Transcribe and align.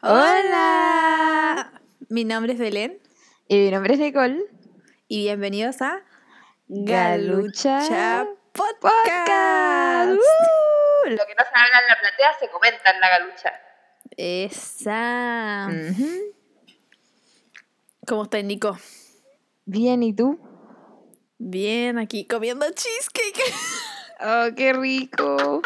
Hola. 0.00 1.72
Mi 2.08 2.24
nombre 2.24 2.52
es 2.52 2.58
Belén. 2.60 3.00
Y 3.48 3.56
mi 3.56 3.70
nombre 3.72 3.94
es 3.94 3.98
Nicole. 3.98 4.44
Y 5.08 5.24
bienvenidos 5.24 5.82
a 5.82 6.00
Galucha, 6.68 7.80
Galucha 7.80 8.28
Podcast. 8.52 8.80
Podcast. 8.80 10.10
Uh, 10.12 11.10
lo 11.10 11.26
que 11.26 11.34
no 11.34 11.42
se 11.42 11.50
habla 11.52 11.80
en 11.80 11.88
la 11.88 11.98
platea 12.00 12.32
se 12.38 12.48
comenta 12.48 12.90
en 12.92 13.00
la 13.00 13.08
galucha. 13.08 13.52
Esa. 14.16 15.68
¿Cómo 18.06 18.22
estás, 18.22 18.44
Nico? 18.44 18.78
Bien, 19.64 20.00
¿y 20.04 20.14
tú? 20.14 20.38
Bien, 21.38 21.98
aquí 21.98 22.24
comiendo 22.24 22.66
cheesecake. 22.70 23.52
Oh, 24.20 24.48
qué 24.56 24.72
rico. 24.72 25.62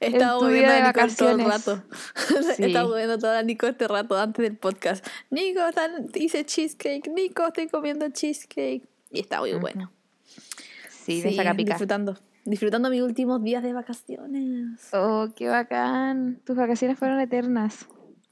He 0.00 0.08
estado 0.08 0.46
de 0.46 0.66
a 0.66 0.92
Nico 0.92 1.14
todo 1.16 1.30
el 1.30 1.44
rato. 1.44 1.82
Sí. 2.56 2.64
He 2.64 2.66
estado 2.66 3.30
a 3.30 3.42
Nico 3.42 3.66
este 3.66 3.86
rato 3.86 4.18
antes 4.18 4.42
del 4.42 4.56
podcast. 4.56 5.06
Nico, 5.30 5.60
hice 6.14 6.44
cheesecake. 6.44 7.08
Nico, 7.08 7.46
estoy 7.46 7.68
comiendo 7.68 8.08
cheesecake. 8.08 8.82
Y 9.10 9.20
está 9.20 9.40
muy 9.40 9.54
bueno. 9.54 9.92
Sí, 10.90 11.22
pica. 11.22 11.54
disfrutando. 11.54 12.16
Disfrutando 12.44 12.90
mis 12.90 13.02
últimos 13.02 13.42
días 13.42 13.62
de 13.62 13.72
vacaciones. 13.72 14.88
Oh, 14.92 15.28
qué 15.36 15.48
bacán. 15.48 16.40
Tus 16.44 16.56
vacaciones 16.56 16.98
fueron 16.98 17.20
eternas. 17.20 17.86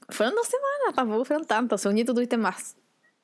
Fueron 0.09 0.35
dos 0.35 0.47
semanas, 0.47 0.95
tampoco 0.95 1.25
fueron 1.25 1.45
tantos. 1.45 1.81
Según 1.81 1.97
yo, 1.97 2.05
tú 2.05 2.13
tuviste 2.13 2.37
más. 2.37 2.75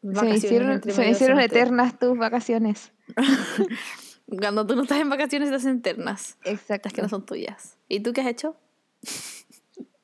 Se 0.01 0.23
me 0.23 0.35
hicieron, 0.35 0.81
se 0.81 1.01
me 1.01 1.09
hicieron 1.09 1.40
eternas 1.40 1.99
tus 1.99 2.17
vacaciones. 2.17 2.93
Cuando 4.38 4.65
tú 4.65 4.75
no 4.75 4.83
estás 4.83 4.99
en 4.99 5.09
vacaciones, 5.09 5.51
hacen 5.51 5.71
internas. 5.71 6.37
Exacto. 6.43 6.87
Las 6.87 6.93
que 6.93 7.01
no 7.01 7.09
son 7.09 7.25
tuyas. 7.25 7.77
¿Y 7.87 8.01
tú 8.01 8.13
qué 8.13 8.21
has 8.21 8.27
hecho? 8.27 8.55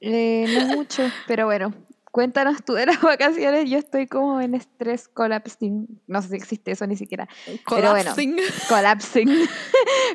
Eh, 0.01 0.45
no 0.59 0.67
mucho, 0.75 1.03
pero 1.27 1.45
bueno. 1.45 1.73
Cuéntanos 2.11 2.63
tú 2.63 2.73
de 2.73 2.85
las 2.85 3.01
vacaciones. 3.01 3.69
Yo 3.69 3.77
estoy 3.77 4.07
como 4.07 4.39
en 4.39 4.55
estrés 4.55 5.09
collapsing. 5.09 6.01
No 6.07 6.21
sé 6.21 6.29
si 6.29 6.35
existe 6.37 6.71
eso 6.71 6.87
ni 6.87 6.95
siquiera. 6.95 7.27
Pero 7.45 7.91
bueno. 7.91 8.11
Collapsing. 8.13 8.37
Collapsing. 8.69 9.29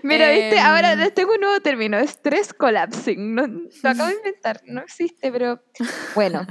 Mira, 0.02 0.30
viste, 0.30 0.56
Em. 0.56 0.64
ahora 0.64 0.94
les 0.96 1.12
tengo 1.12 1.34
un 1.34 1.40
nuevo 1.40 1.60
término, 1.60 1.98
estrés 1.98 2.54
collapsing. 2.54 3.34
No, 3.34 3.46
lo 3.46 3.90
acabo 3.90 4.08
de 4.08 4.14
inventar, 4.14 4.62
no 4.64 4.80
existe, 4.80 5.30
pero 5.30 5.62
bueno, 6.14 6.46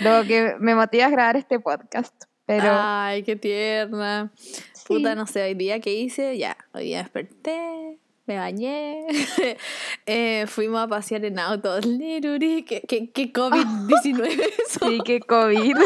lo 0.00 0.24
que 0.24 0.56
me 0.58 0.74
motiva 0.74 1.04
a 1.06 1.10
grabar 1.10 1.36
este 1.36 1.60
podcast. 1.60 2.14
Pero 2.46 2.68
Ay, 2.72 3.22
qué 3.24 3.36
tierna. 3.36 4.32
Sí, 4.86 4.94
Puta, 4.94 5.14
no 5.14 5.26
sé, 5.26 5.42
hoy 5.42 5.54
día 5.54 5.80
que 5.80 5.94
hice, 5.94 6.36
ya, 6.36 6.56
hoy 6.72 6.84
día 6.84 6.98
desperté, 6.98 7.98
me 8.26 8.38
bañé, 8.38 9.06
eh, 10.06 10.46
fuimos 10.46 10.82
a 10.82 10.88
pasear 10.88 11.24
en 11.24 11.38
auto, 11.38 11.80
Liruri, 11.80 12.62
que, 12.62 12.80
que, 12.82 13.10
que 13.10 13.32
COVID-19 13.32 14.28
eso. 14.66 14.88
sí 14.88 15.00
que 15.04 15.20
COVID, 15.20 15.76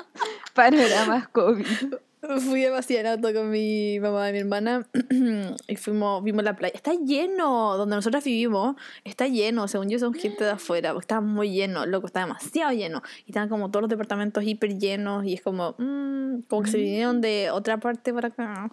panoramas 0.54 1.28
COVID. 1.28 1.94
Fui 2.40 2.64
en 2.64 3.06
auto 3.06 3.32
con 3.32 3.50
mi 3.50 3.98
mamá 4.00 4.28
y 4.28 4.32
mi 4.32 4.38
hermana 4.38 4.86
y 5.68 5.76
fuimos, 5.76 6.22
vimos 6.24 6.44
la 6.44 6.56
playa. 6.56 6.74
Está 6.74 6.92
lleno, 6.94 7.76
donde 7.76 7.96
nosotros 7.96 8.24
vivimos, 8.24 8.76
está 9.04 9.26
lleno. 9.28 9.68
Según 9.68 9.88
yo, 9.88 9.98
son 9.98 10.14
gente 10.14 10.44
de 10.44 10.50
afuera, 10.50 10.92
porque 10.92 11.04
estaba 11.04 11.20
muy 11.20 11.50
lleno, 11.50 11.86
loco, 11.86 12.06
está 12.06 12.20
demasiado 12.20 12.72
lleno. 12.72 13.02
Y 13.26 13.30
estaban 13.30 13.48
como 13.48 13.70
todos 13.70 13.82
los 13.82 13.90
departamentos 13.90 14.44
hiper 14.44 14.78
llenos 14.78 15.24
y 15.24 15.34
es 15.34 15.42
como, 15.42 15.74
mm, 15.78 16.42
como 16.48 16.62
que 16.62 16.70
se 16.70 16.78
vinieron 16.78 17.20
de 17.20 17.50
otra 17.50 17.78
parte 17.78 18.12
para 18.12 18.28
acá. 18.28 18.70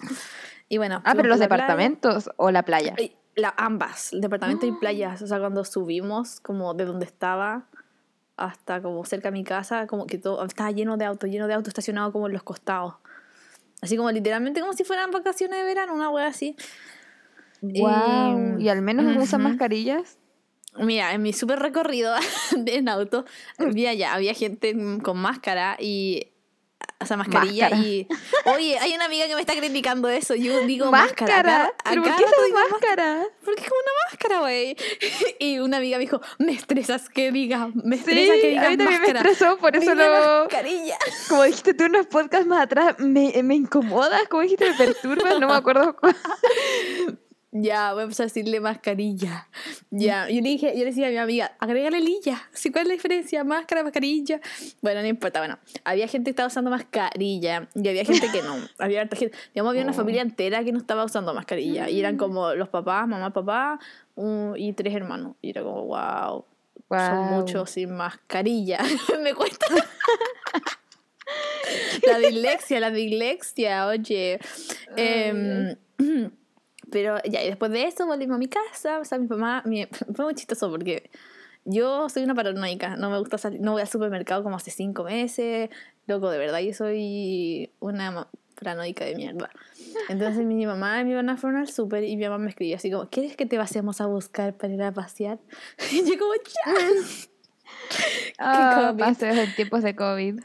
Y 0.70 0.78
bueno, 0.78 1.02
Ah, 1.06 1.14
pero 1.16 1.30
los 1.30 1.40
la 1.40 1.48
playa. 1.48 1.64
departamentos 1.64 2.30
o 2.38 2.52
la 2.52 2.64
playa. 2.64 2.96
Ay, 2.98 3.16
La, 3.36 3.54
ambas, 3.58 4.14
el 4.14 4.22
departamento 4.22 4.66
y 4.66 4.72
playas. 4.74 5.22
O 5.22 5.28
sea, 5.28 5.40
cuando 5.40 5.64
subimos, 5.66 6.40
como 6.40 6.74
de 6.74 6.86
donde 6.86 7.06
estaba 7.06 7.66
hasta 8.38 8.82
como 8.82 9.04
cerca 9.06 9.30
de 9.30 9.34
mi 9.34 9.44
casa, 9.44 9.86
como 9.88 10.08
que 10.08 10.18
todo 10.18 10.44
estaba 10.46 10.72
lleno 10.72 10.98
de 10.98 11.06
autos, 11.06 11.30
lleno 11.30 11.48
de 11.48 11.54
autos 11.54 11.70
estacionados 11.70 12.12
como 12.12 12.28
en 12.28 12.34
los 12.34 12.44
costados. 12.44 12.96
Así 13.84 13.98
como 13.98 14.10
literalmente 14.12 14.62
como 14.62 14.72
si 14.72 14.86
fueran 14.86 15.12
vacaciones 15.12 15.60
de 15.60 15.66
verano, 15.66 15.94
una 15.94 16.10
wea 16.10 16.28
así. 16.28 16.56
Wow. 17.60 18.58
¿Y 18.58 18.70
al 18.70 18.82
menos 18.82 19.06
usan 19.22 19.42
ujú. 19.42 19.50
mascarillas? 19.50 20.18
Mira, 20.78 21.14
en 21.14 21.22
mi 21.22 21.34
súper 21.34 21.60
recorrido 21.60 22.16
en 22.66 22.88
auto, 22.88 23.26
había 23.58 23.94
ya, 23.94 24.14
había 24.14 24.34
gente 24.34 24.74
con 25.04 25.18
máscara 25.18 25.76
y. 25.82 26.28
O 27.00 27.06
sea, 27.06 27.18
mascarilla 27.18 27.70
Máscara. 27.70 27.86
y. 27.86 28.08
Oye, 28.46 28.78
hay 28.80 28.94
una 28.94 29.06
amiga 29.06 29.28
que 29.28 29.36
me 29.36 29.42
está 29.42 29.54
criticando 29.56 30.08
eso. 30.08 30.36
Yo 30.36 30.62
digo 30.62 30.90
máscara. 30.90 31.44
¿Máscara? 31.44 31.74
¿Pero 31.90 32.02
por 32.04 32.16
qué 32.16 32.24
digo 32.46 32.58
máscaras? 32.72 33.28
Porque 33.44 33.62
es 33.62 33.68
como 33.70 33.82
una 33.82 33.92
máscara, 34.10 34.40
güey. 34.40 34.78
Y 35.40 35.60
una 35.60 35.78
amiga 35.78 35.98
me 35.98 36.06
dijo, 36.06 36.22
me 36.40 36.54
estresas 36.54 37.10
que 37.10 37.32
diga, 37.34 37.70
me 37.74 37.98
Sí, 37.98 38.04
estresa 38.04 38.34
que 38.36 38.46
a 38.46 38.50
digas 38.52 38.70
mí 38.72 38.78
también 38.78 39.02
me 39.02 39.08
máscara. 39.08 39.20
estresó, 39.32 39.58
por 39.58 39.76
eso 39.76 39.94
lo... 39.96 40.06
mascarilla. 40.44 40.98
Como 41.28 41.44
dijiste 41.44 41.74
tú 41.74 41.84
en 41.84 41.90
unos 41.96 42.08
podcasts 42.08 42.48
más 42.48 42.62
atrás, 42.64 42.96
me, 43.00 43.34
me 43.44 43.56
incomodas, 43.56 44.22
como 44.30 44.44
dijiste, 44.44 44.70
me 44.70 44.78
perturbas, 44.78 45.40
no 45.42 45.48
me 45.50 45.54
acuerdo 45.56 45.96
cuál. 45.98 46.16
Ya, 47.56 47.94
voy 47.94 48.02
a 48.02 48.04
empezar 48.06 48.24
a 48.24 48.28
decirle 48.28 48.60
mascarilla. 48.60 49.48
Ya, 49.92 50.28
yo 50.28 50.42
le 50.42 50.50
dije, 50.50 50.74
yo 50.74 50.80
le 50.80 50.86
decía 50.86 51.08
a 51.08 51.12
mi 51.12 51.18
amiga, 51.18 51.56
agrégale 51.60 52.00
lilla. 52.02 52.42
¿Sí, 52.52 52.72
¿Cuál 52.72 52.84
es 52.84 52.88
la 52.88 52.94
diferencia? 52.96 53.44
Máscara, 53.44 53.84
mascarilla. 53.84 54.42
Bueno, 54.82 55.02
no 55.02 55.08
importa, 55.08 55.40
bueno. 55.40 55.60
Había 55.84 56.08
gente 56.08 56.26
que 56.26 56.30
estaba 56.32 56.48
usando 56.48 56.72
mascarilla 56.72 57.70
y 57.76 57.88
había 57.88 58.06
gente 58.06 58.28
que 58.32 58.42
no. 58.42 58.56
Había 58.80 59.02
harta 59.02 59.16
gente. 59.16 59.38
Digamos, 59.54 59.70
había 59.70 59.84
una 59.84 59.94
familia 59.94 60.24
entera 60.24 60.64
que 60.64 60.72
no 60.72 60.80
estaba 60.80 61.06
usando 61.06 61.32
mascarilla. 61.36 61.90
Y 61.92 62.00
eran 62.00 62.18
como 62.18 62.56
los 62.56 62.70
papás, 62.70 63.08
mamá, 63.08 63.32
papá 63.32 63.80
un- 64.16 64.56
y 64.58 64.74
tres 64.74 64.96
hermanos. 64.96 65.36
Y 65.44 65.52
era 65.52 65.62
como, 65.62 65.86
wow. 65.86 66.46
Son 66.90 67.26
muchos 67.40 67.70
sin 67.70 67.94
mascarilla. 67.96 68.80
Me 69.24 69.36
cuesta. 69.36 69.68
la 72.08 72.18
dislexia, 72.18 72.80
la 72.80 72.90
dislexia, 72.90 73.86
oye. 73.88 74.40
pero 76.94 77.18
ya, 77.26 77.44
y 77.44 77.48
después 77.48 77.72
de 77.72 77.84
eso 77.86 78.06
volvimos 78.06 78.36
a 78.36 78.38
mi 78.38 78.48
casa. 78.48 79.00
O 79.00 79.06
sea, 79.06 79.18
mi 79.18 79.28
mamá. 79.28 79.64
mi- 79.66 79.88
fue 80.16 80.24
muy 80.26 80.36
chistoso 80.36 80.70
porque 80.70 81.10
yo 81.66 82.08
soy 82.08 82.24
una 82.24 82.36
paranoica. 82.36 82.96
No 82.96 83.10
me 83.10 83.18
gusta 83.20 83.38
salir. 83.38 83.60
No 83.60 83.74
voy 83.74 83.82
al 83.82 83.88
supermercado 83.90 84.44
como 84.44 84.56
hace 84.56 84.72
cinco 84.72 85.04
meses. 85.04 85.70
Loco, 86.08 86.30
de 86.30 86.38
verdad, 86.38 86.60
yo 86.60 86.74
soy 86.74 87.72
una 87.80 88.28
paranoica 88.56 89.04
de 89.06 89.16
mierda. 89.16 89.50
Entonces 90.10 90.46
mi 90.46 90.66
mamá 90.66 91.02
y 91.02 91.06
mi 91.06 91.12
hermana 91.12 91.36
fueron 91.38 91.60
al 91.62 91.68
súper 91.68 92.04
y 92.04 92.16
mi 92.16 92.24
mamá 92.24 92.38
me 92.38 92.50
escribió 92.50 92.76
así 92.76 92.92
como, 92.92 93.10
¿quieres 93.10 93.36
que 93.36 93.46
te 93.46 93.58
pasemos 93.58 94.00
a 94.00 94.06
buscar 94.06 94.54
para 94.54 94.74
ir 94.74 94.82
a 94.84 94.92
pasear? 94.94 95.40
Y 95.92 96.04
yo 96.10 96.18
como, 96.20 96.34
ya. 96.36 96.74
COVID. 98.92 99.00
paseos 99.00 99.38
en 99.38 99.56
tiempos 99.56 99.84
de 99.84 99.96
COVID. 99.96 100.40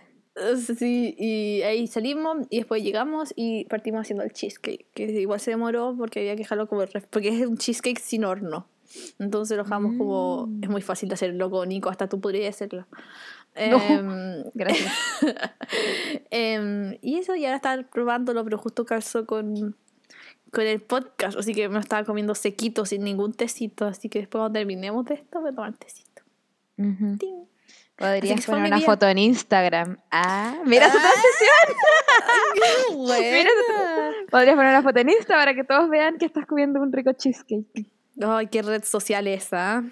Sí, 0.76 1.14
y 1.18 1.62
ahí 1.62 1.86
salimos 1.86 2.46
y 2.50 2.58
después 2.58 2.82
llegamos 2.82 3.32
y 3.36 3.64
partimos 3.64 4.02
haciendo 4.02 4.22
el 4.24 4.32
cheesecake, 4.32 4.86
que 4.94 5.04
igual 5.04 5.40
se 5.40 5.50
demoró 5.50 5.94
porque 5.98 6.20
había 6.20 6.32
que 6.36 6.42
dejarlo 6.42 6.68
como, 6.68 6.82
el 6.82 6.88
porque 7.10 7.28
es 7.28 7.46
un 7.46 7.58
cheesecake 7.58 7.98
sin 7.98 8.24
horno. 8.24 8.66
Entonces 9.18 9.56
lo 9.56 9.64
dejamos 9.64 9.96
como, 9.98 10.46
Mm. 10.46 10.64
es 10.64 10.70
muy 10.70 10.82
fácil 10.82 11.08
de 11.08 11.14
hacerlo 11.14 11.50
con 11.50 11.68
Nico, 11.68 11.90
hasta 11.90 12.08
tú 12.08 12.20
podrías 12.20 12.54
hacerlo. 12.54 12.86
No. 13.56 13.76
Em, 13.82 14.44
Gracias. 14.54 14.92
em, 16.30 16.96
y 17.02 17.16
eso, 17.18 17.34
y 17.34 17.44
ahora 17.44 17.56
estaba 17.56 17.82
probándolo, 17.82 18.44
pero 18.44 18.58
justo 18.58 18.84
calzó 18.84 19.26
con, 19.26 19.76
con 20.52 20.66
el 20.66 20.80
podcast, 20.80 21.38
así 21.38 21.52
que 21.54 21.68
me 21.68 21.78
estaba 21.78 22.04
comiendo 22.04 22.34
sequito, 22.34 22.84
sin 22.86 23.02
ningún 23.04 23.32
tecito, 23.32 23.86
así 23.86 24.08
que 24.08 24.20
después 24.20 24.40
cuando 24.40 24.58
terminemos 24.58 25.04
de 25.06 25.14
esto 25.14 25.40
voy 25.40 25.50
a 25.50 25.54
tomar 25.54 25.76
tecito. 25.76 26.22
Ujú. 26.78 27.16
Ting. 27.18 27.44
Podrías 27.98 28.46
poner 28.46 28.66
una 28.72 28.80
foto 28.80 29.08
en 29.08 29.18
Instagram. 29.18 29.98
Ah, 30.10 30.54
mira 30.64 30.90
su 30.90 30.98
Ah. 30.98 31.00
transición. 31.00 32.96
Buena. 33.06 33.50
Podrías 34.30 34.54
poner 34.56 34.70
una 34.70 34.82
foto 34.82 35.00
en 35.00 35.08
Insta 35.10 35.34
para 35.34 35.54
que 35.54 35.64
todos 35.64 35.88
vean 35.90 36.16
que 36.18 36.26
estás 36.26 36.46
comiendo 36.46 36.80
un 36.80 36.92
rico 36.92 37.12
cheesecake. 37.12 37.86
Ay, 38.22 38.46
qué 38.48 38.62
red 38.62 38.84
social 38.84 39.26
esa. 39.26 39.82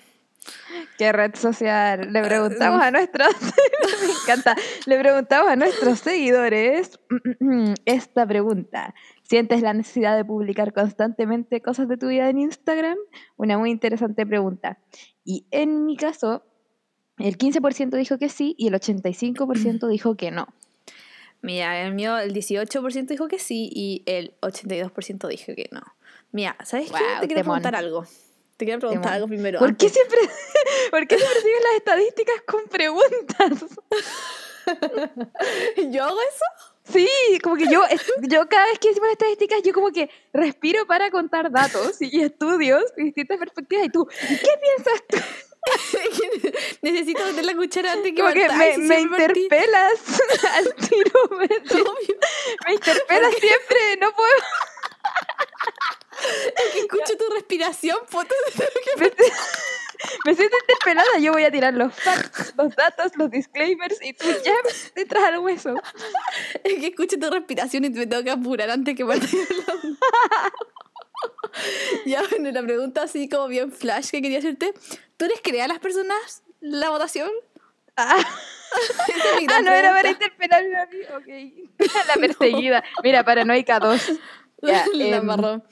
¿Qué 0.99 1.11
red 1.13 1.35
social? 1.35 2.13
Le 2.13 2.23
preguntamos 2.23 2.81
a 2.81 2.91
nuestros. 2.93 3.29
me 4.07 4.13
encanta. 4.23 4.55
Le 4.87 4.99
preguntamos 4.99 5.49
a 5.51 5.57
nuestros 5.57 5.99
seguidores 6.01 7.01
esta 7.85 8.25
pregunta. 8.27 8.95
¿Sientes 9.25 9.63
la 9.63 9.75
necesidad 9.75 10.17
de 10.17 10.25
publicar 10.25 10.73
constantemente 10.73 11.61
cosas 11.61 11.89
de 11.89 11.97
tu 11.97 12.07
vida 12.07 12.29
en 12.29 12.39
Instagram? 12.39 12.97
Una 13.37 13.59
muy 13.59 13.71
interesante 13.71 14.25
pregunta. 14.25 14.79
Y 15.25 15.47
en 15.51 15.85
mi 15.85 15.97
caso, 15.97 16.45
el 17.19 17.39
15% 17.39 17.97
dijo 17.97 18.19
que 18.19 18.29
sí 18.29 18.55
y 18.59 18.69
el 18.69 18.75
85% 18.75 19.89
dijo 19.89 20.17
que 20.17 20.31
no. 20.31 20.49
Mira, 21.43 21.83
el 21.83 21.95
mío, 21.95 22.19
el 22.19 22.35
18% 22.35 23.07
dijo 23.07 23.29
que 23.29 23.39
sí 23.39 23.71
y 23.73 24.03
el 24.07 24.35
82% 24.41 25.29
dijo 25.29 25.55
que 25.55 25.69
no. 25.71 25.83
Mira, 26.33 26.57
¿sabes 26.65 26.87
qué? 26.87 26.99
Guau, 26.99 27.21
Te 27.21 27.27
quiero 27.29 27.43
preguntar 27.43 27.77
algo. 27.77 28.05
Te 28.57 28.65
quiero 28.65 28.81
preguntar 28.81 29.13
algo 29.15 29.29
primero. 29.29 29.59
¿Por 29.59 29.77
qué 29.77 29.89
siempre, 29.89 30.19
¿por 30.91 31.07
qué 31.07 31.19
siempre 31.19 31.41
siguen 31.41 31.63
las 31.63 31.75
estadísticas 31.77 32.43
con 32.47 32.65
preguntas? 32.65 33.65
¿Yo 35.93 36.05
hago 36.05 36.19
eso? 36.21 36.45
Sí, 36.93 37.09
como 37.43 37.57
que 37.57 37.67
yo, 37.71 37.83
yo 38.29 38.49
cada 38.49 38.67
vez 38.67 38.79
que 38.79 38.89
decimos 38.89 39.11
estadísticas, 39.11 39.63
yo 39.63 39.73
como 39.73 39.91
que 39.91 40.09
respiro 40.33 40.87
para 40.87 41.11
contar 41.11 41.51
datos 41.51 42.01
y 42.01 42.21
estudios 42.21 42.85
y 42.97 43.05
distintas 43.05 43.39
perspectivas. 43.39 43.87
Y 43.87 43.91
tú, 43.91 44.09
¿y 44.31 44.37
qué 44.37 44.51
piensas 44.61 45.03
tú? 45.09 45.19
necesito 46.83 47.25
meter 47.25 47.45
la 47.45 47.55
cuchara 47.55 47.93
antes 47.93 48.13
que 48.13 48.23
que 48.23 48.49
me, 48.49 48.79
me 48.79 49.01
interpelas 49.01 50.01
al 50.55 50.75
tiro. 50.75 51.21
Me, 51.31 51.49
me 52.67 52.75
interpelas 52.75 53.35
siempre, 53.35 53.97
no 54.01 54.13
puedo. 54.13 54.33
que 56.73 56.79
escucho 56.81 57.17
tu 57.17 57.35
respiración, 57.35 57.99
foto 58.07 58.35
Me, 58.99 59.13
me 60.25 60.35
siento 60.35 60.57
interpelada. 60.61 61.19
Yo 61.21 61.33
voy 61.33 61.45
a 61.45 61.51
tirar 61.51 61.75
los 61.75 61.95
facts, 61.95 62.55
los 62.57 62.75
datos, 62.77 63.13
los 63.17 63.31
disclaimers 63.31 63.99
y 64.03 64.13
tú 64.13 64.27
ya 64.45 64.55
entras 64.95 65.25
al 65.25 65.39
hueso. 65.39 65.75
Es 66.65 66.75
que 66.75 66.89
escucho 66.89 67.19
tu 67.19 67.31
respiración 67.31 67.85
y 67.85 67.91
me 67.91 68.07
tengo 68.07 68.23
que 68.23 68.31
apurar 68.31 68.71
antes 68.71 68.95
que 68.95 69.03
hablando. 69.03 69.27
ya, 72.05 72.23
bueno, 72.29 72.51
la 72.51 72.63
pregunta 72.63 73.03
así 73.03 73.29
como 73.29 73.49
bien 73.49 73.73
flash 73.73 74.11
que 74.11 74.23
quería 74.23 74.39
hacerte. 74.39 74.75
¿Tú 75.17 75.25
eres 75.25 75.41
crear 75.43 75.67
a 75.67 75.75
las 75.75 75.79
personas 75.79 76.43
la 76.61 76.91
votación? 76.91 77.31
Ah, 77.97 78.17
ah, 79.49 79.61
no 79.63 79.73
era 79.73 79.91
para 79.91 80.11
interpelarme 80.11 80.77
a 80.77 80.87
mí. 80.87 80.99
Ok. 81.17 81.89
La 82.09 82.15
perseguida. 82.15 82.85
Mira, 83.03 83.25
paranoica 83.25 83.79
2. 83.79 84.13
Ya, 84.63 84.85
la 84.93 85.17
em. 85.17 85.63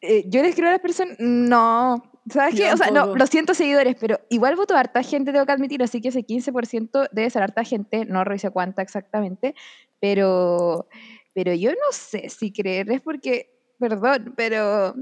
Eh, 0.00 0.24
yo 0.26 0.42
les 0.42 0.54
creo 0.54 0.68
a 0.68 0.72
las 0.72 0.80
personas. 0.80 1.16
No. 1.18 2.02
¿Sabes 2.30 2.54
qué? 2.54 2.72
O 2.72 2.76
sea, 2.76 2.88
no, 2.88 2.94
tampoco. 2.94 3.16
lo 3.18 3.26
siento, 3.26 3.54
seguidores, 3.54 3.96
pero 4.00 4.18
igual 4.30 4.56
voto 4.56 4.74
a 4.74 4.80
harta 4.80 5.02
gente, 5.02 5.30
tengo 5.30 5.44
que 5.44 5.52
admitir, 5.52 5.82
así 5.82 6.00
que 6.00 6.08
ese 6.08 6.20
15% 6.20 7.10
debe 7.12 7.28
ser 7.28 7.42
harta 7.42 7.64
gente, 7.64 8.06
no 8.06 8.24
revisé 8.24 8.48
cuánta 8.50 8.80
exactamente, 8.80 9.54
pero, 10.00 10.88
pero 11.34 11.52
yo 11.52 11.72
no 11.72 11.92
sé 11.92 12.30
si 12.30 12.50
creer, 12.50 12.90
es 12.90 13.02
porque, 13.02 13.50
perdón, 13.78 14.32
pero 14.38 14.94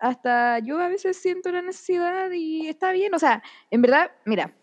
hasta 0.00 0.58
yo 0.58 0.78
a 0.78 0.88
veces 0.88 1.16
siento 1.16 1.50
la 1.50 1.62
necesidad 1.62 2.30
y 2.30 2.68
está 2.68 2.92
bien, 2.92 3.14
o 3.14 3.18
sea, 3.18 3.42
en 3.70 3.82
verdad, 3.82 4.10
mira, 4.24 4.54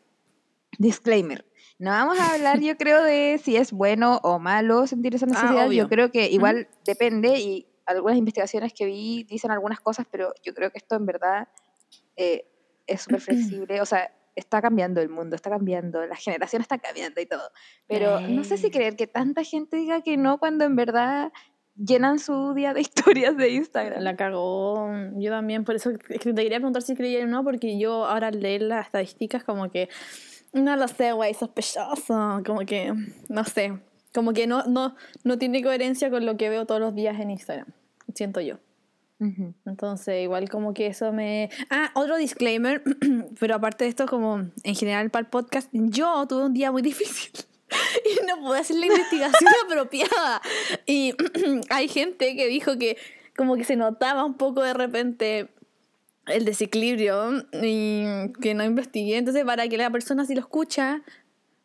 disclaimer. 0.77 1.45
No 1.79 1.91
vamos 1.91 2.19
a 2.19 2.33
hablar, 2.33 2.59
yo 2.59 2.77
creo, 2.77 3.03
de 3.03 3.39
si 3.43 3.57
es 3.57 3.71
bueno 3.71 4.19
o 4.23 4.39
malo 4.39 4.87
sentir 4.87 5.15
esa 5.15 5.25
necesidad. 5.25 5.67
obvio. 5.67 5.83
yo 5.83 5.89
creo 5.89 6.11
que 6.11 6.29
igual 6.29 6.67
depende 6.85 7.39
y 7.39 7.67
algunas 7.85 8.17
investigaciones 8.17 8.73
que 8.73 8.85
vi 8.85 9.23
dicen 9.23 9.51
algunas 9.51 9.79
cosas, 9.79 10.05
pero 10.09 10.33
yo 10.43 10.53
creo 10.53 10.71
que 10.71 10.77
esto 10.77 10.95
en 10.95 11.05
verdad 11.05 11.47
eh, 12.15 12.45
es 12.87 13.01
súper 13.01 13.21
flexible. 13.21 13.81
O 13.81 13.85
sea, 13.85 14.13
está 14.35 14.61
cambiando 14.61 15.01
el 15.01 15.09
mundo, 15.09 15.35
está 15.35 15.49
cambiando, 15.49 16.05
la 16.05 16.15
generación 16.15 16.61
está 16.61 16.77
cambiando 16.77 17.21
y 17.21 17.25
todo. 17.25 17.51
Pero 17.87 18.21
no 18.21 18.43
sé 18.43 18.57
si 18.57 18.71
creer 18.71 18.95
que 18.95 19.07
tanta 19.07 19.43
gente 19.43 19.77
diga 19.77 20.01
que 20.01 20.17
no 20.17 20.37
cuando 20.37 20.65
en 20.65 20.75
verdad 20.75 21.31
llenan 21.75 22.19
su 22.19 22.53
día 22.53 22.73
de 22.73 22.81
historias 22.81 23.37
de 23.37 23.49
Instagram. 23.51 24.01
La 24.01 24.15
cagó. 24.15 24.89
Yo 25.15 25.31
también, 25.31 25.63
por 25.63 25.75
eso 25.75 25.91
es 25.91 25.97
que 25.97 26.33
te 26.33 26.43
quería 26.43 26.57
preguntar 26.57 26.81
si 26.81 26.95
creía 26.95 27.23
o 27.23 27.27
no, 27.27 27.43
porque 27.43 27.77
yo 27.77 28.05
ahora 28.05 28.27
al 28.27 28.39
leer 28.39 28.63
las 28.63 28.87
estadísticas, 28.87 29.43
como 29.43 29.69
que 29.69 29.89
no 30.53 30.75
lo 30.75 30.87
sé, 30.87 31.13
güey, 31.13 31.33
sospechoso. 31.33 32.41
Como 32.45 32.59
que, 32.61 32.93
no 33.29 33.43
sé. 33.43 33.79
Como 34.13 34.33
que 34.33 34.45
no, 34.45 34.63
no, 34.65 34.95
no 35.23 35.37
tiene 35.39 35.63
coherencia 35.63 36.11
con 36.11 36.25
lo 36.25 36.37
que 36.37 36.49
veo 36.49 36.65
todos 36.65 36.79
los 36.79 36.93
días 36.93 37.19
en 37.19 37.31
Instagram. 37.31 37.67
Siento 38.13 38.41
yo. 38.41 38.59
Entonces, 39.65 40.21
igual 40.21 40.49
como 40.49 40.73
que 40.73 40.87
eso 40.87 41.13
me... 41.13 41.49
Ah, 41.69 41.91
otro 41.95 42.17
disclaimer, 42.17 42.83
pero 43.39 43.55
aparte 43.55 43.85
de 43.85 43.89
esto, 43.89 44.05
como 44.05 44.49
en 44.63 44.75
general 44.75 45.09
para 45.11 45.23
el 45.23 45.29
podcast, 45.29 45.69
yo 45.71 46.25
tuve 46.27 46.43
un 46.43 46.53
día 46.53 46.73
muy 46.73 46.81
difícil 46.81 47.31
y 48.05 48.25
no 48.25 48.39
pude 48.39 48.59
hacer 48.59 48.77
la 48.77 48.87
investigación 48.87 49.51
apropiada. 49.65 50.41
Y 50.85 51.13
hay 51.69 51.87
gente 51.87 52.35
que 52.35 52.47
dijo 52.47 52.77
que 52.77 52.97
como 53.35 53.55
que 53.55 53.63
se 53.63 53.75
notaba 53.75 54.25
un 54.25 54.35
poco 54.35 54.61
de 54.61 54.73
repente 54.73 55.49
el 56.27 56.45
desequilibrio 56.45 57.45
y 57.61 58.05
que 58.41 58.53
no 58.53 58.63
investigué. 58.63 59.17
Entonces, 59.17 59.43
para 59.43 59.67
que 59.67 59.77
la 59.77 59.89
persona 59.89 60.25
si 60.25 60.35
lo 60.35 60.41
escucha, 60.41 61.01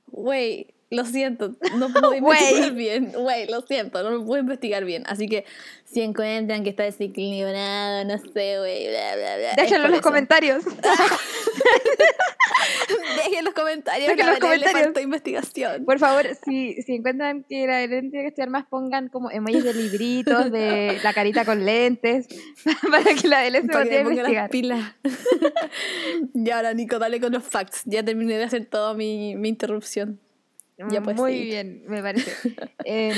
güey, 0.06 0.75
lo 0.90 1.05
siento, 1.05 1.55
no 1.76 1.93
puedo 1.93 2.14
investigar 2.19 2.73
bien. 2.73 3.12
Güey, 3.12 3.46
lo 3.46 3.61
siento, 3.62 4.02
no 4.02 4.11
lo 4.11 4.25
puedo 4.25 4.40
investigar 4.40 4.85
bien. 4.85 5.02
Así 5.06 5.29
que 5.29 5.44
si 5.85 6.00
encuentran 6.02 6.64
que 6.64 6.70
está 6.70 6.85
desequilibrado, 6.85 8.05
no 8.05 8.19
sé, 8.19 8.58
güey, 8.58 8.88
bla, 8.88 9.17
bla, 9.17 9.37
bla. 9.37 9.55
Déjenlo 9.56 9.87
en 9.87 9.93
los 9.93 10.00
comentarios. 10.00 10.64
Dejen 13.17 13.44
los 13.44 13.55
comentarios. 13.55 14.08
Dejen 14.08 14.26
los 14.26 14.38
comentarios. 14.38 14.82
faltó 14.82 15.00
investigación. 15.00 15.85
Por 15.85 15.99
favor, 15.99 16.26
si, 16.44 16.81
si 16.82 16.94
encuentran 16.94 17.44
que 17.44 17.67
la 17.67 17.79
Belén 17.81 18.11
tiene 18.11 18.25
que 18.25 18.29
estudiar 18.29 18.50
más, 18.50 18.67
pongan 18.67 19.08
como 19.08 19.31
emojis 19.31 19.64
de 19.64 19.75
libritos, 19.75 20.50
de 20.50 20.99
la 21.05 21.12
carita 21.12 21.44
con 21.44 21.64
lentes, 21.64 22.29
para 22.91 23.14
que 23.14 23.29
la 23.29 23.43
Belén 23.43 23.67
se 23.67 23.79
motive 23.79 23.91
me 23.91 23.99
a 23.99 24.05
las 24.05 24.11
investigar. 24.12 24.50
pilas. 24.50 24.94
y 26.34 26.50
ahora, 26.50 26.73
Nico, 26.75 26.99
dale 26.99 27.20
con 27.20 27.32
los 27.32 27.44
facts. 27.44 27.82
Ya 27.84 28.02
terminé 28.02 28.38
de 28.38 28.44
hacer 28.44 28.67
toda 28.67 28.94
mi, 28.94 29.37
mi 29.37 29.49
interrupción. 29.50 30.19
Ya 30.78 31.02
puedes 31.02 31.20
Muy 31.20 31.42
bien, 31.42 31.84
me 31.86 32.02
parece. 32.02 32.30
Em, 32.84 33.14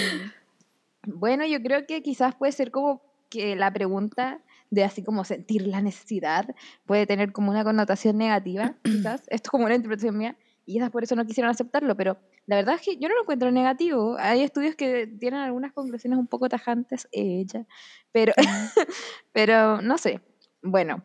bueno, 1.06 1.46
yo 1.46 1.62
creo 1.62 1.86
que 1.86 2.02
quizás 2.02 2.34
puede 2.34 2.52
ser 2.52 2.70
como 2.70 3.02
que 3.28 3.54
la 3.54 3.72
pregunta 3.72 4.40
de 4.70 4.84
así 4.84 5.02
como 5.02 5.24
sentir 5.24 5.66
la 5.66 5.82
necesidad 5.82 6.54
puede 6.86 7.06
tener 7.06 7.32
como 7.32 7.50
una 7.50 7.64
connotación 7.64 8.16
negativa, 8.16 8.76
quizás. 8.84 9.22
Esto 9.28 9.48
es 9.48 9.50
como 9.50 9.66
una 9.66 9.74
interpretación 9.74 10.16
mía 10.16 10.36
y 10.64 10.74
quizás 10.74 10.90
por 10.90 11.02
eso 11.02 11.16
no 11.16 11.26
quisieron 11.26 11.50
aceptarlo, 11.50 11.96
pero 11.96 12.18
la 12.46 12.56
verdad 12.56 12.76
es 12.76 12.82
que 12.82 12.96
yo 12.96 13.08
no 13.08 13.14
lo 13.14 13.22
encuentro 13.22 13.50
negativo. 13.50 14.16
Hay 14.18 14.42
estudios 14.42 14.74
que 14.74 15.06
tienen 15.06 15.40
algunas 15.40 15.72
conclusiones 15.72 16.18
un 16.18 16.26
poco 16.26 16.48
tajantes, 16.48 17.08
ella, 17.12 17.66
pero, 18.12 18.32
pero 19.32 19.82
no 19.82 19.98
sé. 19.98 20.20
Bueno, 20.62 21.04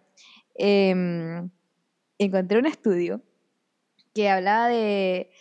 em, 0.56 1.50
encontré 2.18 2.60
un 2.60 2.66
estudio 2.66 3.22
que 4.14 4.30
hablaba 4.30 4.70
de, 4.70 5.32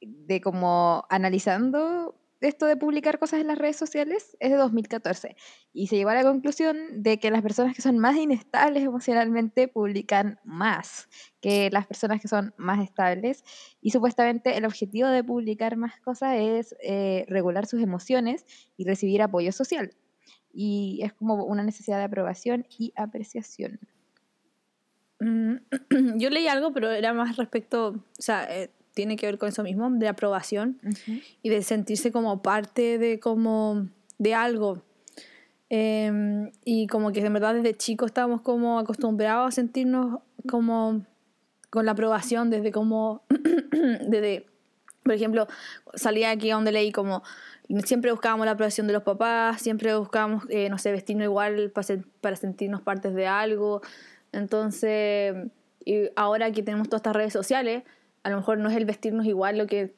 de 0.00 0.40
como 0.40 1.04
analizando 1.08 2.14
esto 2.40 2.66
de 2.66 2.76
publicar 2.76 3.18
cosas 3.18 3.40
en 3.40 3.48
las 3.48 3.58
redes 3.58 3.76
sociales, 3.76 4.36
es 4.40 4.50
de 4.50 4.56
2014. 4.56 5.36
Y 5.72 5.88
se 5.88 5.96
llegó 5.96 6.10
a 6.10 6.14
la 6.14 6.22
conclusión 6.22 7.02
de 7.02 7.18
que 7.18 7.30
las 7.30 7.42
personas 7.42 7.74
que 7.76 7.82
son 7.82 7.98
más 7.98 8.16
inestables 8.16 8.82
emocionalmente 8.82 9.68
publican 9.68 10.38
más 10.44 11.08
que 11.40 11.70
las 11.70 11.86
personas 11.86 12.20
que 12.20 12.28
son 12.28 12.54
más 12.56 12.82
estables. 12.82 13.44
Y 13.80 13.90
supuestamente 13.90 14.56
el 14.56 14.64
objetivo 14.64 15.08
de 15.08 15.22
publicar 15.22 15.76
más 15.76 16.00
cosas 16.00 16.36
es 16.38 16.74
eh, 16.82 17.26
regular 17.28 17.66
sus 17.66 17.82
emociones 17.82 18.46
y 18.76 18.84
recibir 18.84 19.22
apoyo 19.22 19.52
social. 19.52 19.94
Y 20.52 21.00
es 21.02 21.12
como 21.12 21.44
una 21.44 21.62
necesidad 21.62 21.98
de 21.98 22.04
aprobación 22.04 22.66
y 22.78 22.92
apreciación. 22.96 23.78
Mm, 25.20 25.56
Yo 26.18 26.30
leí 26.30 26.48
algo, 26.48 26.72
pero 26.72 26.90
era 26.90 27.12
más 27.12 27.36
respecto, 27.36 27.88
o 27.88 28.22
sea, 28.22 28.44
eh, 28.44 28.70
tiene 29.00 29.16
que 29.16 29.26
ver 29.26 29.38
con 29.38 29.48
eso 29.48 29.62
mismo, 29.62 29.90
de 29.90 30.08
aprobación 30.08 30.78
y 31.42 31.48
de 31.48 31.62
sentirse 31.62 32.12
como 32.12 32.42
parte 32.42 32.98
de 32.98 33.18
como 33.18 33.86
de 34.18 34.34
algo. 34.34 34.82
Em, 35.68 36.50
y 36.64 36.86
como 36.88 37.12
que 37.12 37.20
en 37.24 37.32
verdad 37.32 37.54
desde 37.54 37.74
chicos 37.76 38.06
estábamos 38.10 38.40
como 38.40 38.78
acostumbrados 38.78 39.48
a 39.48 39.50
sentirnos 39.52 40.20
como 40.48 41.04
con 41.70 41.86
la 41.86 41.92
aprobación 41.92 42.50
desde 42.50 42.72
como 42.72 43.22
desde 44.08 44.46
por 45.04 45.14
ejemplo 45.14 45.46
salía 45.94 46.30
aquí 46.32 46.50
a 46.50 46.54
donde 46.56 46.72
leí 46.72 46.90
como 46.90 47.22
siempre 47.84 48.10
buscábamos 48.10 48.46
la 48.46 48.52
aprobación 48.52 48.88
de 48.88 48.92
los 48.94 49.04
papás 49.04 49.62
siempre 49.62 49.96
buscábamos 49.96 50.42
eh, 50.48 50.68
no 50.68 50.76
sé 50.78 50.90
vestirnos 50.90 51.24
igual 51.24 51.70
para, 51.70 51.86
sen- 51.86 52.04
para 52.20 52.34
sentirnos 52.34 52.82
partes 52.82 53.14
de 53.14 53.28
algo 53.28 53.80
entonces 54.32 55.36
y 55.84 56.08
ahora 56.16 56.50
que 56.50 56.64
tenemos 56.64 56.88
todas 56.88 56.98
estas 57.00 57.14
redes 57.14 57.32
sociales 57.32 57.84
a 58.22 58.30
lo 58.30 58.36
mejor 58.36 58.58
no 58.58 58.68
es 58.68 58.76
el 58.76 58.84
vestirnos 58.84 59.26
igual 59.26 59.58
lo 59.58 59.66
que 59.66 59.94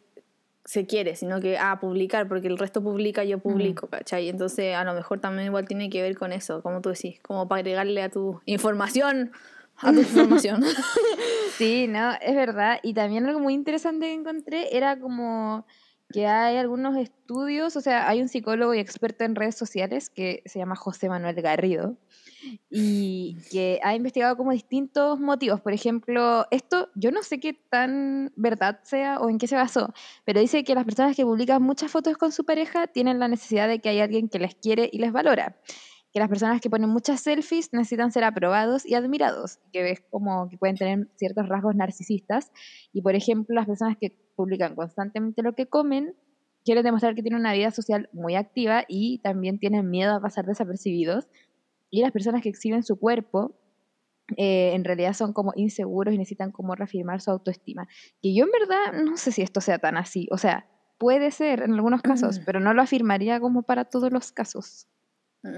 se 0.65 0.87
quiere, 0.87 1.17
sino 1.17 1.41
que, 1.41 1.59
ah, 1.59 1.79
publicar, 1.81 2.29
porque 2.29 2.47
el 2.47 2.57
resto 2.57 2.83
publica, 2.83 3.25
yo 3.25 3.39
publico, 3.39 3.89
¿cachai? 3.89 4.29
Entonces, 4.29 4.77
a 4.77 4.85
lo 4.85 4.95
mejor 4.95 5.21
también 5.21 5.47
igual 5.47 5.67
tiene 5.67 5.91
que 5.91 6.03
ver 6.03 6.17
con 6.17 6.33
eso, 6.33 6.63
como 6.63 6.81
tú 6.81 6.91
decís, 6.91 7.19
como 7.21 7.49
para 7.49 7.61
agregarle 7.61 8.03
a 8.03 8.11
tu 8.11 8.41
información, 8.47 9.33
a 9.79 9.93
tu 9.93 9.99
información. 10.01 10.63
Sí, 11.59 11.87
no, 11.87 12.13
es 12.23 12.35
verdad. 12.35 12.81
Y 12.83 12.95
también 12.95 13.27
algo 13.27 13.39
muy 13.39 13.53
interesante 13.53 14.07
que 14.07 14.15
encontré 14.15 14.75
era 14.75 14.99
como 14.99 15.67
que 16.09 16.27
hay 16.27 16.57
algunos 16.57 16.97
estudios, 16.97 17.77
o 17.77 17.81
sea, 17.83 18.09
hay 18.09 18.23
un 18.23 18.29
psicólogo 18.29 18.75
y 18.75 18.79
experto 18.79 19.25
en 19.25 19.35
redes 19.35 19.55
sociales 19.55 20.09
que 20.09 20.43
se 20.47 20.59
llama 20.59 20.77
José 20.77 21.11
Manuel 21.11 21.41
Garrido 21.41 21.97
y 22.71 23.37
que 23.51 23.81
ha 23.83 23.95
investigado 23.95 24.37
como 24.37 24.53
distintos 24.53 25.21
motivos. 25.21 25.61
Por 25.61 25.73
ejemplo, 25.73 26.47
esto 26.51 26.89
yo 26.95 27.11
no 27.11 27.23
sé 27.23 27.41
qué 27.41 27.55
tan 27.55 28.33
verdad 28.37 28.81
sea 28.83 29.21
o 29.21 29.29
en 29.29 29.39
qué 29.39 29.47
se 29.47 29.57
basó, 29.57 29.93
pero 30.25 30.41
dice 30.41 30.65
que 30.65 30.75
las 30.75 30.85
personas 30.85 31.17
que 31.17 31.25
publican 31.25 31.63
muchas 31.63 31.91
fotos 31.91 32.17
con 32.17 32.33
su 32.33 32.45
pareja 32.45 32.87
tienen 32.87 33.19
la 33.19 33.29
necesidad 33.29 33.69
de 33.69 33.81
que 33.81 33.89
hay 33.89 34.01
alguien 34.01 34.29
que 34.29 34.39
les 34.39 34.55
quiere 34.55 34.89
y 34.93 34.99
les 34.99 35.13
valora. 35.13 35.57
Que 36.13 36.21
las 36.21 36.29
personas 36.29 36.61
que 36.61 36.69
ponen 36.69 36.91
muchas 36.91 37.23
selfies 37.23 37.73
necesitan 37.73 38.13
ser 38.13 38.25
aprobados 38.25 38.85
y 38.85 38.95
admirados, 38.95 39.61
que 39.73 39.83
ves 39.83 40.03
como 40.11 40.47
que 40.51 40.59
pueden 40.59 40.77
tener 40.77 41.09
ciertos 41.17 41.49
rasgos 41.49 41.75
narcisistas. 41.75 42.53
Y 42.93 43.01
por 43.01 43.15
ejemplo, 43.15 43.55
las 43.55 43.67
personas 43.67 43.97
que 43.99 44.15
publican 44.37 44.75
constantemente 44.75 45.43
lo 45.43 45.55
que 45.55 45.67
comen 45.67 46.15
quieren 46.65 46.85
demostrar 46.85 47.15
que 47.15 47.23
tienen 47.23 47.41
una 47.41 47.53
vida 47.53 47.71
social 47.71 48.09
muy 48.13 48.35
activa 48.35 48.85
y 48.89 49.19
también 49.19 49.59
tienen 49.59 49.91
miedo 49.91 50.15
a 50.15 50.21
pasar 50.21 50.47
desapercibidos. 50.47 51.29
Y 51.93 52.01
las 52.01 52.11
personas 52.11 52.43
que 52.43 52.49
exhiben 52.49 52.83
su 52.83 52.99
cuerpo 52.99 53.53
eh, 54.37 54.73
en 54.75 54.83
realidad 54.83 55.13
son 55.13 55.33
como 55.33 55.53
inseguros 55.57 56.15
y 56.15 56.19
necesitan 56.19 56.51
como 56.51 56.75
reafirmar 56.75 57.21
su 57.21 57.31
autoestima. 57.31 57.87
Que 58.23 58.35
yo 58.35 58.45
en 58.47 58.51
verdad 58.51 59.05
no 59.05 59.17
sé 59.17 59.31
si 59.31 59.43
esto 59.43 59.61
sea 59.61 59.79
tan 59.79 59.97
así. 59.97 60.27
O 60.31 60.39
sea, 60.39 60.67
puede 60.99 61.31
ser 61.31 61.63
en 61.63 61.75
algunos 61.75 62.01
casos, 62.01 62.41
pero 62.47 62.61
no 62.61 62.73
lo 62.73 62.81
afirmaría 62.81 63.39
como 63.41 63.63
para 63.63 63.85
todos 63.85 64.11
los 64.11 64.33
casos. 64.33 64.89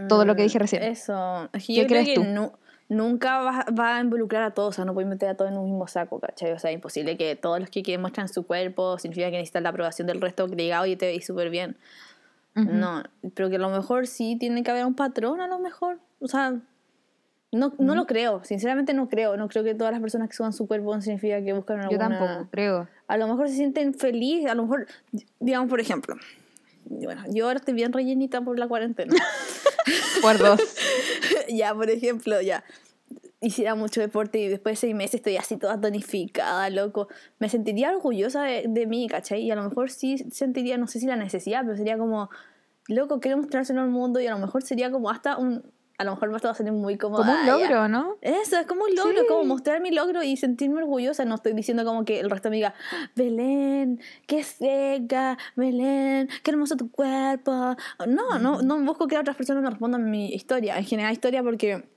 Todo 0.09 0.25
lo 0.25 0.35
que 0.35 0.43
dije 0.43 0.59
recién. 0.59 0.83
Eso. 0.83 1.49
Es 1.53 1.67
que 1.67 1.75
yo 1.75 1.87
creo 1.87 2.05
que 2.05 2.19
nu- 2.19 2.53
nunca 2.89 3.39
va, 3.41 3.67
va 3.79 3.99
a 3.99 4.01
involucrar 4.01 4.43
a 4.43 4.53
todos, 4.53 4.71
o 4.71 4.73
sea, 4.73 4.85
no 4.85 4.95
puedes 4.95 5.09
meter 5.09 5.29
a 5.29 5.37
todos 5.37 5.53
en 5.53 5.59
un 5.59 5.67
mismo 5.67 5.87
saco, 5.87 6.19
¿cachai? 6.19 6.51
O 6.53 6.59
sea, 6.59 6.73
imposible 6.73 7.17
que 7.17 7.37
todos 7.37 7.61
los 7.61 7.71
que, 7.71 7.99
muestran 7.99 8.29
su 8.29 8.47
cuerpo 8.47 8.99
significa 8.99 9.27
que 9.27 9.37
necesitan 9.37 9.63
la 9.63 9.69
aprobación 9.69 10.09
del 10.09 10.21
resto 10.21 10.49
que 10.49 10.57
diga, 10.57 10.81
oye, 10.81 10.97
te 10.97 11.07
veis 11.07 11.27
súper 11.27 11.51
bien. 11.51 11.77
Ujú. 12.57 12.71
No, 12.71 13.03
pero 13.35 13.51
que 13.51 13.57
a 13.57 13.59
lo 13.59 13.69
mejor 13.69 14.07
sí 14.07 14.37
tiene 14.41 14.63
que 14.63 14.71
haber 14.71 14.87
un 14.87 14.95
patrón, 14.95 15.41
a 15.41 15.47
lo 15.49 15.59
mejor. 15.59 16.01
O 16.25 16.29
sea, 16.29 16.59
no, 17.53 17.75
no 17.79 17.95
lo 17.95 18.07
creo, 18.07 18.43
sinceramente 18.45 18.95
no 18.95 19.09
creo. 19.11 19.37
No 19.37 19.47
creo 19.49 19.63
que 19.63 19.75
todas 19.75 19.93
las 19.93 20.01
personas 20.01 20.29
que 20.31 20.35
suban 20.35 20.55
su 20.55 20.67
cuerpo 20.67 20.99
significa 21.03 21.43
que 21.43 21.53
buscan 21.53 21.83
Yo 21.83 21.83
alguna... 21.85 22.19
tampoco, 22.19 22.49
creo. 22.51 22.89
A 23.07 23.17
lo 23.19 23.29
mejor 23.29 23.49
se 23.51 23.57
sienten 23.57 23.93
felices, 23.93 24.51
a 24.51 24.55
lo 24.55 24.63
mejor, 24.63 24.87
digamos, 25.39 25.69
por 25.69 25.81
ejemplo, 25.81 26.17
bueno, 26.87 27.23
yo 27.31 27.47
ahora 27.47 27.59
estoy 27.59 27.75
bien 27.75 27.93
rellenita 27.93 28.41
por 28.41 28.59
la 28.59 28.67
cuarentena. 28.67 29.15
Por 30.23 30.39
dos. 30.39 30.61
ya, 31.49 31.75
por 31.75 31.91
ejemplo, 31.91 32.41
ya 32.41 32.65
hiciera 33.43 33.75
mucho 33.75 34.01
deporte 34.01 34.39
y 34.39 34.49
después 34.49 34.77
de 34.77 34.81
seis 34.81 34.95
meses 34.95 35.17
estoy 35.17 35.37
así 35.37 35.59
toda 35.59 35.79
tonificada, 35.79 36.71
loco. 36.71 37.09
Me 37.39 37.51
sentiría 37.51 37.91
orgullosa 37.91 38.45
de, 38.45 38.65
de 38.67 38.87
mí, 38.87 39.07
¿cachai? 39.09 39.43
Y 39.43 39.51
a 39.51 39.57
lo 39.57 39.63
mejor 39.63 39.91
sí 39.91 40.17
sentiría, 40.31 40.79
no 40.79 40.87
sé 40.87 41.01
si 41.01 41.07
la 41.07 41.17
necesidad, 41.17 41.63
pero 41.65 41.77
sería 41.77 41.99
como, 41.99 42.31
loco, 42.89 43.21
quiero 43.21 43.37
mostrárselo 43.37 43.83
al 43.83 43.91
mundo 43.91 44.21
y 44.21 44.27
a 44.27 44.31
lo 44.31 44.39
mejor 44.39 44.63
sería 44.63 44.91
como 44.91 45.11
hasta 45.11 45.37
un, 45.37 45.63
a 46.05 46.11
lo 46.11 46.13
mejor 46.13 46.47
va 46.47 46.51
a 46.51 46.55
salir 46.55 46.73
muy 46.73 46.97
como... 46.99 47.17
Como 47.17 47.31
un 47.33 47.37
"Ah, 47.39 47.45
ya". 47.47 47.53
logro, 47.59 47.89
¿no? 47.89 48.17
Eso, 48.21 48.59
es 48.59 48.67
como 48.67 48.85
un 48.85 48.95
logro, 48.95 49.21
Sí. 49.23 49.27
como 49.29 49.45
mostrar 49.45 49.81
mi 49.81 49.91
logro 49.91 50.23
y 50.23 50.37
sentirme 50.37 50.79
orgullosa. 50.83 51.25
No 51.25 51.35
estoy 51.35 51.53
diciendo 51.55 51.85
como 51.85 52.05
que 52.05 52.21
el 52.21 52.31
resto 52.31 52.51
me 52.51 52.57
diga, 52.57 52.75
Belén, 53.17 54.01
qué 54.27 54.43
seca, 54.43 55.37
Belén, 55.57 56.29
qué 56.43 56.51
hermoso 56.51 56.77
tu 56.77 56.91
cuerpo. 56.91 57.77
No, 58.07 58.39
no, 58.39 58.63
no 58.63 58.79
busco 58.85 59.07
que 59.09 59.19
otras 59.19 59.37
personas 59.37 59.63
me 59.63 59.71
respondan 59.71 60.11
mi 60.11 60.33
historia. 60.33 60.79
En 60.79 60.85
general, 60.85 61.13
historia 61.13 61.43
porque 61.43 61.89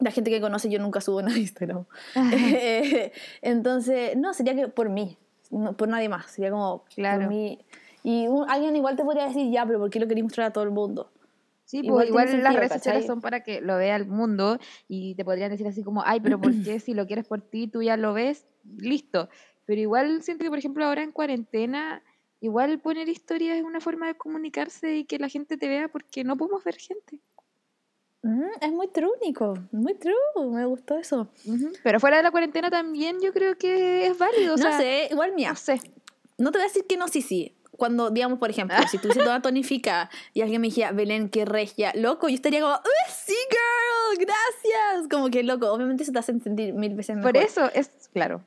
la 0.00 0.10
gente 0.12 0.30
que 0.30 0.40
conoce 0.40 0.68
yo 0.70 0.78
nunca 0.78 1.00
subo 1.00 1.20
nada 1.22 1.34
a 1.34 1.38
Instagram. 1.38 1.84
Entonces, 3.42 4.16
no, 4.16 4.32
sería 4.34 4.54
que 4.54 4.68
por 4.68 4.88
mí, 4.88 5.16
no, 5.50 5.76
por 5.76 5.88
nadie 5.88 6.08
más. 6.08 6.26
Sería 6.30 6.50
como 6.50 6.84
Claro. 6.94 7.22
por 7.22 7.28
mí. 7.30 7.58
Y 8.04 8.26
un- 8.28 8.48
alguien 8.48 8.76
igual 8.76 8.96
te 8.96 9.04
podría 9.04 9.26
decir, 9.26 9.50
ya, 9.50 9.66
pero 9.66 9.78
¿por 9.80 9.90
qué 9.90 10.00
lo 10.00 10.06
quería 10.08 10.22
mostrar 10.22 10.48
a 10.48 10.52
todo 10.52 10.64
el 10.64 10.70
mundo? 10.70 11.10
Sí, 11.68 11.80
Igual 11.82 12.08
pues 12.08 12.30
igual, 12.30 12.42
las 12.42 12.54
redes 12.54 12.72
sociales 12.72 13.04
son 13.04 13.20
para 13.20 13.42
que 13.42 13.60
lo 13.60 13.76
vea 13.76 13.94
el 13.94 14.06
mundo 14.06 14.58
y 14.88 15.14
te 15.16 15.22
podrían 15.22 15.50
decir 15.50 15.66
así 15.66 15.82
como, 15.82 16.02
ay, 16.02 16.18
pero 16.18 16.40
¿por 16.40 16.50
qué 16.64 16.80
si 16.80 16.94
lo 16.94 17.06
quieres 17.06 17.26
por 17.26 17.42
ti, 17.42 17.68
tú 17.68 17.82
ya 17.82 17.98
lo 17.98 18.14
ves? 18.14 18.46
Listo. 18.78 19.28
Pero 19.66 19.78
igual 19.78 20.22
siento 20.22 20.44
que, 20.44 20.48
por 20.48 20.58
ejemplo, 20.58 20.86
ahora 20.86 21.02
en 21.02 21.12
cuarentena, 21.12 22.02
igual 22.40 22.80
poner 22.80 23.10
historias 23.10 23.58
es 23.58 23.64
una 23.64 23.80
forma 23.80 24.06
de 24.06 24.14
comunicarse 24.14 24.96
y 24.96 25.04
que 25.04 25.18
la 25.18 25.28
gente 25.28 25.58
te 25.58 25.68
vea 25.68 25.88
porque 25.88 26.24
no 26.24 26.38
podemos 26.38 26.64
ver 26.64 26.76
gente. 26.76 27.20
Mm, 28.22 28.48
es 28.62 28.72
muy 28.72 28.88
true, 28.88 29.12
Nico. 29.22 29.52
Muy 29.70 29.92
true. 29.92 30.14
Me 30.50 30.64
gustó 30.64 30.96
eso. 30.96 31.28
Pero 31.84 32.00
fuera 32.00 32.16
de 32.16 32.22
la 32.22 32.30
cuarentena 32.30 32.70
también 32.70 33.20
yo 33.20 33.34
creo 33.34 33.58
que 33.58 34.06
es 34.06 34.16
válido. 34.16 34.54
O 34.54 34.56
no 34.56 34.62
sea, 34.62 34.78
sé, 34.78 35.08
igual 35.10 35.34
mía. 35.34 35.50
No 35.50 35.56
sé. 35.56 35.78
No 36.38 36.50
te 36.50 36.56
voy 36.56 36.64
a 36.64 36.68
decir 36.68 36.86
que 36.86 36.96
no, 36.96 37.08
sí, 37.08 37.20
sí. 37.20 37.57
Cuando, 37.78 38.10
digamos, 38.10 38.40
por 38.40 38.50
ejemplo, 38.50 38.76
si 38.90 38.98
tuviese 38.98 39.22
toda 39.22 39.40
tonificada 39.40 40.10
y 40.34 40.42
alguien 40.42 40.60
me 40.60 40.66
dijera, 40.66 40.90
Belén, 40.90 41.28
qué 41.30 41.44
regia, 41.44 41.92
loco, 41.94 42.28
yo 42.28 42.34
estaría 42.34 42.60
como, 42.60 42.74
"Uh, 42.74 43.08
sí, 43.08 43.34
girl, 43.48 44.26
gracias. 44.26 45.08
Como 45.08 45.30
que, 45.30 45.44
loco, 45.44 45.72
obviamente 45.72 46.02
eso 46.02 46.10
te 46.10 46.18
hace 46.18 46.38
sentir 46.40 46.74
mil 46.74 46.94
veces 46.96 47.14
mejor. 47.14 47.32
Por 47.32 47.40
eso 47.40 47.70
es, 47.72 48.10
claro. 48.12 48.42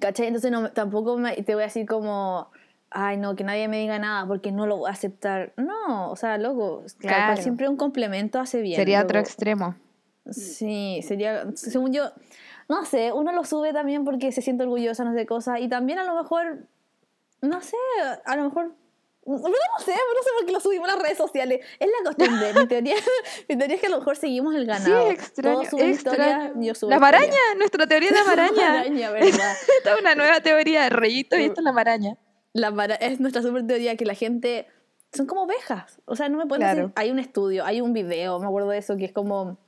¿Cachai? 0.00 0.26
Entonces 0.26 0.50
no, 0.50 0.72
tampoco 0.72 1.16
me- 1.16 1.36
te 1.42 1.54
voy 1.54 1.62
a 1.62 1.66
decir 1.66 1.86
como, 1.86 2.50
ay, 2.90 3.16
no, 3.18 3.36
que 3.36 3.44
nadie 3.44 3.68
me 3.68 3.78
diga 3.78 4.00
nada 4.00 4.26
porque 4.26 4.50
no 4.50 4.66
lo 4.66 4.78
voy 4.78 4.88
a 4.90 4.92
aceptar. 4.94 5.52
No, 5.56 6.10
o 6.10 6.16
sea, 6.16 6.36
loco, 6.36 6.82
Claro. 6.98 7.40
siempre 7.40 7.68
un 7.68 7.76
complemento 7.76 8.40
hace 8.40 8.60
bien. 8.62 8.76
Sería 8.76 9.02
otro 9.02 9.20
extremo. 9.20 9.76
Sí, 10.28 11.00
sería, 11.06 11.46
según 11.54 11.92
yo, 11.92 12.10
no 12.68 12.84
sé, 12.84 13.12
uno 13.12 13.30
lo 13.30 13.44
sube 13.44 13.72
también 13.72 14.04
porque 14.04 14.32
se 14.32 14.42
siente 14.42 14.64
orgullosa, 14.64 15.04
no 15.04 15.14
sé, 15.14 15.24
cosas, 15.24 15.60
y 15.60 15.68
también 15.68 16.00
a 16.00 16.04
lo 16.04 16.16
mejor, 16.20 16.66
no 17.46 17.60
sé, 17.62 17.76
a 18.24 18.36
lo 18.36 18.44
mejor, 18.44 18.74
no, 19.26 19.38
no 19.38 19.44
sé, 19.84 19.90
no 19.92 20.22
sé 20.22 20.30
por 20.38 20.46
qué 20.46 20.52
lo 20.52 20.60
subimos 20.60 20.88
a 20.88 20.92
las 20.94 21.02
redes 21.02 21.18
sociales, 21.18 21.60
es 21.80 21.88
la 21.88 22.10
costumbre, 22.10 22.52
mi 22.54 22.66
teoría, 22.68 22.94
mi 23.48 23.56
teoría 23.56 23.74
es 23.76 23.80
que 23.80 23.86
a 23.88 23.90
lo 23.90 23.98
mejor 23.98 24.16
seguimos 24.16 24.54
el 24.54 24.62
Sí, 24.62 24.66
ganado. 24.68 25.10
es 25.10 25.14
extraño. 25.18 25.62
Historias, 25.62 25.90
extraño. 26.04 26.52
yo 26.62 26.74
subo 26.74 26.90
La 26.90 26.98
maraña, 27.00 27.32
nuestra 27.56 27.86
teoría 27.86 28.10
de 28.10 28.16
la 28.20 28.24
maraña. 28.24 28.68
maraña, 28.72 29.10
¿verdad? 29.10 29.30
Esta 29.78 29.94
es 29.94 30.00
una 30.00 30.14
nueva 30.14 30.40
teoría 30.40 30.82
de 30.84 30.90
reyito 30.90 31.36
y 31.36 31.44
esto 31.44 31.60
es 31.60 31.64
la 31.64 31.72
maraña. 31.72 32.16
La 32.52 32.70
mara- 32.70 32.94
es 32.96 33.20
nuestra 33.20 33.42
super 33.42 33.66
teoría 33.66 33.96
que 33.96 34.04
la 34.06 34.14
gente 34.14 34.66
son 35.12 35.26
como 35.26 35.42
ovejas. 35.42 36.00
O 36.06 36.14
sea, 36.16 36.28
no 36.28 36.38
me 36.38 36.46
pueden 36.46 36.62
Claro. 36.62 36.76
decir. 36.82 36.92
Hay 36.96 37.10
un 37.10 37.18
estudio, 37.18 37.64
hay 37.64 37.80
un 37.80 37.92
video, 37.92 38.38
me 38.40 38.46
acuerdo 38.46 38.70
de 38.70 38.78
eso, 38.78 38.96
que 38.96 39.04
es 39.06 39.12
como. 39.12 39.58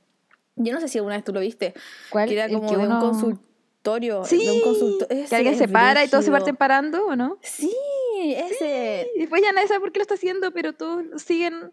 Yo 0.55 0.73
no 0.73 0.81
sé 0.81 0.87
si 0.87 0.97
alguna 0.97 1.15
vez 1.15 1.23
tú 1.23 1.31
lo 1.31 1.39
viste. 1.39 1.73
¿Cuál? 2.09 2.27
Que 2.27 2.33
era 2.33 2.47
como 2.49 2.67
que 2.69 2.75
de 2.77 2.83
uno- 2.85 2.95
un 2.95 3.01
consultorio. 3.01 3.48
Sí, 4.25 4.45
de 4.45 4.51
un 4.51 4.61
consulto- 4.61 5.07
que 5.07 5.35
alguien 5.35 5.57
se 5.57 5.67
para 5.67 6.03
y 6.03 6.07
todos 6.09 6.25
se 6.25 6.31
parten 6.31 6.55
parando, 6.55 7.05
¿o 7.07 7.15
no? 7.15 7.37
Sí, 7.41 7.73
ese. 8.35 9.07
Y 9.15 9.19
después 9.19 9.41
ya 9.41 9.51
nadie 9.51 9.67
sabe 9.67 9.79
por 9.79 9.91
qué 9.91 9.99
lo 9.99 10.03
está 10.03 10.15
haciendo, 10.15 10.51
pero 10.51 10.73
todos 10.73 11.05
siguen 11.21 11.71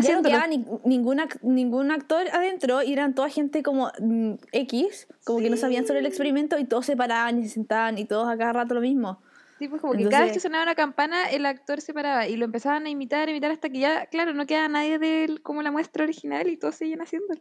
Ya 0.00 0.14
no 0.16 0.22
quedaba 0.22 0.46
ni- 0.46 0.64
ningún, 0.84 1.18
ac- 1.18 1.40
ningún 1.42 1.90
actor 1.90 2.28
adentro 2.32 2.82
y 2.84 2.92
eran 2.92 3.14
toda 3.14 3.28
gente 3.28 3.62
como 3.64 3.90
mm, 4.00 4.34
X, 4.52 5.08
como 5.24 5.40
que 5.40 5.50
no 5.50 5.56
sabían 5.56 5.84
sobre 5.86 5.98
el 6.00 6.06
experimento 6.06 6.58
y 6.58 6.64
todos 6.64 6.86
se 6.86 6.96
paraban 6.96 7.40
y 7.40 7.42
se 7.42 7.54
sentaban 7.54 7.98
y 7.98 8.04
todos 8.04 8.28
a 8.28 8.36
cada 8.38 8.52
rato 8.52 8.74
lo 8.74 8.80
mismo. 8.80 9.20
Sí, 9.58 9.66
pues 9.68 9.80
como 9.82 9.92
que 9.94 10.04
cada 10.04 10.22
vez 10.22 10.32
que 10.32 10.38
Entonces- 10.38 10.42
sonaba 10.44 10.62
una 10.62 10.74
campana, 10.76 11.28
el 11.30 11.44
actor 11.44 11.80
se 11.80 11.92
paraba 11.92 12.28
y 12.28 12.36
lo 12.36 12.44
empezaban 12.46 12.86
a 12.86 12.88
imitar, 12.90 13.26
a 13.28 13.30
imitar 13.32 13.50
hasta 13.50 13.68
que 13.68 13.80
ya, 13.80 14.06
claro, 14.06 14.32
no 14.32 14.46
queda 14.46 14.68
nadie 14.68 14.98
de 15.00 15.24
él 15.24 15.42
como 15.42 15.60
la 15.62 15.70
muestra 15.72 16.04
original 16.04 16.48
y 16.48 16.56
todos 16.56 16.76
siguen 16.76 17.02
haciéndolo. 17.02 17.40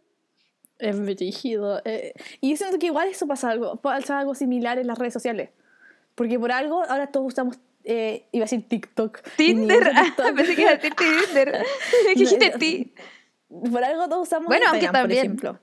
Es 0.80 1.00
brígido. 1.00 1.82
eh, 1.86 2.14
y 2.42 2.50
yo 2.52 2.58
siento 2.58 2.80
que 2.80 2.88
igual 2.88 3.08
eso 3.10 3.28
pasa 3.28 3.50
algo, 3.52 3.76
pasa 3.78 4.20
algo 4.20 4.34
similar 4.34 4.80
en 4.80 4.88
las 4.88 4.98
redes 4.98 5.14
sociales. 5.14 5.50
Porque 6.16 6.40
por 6.40 6.52
algo 6.52 6.84
ahora 6.84 7.08
todos 7.08 7.28
usamos, 7.28 7.58
eh, 7.84 8.26
iba 8.32 8.44
a 8.44 8.46
decir 8.48 8.68
TikTok. 8.68 9.22
Tinder, 9.38 9.92
TikTok. 10.04 10.36
pensé 10.36 10.56
que 10.56 10.64
era 10.64 10.80
Tinder. 10.80 11.64
¿Qué 12.08 12.20
dijiste 12.20 12.50
No, 12.52 12.58
ti? 12.60 12.94
Por 13.72 13.84
algo 13.84 14.08
todos 14.10 14.28
usamos 14.28 14.48
Bueno, 14.48 14.66
aunque 14.68 14.86
Instagram, 14.86 14.92
por 15.04 15.10
también. 15.16 15.26
ejemplo. 15.26 15.60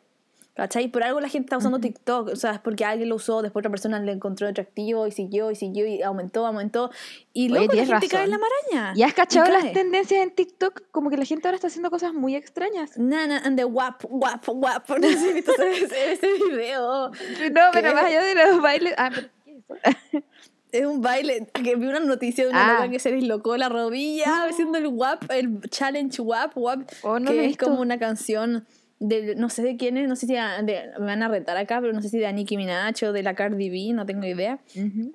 ¿Cachai? 0.56 0.88
Por 0.88 1.02
algo 1.04 1.20
la 1.20 1.28
gente 1.28 1.46
está 1.46 1.58
usando 1.58 1.78
TikTok. 1.78 2.28
O 2.30 2.36
sea, 2.36 2.52
es 2.52 2.60
porque 2.60 2.84
alguien 2.86 3.10
lo 3.10 3.16
usó, 3.16 3.42
después 3.42 3.60
otra 3.60 3.70
persona 3.70 4.00
le 4.00 4.10
encontró 4.12 4.48
atractivo 4.48 5.06
y 5.06 5.12
siguió 5.12 5.50
y 5.50 5.54
siguió 5.54 5.86
y 5.86 6.00
aumentó, 6.02 6.46
aumentó. 6.46 6.90
Y 7.34 7.50
luego 7.50 7.74
la 7.74 7.84
gente 7.84 8.08
cae 8.08 8.24
en 8.24 8.30
la 8.30 8.38
maraña. 8.38 8.92
¿Y 8.96 9.02
has 9.02 9.12
cachado 9.12 9.52
las 9.52 9.70
tendencias 9.74 10.22
en 10.22 10.30
TikTok? 10.30 10.84
Como 10.90 11.10
que 11.10 11.18
la 11.18 11.26
gente 11.26 11.46
ahora 11.46 11.56
está 11.56 11.66
haciendo 11.66 11.90
cosas 11.90 12.14
muy 12.14 12.34
extrañas. 12.34 12.96
Nana 12.96 13.42
and 13.44 13.58
the 13.58 13.66
wap, 13.66 14.02
wap, 14.08 14.48
wap. 14.48 14.88
No 14.98 15.06
sé 15.08 15.18
si 15.18 15.38
ese, 15.40 16.12
ese 16.14 16.26
video. 16.50 17.10
No, 17.10 17.60
pero 17.74 17.92
más 17.92 18.04
allá 18.04 18.22
de 18.22 18.34
los 18.34 18.62
bailes. 18.62 18.94
Ah, 18.96 19.10
pero 19.14 19.28
¿qué 19.44 19.50
es 19.82 19.96
eso? 20.12 20.24
Es 20.72 20.84
un 20.84 21.00
baile 21.00 21.46
que 21.54 21.76
vi 21.76 21.86
una 21.86 22.00
noticia 22.00 22.44
de 22.44 22.50
una 22.50 22.66
Ah. 22.70 22.72
loca 22.74 22.90
que 22.90 22.98
se 22.98 23.12
dislocó 23.12 23.56
la 23.56 23.68
rodilla 23.68 24.44
haciendo 24.44 24.78
el 24.78 24.86
WAP, 24.88 25.30
el 25.30 25.60
challenge 25.70 26.20
WAP, 26.20 26.52
WAP, 26.56 26.80
Oh, 27.02 27.18
no 27.18 27.30
que 27.30 27.40
es 27.42 27.46
visto. 27.48 27.66
como 27.66 27.80
una 27.80 27.98
canción 27.98 28.66
de 28.98 29.34
no 29.36 29.48
sé 29.50 29.62
de 29.62 29.76
quién 29.76 29.96
es, 29.98 30.08
no 30.08 30.16
sé 30.16 30.26
si 30.26 30.34
de- 30.34 30.40
de- 30.64 30.90
me 30.98 31.06
van 31.06 31.22
a 31.22 31.28
retar 31.28 31.56
acá, 31.56 31.80
pero 31.80 31.92
no 31.92 32.00
sé 32.02 32.08
si 32.08 32.18
de 32.18 32.32
Nicki 32.32 32.56
Minaj 32.56 32.94
o 33.04 33.12
de 33.12 33.22
la 33.22 33.34
Cardi 33.34 33.68
B, 33.70 33.92
no 33.94 34.06
tengo 34.06 34.26
idea, 34.26 34.58
Ujú. 34.74 35.12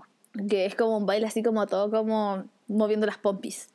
que 0.48 0.66
es 0.66 0.76
como 0.76 0.98
un 0.98 1.06
baile 1.06 1.28
así 1.28 1.42
como 1.44 1.66
todo 1.68 1.90
como 1.90 2.44
moviendo 2.68 3.06
las 3.08 3.18
pompis. 3.18 3.70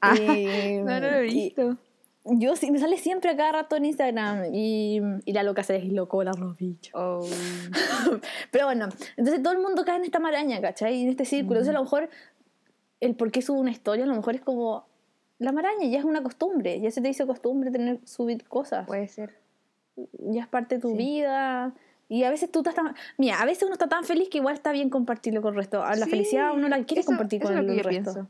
Ah, 0.00 0.14
Y- 0.38 0.78
No, 0.82 0.98
lo 1.00 1.06
he 1.06 1.26
y- 1.28 1.32
visto. 1.34 1.76
yo 2.24 2.56
sí, 2.56 2.70
me 2.70 2.78
sale 2.78 2.96
siempre 2.98 3.30
a 3.30 3.36
cada 3.36 3.52
rato 3.52 3.76
en 3.76 3.84
Instagram 3.84 4.52
y, 4.54 5.00
y 5.24 5.32
la 5.32 5.42
loca 5.42 5.62
se 5.62 5.74
deslocó 5.74 6.24
la 6.24 6.32
rodilla. 6.32 6.90
Oh. 6.94 7.26
Pero 8.50 8.66
bueno, 8.66 8.88
entonces 9.16 9.42
todo 9.42 9.52
el 9.52 9.60
mundo 9.60 9.84
cae 9.84 9.96
en 9.98 10.04
esta 10.04 10.18
maraña, 10.18 10.60
¿cachai? 10.60 11.02
En 11.02 11.08
este 11.10 11.24
círculo. 11.24 11.56
Entonces 11.60 11.74
a 11.74 11.78
lo 11.78 11.84
mejor 11.84 12.08
el 13.00 13.14
por 13.14 13.30
qué 13.30 13.42
subo 13.42 13.60
una 13.60 13.70
historia, 13.70 14.04
a 14.04 14.08
lo 14.08 14.14
mejor 14.16 14.34
es 14.34 14.40
como 14.40 14.86
la 15.38 15.52
maraña, 15.52 15.86
ya 15.86 15.98
es 15.98 16.04
una 16.04 16.22
costumbre, 16.22 16.80
ya 16.80 16.90
se 16.90 17.00
te 17.00 17.08
hizo 17.08 17.26
costumbre 17.26 17.70
tener 17.70 18.00
subir 18.04 18.44
cosas, 18.48 18.86
Puede 18.86 19.08
ser. 19.08 19.34
ya 20.18 20.42
es 20.42 20.48
parte 20.48 20.76
de 20.76 20.80
tu 20.80 20.90
Sí. 20.90 20.96
vida. 20.96 21.74
Y 22.08 22.22
a 22.22 22.30
veces 22.30 22.50
tú 22.52 22.60
estás 22.60 22.74
tan... 22.76 22.94
Mira, 23.18 23.40
a 23.42 23.44
veces 23.44 23.64
uno 23.64 23.72
está 23.72 23.88
tan 23.88 24.04
feliz 24.04 24.28
que 24.28 24.38
igual 24.38 24.54
está 24.54 24.70
bien 24.70 24.90
compartirlo 24.90 25.42
con 25.42 25.54
el 25.54 25.56
resto. 25.58 25.82
A 25.82 25.96
La 25.96 26.04
Sí, 26.04 26.10
felicidad 26.12 26.52
uno 26.54 26.68
la 26.68 26.84
quiere 26.84 27.00
eso- 27.00 27.08
compartir 27.08 27.42
eso 27.42 27.48
con 27.48 27.58
el, 27.58 27.66
yo 27.66 27.72
resto. 27.74 27.88
pienso. 27.88 28.28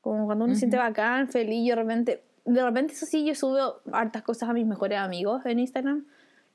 Como 0.00 0.26
cuando 0.26 0.44
uno 0.44 0.54
se 0.54 0.60
siente 0.60 0.76
bacán, 0.76 1.28
feliz, 1.28 1.64
y 1.64 1.68
de 1.70 1.74
repente... 1.74 2.22
De 2.44 2.62
repente, 2.62 2.92
eso 2.92 3.06
sí, 3.06 3.24
yo 3.26 3.34
subo 3.34 3.80
hartas 3.90 4.22
cosas 4.22 4.48
a 4.48 4.52
mis 4.52 4.64
mejores 4.64 4.98
amigos 4.98 5.44
en 5.46 5.58
Instagram. 5.58 6.06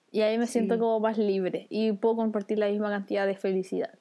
Y 0.09 0.21
ahí 0.21 0.37
me 0.37 0.47
siento 0.47 0.79
como 0.79 1.01
más 1.01 1.17
libre. 1.17 1.67
Y 1.69 1.91
puedo 1.91 2.15
compartir 2.15 2.59
la 2.59 2.69
misma 2.69 2.89
cantidad 2.89 3.27
de 3.27 3.35
felicidad. 3.35 3.91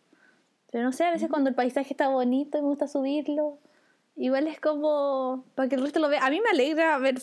Pero 0.71 0.85
no 0.85 0.93
sé, 0.93 1.02
a 1.05 1.11
veces 1.11 1.29
cuando 1.29 1.50
el 1.50 1.57
paisaje 1.57 1.93
está 1.93 2.07
bonito 2.07 2.59
y 2.59 2.62
me 2.62 2.69
gusta 2.69 2.87
subirlo, 2.87 3.59
igual 4.25 4.47
es 4.47 4.61
como 4.61 5.45
para 5.55 5.69
que 5.69 5.75
el 5.77 5.83
resto 5.83 5.99
lo 6.00 6.09
vea. 6.09 6.25
A 6.25 6.31
mí 6.31 6.41
me 6.41 6.50
alegra 6.50 6.97
ver, 6.99 7.21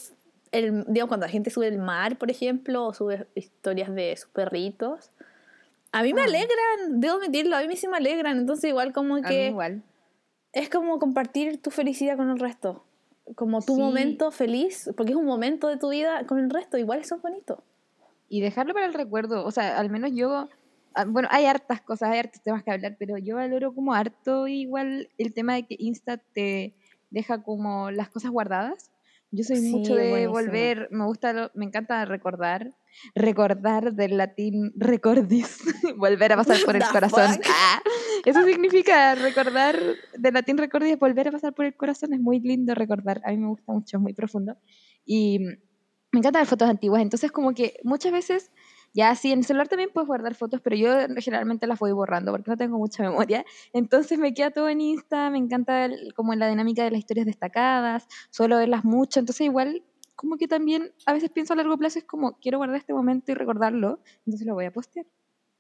el, 0.51 0.84
digamos, 0.88 1.08
cuando 1.10 1.25
la 1.25 1.32
gente 1.32 1.50
sube 1.50 1.68
el 1.68 1.77
mar, 1.77 2.18
por 2.18 2.32
ejemplo, 2.32 2.86
o 2.86 2.94
sube 2.94 3.27
historias 3.36 3.94
de 3.94 4.16
sus 4.18 4.30
perritos. 4.32 5.12
A 5.92 6.04
mí 6.04 6.13
me 6.13 6.22
Ah. 6.22 6.25
alegran, 6.25 7.00
debo 7.00 7.18
admitirlo, 7.18 7.56
a 7.56 7.62
mí 7.63 7.75
sí 7.77 7.88
me 7.88 7.98
alegran. 7.98 8.38
Entonces, 8.38 8.70
igual 8.70 8.92
como 8.94 9.16
A 9.16 9.20
mí 9.20 9.24
que 9.27 9.48
igual. 9.48 9.84
es 10.54 10.70
como 10.70 11.00
compartir 11.00 11.62
tu 11.62 11.70
felicidad 11.72 12.18
con 12.18 12.30
el 12.30 12.39
resto. 12.39 12.84
Como 13.36 13.62
tu 13.62 13.75
Sí. 13.75 13.82
momento 13.82 14.32
feliz, 14.32 14.89
porque 14.96 15.12
es 15.12 15.18
un 15.18 15.25
momento 15.25 15.68
de 15.68 15.77
tu 15.77 15.89
vida 15.89 16.25
con 16.25 16.39
el 16.39 16.50
resto, 16.50 16.77
igual 16.77 17.00
eso 17.00 17.16
es 17.16 17.22
bonito. 17.22 17.63
Y 18.30 18.42
dejarlo 18.42 18.74
para 18.74 18.86
el 18.86 18.94
recuerdo, 18.94 19.46
o 19.46 19.51
sea, 19.51 19.77
al 19.77 19.89
menos 19.89 20.12
yo, 20.13 20.50
ah, 20.94 21.06
bueno, 21.06 21.27
hay 21.32 21.46
hartas 21.46 21.82
cosas, 21.82 22.10
hay 22.10 22.20
hartos 22.20 22.42
temas 22.42 22.63
que 22.63 22.72
hablar, 22.72 22.96
pero 22.98 23.18
yo 23.18 23.36
valoro 23.36 23.74
como 23.74 23.94
harto 23.94 24.48
igual 24.48 25.10
el 25.18 25.34
tema 25.34 25.56
de 25.56 25.63
que 25.68 25.75
Insta 25.80 26.18
te 26.18 26.74
deja 27.10 27.44
como 27.44 27.92
las 27.92 28.10
cosas 28.10 28.32
guardadas. 28.32 28.92
Yo 29.30 29.44
soy 29.44 29.58
Sí, 29.58 29.72
mucho 29.72 29.94
de 29.96 30.10
buenísimo. 30.10 30.32
volver, 30.34 30.88
me 30.90 31.06
gusta, 31.06 31.52
me 31.54 31.66
encanta 31.66 32.06
recordar, 32.06 32.74
recordar 33.14 33.94
del 33.94 34.16
latín 34.18 34.72
recordis, 34.78 35.60
volver 35.98 36.32
a 36.32 36.38
pasar 36.38 36.58
por 36.66 36.76
el 36.78 36.84
corazón. 36.92 37.32
Ah, 37.46 37.82
eso 38.26 38.44
significa 38.46 39.16
recordar 39.16 39.78
del 40.18 40.34
latín 40.34 40.58
recordis, 40.58 40.98
volver 40.98 41.28
a 41.28 41.32
pasar 41.32 41.54
por 41.54 41.66
el 41.66 41.76
corazón, 41.76 42.14
es 42.14 42.22
muy 42.22 42.40
lindo 42.40 42.74
recordar, 42.74 43.22
a 43.26 43.32
mí 43.32 43.38
me 43.38 43.48
gusta 43.48 43.72
mucho, 43.74 43.98
es 43.98 44.02
muy 44.02 44.14
profundo. 44.14 44.56
Y 45.06 45.40
me 45.40 46.20
encantan 46.20 46.42
las 46.44 46.50
fotos 46.50 46.70
antiguas, 46.70 47.02
entonces 47.02 47.30
como 47.32 47.54
que 47.54 47.80
muchas 47.84 48.14
veces, 48.14 48.52
ya 48.98 49.16
sí, 49.16 49.32
en 49.32 49.39
el 49.39 49.46
celular 49.46 49.68
también 49.70 49.92
puedes 49.94 50.08
guardar 50.08 50.36
fotos, 50.36 50.60
pero 50.62 50.75
yo 50.75 50.89
generalmente 51.20 51.68
las 51.68 51.80
voy 51.80 51.92
borrando 51.94 52.32
porque 52.34 52.51
no 52.51 52.58
tengo 52.58 52.77
mucha 52.80 53.04
memoria, 53.04 53.46
entonces 53.74 54.18
me 54.20 54.34
queda 54.34 54.51
todo 54.51 54.68
en 54.70 54.82
Insta, 54.82 55.30
me 55.30 55.38
encanta 55.38 55.86
el- 55.86 56.13
como 56.16 56.34
la 56.36 56.50
dinámica 56.50 56.84
de 56.84 56.92
las 56.92 57.00
historias 57.00 57.27
destacadas, 57.27 58.08
suelo 58.32 58.58
verlas 58.58 58.84
mucho, 58.84 59.20
entonces 59.20 59.42
igual 59.46 59.84
como 60.16 60.38
que 60.38 60.48
también 60.48 60.92
a 61.06 61.13
veces 61.13 61.30
pienso 61.30 61.54
a 61.54 61.56
largo 61.58 61.77
plazo, 61.77 62.00
es 62.00 62.06
como 62.06 62.39
quiero 62.39 62.58
guardar 62.58 62.77
este 62.77 62.94
momento 62.94 63.32
y 63.32 63.36
recordarlo, 63.36 64.00
entonces 64.25 64.48
lo 64.48 64.56
voy 64.56 64.66
a 64.66 64.72
postear. 64.72 65.06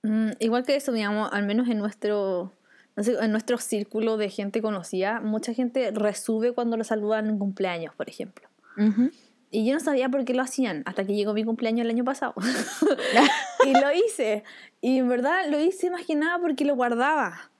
Mm, 0.03 0.31
igual 0.39 0.63
que 0.63 0.75
eso, 0.75 0.91
digamos, 0.91 1.29
al 1.31 1.45
menos 1.45 1.67
en 1.69 1.77
nuestro, 1.77 2.53
en 2.95 3.31
nuestro 3.31 3.57
círculo 3.59 4.17
de 4.17 4.29
gente 4.29 4.61
conocida, 4.61 5.21
mucha 5.21 5.53
gente 5.53 5.91
resube 5.91 6.53
cuando 6.53 6.77
lo 6.77 6.83
saludan 6.83 7.29
en 7.29 7.37
cumpleaños, 7.37 7.93
por 7.95 8.09
ejemplo. 8.09 8.47
Ujú. 8.77 9.11
Y 9.49 9.65
yo 9.65 9.73
no 9.73 9.79
sabía 9.79 10.09
por 10.09 10.25
qué 10.25 10.33
lo 10.33 10.41
hacían 10.41 10.83
hasta 10.85 11.05
que 11.05 11.13
llegó 11.13 11.33
mi 11.33 11.43
cumpleaños 11.43 11.85
el 11.85 11.91
año 11.91 12.03
pasado. 12.03 12.33
y 13.65 13.71
lo 13.73 13.91
hice. 13.93 14.43
Y 14.81 14.99
en 14.99 15.07
verdad 15.07 15.47
lo 15.49 15.59
hice 15.59 15.89
más 15.89 16.05
que 16.05 16.15
nada 16.15 16.39
porque 16.39 16.65
lo 16.65 16.75
guardaba. 16.75 17.51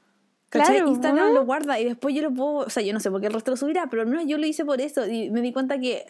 ¿Cachai? 0.49 0.77
Claro, 0.77 0.89
Instagram 0.89 1.27
¿no? 1.27 1.33
lo 1.33 1.45
guarda 1.45 1.79
y 1.79 1.85
después 1.85 2.15
yo 2.15 2.21
lo 2.21 2.33
puedo, 2.33 2.53
o 2.59 2.69
sea, 2.69 2.81
yo 2.81 2.93
no 2.93 3.01
sé 3.01 3.11
por 3.11 3.19
qué 3.19 3.27
el 3.27 3.33
resto 3.33 3.51
lo 3.51 3.57
subirá, 3.57 3.87
pero 3.89 4.03
al 4.03 4.07
menos 4.07 4.25
yo 4.27 4.37
lo 4.37 4.45
hice 4.45 4.63
por 4.63 4.79
eso 4.79 5.05
y 5.05 5.29
me 5.29 5.41
di 5.41 5.51
cuenta 5.51 5.77
que, 5.77 6.05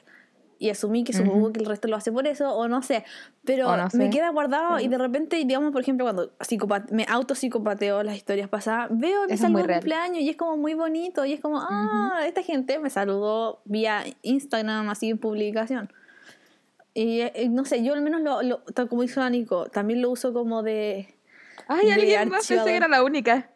y 0.60 0.70
asumí 0.70 1.04
que 1.04 1.14
supongo 1.14 1.46
Ujú. 1.46 1.54
que 1.54 1.60
el 1.60 1.66
resto 1.66 1.88
lo 1.88 1.96
hace 1.96 2.12
por 2.12 2.26
eso, 2.28 2.54
o 2.56 2.68
no 2.68 2.82
sé, 2.82 3.04
pero 3.44 3.76
no 3.78 3.84
me 3.86 3.90
sé, 3.90 4.10
queda 4.10 4.30
guardado 4.30 4.80
y 4.80 4.88
de 4.88 4.98
repente, 4.98 5.36
digamos, 5.38 5.72
por 5.72 5.82
ejemplo, 5.82 6.06
cuando 6.06 6.32
me 6.92 7.06
autopsicopateo 7.08 8.04
las 8.04 8.16
historias 8.16 8.50
pasadas, 8.50 8.88
veo 8.92 9.26
mi 9.28 9.38
saludo 9.38 9.64
de 9.64 9.74
cumpleaños 9.74 10.20
y 10.22 10.30
es 10.30 10.36
como 10.38 10.58
muy 10.58 10.74
bonito 10.74 11.26
y 11.26 11.34
es 11.34 11.40
como, 11.40 11.60
ah, 11.62 12.22
esta 12.26 12.42
gente 12.44 12.80
me 12.80 12.90
saludó 12.90 13.62
vía 13.66 14.04
Instagram, 14.24 14.90
así 14.90 15.10
en 15.10 15.18
publicación. 15.18 15.92
Y 16.94 17.22
eh, 17.22 17.48
no 17.50 17.64
sé, 17.66 17.84
yo 17.84 17.94
al 17.94 18.02
menos 18.02 18.22
lo, 18.22 18.42
lo- 18.42 18.60
tal 18.74 18.90
como 18.90 19.04
hizo 19.04 19.28
Nico, 19.30 19.68
también 19.68 20.02
lo 20.02 20.10
uso 20.10 20.34
como 20.34 20.64
de... 20.64 21.14
Ay, 21.68 21.86
de 21.86 21.94
alguien 21.94 22.30
más 22.30 22.48
pensé 22.48 22.54
archivador. 22.56 22.72
que 22.72 22.76
era 22.78 22.88
la 22.88 23.04
única. 23.04 23.50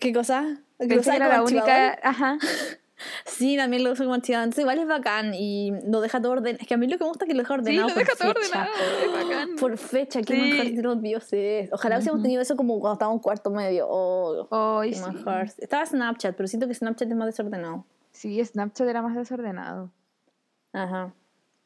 ¿Qué 0.00 0.12
cosa? 0.12 0.42
Lo 0.78 0.88
Pensé 0.88 0.98
usaba 0.98 1.16
que 1.16 1.16
era 1.24 1.28
la 1.28 1.42
única, 1.42 1.88
archivador. 1.92 1.98
ajá. 2.02 2.38
Sí, 3.24 3.56
también 3.56 3.84
lo 3.84 3.92
uso 3.92 4.04
como 4.04 4.14
archivador. 4.14 4.44
Entonces 4.44 4.62
igual 4.62 4.78
es 4.78 4.86
bacán 4.86 5.34
y 5.34 5.72
lo 5.86 6.00
deja 6.00 6.20
todo 6.20 6.32
ordenado. 6.32 6.58
Es 6.60 6.66
que 6.68 6.74
a 6.74 6.76
mí 6.76 6.86
lo 6.86 6.98
que 6.98 7.04
me 7.04 7.08
gusta 7.08 7.24
es 7.24 7.28
que 7.28 7.34
lo 7.34 7.42
deja 7.42 7.54
Sí, 7.54 7.60
ordenado 7.60 7.88
lo 7.88 7.94
por 7.94 8.04
deja 8.04 8.16
todo 8.16 8.34
fecha. 8.34 8.68
ordenado, 8.68 9.04
es 9.04 9.28
bacán. 9.28 9.56
Por 9.56 9.78
fecha, 9.78 10.22
qué 10.22 10.34
Sí. 10.34 10.40
manjar 10.40 10.66
de 10.72 10.82
los 10.82 11.02
dioses. 11.02 11.70
Ojalá 11.72 11.96
hubiésemos 11.96 12.16
Ujú. 12.18 12.22
tenido 12.22 12.42
eso 12.42 12.56
como 12.56 12.78
cuando 12.80 12.94
estábamos 12.94 13.18
en 13.18 13.22
cuarto 13.22 13.50
medio. 13.50 13.86
Oh, 13.88 14.48
Ay, 14.80 14.90
qué 14.90 14.96
sí. 14.96 15.02
manjar. 15.02 15.50
Estaba 15.58 15.84
Snapchat, 15.86 16.36
pero 16.36 16.46
siento 16.48 16.66
que 16.68 16.74
Snapchat 16.74 17.08
es 17.10 17.16
más 17.16 17.26
desordenado. 17.26 17.84
Sí, 18.12 18.44
Snapchat 18.44 18.86
era 18.88 19.02
más 19.02 19.14
desordenado. 19.16 19.90
Ajá. 20.72 21.12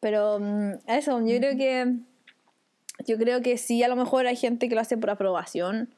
Pero 0.01 0.39
mm, 0.41 0.73
eso, 0.87 1.21
yo 1.21 1.39
creo 1.39 1.57
que. 1.57 1.95
Yo 3.07 3.17
creo 3.17 3.43
que 3.43 3.59
sí, 3.59 3.83
a 3.85 3.89
lo 3.89 3.95
mejor 3.97 4.27
hay 4.27 4.35
gente 4.37 4.69
que 4.69 4.75
lo 4.75 4.81
hace 4.81 4.97
por 4.97 5.11
aprobación 5.11 5.89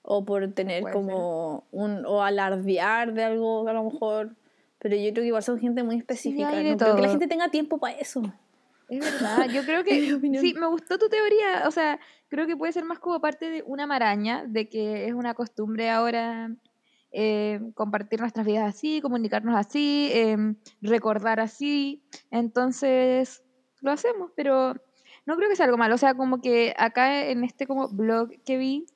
o 0.00 0.24
por 0.24 0.50
tener 0.52 0.80
Puede 0.80 0.94
como 0.94 1.64
un. 1.72 2.04
o 2.06 2.22
alardear 2.22 3.12
de 3.12 3.22
algo, 3.24 3.68
a 3.68 3.72
lo 3.72 3.84
mejor. 3.84 4.34
Pero 4.82 4.96
yo 4.96 5.12
creo 5.12 5.22
que 5.22 5.26
igual 5.28 5.42
son 5.44 5.60
gente 5.60 5.84
muy 5.84 5.96
específica. 5.96 6.50
de 6.50 6.72
no 6.72 6.76
creo 6.76 6.96
que 6.96 7.02
la 7.02 7.08
gente 7.08 7.28
tenga 7.28 7.48
tiempo 7.50 7.78
para 7.78 7.96
eso. 7.96 8.20
Es 8.88 8.98
verdad, 9.00 9.48
yo 9.48 9.64
creo 9.64 9.84
que 9.84 10.18
sí, 10.40 10.54
me 10.54 10.66
gustó 10.66 10.98
tu 10.98 11.08
teoría, 11.08 11.66
o 11.66 11.70
sea, 11.70 12.00
creo 12.28 12.46
que 12.46 12.56
puede 12.56 12.72
ser 12.72 12.84
más 12.84 12.98
como 12.98 13.20
parte 13.20 13.48
de 13.48 13.62
una 13.62 13.86
maraña, 13.86 14.44
de 14.46 14.68
que 14.68 15.06
es 15.06 15.14
una 15.14 15.34
costumbre 15.34 15.88
ahora 15.88 16.50
eh, 17.12 17.60
compartir 17.74 18.20
nuestras 18.20 18.44
vidas 18.44 18.74
así, 18.74 19.00
comunicarnos 19.00 19.54
así, 19.56 20.10
em, 20.12 20.56
recordar 20.82 21.40
así, 21.40 22.02
entonces 22.30 23.44
lo 23.80 23.92
hacemos, 23.92 24.32
pero 24.36 24.74
no 25.26 25.36
creo 25.36 25.48
que 25.48 25.56
sea 25.56 25.66
algo 25.66 25.78
malo, 25.78 25.94
o 25.94 25.98
sea, 25.98 26.14
como 26.14 26.40
que 26.40 26.74
acá 26.76 27.26
en 27.26 27.44
este 27.44 27.66
como 27.66 27.88
blog 27.88 28.30
que 28.44 28.56
vi, 28.58 28.86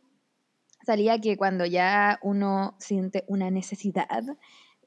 salía 0.85 1.21
que 1.21 1.37
cuando 1.37 1.65
ya 1.65 2.19
uno 2.23 2.75
siente 2.81 3.25
una 3.29 3.51
necesidad, 3.51 4.25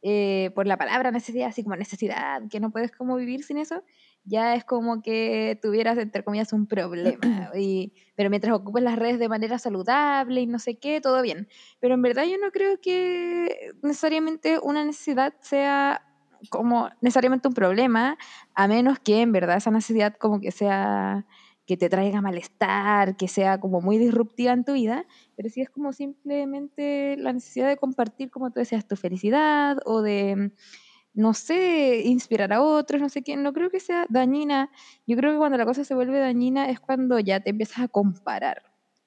eh, 0.01 0.51
por 0.55 0.65
la 0.65 0.77
palabra 0.77 1.11
necesidad, 1.11 1.49
así 1.49 1.63
como 1.63 1.75
necesidad, 1.75 2.41
que 2.49 2.59
no 2.59 2.71
puedes 2.71 2.91
como 2.91 3.15
vivir 3.17 3.43
sin 3.43 3.57
eso, 3.57 3.83
ya 4.23 4.55
es 4.55 4.63
como 4.63 5.01
que 5.01 5.59
tuvieras, 5.61 5.97
entre 5.97 6.23
comillas, 6.23 6.53
un 6.53 6.67
problema. 6.67 7.19
Y, 7.59 7.93
pero 8.15 8.29
mientras 8.29 8.53
ocupes 8.55 8.83
las 8.83 8.97
redes 8.97 9.19
de 9.19 9.27
manera 9.27 9.57
saludable 9.59 10.41
y 10.41 10.47
no 10.47 10.59
sé 10.59 10.77
qué, 10.77 11.01
todo 11.01 11.21
bien. 11.21 11.47
Pero 11.79 11.95
en 11.95 12.01
verdad 12.01 12.23
yo 12.25 12.37
no 12.37 12.51
creo 12.51 12.79
que 12.79 13.71
necesariamente 13.81 14.59
una 14.61 14.85
necesidad 14.85 15.33
sea 15.41 16.05
como 16.49 16.89
necesariamente 17.01 17.47
un 17.47 17.53
problema, 17.53 18.17
a 18.53 18.67
menos 18.67 18.99
que 18.99 19.21
en 19.21 19.31
verdad 19.31 19.57
esa 19.57 19.71
necesidad 19.71 20.15
como 20.15 20.39
que 20.39 20.51
sea 20.51 21.25
que 21.69 21.77
te 21.77 21.87
traiga 21.87 22.19
malestar, 22.19 23.15
que 23.15 23.27
sea 23.27 23.59
como 23.59 23.79
muy 23.79 23.99
disruptiva 23.99 24.53
en 24.53 24.63
tu 24.63 24.73
vida, 24.73 25.05
pero 25.35 25.49
si 25.49 25.61
es 25.61 25.69
como 25.69 25.93
simplemente 25.93 27.15
la 27.19 27.31
necesidad 27.31 27.67
de 27.67 27.77
compartir, 27.77 28.31
como 28.31 28.49
tú 28.49 28.59
decías, 28.59 28.87
tu 28.87 28.95
felicidad 28.95 29.77
o 29.85 30.01
de, 30.01 30.51
no 31.13 31.35
sé, 31.35 32.01
inspirar 32.05 32.53
a 32.53 32.63
otros, 32.63 32.99
no 32.99 33.07
sé 33.07 33.21
qué, 33.21 33.37
no 33.37 33.53
creo 33.53 33.69
que 33.69 33.79
sea 33.79 34.07
dañina. 34.09 34.71
Yo 35.05 35.15
creo 35.15 35.31
que 35.31 35.37
cuando 35.37 35.59
la 35.59 35.65
cosa 35.65 35.83
se 35.83 35.93
vuelve 35.93 36.17
dañina 36.17 36.71
es 36.71 36.79
cuando 36.79 37.19
ya 37.19 37.39
te 37.39 37.51
empiezas 37.51 37.83
a 37.83 37.87
comparar, 37.87 38.63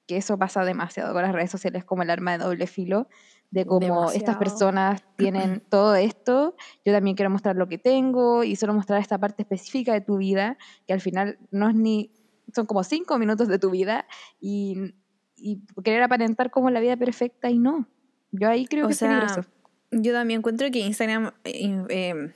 que 0.07 0.15
eso 0.15 0.37
pasa 0.37 0.63
demasiado 0.63 1.11
con 1.11 1.21
las 1.21 1.33
redes 1.33 1.51
sociales 1.51 1.83
como 1.83 2.03
el 2.03 2.11
arma 2.11 2.37
de 2.37 2.45
doble 2.45 2.65
filo, 2.65 3.09
de 3.51 3.65
cómo 3.65 4.09
estas 4.09 4.37
personas 4.37 5.03
tienen 5.17 5.59
todo 5.69 5.95
esto, 5.95 6.55
yo 6.85 6.93
también 6.93 7.17
quiero 7.17 7.29
mostrar 7.29 7.57
lo 7.57 7.67
que 7.67 7.77
tengo 7.77 8.45
y 8.45 8.55
solo 8.55 8.73
mostrar 8.73 9.01
esta 9.01 9.17
parte 9.17 9.41
específica 9.41 9.91
de 9.91 9.99
tu 9.99 10.15
vida, 10.15 10.57
que 10.87 10.93
al 10.93 11.01
final 11.01 11.37
no 11.51 11.67
es 11.67 11.75
ni, 11.75 12.22
son 12.53 12.65
como 12.65 12.83
cinco 12.83 13.17
minutos 13.17 13.47
de 13.47 13.59
tu 13.59 13.69
vida 13.69 14.05
y, 14.39 14.93
y 15.35 15.61
querer 15.83 16.03
aparentar 16.03 16.51
como 16.51 16.69
la 16.69 16.79
vida 16.79 16.97
perfecta 16.97 17.49
y 17.49 17.57
no. 17.57 17.87
Yo 18.31 18.49
ahí 18.49 18.65
creo 18.65 18.85
O 18.85 18.87
que 18.87 18.93
es 18.93 18.99
peligroso. 18.99 19.45
Yo 19.91 20.13
también 20.13 20.39
encuentro 20.39 20.69
que 20.71 20.79
Instagram 20.79 21.31
eh, 21.43 21.85
eh, 21.89 22.33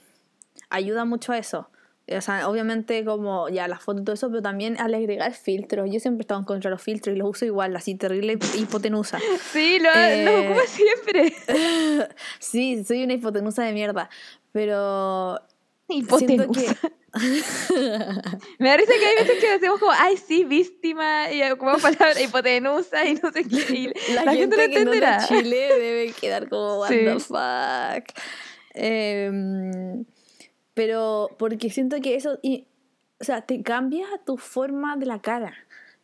ayuda 0.69 1.05
mucho 1.05 1.31
a 1.31 1.37
eso. 1.37 1.69
O 2.09 2.21
sea, 2.21 2.47
obviamente 2.47 3.03
como 3.03 3.49
ya 3.49 3.67
las 3.67 3.81
fotos 3.81 4.01
y 4.01 4.05
todo 4.05 4.13
eso, 4.13 4.29
pero 4.29 4.41
también 4.41 4.79
al 4.79 4.93
agregar 4.93 5.33
filtros. 5.33 5.89
Yo 5.91 5.99
siempre 5.99 6.21
he 6.21 6.23
estado 6.23 6.39
en 6.39 6.45
contra 6.45 6.69
de 6.69 6.75
los 6.75 6.81
filtros 6.81 7.13
y 7.13 7.19
los 7.19 7.29
uso 7.29 7.45
igual, 7.45 7.75
así 7.75 7.95
terrible 7.95 8.39
hipotenusa. 8.57 9.19
Sí, 9.51 9.79
lo, 9.79 9.89
eh, 9.93 10.23
lo 10.23 10.41
ocupo 10.41 10.61
siempre. 10.67 11.33
sí, 12.39 12.83
soy 12.85 13.03
una 13.03 13.13
hipotenusa 13.13 13.63
de 13.63 13.73
mierda, 13.73 14.09
pero 14.53 15.41
Hipotenusa. 15.89 16.75
Me 18.59 18.69
da 18.69 18.77
risa 18.77 18.93
que 18.99 19.05
hay 19.05 19.15
veces 19.15 19.39
que 19.39 19.51
decimos 19.51 19.79
como, 19.79 19.91
ay, 19.91 20.17
sí, 20.17 20.43
víctima, 20.43 21.31
y 21.31 21.41
ocupamos 21.51 21.81
palabra 21.81 22.21
hipotenusa 22.21 23.05
y 23.05 23.15
no 23.15 23.31
sé 23.31 23.43
qué. 23.43 23.93
la, 24.13 24.25
la, 24.25 24.33
gente, 24.33 24.55
no 24.57 24.61
que 24.63 24.67
no 24.69 24.77
entenderá. 24.79 25.25
Chile 25.27 25.69
debe 25.79 26.11
quedar 26.13 26.47
como, 26.49 26.79
what 26.79 26.89
Sí. 26.89 26.99
the 27.05 27.19
fuck. 27.19 28.21
Em, 28.73 30.05
pero 30.73 31.29
porque 31.39 31.69
siento 31.69 31.99
que 32.01 32.15
eso, 32.15 32.39
y, 32.43 32.67
o 33.19 33.23
sea, 33.23 33.41
te 33.41 33.61
cambia 33.63 34.05
tu 34.25 34.37
forma 34.37 34.95
de 34.97 35.05
la 35.07 35.19
cara. 35.19 35.53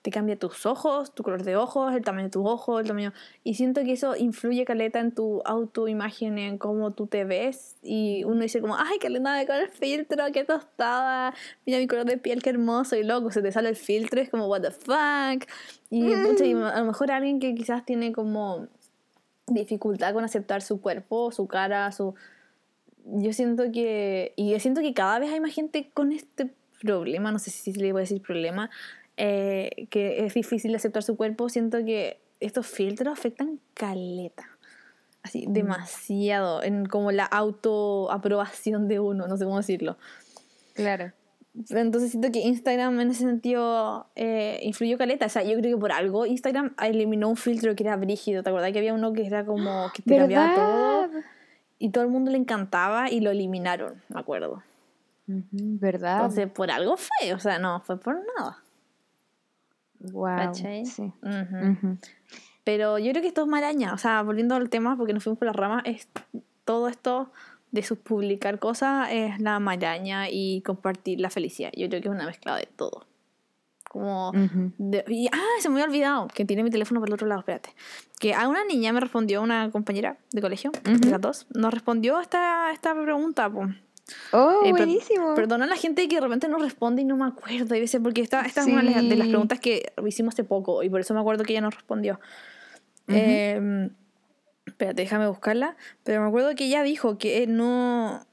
Te 0.03 0.11
cambia 0.11 0.37
tus 0.37 0.65
ojos, 0.65 1.15
tu 1.15 1.23
color 1.23 1.43
de 1.43 1.55
ojos, 1.55 1.95
el 1.95 2.03
tamaño 2.03 2.25
de 2.25 2.29
tus 2.29 2.45
ojos, 2.45 2.81
el 2.81 2.87
tamaño... 2.87 3.13
Y 3.45 3.55
siento 3.55 3.81
que 3.83 3.93
eso 3.93 4.17
influye, 4.17 4.65
caleta, 4.65 4.99
en 4.99 5.13
tu 5.13 5.41
autoimagen, 5.45 6.37
en 6.37 6.57
cómo 6.57 6.91
tú 6.91 7.07
te 7.07 7.23
ves. 7.23 7.77
Y 7.81 8.25
uno 8.25 8.41
dice 8.41 8.59
como, 8.59 8.75
ay, 8.77 8.99
qué 8.99 9.09
linda 9.09 9.33
de 9.33 9.47
con 9.47 9.55
el 9.55 9.69
filtro, 9.69 10.25
qué 10.33 10.43
tostada. 10.43 11.33
Mira 11.65 11.79
mi 11.79 11.87
color 11.87 12.03
de 12.03 12.17
piel, 12.17 12.43
qué 12.43 12.49
hermoso. 12.49 12.97
Y 12.97 13.03
loco, 13.03 13.31
se 13.31 13.41
te 13.41 13.53
sale 13.53 13.69
el 13.69 13.77
filtro, 13.77 14.19
es 14.19 14.29
como, 14.29 14.47
what 14.47 14.61
the 14.61 14.71
fuck. 14.71 15.49
Y, 15.89 16.13
pucha, 16.17 16.43
y 16.43 16.51
a 16.51 16.79
lo 16.79 16.85
mejor 16.85 17.09
alguien 17.09 17.39
que 17.39 17.55
quizás 17.55 17.85
tiene 17.85 18.11
como 18.11 18.67
dificultad 19.47 20.13
con 20.13 20.25
aceptar 20.25 20.61
su 20.61 20.81
cuerpo, 20.81 21.31
su 21.31 21.47
cara, 21.47 21.89
su... 21.93 22.13
Yo 23.05 23.31
siento 23.31 23.71
que... 23.71 24.33
Y 24.35 24.51
yo 24.51 24.59
siento 24.59 24.81
que 24.81 24.93
cada 24.93 25.19
vez 25.19 25.31
hay 25.31 25.39
más 25.39 25.53
gente 25.53 25.89
con 25.93 26.11
este 26.11 26.53
problema, 26.81 27.31
no 27.31 27.39
sé 27.39 27.49
si 27.49 27.71
le 27.71 27.91
puede 27.91 28.03
decir 28.03 28.21
problema, 28.21 28.69
eh, 29.17 29.87
que 29.89 30.25
es 30.25 30.33
difícil 30.33 30.73
aceptar 30.75 31.03
su 31.03 31.15
cuerpo, 31.15 31.49
siento 31.49 31.83
que 31.85 32.19
estos 32.39 32.67
filtros 32.67 33.17
afectan 33.17 33.59
caleta. 33.73 34.47
Así, 35.21 35.47
Mm. 35.47 35.53
demasiado, 35.53 36.63
en 36.63 36.85
como 36.85 37.11
la 37.11 37.23
autoaprobación 37.25 38.87
de 38.87 38.99
uno, 38.99 39.27
no 39.27 39.37
sé 39.37 39.45
cómo 39.45 39.57
decirlo. 39.57 39.97
Claro. 40.73 41.11
Entonces 41.69 42.09
siento 42.09 42.31
que 42.31 42.39
Instagram 42.39 42.99
en 42.99 43.11
ese 43.11 43.23
sentido 43.23 44.07
eh, 44.15 44.59
influyó 44.63 44.97
caleta. 44.97 45.27
O 45.27 45.29
sea, 45.29 45.43
yo 45.43 45.57
creo 45.59 45.77
que 45.77 45.79
por 45.79 45.91
algo 45.91 46.25
Instagram 46.25 46.73
eliminó 46.83 47.29
un 47.29 47.35
filtro 47.37 47.75
que 47.75 47.83
era 47.83 47.95
brígido. 47.95 48.41
¿Te 48.41 48.49
acordás 48.49 48.71
que 48.71 48.79
había 48.79 48.93
uno 48.93 49.13
que 49.13 49.25
era 49.25 49.45
como 49.45 49.91
que 49.93 50.01
te 50.01 50.17
cambiaba 50.17 50.55
todo? 50.55 51.09
Y 51.77 51.89
todo 51.91 52.03
el 52.03 52.09
mundo 52.09 52.31
le 52.31 52.37
encantaba 52.37 53.11
y 53.11 53.19
lo 53.19 53.29
eliminaron, 53.29 54.01
me 54.09 54.19
acuerdo. 54.19 54.63
¿Verdad? 55.27 56.15
Entonces 56.21 56.49
por 56.51 56.71
algo 56.71 56.97
fue, 56.97 57.33
o 57.33 57.39
sea, 57.39 57.59
no 57.59 57.81
fue 57.81 57.99
por 57.99 58.15
nada. 58.37 58.57
Wow. 60.11 60.35
¿Cachai? 60.35 60.85
Sí. 60.85 61.03
Ujú. 61.21 61.71
Ujú. 61.71 61.97
Pero 62.63 62.97
yo 62.99 63.11
creo 63.11 63.21
que 63.21 63.27
esto 63.27 63.41
es 63.41 63.47
maraña. 63.47 63.93
O 63.93 63.97
sea, 63.97 64.21
volviendo 64.23 64.55
al 64.55 64.69
tema, 64.69 64.95
porque 64.97 65.13
nos 65.13 65.23
fuimos 65.23 65.37
por 65.39 65.47
las 65.47 65.55
ramas, 65.55 65.83
es 65.85 66.07
todo 66.65 66.87
esto 66.87 67.31
de 67.71 67.83
subpublicar 67.83 68.59
cosas 68.59 69.09
es 69.11 69.39
la 69.41 69.59
maraña 69.59 70.29
y 70.29 70.61
compartir 70.61 71.19
la 71.19 71.29
felicidad. 71.29 71.71
Yo 71.75 71.89
creo 71.89 72.01
que 72.01 72.07
es 72.07 72.13
una 72.13 72.25
mezcla 72.25 72.55
de 72.55 72.67
todo. 72.75 73.05
Como 73.89 74.29
Ujú. 74.29 74.71
de- 74.77 75.03
y, 75.07 75.27
ah, 75.31 75.39
se 75.59 75.69
me 75.69 75.75
había 75.75 75.85
olvidado 75.85 76.27
que 76.27 76.45
tiene 76.45 76.63
mi 76.63 76.69
teléfono 76.69 76.99
por 76.99 77.09
el 77.09 77.13
otro 77.13 77.27
lado, 77.27 77.39
espérate. 77.41 77.69
Que 78.19 78.33
a 78.33 78.47
una 78.47 78.63
niña 78.63 78.93
me 78.93 78.99
respondió 78.99 79.41
una 79.41 79.69
compañera 79.71 80.17
de 80.31 80.41
colegio, 80.41 80.71
de 80.83 81.09
las 81.09 81.19
dos, 81.21 81.47
nos 81.53 81.73
respondió 81.73 82.19
esta, 82.19 82.71
esta 82.71 82.93
pregunta. 82.99 83.49
po. 83.51 83.67
Oh, 84.31 84.61
Eh, 84.65 84.71
per- 84.73 84.85
buenísimo. 84.85 85.33
Perdona 85.35 85.65
a 85.65 85.67
la 85.67 85.75
gente 85.77 86.07
que 86.07 86.15
de 86.15 86.21
repente 86.21 86.47
no 86.49 86.57
responde 86.57 87.01
y 87.01 87.05
no 87.05 87.15
me 87.15 87.25
acuerdo. 87.25 87.73
Hay 87.73 87.79
veces 87.81 88.01
porque 88.03 88.21
esta, 88.21 88.41
esta 88.41 88.61
es 88.61 88.67
una 88.67 88.81
de 88.81 88.91
las- 89.15 89.25
Sí. 89.25 89.29
preguntas 89.29 89.59
que 89.59 89.93
hicimos 90.05 90.33
hace 90.33 90.43
poco 90.43 90.83
y 90.83 90.89
por 90.89 90.99
eso 90.99 91.13
me 91.13 91.19
acuerdo 91.21 91.43
que 91.43 91.53
ella 91.53 91.61
nos 91.61 91.73
respondió. 91.75 92.19
Ujú. 93.07 93.17
Eh, 93.17 93.89
espérate, 94.65 95.01
déjame 95.01 95.27
buscarla. 95.27 95.77
Pero 96.03 96.21
me 96.21 96.27
acuerdo 96.27 96.53
que 96.55 96.65
ella 96.65 96.83
dijo 96.83 97.17
que 97.17 97.47
no. 97.47 98.25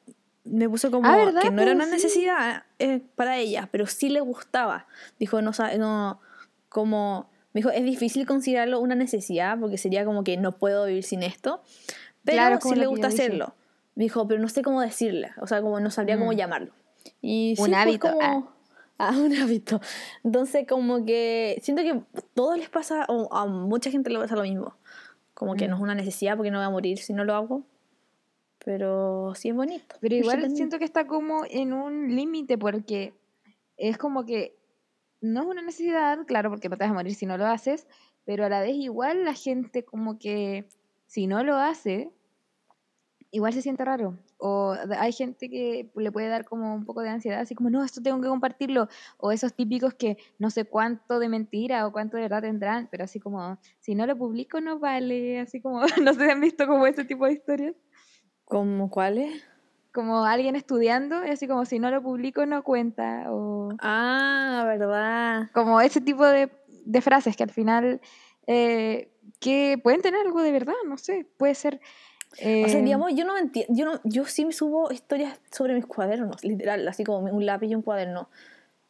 Me 0.45 0.69
puso 0.69 0.91
como 0.91 1.07
Ah, 1.09 1.33
que 1.43 1.51
no 1.51 1.63
era 1.63 1.73
una 1.73 1.85
sí. 1.85 1.91
necesidad 1.93 2.65
eh, 2.79 3.01
para 3.15 3.37
ella, 3.37 3.69
pero 3.71 3.87
sí 3.87 4.09
le 4.09 4.21
gustaba. 4.21 4.87
Dijo, 5.19 5.41
no, 5.43 5.53
no, 5.79 6.21
como. 6.69 7.31
Me 7.53 7.61
dijo, 7.61 7.71
es 7.71 7.85
difícil 7.85 8.27
considerarlo 8.27 8.81
una 8.81 8.95
necesidad 8.95 9.59
porque 9.61 9.77
sería 9.77 10.05
como 10.05 10.25
que 10.25 10.37
no 10.37 10.53
puedo 10.53 10.87
vivir 10.87 11.05
sin 11.05 11.23
esto. 11.23 11.63
Pero 12.25 12.37
Claro, 12.37 12.59
sí 12.61 12.75
le 12.75 12.87
gusta 12.87 13.09
hacerlo. 13.09 13.55
Me 14.01 14.05
dijo, 14.05 14.27
pero 14.27 14.41
no 14.41 14.49
sé 14.49 14.63
cómo 14.63 14.81
decirle. 14.81 15.29
O 15.43 15.47
sea, 15.47 15.61
como 15.61 15.79
no 15.79 15.91
sabría 15.91 16.17
cómo 16.19 16.33
Mm. 16.33 16.37
llamarlo. 16.37 16.73
Y 17.21 17.51
Un 17.59 17.67
sí, 17.67 17.71
pues, 17.71 17.75
hábito, 17.83 18.09
como- 18.09 18.23
ah. 18.23 18.43
Ah, 18.99 19.13
un 19.15 19.35
hábito. 19.37 19.79
Entonces, 20.25 20.67
como 20.67 21.05
que 21.05 21.59
siento 21.63 21.83
que 21.83 22.01
todos 22.33 22.57
les 22.57 22.71
pasa, 22.71 23.05
o 23.09 23.29
a 23.31 23.45
mucha 23.45 23.91
gente 23.91 24.09
le 24.09 24.19
pasa 24.19 24.37
lo 24.37 24.43
mismo. 24.43 24.73
Como 25.35 25.55
que 25.55 25.69
no 25.69 25.75
es 25.75 25.81
Mm. 25.81 25.83
una 25.85 25.95
necesidad 25.95 26.35
porque 26.39 26.51
no 26.51 26.57
voy 26.57 26.67
a 26.67 26.71
morir 26.71 26.97
si 26.97 27.13
no 27.13 27.25
lo 27.27 27.35
hago. 27.35 27.63
Pero 28.65 29.35
sí 29.35 29.51
es 29.51 29.55
bonito. 29.55 29.97
Pero 30.01 30.15
igual 30.17 30.51
siento 30.57 30.79
que 30.79 30.87
está 30.87 31.07
como 31.07 31.45
en 31.51 31.75
un 31.75 32.17
límite 32.17 32.57
porque 32.57 33.13
es 33.77 33.99
como 33.99 34.25
que 34.25 34.57
no 35.21 35.41
es 35.43 35.47
una 35.47 35.61
necesidad, 35.61 36.25
claro, 36.27 36.49
porque 36.49 36.71
no 36.71 36.79
te 36.79 36.85
vas 36.85 36.91
a 36.91 36.95
morir 36.95 37.15
si 37.15 37.27
no 37.27 37.37
lo 37.37 37.47
haces, 37.47 37.87
pero 38.25 38.47
a 38.47 38.49
la 38.49 38.61
vez 38.63 38.77
igual 38.77 39.25
la 39.27 39.35
gente 39.35 39.85
como 39.85 40.19
que 40.19 40.65
si 41.07 41.27
no 41.27 41.43
lo 41.45 41.57
hace, 41.57 42.11
igual 43.33 43.53
se 43.53 43.62
siente 43.62 43.85
raro. 43.85 44.19
O 44.38 44.75
hay 44.99 45.12
gente 45.12 45.49
que 45.49 45.90
le 45.95 46.12
puede 46.12 46.29
dar 46.29 46.45
como 46.45 46.75
un 46.75 46.85
poco 46.85 47.01
de 47.03 47.11
ansiedad, 47.11 47.40
así 47.40 47.55
como, 47.55 47.71
no, 47.71 47.85
esto 47.85 48.03
tengo 48.03 48.21
que 48.21 48.29
compartirlo. 48.29 48.88
O 49.19 49.33
esos 49.33 49.55
típicos 49.55 49.95
que 49.95 50.16
no 50.38 50.51
sé 50.51 50.64
cuánto 50.64 51.19
de 51.19 51.29
mentira 51.29 51.87
o 51.87 51.93
cuánto 51.93 52.16
de 52.16 52.25
verdad 52.25 52.43
tendrán, 52.43 52.88
pero 52.90 53.05
así 53.05 53.21
como, 53.21 53.59
si 53.81 53.95
no 53.95 54.07
lo 54.07 54.16
publico 54.16 54.61
no 54.61 54.79
vale, 54.79 55.40
así 55.40 55.61
como, 55.61 55.81
no 56.03 56.14
sé 56.14 56.25
si 56.25 56.31
han 56.31 56.40
visto 56.40 56.66
como 56.66 56.87
ese 56.87 57.05
tipo 57.05 57.27
de 57.27 57.33
historias 57.33 57.75
¿Cómo 58.45 58.90
cuáles? 58.90 59.45
como 59.93 60.25
alguien 60.25 60.55
estudiando, 60.55 61.27
y 61.27 61.31
así 61.31 61.49
como 61.49 61.64
si 61.64 61.81
no 61.81 61.90
lo 61.90 62.01
publico 62.01 62.47
no 62.47 62.62
cuenta, 62.62 63.25
o 63.33 63.71
Ah, 63.81 64.62
verdad. 64.66 65.51
como 65.53 65.81
ese 65.81 66.01
tipo 66.01 66.25
de, 66.25 66.49
de 66.87 67.01
frases 67.01 67.37
que 67.37 67.43
al 67.43 67.51
final 67.51 68.01
eh, 68.47 69.11
que 69.40 69.79
pueden 69.83 70.01
tener 70.01 70.21
algo 70.25 70.43
de 70.43 70.53
verdad, 70.53 70.75
no 70.87 70.97
sé, 70.97 71.27
puede 71.37 71.55
ser... 71.55 71.81
O 72.33 72.37
sea, 72.37 72.79
eh, 72.79 72.83
digamos, 72.83 73.12
yo 73.14 73.25
no 73.25 73.35
me 73.35 73.40
entiendo. 73.40 73.75
Yo, 73.75 73.85
no, 73.85 74.01
yo 74.05 74.25
sí 74.25 74.45
me 74.45 74.53
subo 74.53 74.93
historias 74.93 75.38
sobre 75.51 75.75
mis 75.75 75.87
cuadernos, 75.87 76.45
literal, 76.45 76.87
así 76.87 77.05
como 77.05 77.19
un 77.19 77.45
lápiz 77.45 77.69
y 77.69 77.75
un 77.75 77.83
cuaderno. 77.83 78.29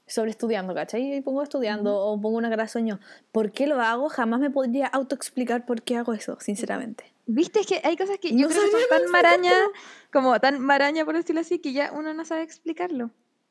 Sobre 0.07 0.31
estudiando, 0.31 0.75
¿cachai? 0.75 1.15
Y 1.15 1.21
pongo 1.21 1.43
estudiando 1.43 1.97
o 1.97 2.21
pongo 2.21 2.37
una 2.37 2.51
cara 2.51 2.65
de 2.65 2.69
sueño. 2.69 2.99
¿Por 3.31 3.53
qué 3.53 3.69
lo 3.69 3.81
hago? 3.81 4.09
Jamás 4.09 4.41
me 4.41 4.51
podría 4.51 4.89
autoexplicar 4.89 5.65
por 5.65 5.83
qué 5.83 5.97
hago 5.97 6.13
eso, 6.15 6.37
sinceramente. 6.41 7.05
Viste, 7.27 7.61
es 7.61 7.67
que 7.69 7.81
hay 7.85 7.97
cosas 7.97 8.19
que 8.19 8.31
yo 8.31 8.49
No 8.49 8.55
creo 8.55 8.65
que 8.65 8.71
son 8.73 8.81
tan 8.91 9.11
maraña, 9.13 9.53
como 10.13 10.39
tan 10.41 10.59
maraña 10.59 11.05
por 11.05 11.15
decirlo 11.15 11.43
así, 11.43 11.61
que 11.61 11.73
ya 11.73 11.93
uno 11.93 12.13
no 12.13 12.25
sabe 12.25 12.43
explicarlo. 12.43 13.11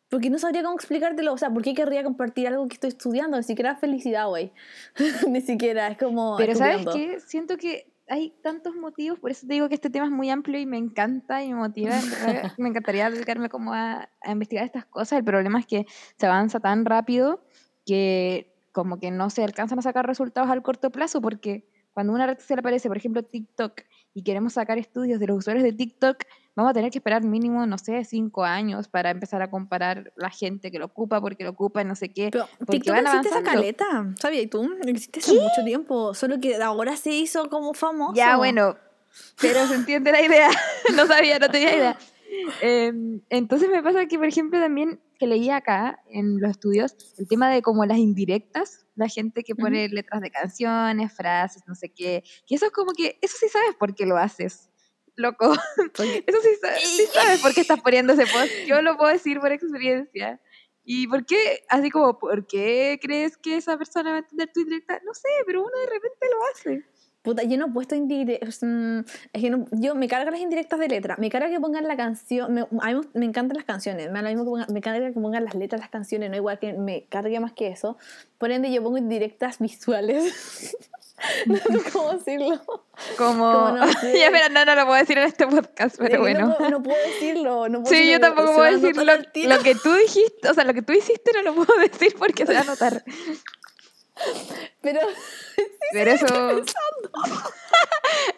Porque 0.09 0.29
no 0.29 0.37
sabría 0.37 0.63
cómo 0.63 0.75
explicártelo. 0.75 1.31
O 1.31 1.37
sea, 1.37 1.49
¿por 1.49 1.63
qué 1.63 1.73
querría 1.73 2.03
compartir 2.03 2.47
algo 2.47 2.67
que 2.67 2.73
estoy 2.73 2.89
estudiando? 2.89 3.37
Ni 3.37 3.43
siquiera 3.43 3.75
felicidad, 3.75 4.27
güey. 4.27 4.51
Ni 5.29 5.39
siquiera, 5.39 5.87
es 5.87 5.97
como. 5.97 6.35
Pero 6.35 6.55
¿sabes 6.55 6.79
estudiando. 6.79 7.13
qué? 7.13 7.19
Siento 7.21 7.57
que 7.57 7.87
hay 8.09 8.33
tantos 8.41 8.75
motivos, 8.75 9.19
por 9.19 9.31
eso 9.31 9.45
te 9.47 9.53
digo 9.53 9.69
que 9.69 9.75
este 9.75 9.89
tema 9.89 10.05
es 10.05 10.11
muy 10.11 10.29
amplio 10.29 10.59
y 10.59 10.65
me 10.65 10.77
encanta 10.77 11.43
y 11.43 11.49
me 11.49 11.59
motiva. 11.59 11.91
me 12.57 12.69
encantaría 12.69 13.09
dedicarme 13.09 13.49
como 13.49 13.73
a, 13.73 14.09
a 14.21 14.31
investigar 14.31 14.65
estas 14.65 14.85
cosas. 14.85 15.19
El 15.19 15.23
problema 15.23 15.59
es 15.59 15.67
que 15.67 15.85
se 16.17 16.25
avanza 16.25 16.59
tan 16.59 16.85
rápido 16.85 17.43
que 17.85 18.53
como 18.71 18.99
que 18.99 19.11
no 19.11 19.29
se 19.29 19.43
alcanzan 19.43 19.79
a 19.79 19.81
sacar 19.81 20.05
resultados 20.05 20.49
al 20.49 20.63
corto 20.63 20.89
plazo 20.91 21.21
porque 21.21 21.67
cuando 21.93 22.13
una 22.13 22.27
red 22.27 22.39
social 22.39 22.59
aparece, 22.59 22.87
por 22.87 22.97
ejemplo 22.97 23.23
TikTok, 23.23 23.81
y 24.13 24.23
queremos 24.23 24.53
sacar 24.53 24.77
estudios 24.77 25.19
de 25.19 25.27
los 25.27 25.37
usuarios 25.37 25.63
de 25.63 25.73
TikTok, 25.73 26.17
vamos 26.55 26.71
a 26.71 26.73
tener 26.73 26.91
que 26.91 26.97
esperar 26.97 27.23
mínimo, 27.23 27.65
no 27.65 27.77
sé, 27.77 28.03
cinco 28.05 28.43
años 28.43 28.87
para 28.87 29.11
empezar 29.11 29.41
a 29.41 29.49
comparar 29.49 30.11
la 30.15 30.29
gente 30.29 30.71
que 30.71 30.79
lo 30.79 30.85
ocupa, 30.85 31.21
porque 31.21 31.43
lo 31.43 31.51
ocupa, 31.51 31.83
no 31.83 31.95
sé 31.95 32.09
qué. 32.09 32.29
Pero 32.31 32.47
TikTok 32.67 32.95
van 32.95 33.05
existe 33.05 33.29
esa 33.29 33.43
caleta. 33.43 34.13
¿Sabías 34.19 34.49
tú? 34.49 34.69
Existe 34.85 35.19
hace 35.19 35.33
mucho 35.33 35.63
tiempo. 35.63 36.13
Solo 36.13 36.39
que 36.39 36.55
ahora 36.61 36.97
se 36.97 37.11
hizo 37.11 37.49
como 37.49 37.73
famoso. 37.73 38.15
Ya, 38.15 38.37
bueno, 38.37 38.75
pero 39.41 39.65
se 39.67 39.75
entiende 39.75 40.11
la 40.11 40.21
idea. 40.21 40.49
no 40.95 41.05
sabía, 41.07 41.39
no 41.39 41.49
tenía 41.49 41.75
idea. 41.75 41.97
Em, 42.61 43.21
entonces 43.29 43.69
me 43.69 43.81
pasa 43.81 44.05
que, 44.07 44.17
por 44.17 44.27
ejemplo, 44.27 44.59
también 44.59 44.99
que 45.19 45.27
leía 45.27 45.57
acá 45.57 46.01
en 46.09 46.39
los 46.39 46.51
estudios 46.51 46.95
el 47.17 47.27
tema 47.27 47.51
de 47.51 47.61
como 47.61 47.85
las 47.85 47.97
indirectas, 47.97 48.87
la 48.95 49.07
gente 49.07 49.43
que 49.43 49.53
pone 49.53 49.89
letras 49.89 50.21
de 50.21 50.31
canciones, 50.31 51.13
frases, 51.13 51.63
no 51.67 51.75
sé 51.75 51.89
qué, 51.89 52.23
que 52.47 52.55
eso 52.55 52.65
es 52.65 52.71
como 52.71 52.93
que, 52.93 53.19
eso 53.21 53.35
sí 53.39 53.47
sabes 53.49 53.75
por 53.75 53.93
qué 53.93 54.05
lo 54.05 54.17
haces, 54.17 54.69
loco. 55.15 55.53
Eso 56.25 56.37
sí, 56.41 56.49
sí 56.95 57.05
sabes 57.13 57.41
por 57.41 57.53
qué 57.53 57.61
estás 57.61 57.81
poniendo 57.81 58.13
ese 58.13 58.25
post. 58.25 58.51
Yo 58.65 58.81
lo 58.81 58.97
puedo 58.97 59.11
decir 59.11 59.39
por 59.39 59.51
experiencia. 59.51 60.39
¿Y 60.83 61.07
por 61.07 61.25
qué? 61.25 61.65
Así 61.69 61.91
como, 61.91 62.17
¿por 62.17 62.47
qué 62.47 62.97
crees 63.01 63.37
que 63.37 63.57
esa 63.57 63.77
persona 63.77 64.11
va 64.11 64.15
a 64.15 64.19
entender 64.19 64.49
tu 64.53 64.61
indirecta? 64.61 64.99
No 65.05 65.13
sé, 65.13 65.27
pero 65.45 65.61
uno 65.61 65.77
de 65.77 65.85
repente 65.85 66.27
lo 66.31 66.45
hace. 66.51 66.85
Puta, 67.29 67.43
yo 67.43 67.57
no 67.59 67.67
he 67.67 67.69
puesto 67.69 67.93
indirectas. 67.93 68.63
Es 69.33 69.41
que 69.41 69.49
no- 69.51 69.67
yo 69.71 69.93
me 69.93 70.07
cargan 70.07 70.33
las 70.33 70.41
indirectas 70.41 70.79
de 70.79 70.87
letra. 70.87 71.15
Me 71.19 71.29
carga 71.29 71.47
que 71.49 71.59
pongan 71.59 71.87
la 71.87 71.95
canción. 71.95 72.51
Me, 72.51 72.61
a 72.61 72.91
mí 72.91 73.01
me, 73.13 73.25
encantan 73.25 73.55
las 73.55 73.65
canciones. 73.65 74.09
Me, 74.11 74.23
mismo 74.23 74.45
que 74.45 74.49
pongan- 74.49 74.73
me 74.73 74.81
carga 74.81 75.07
que 75.13 75.19
pongan 75.19 75.45
las 75.45 75.53
letras 75.53 75.79
las 75.79 75.91
canciones. 75.91 76.31
No 76.31 76.35
igual 76.37 76.57
que 76.57 76.73
me 76.73 77.03
cargue 77.05 77.39
más 77.39 77.53
que 77.53 77.67
eso. 77.67 77.97
Por 78.39 78.49
ende, 78.49 78.71
yo 78.71 78.81
pongo 78.81 78.97
indirectas 78.97 79.59
visuales. 79.59 80.75
no 81.45 81.55
sé 81.57 81.91
cómo 81.93 82.13
decirlo. 82.13 82.59
Como, 83.15 83.51
Como 83.53 83.71
no 83.77 83.87
sé. 84.01 84.17
ya, 84.17 84.31
pero 84.31 84.49
no, 84.51 84.65
no 84.65 84.73
lo 84.73 84.85
puedo 84.87 84.97
decir 84.99 85.19
en 85.19 85.25
este 85.25 85.45
podcast, 85.45 85.97
pero 85.99 86.21
bueno. 86.21 86.47
No, 86.47 86.57
puedo- 86.57 86.69
no 86.71 86.81
puedo 86.81 86.97
decirlo. 87.05 87.69
No 87.69 87.83
puedo 87.83 87.95
Sí, 87.95 88.09
yo 88.11 88.19
tampoco 88.19 88.55
puedo 88.55 88.71
decir 88.75 88.95
lo, 88.97 89.03
lo 89.05 89.63
que 89.63 89.75
tú 89.75 89.93
dijiste, 89.93 90.49
o 90.49 90.53
sea, 90.55 90.63
lo 90.63 90.73
que 90.73 90.81
tú 90.81 90.93
hiciste 90.93 91.31
no 91.33 91.43
lo 91.43 91.53
puedo 91.53 91.79
decir 91.79 92.15
porque 92.17 92.47
se 92.47 92.55
va 92.55 92.61
a 92.61 92.63
notar. 92.63 93.03
Pero, 94.81 95.01
Pero 95.91 96.11
eso, 96.11 96.25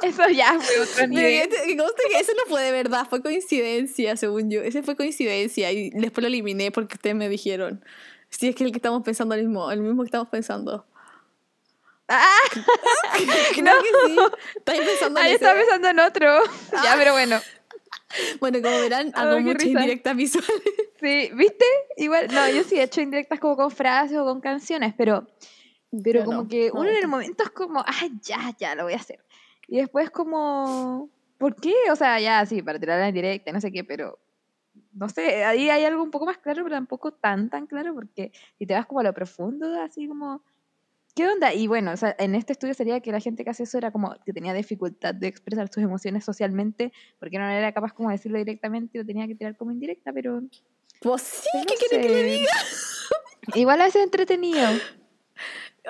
eso 0.04 0.30
ya 0.30 0.60
fue 0.60 0.80
otro 0.80 1.08
nivel. 1.08 1.34
este- 1.52 1.76
que 2.10 2.20
eso 2.20 2.32
no 2.34 2.50
fue 2.50 2.64
de 2.64 2.72
verdad, 2.72 3.06
fue 3.10 3.22
coincidencia, 3.22 4.16
según 4.18 4.50
yo. 4.50 4.62
Ese 4.62 4.84
fue 4.84 4.96
coincidencia 4.96 5.72
y 5.72 5.92
después 5.92 6.22
lo 6.24 6.28
eliminé 6.28 6.72
porque 6.72 6.96
ustedes 6.96 7.16
me 7.16 7.30
dijeron. 7.30 7.84
Si 8.30 8.48
es 8.48 8.56
que 8.56 8.64
el 8.64 8.72
que 8.72 8.78
estamos 8.78 9.04
pensando 9.04 9.36
el 9.36 9.42
mismo, 9.42 9.70
el 9.72 9.82
mismo 9.82 10.04
que 10.04 10.08
estamos 10.08 10.30
pensando. 10.30 10.86
Ah, 12.08 12.36
Creo 13.54 13.82
que 13.84 13.90
sí. 14.08 14.16
Pensando 14.66 15.20
en 15.20 15.26
ahí 15.26 15.34
ese? 15.34 15.44
estaba 15.46 15.60
pensando 15.60 15.90
en 15.90 16.00
otro. 16.00 16.44
Ya, 16.84 16.96
pero 16.98 17.12
bueno. 17.14 17.40
Bueno, 18.40 18.62
como 18.62 18.78
verán, 18.82 19.12
hago 19.16 19.40
muchas 19.40 19.64
risa. 19.64 19.80
indirectas 19.80 20.16
visuales. 20.16 20.52
Sí, 21.02 21.30
¿viste? 21.34 21.66
Igual, 21.98 22.28
no, 22.34 22.50
yo 22.50 22.64
sí 22.64 22.78
he 22.78 22.84
hecho 22.84 23.00
indirectas 23.02 23.40
como 23.40 23.56
con 23.56 23.72
frases 23.72 24.18
o 24.18 24.26
con 24.26 24.42
canciones, 24.42 24.94
pero, 24.98 25.28
pero 26.04 26.22
Yo 26.22 26.26
como 26.26 26.44
no, 26.44 26.48
que 26.48 26.70
no 26.74 26.80
uno 26.82 26.90
en 26.90 26.98
el 26.98 27.08
momento 27.08 27.44
es 27.44 27.50
como, 27.50 27.84
ay, 27.86 28.12
ya, 28.22 28.56
ya, 28.58 28.76
lo 28.76 28.84
voy 28.84 28.94
a 28.94 28.98
hacer. 28.98 29.20
Y 29.68 29.78
después 29.78 30.10
como, 30.10 31.10
¿por 31.38 31.56
qué? 31.56 31.74
O 31.92 31.96
sea, 31.96 32.20
ya, 32.20 32.46
sí, 32.46 32.62
para 32.62 32.80
tirar 32.80 33.00
la 33.00 33.10
indirecta, 33.10 33.52
no 33.52 33.62
sé 33.62 33.72
qué, 33.72 33.84
pero 33.84 34.20
no 34.94 35.10
sé, 35.10 35.44
ahí 35.44 35.70
hay 35.70 35.84
algo 35.86 36.04
un 36.04 36.12
poco 36.12 36.26
más 36.26 36.38
claro, 36.38 36.64
pero 36.64 36.76
tampoco 36.76 37.12
tan, 37.12 37.50
tan 37.50 37.68
claro, 37.68 37.94
porque 37.94 38.32
si 38.58 38.66
te 38.66 38.74
vas 38.74 38.86
como 38.86 39.00
a 39.00 39.04
lo 39.04 39.14
profundo, 39.14 39.82
así 39.82 40.08
como, 40.08 40.44
¿qué 41.16 41.28
onda? 41.28 41.54
Y 41.54 41.68
bueno, 41.68 41.92
o 41.92 41.98
sea, 41.98 42.16
en 42.20 42.36
este 42.36 42.54
estudio 42.54 42.74
sería 42.74 43.00
que 43.00 43.12
la 43.12 43.20
gente 43.20 43.44
que 43.44 43.50
hace 43.50 43.64
eso 43.64 43.78
era 43.78 43.92
como 43.92 44.16
que 44.26 44.34
tenía 44.34 44.54
dificultad 44.54 45.14
de 45.14 45.28
expresar 45.28 45.70
sus 45.74 45.84
emociones 45.84 46.24
socialmente, 46.24 46.92
porque 47.20 47.38
no 47.38 47.50
era 47.50 47.72
capaz 47.72 47.94
como 47.94 48.10
de 48.10 48.16
decirlo 48.16 48.38
directamente, 48.38 48.98
lo 48.98 49.06
tenía 49.06 49.28
que 49.28 49.36
tirar 49.36 49.56
como 49.58 49.72
indirecta, 49.72 50.12
pero... 50.14 50.42
Pues 51.02 51.22
sí, 51.22 51.50
pero 51.52 51.64
no 51.64 51.68
¿qué 51.68 51.76
quieres 51.76 52.08
que 52.08 52.14
le 52.14 52.24
diga? 52.24 52.52
Igual 53.56 53.82
es 53.82 53.96
entretenido. 53.96 54.68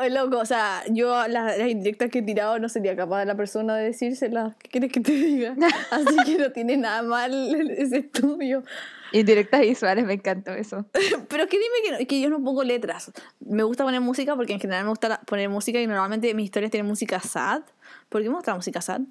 Loco, 0.09 0.37
o 0.37 0.45
sea, 0.45 0.83
yo 0.89 1.09
las, 1.27 1.57
las 1.57 1.67
indirectas 1.69 2.09
que 2.09 2.19
he 2.19 2.21
tirado 2.21 2.57
no 2.59 2.69
sería 2.69 2.95
capaz 2.95 3.19
de 3.19 3.25
la 3.25 3.35
persona 3.35 3.75
de 3.75 3.83
decírselas. 3.85 4.55
¿Qué 4.55 4.69
quieres 4.69 4.91
que 4.91 5.01
te 5.01 5.11
diga? 5.11 5.55
Así 5.91 6.15
que 6.25 6.37
no 6.37 6.51
tiene 6.51 6.77
nada 6.77 7.01
mal 7.03 7.33
ese 7.71 7.97
estudio. 7.97 8.63
Indirectas 9.11 9.59
visuales, 9.61 10.05
me 10.05 10.13
encantó 10.13 10.53
eso. 10.53 10.85
Pero 11.27 11.47
que 11.47 11.57
dime 11.57 11.75
que, 11.83 11.91
no- 11.91 12.07
que 12.07 12.21
yo 12.21 12.29
no 12.29 12.41
pongo 12.41 12.63
letras. 12.63 13.11
Me 13.41 13.63
gusta 13.63 13.83
poner 13.83 13.99
música 13.99 14.35
porque 14.37 14.53
en 14.53 14.61
general 14.61 14.85
me 14.85 14.91
gusta 14.91 15.19
poner 15.25 15.49
música 15.49 15.81
y 15.81 15.87
normalmente 15.87 16.33
mis 16.33 16.45
historias 16.45 16.71
tienen 16.71 16.87
música 16.87 17.19
sad. 17.19 17.63
¿Por 18.07 18.21
qué 18.23 18.29
me 18.29 18.35
gusta 18.35 18.51
la 18.51 18.55
música 18.57 18.79
sad? 18.81 19.01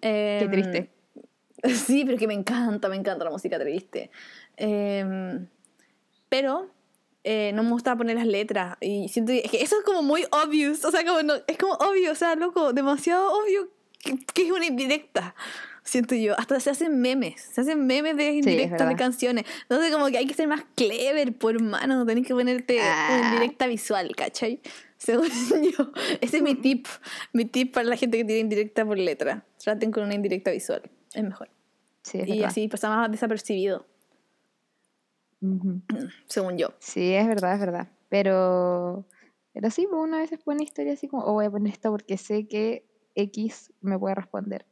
Qué 0.00 0.40
Em, 0.40 0.50
triste. 0.50 0.90
Sí, 1.64 2.04
pero 2.04 2.18
que 2.18 2.26
me 2.26 2.34
encanta, 2.34 2.88
me 2.88 2.96
encanta 2.96 3.24
la 3.24 3.30
música 3.30 3.58
triste. 3.58 4.10
Em, 4.56 5.46
pero 6.28 6.68
eh, 7.28 7.50
no 7.54 7.62
me 7.64 7.70
gusta 7.70 7.96
poner 7.96 8.16
las 8.16 8.26
letras. 8.26 8.76
Y 8.80 9.08
siento 9.08 9.32
que, 9.32 9.40
es 9.44 9.50
que 9.50 9.62
eso 9.62 9.76
es 9.78 9.84
como 9.84 10.02
muy 10.02 10.24
obvious. 10.30 10.84
O 10.84 10.90
sea, 10.90 11.04
como 11.04 11.22
no, 11.22 11.34
es 11.46 11.58
como 11.58 11.74
obvio, 11.74 12.12
o 12.12 12.14
sea, 12.14 12.34
loco, 12.36 12.72
demasiado 12.72 13.32
obvio 13.32 13.68
que, 13.98 14.16
que 14.32 14.42
es 14.46 14.50
una 14.52 14.64
indirecta. 14.66 15.34
Siento 15.82 16.14
yo. 16.16 16.34
Hasta 16.38 16.58
se 16.60 16.70
hacen 16.70 17.00
memes. 17.00 17.40
Se 17.40 17.60
hacen 17.60 17.86
memes 17.86 18.16
de 18.16 18.30
indirectas 18.32 18.78
de 18.78 18.84
verdad. 18.86 18.98
canciones. 18.98 19.44
Entonces, 19.62 19.92
como 19.92 20.06
que 20.08 20.18
hay 20.18 20.26
que 20.26 20.34
ser 20.34 20.48
más 20.48 20.64
clever, 20.74 21.32
por 21.32 21.60
mano. 21.62 22.04
Tenés 22.06 22.26
que 22.26 22.34
ponerte 22.34 22.80
Ah. 22.80 23.18
una 23.20 23.28
indirecta 23.28 23.66
visual, 23.68 24.14
¿cachai? 24.16 24.60
Según 24.98 25.28
yo. 25.78 25.92
Ese 26.20 26.38
es 26.38 26.42
mi 26.42 26.54
tip. 26.56 26.86
Mi 27.32 27.44
tip 27.44 27.72
para 27.74 27.86
la 27.86 27.96
gente 27.96 28.18
que 28.18 28.24
tiene 28.24 28.40
indirecta 28.40 28.84
por 28.84 28.98
letra. 28.98 29.44
Traten 29.62 29.92
con 29.92 30.02
una 30.04 30.14
indirecta 30.14 30.50
visual. 30.50 30.82
Es 31.14 31.22
mejor. 31.22 31.48
Sí, 32.02 32.18
es 32.18 32.26
Y 32.28 32.30
verdad. 32.32 32.46
así 32.48 32.68
pasa 32.68 32.88
más 32.88 33.10
desapercibido, 33.10 33.84
Según 36.26 36.58
yo. 36.58 36.68
Sí, 36.78 37.14
es 37.14 37.26
verdad, 37.26 37.54
es 37.54 37.60
verdad. 37.60 37.88
Pero, 38.08 39.06
pero 39.52 39.70
sí, 39.70 39.86
pues 39.88 40.02
una 40.02 40.18
vez 40.18 40.30
pone 40.44 40.64
historia 40.64 40.92
así 40.92 41.08
como, 41.08 41.24
oh, 41.24 41.34
voy 41.34 41.46
a 41.46 41.50
poner 41.50 41.72
esto 41.72 41.90
porque 41.90 42.16
sé 42.16 42.46
que 42.46 42.86
X 43.14 43.72
me 43.80 43.98
puede 43.98 44.14
responder. 44.14 44.66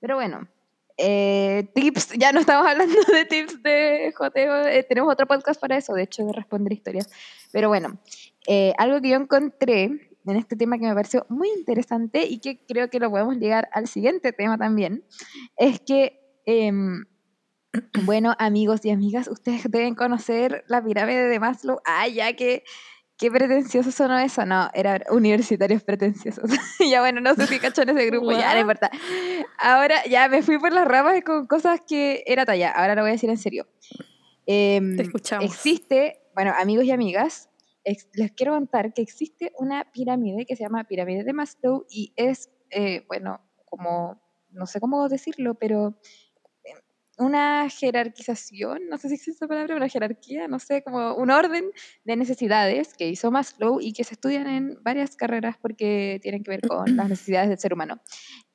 Pero 0.00 0.16
bueno, 0.16 0.48
eh, 0.96 1.70
tips, 1.74 2.12
ya 2.18 2.32
no 2.32 2.40
estamos 2.40 2.66
hablando 2.66 2.94
de 3.12 3.24
tips 3.24 3.62
de 3.62 4.12
joteo, 4.14 4.66
eh, 4.66 4.82
tenemos 4.82 5.12
otro 5.12 5.26
podcast 5.26 5.60
para 5.60 5.76
eso, 5.76 5.94
de 5.94 6.02
hecho, 6.02 6.24
de 6.24 6.32
responder 6.32 6.72
historias. 6.72 7.08
Pero 7.52 7.68
bueno, 7.68 7.98
eh, 8.46 8.74
algo 8.78 9.00
que 9.00 9.10
yo 9.10 9.16
encontré 9.16 9.84
en 10.26 10.36
este 10.36 10.56
tema 10.56 10.78
que 10.78 10.86
me 10.86 10.94
pareció 10.94 11.24
muy 11.28 11.48
interesante 11.56 12.24
y 12.26 12.38
que 12.38 12.64
creo 12.66 12.90
que 12.90 13.00
lo 13.00 13.10
podemos 13.10 13.36
ligar 13.36 13.68
al 13.72 13.88
siguiente 13.88 14.32
tema 14.32 14.58
también, 14.58 15.04
es 15.56 15.80
que... 15.80 16.16
bueno, 18.04 18.34
amigos 18.38 18.84
y 18.84 18.90
amigas, 18.90 19.28
ustedes 19.28 19.62
deben 19.70 19.94
conocer 19.94 20.64
la 20.68 20.82
pirámide 20.82 21.24
de 21.28 21.38
Maslow. 21.40 21.80
Ah, 21.86 22.08
ya 22.08 22.32
que 22.34 22.64
qué 23.16 23.30
pretencioso 23.30 23.90
sonó 23.92 24.18
eso. 24.18 24.44
No, 24.46 24.70
era 24.74 25.00
universitarios 25.10 25.82
pretenciosos. 25.82 26.50
ya 26.90 27.00
bueno, 27.00 27.20
no 27.20 27.34
sé 27.34 27.46
si 27.46 27.58
cachó 27.58 27.82
en 27.82 27.90
ese 27.90 28.06
grupo, 28.06 28.32
ya 28.32 28.54
no 28.54 28.60
importa. 28.60 28.90
Ahora 29.58 29.96
ya 30.08 30.28
me 30.28 30.42
fui 30.42 30.58
por 30.58 30.72
las 30.72 30.86
ramas 30.88 31.22
con 31.24 31.46
cosas 31.46 31.80
que 31.86 32.22
era 32.26 32.44
talla. 32.46 32.70
Ahora 32.70 32.94
lo 32.94 33.02
voy 33.02 33.10
a 33.10 33.12
decir 33.12 33.30
en 33.30 33.36
serio. 33.38 33.66
Em, 34.46 34.96
Te 34.96 35.02
escuchamos. 35.02 35.44
Existe, 35.44 36.20
bueno, 36.34 36.52
amigos 36.58 36.84
y 36.86 36.90
amigas, 36.92 37.50
ex- 37.84 38.08
les 38.14 38.32
quiero 38.32 38.52
contar 38.54 38.92
que 38.94 39.02
existe 39.02 39.52
una 39.58 39.90
pirámide 39.92 40.46
que 40.46 40.56
se 40.56 40.64
llama 40.64 40.84
pirámide 40.84 41.22
de 41.24 41.32
Maslow 41.32 41.86
y 41.90 42.12
es, 42.16 42.50
eh, 42.70 43.04
bueno, 43.06 43.40
como, 43.66 44.20
no 44.50 44.66
sé 44.66 44.80
cómo 44.80 45.08
decirlo, 45.08 45.54
pero 45.54 45.88
eh, 45.90 45.94
una 47.20 47.68
jerarquización, 47.68 48.88
no 48.88 48.96
sé 48.96 49.08
si 49.08 49.14
existe 49.14 49.32
esa 49.32 49.46
palabra, 49.46 49.76
una 49.76 49.88
jerarquía, 49.88 50.48
no 50.48 50.58
sé, 50.58 50.82
como 50.82 51.14
un 51.14 51.30
orden 51.30 51.70
de 52.04 52.16
necesidades 52.16 52.94
que 52.94 53.08
hizo 53.08 53.30
Maslow 53.30 53.78
y 53.78 53.92
que 53.92 54.04
se 54.04 54.14
estudian 54.14 54.46
en 54.48 54.82
varias 54.82 55.16
carreras 55.16 55.56
porque 55.60 56.18
tienen 56.22 56.42
que 56.42 56.50
ver 56.50 56.60
con 56.66 56.96
las 56.96 57.08
necesidades 57.10 57.50
del 57.50 57.58
ser 57.58 57.74
humano. 57.74 58.00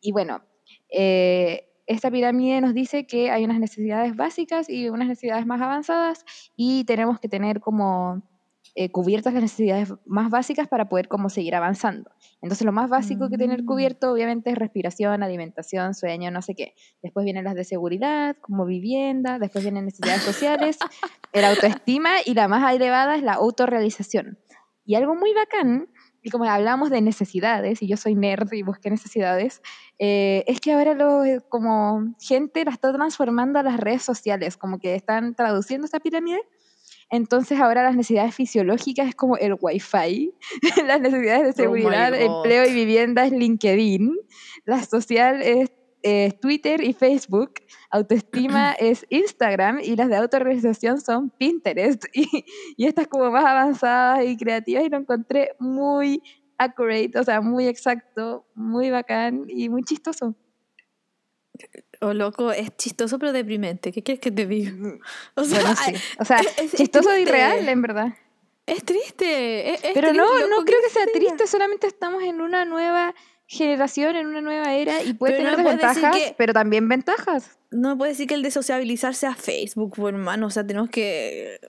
Y 0.01 0.11
bueno, 0.11 0.43
eh, 0.89 1.69
esta 1.85 2.09
pirámide 2.09 2.59
nos 2.59 2.73
dice 2.73 3.05
que 3.05 3.29
hay 3.29 3.45
unas 3.45 3.59
necesidades 3.59 4.15
básicas 4.15 4.67
y 4.67 4.89
unas 4.89 5.09
necesidades 5.09 5.45
más 5.45 5.61
avanzadas 5.61 6.25
y 6.55 6.85
tenemos 6.85 7.19
que 7.19 7.29
tener 7.29 7.59
como 7.59 8.23
eh, 8.75 8.91
cubiertas 8.91 9.33
las 9.33 9.41
necesidades 9.41 9.93
más 10.05 10.29
básicas 10.29 10.67
para 10.67 10.89
poder 10.89 11.07
como 11.07 11.29
seguir 11.29 11.55
avanzando. 11.55 12.11
Entonces 12.41 12.65
lo 12.65 12.73
más 12.73 12.89
básico 12.89 13.29
que 13.29 13.37
tener 13.37 13.63
Mm. 13.63 13.65
cubierto 13.65 14.11
obviamente 14.11 14.49
es 14.51 14.57
respiración, 14.57 15.23
alimentación, 15.23 15.93
sueño, 15.93 16.29
no 16.29 16.41
sé 16.41 16.55
qué. 16.55 16.75
Después 17.01 17.23
vienen 17.23 17.45
las 17.45 17.55
de 17.55 17.63
seguridad, 17.63 18.35
como 18.41 18.65
vivienda, 18.65 19.39
después 19.39 19.63
vienen 19.63 19.85
necesidades 19.85 20.23
sociales, 20.23 20.77
el 21.33 21.45
autoestima 21.45 22.15
y 22.25 22.33
la 22.33 22.47
más 22.47 22.73
elevada 22.73 23.15
es 23.15 23.23
la 23.23 23.33
autorrealización. 23.33 24.37
Y 24.85 24.95
algo 24.95 25.15
muy 25.15 25.33
bacán, 25.33 25.87
y 26.21 26.29
como 26.29 26.45
hablamos 26.45 26.89
de 26.89 27.01
necesidades, 27.01 27.81
y 27.81 27.87
yo 27.87 27.97
soy 27.97 28.15
nerd 28.15 28.51
y 28.51 28.61
busqué 28.63 28.89
necesidades, 28.89 29.61
eh, 29.99 30.43
es 30.47 30.59
que 30.59 30.73
ahora 30.73 30.93
lo, 30.93 31.23
eh, 31.23 31.39
como 31.49 32.15
gente 32.19 32.65
la 32.65 32.71
está 32.71 32.91
transformando 32.91 33.59
a 33.59 33.63
las 33.63 33.79
redes 33.79 34.01
sociales, 34.01 34.57
como 34.57 34.79
que 34.79 34.95
están 34.95 35.35
traduciendo 35.35 35.85
esta 35.85 35.99
pirámide. 35.99 36.41
Entonces 37.09 37.59
ahora 37.59 37.83
las 37.83 37.95
necesidades 37.95 38.35
fisiológicas 38.35 39.07
es 39.07 39.15
como 39.15 39.37
el 39.37 39.55
wifi, 39.59 40.33
las 40.87 41.01
necesidades 41.01 41.43
de 41.43 41.49
Oh 41.49 41.53
seguridad, 41.53 42.13
empleo 42.13 42.65
y 42.65 42.73
vivienda 42.73 43.25
es 43.25 43.31
LinkedIn, 43.31 44.15
la 44.65 44.83
social 44.83 45.41
es 45.41 45.71
eh, 46.07 46.31
Twitter 46.39 46.83
y 46.83 46.93
Facebook, 46.93 47.53
autoestima 47.89 48.73
es 48.79 49.05
Instagram 49.09 49.79
y 49.81 49.95
las 49.95 50.09
de 50.09 50.17
autorrealización 50.17 51.01
son 51.01 51.31
Pinterest. 51.31 52.05
Y, 52.13 52.45
y 52.77 52.85
estas 52.85 53.07
como 53.07 53.31
más 53.31 53.45
avanzadas 53.45 54.25
y 54.25 54.37
creativas 54.37 54.85
y 54.85 54.89
lo 54.89 54.97
encontré 54.97 55.55
muy 55.59 56.21
accurate, 56.57 57.17
o 57.17 57.23
sea, 57.23 57.41
muy 57.41 57.67
exacto, 57.67 58.45
muy 58.55 58.89
bacán 58.89 59.45
y 59.47 59.69
muy 59.69 59.83
chistoso. 59.83 60.35
O 62.01 62.13
loco, 62.13 62.51
es 62.51 62.75
chistoso 62.77 63.17
pero 63.19 63.31
deprimente. 63.31 63.91
¿Qué 63.91 64.03
quieres 64.03 64.19
que 64.21 64.31
te 64.31 64.45
diga? 64.45 64.71
O 65.35 65.43
sea, 65.43 65.61
Bueno, 65.61 65.75
sí. 65.75 65.93
O 66.19 66.25
sea, 66.25 66.37
es- 66.37 66.57
es 66.57 66.73
chistoso 66.75 67.09
y 67.11 67.23
triste. 67.23 67.31
real, 67.31 67.67
en 67.69 67.81
verdad. 67.81 68.13
es 68.65 68.83
triste. 68.83 69.73
es- 69.73 69.81
Pero 69.81 69.93
triste, 70.09 70.13
no, 70.17 70.25
loco, 70.25 70.47
no 70.49 70.57
¿qué 70.59 70.71
creo 70.71 70.79
que 70.83 70.89
sea 70.89 71.05
triste, 71.13 71.47
solamente 71.47 71.87
estamos 71.87 72.23
en 72.23 72.41
una 72.41 72.65
nueva 72.65 73.13
generación, 73.47 74.15
en 74.15 74.25
una 74.27 74.41
nueva 74.41 74.73
era 74.73 75.03
y 75.03 75.13
puede 75.13 75.33
Pero 75.37 75.51
tener 75.51 75.63
no 75.63 75.69
desventajas, 75.69 76.17
que- 76.17 76.35
pero 76.37 76.51
también 76.53 76.89
ventajas. 76.89 77.59
No 77.69 77.89
me 77.89 77.95
puedes 77.97 78.13
decir 78.17 78.27
que 78.27 78.33
el 78.33 78.41
de 78.41 78.49
sociabilizar 78.51 79.13
sea 79.13 79.35
Facebook, 79.35 79.95
por 79.95 80.13
hermano. 80.13 80.47
O 80.47 80.49
sea, 80.49 80.65
tenemos 80.65 80.89
que. 80.89 81.59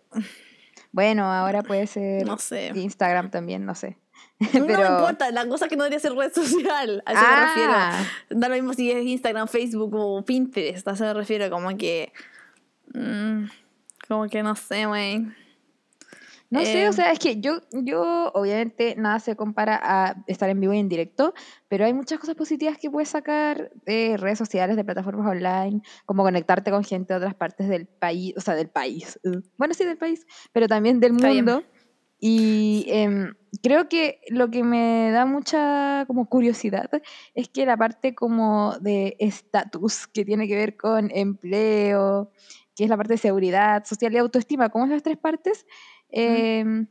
Bueno, 0.93 1.31
ahora 1.31 1.63
puede 1.63 1.87
ser 1.87 2.25
No 2.25 2.39
sé. 2.39 2.71
Instagram 2.75 3.31
también, 3.31 3.67
no 3.67 3.75
sé. 3.75 3.99
No 4.39 4.67
pero... 4.67 4.79
me 4.81 4.97
importa, 4.97 5.31
la 5.31 5.49
cosa 5.49 5.67
que 5.69 5.77
no 5.77 5.85
debería 5.85 6.01
ser 6.01 6.13
red 6.13 6.33
social. 6.33 7.03
A 7.07 7.13
eso 7.13 7.21
Ah. 7.25 7.41
me 7.41 7.47
refiero. 7.47 8.41
Da 8.41 8.49
lo 8.49 8.55
mismo 8.55 8.75
si 8.75 8.91
es 8.91 9.05
Instagram, 9.05 9.49
Facebook 9.49 9.95
o 9.95 10.25
Pinterest. 10.25 10.87
A 10.89 10.93
eso 10.93 11.05
me 11.05 11.15
refiero, 11.15 11.49
como 11.51 11.75
que. 11.77 12.13
mm, 12.95 13.45
como 14.09 14.27
que 14.29 14.43
no 14.43 14.55
sé, 14.55 14.87
güey. 14.87 15.27
No 16.49 16.65
sé, 16.65 16.89
o 16.89 16.93
sea, 16.93 17.11
es 17.11 17.19
que 17.19 17.41
yo, 17.41 17.61
yo 17.73 18.31
obviamente 18.33 18.95
nada 18.97 19.19
se 19.19 19.35
compara 19.35 19.81
a 19.83 20.15
estar 20.29 20.49
en 20.49 20.61
vivo 20.61 20.73
y 20.73 20.79
en 20.79 20.89
directo, 20.89 21.35
pero 21.67 21.85
hay 21.85 21.93
muchas 21.93 22.21
cosas 22.21 22.37
positivas 22.37 22.79
que 22.79 22.89
puedes 22.89 23.09
sacar 23.09 23.73
de 23.85 24.17
redes 24.17 24.39
sociales, 24.39 24.77
de 24.77 24.85
plataformas 24.85 25.27
online, 25.27 25.83
como 26.05 26.23
conectarte 26.23 26.71
con 26.71 26.85
gente 26.85 27.13
de 27.15 27.19
otras 27.19 27.35
partes 27.35 27.69
del 27.69 27.87
país, 27.89 28.33
o 28.37 28.41
sea, 28.41 28.55
del 28.55 28.69
país, 28.69 29.19
bueno, 29.57 29.75
sí, 29.75 29.85
del 29.85 29.99
país, 29.99 30.25
pero 30.53 30.69
también 30.69 31.01
del 31.01 31.15
bien. 31.15 31.67
Y 32.19 32.87
em, 32.89 33.35
creo 33.63 33.89
que 33.89 34.21
lo 34.29 34.51
que 34.51 34.63
me 34.63 35.11
da 35.11 35.27
mucha 35.27 36.05
como 36.07 36.29
curiosidad 36.29 36.91
es 37.35 37.49
que 37.49 37.67
la 37.67 37.77
parte 37.77 38.15
como 38.15 38.79
de 38.81 39.17
estatus 39.19 40.07
que 40.07 40.25
tiene 40.25 40.49
que 40.49 40.57
ver 40.57 40.77
con 40.77 41.11
empleo, 41.15 42.31
que 42.75 42.85
es 42.85 42.91
la 42.91 42.97
parte 42.97 43.15
de 43.15 43.19
seguridad, 43.19 43.85
social 43.85 44.13
y 44.15 44.19
autoestima, 44.19 44.69
como 44.71 44.87
esas 44.87 45.03
tres 45.03 45.19
partes, 45.19 45.67
em, 46.11 46.87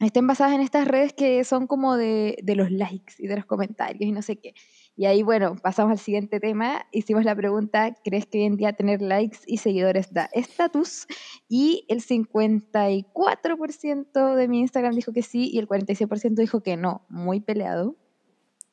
estén 0.00 0.26
basadas 0.26 0.54
en 0.54 0.60
estas 0.60 0.86
redes 0.86 1.12
que 1.12 1.42
son 1.44 1.66
como 1.66 1.96
de, 1.96 2.38
de 2.42 2.54
los 2.54 2.70
likes 2.70 3.14
y 3.18 3.26
de 3.26 3.36
los 3.36 3.46
comentarios 3.46 4.08
y 4.08 4.12
no 4.12 4.22
sé 4.22 4.36
qué. 4.36 4.54
Y 4.98 5.06
ahí, 5.06 5.22
bueno, 5.22 5.54
pasamos 5.54 5.92
al 5.92 5.98
siguiente 6.00 6.40
tema. 6.40 6.84
Hicimos 6.90 7.24
la 7.24 7.36
pregunta, 7.36 7.94
¿crees 8.02 8.26
que 8.26 8.38
hoy 8.38 8.46
en 8.46 8.56
día 8.56 8.72
tener 8.72 9.00
likes 9.00 9.38
y 9.46 9.58
seguidores 9.58 10.12
da 10.12 10.28
estatus? 10.32 11.06
Y 11.48 11.84
el 11.86 12.02
54% 12.02 14.34
de 14.34 14.48
mi 14.48 14.58
Instagram 14.58 14.96
dijo 14.96 15.12
que 15.12 15.22
sí 15.22 15.50
y 15.52 15.60
el 15.60 15.68
46% 15.68 16.34
dijo 16.34 16.64
que 16.64 16.76
no. 16.76 17.06
Muy 17.08 17.38
peleado. 17.38 17.94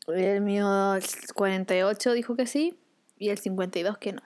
El 0.07 0.41
mío 0.41 0.95
el 0.95 1.03
48 1.35 2.13
dijo 2.13 2.35
que 2.35 2.47
sí 2.47 2.79
y 3.19 3.29
el 3.29 3.38
52 3.38 3.99
que 3.99 4.13
no. 4.13 4.23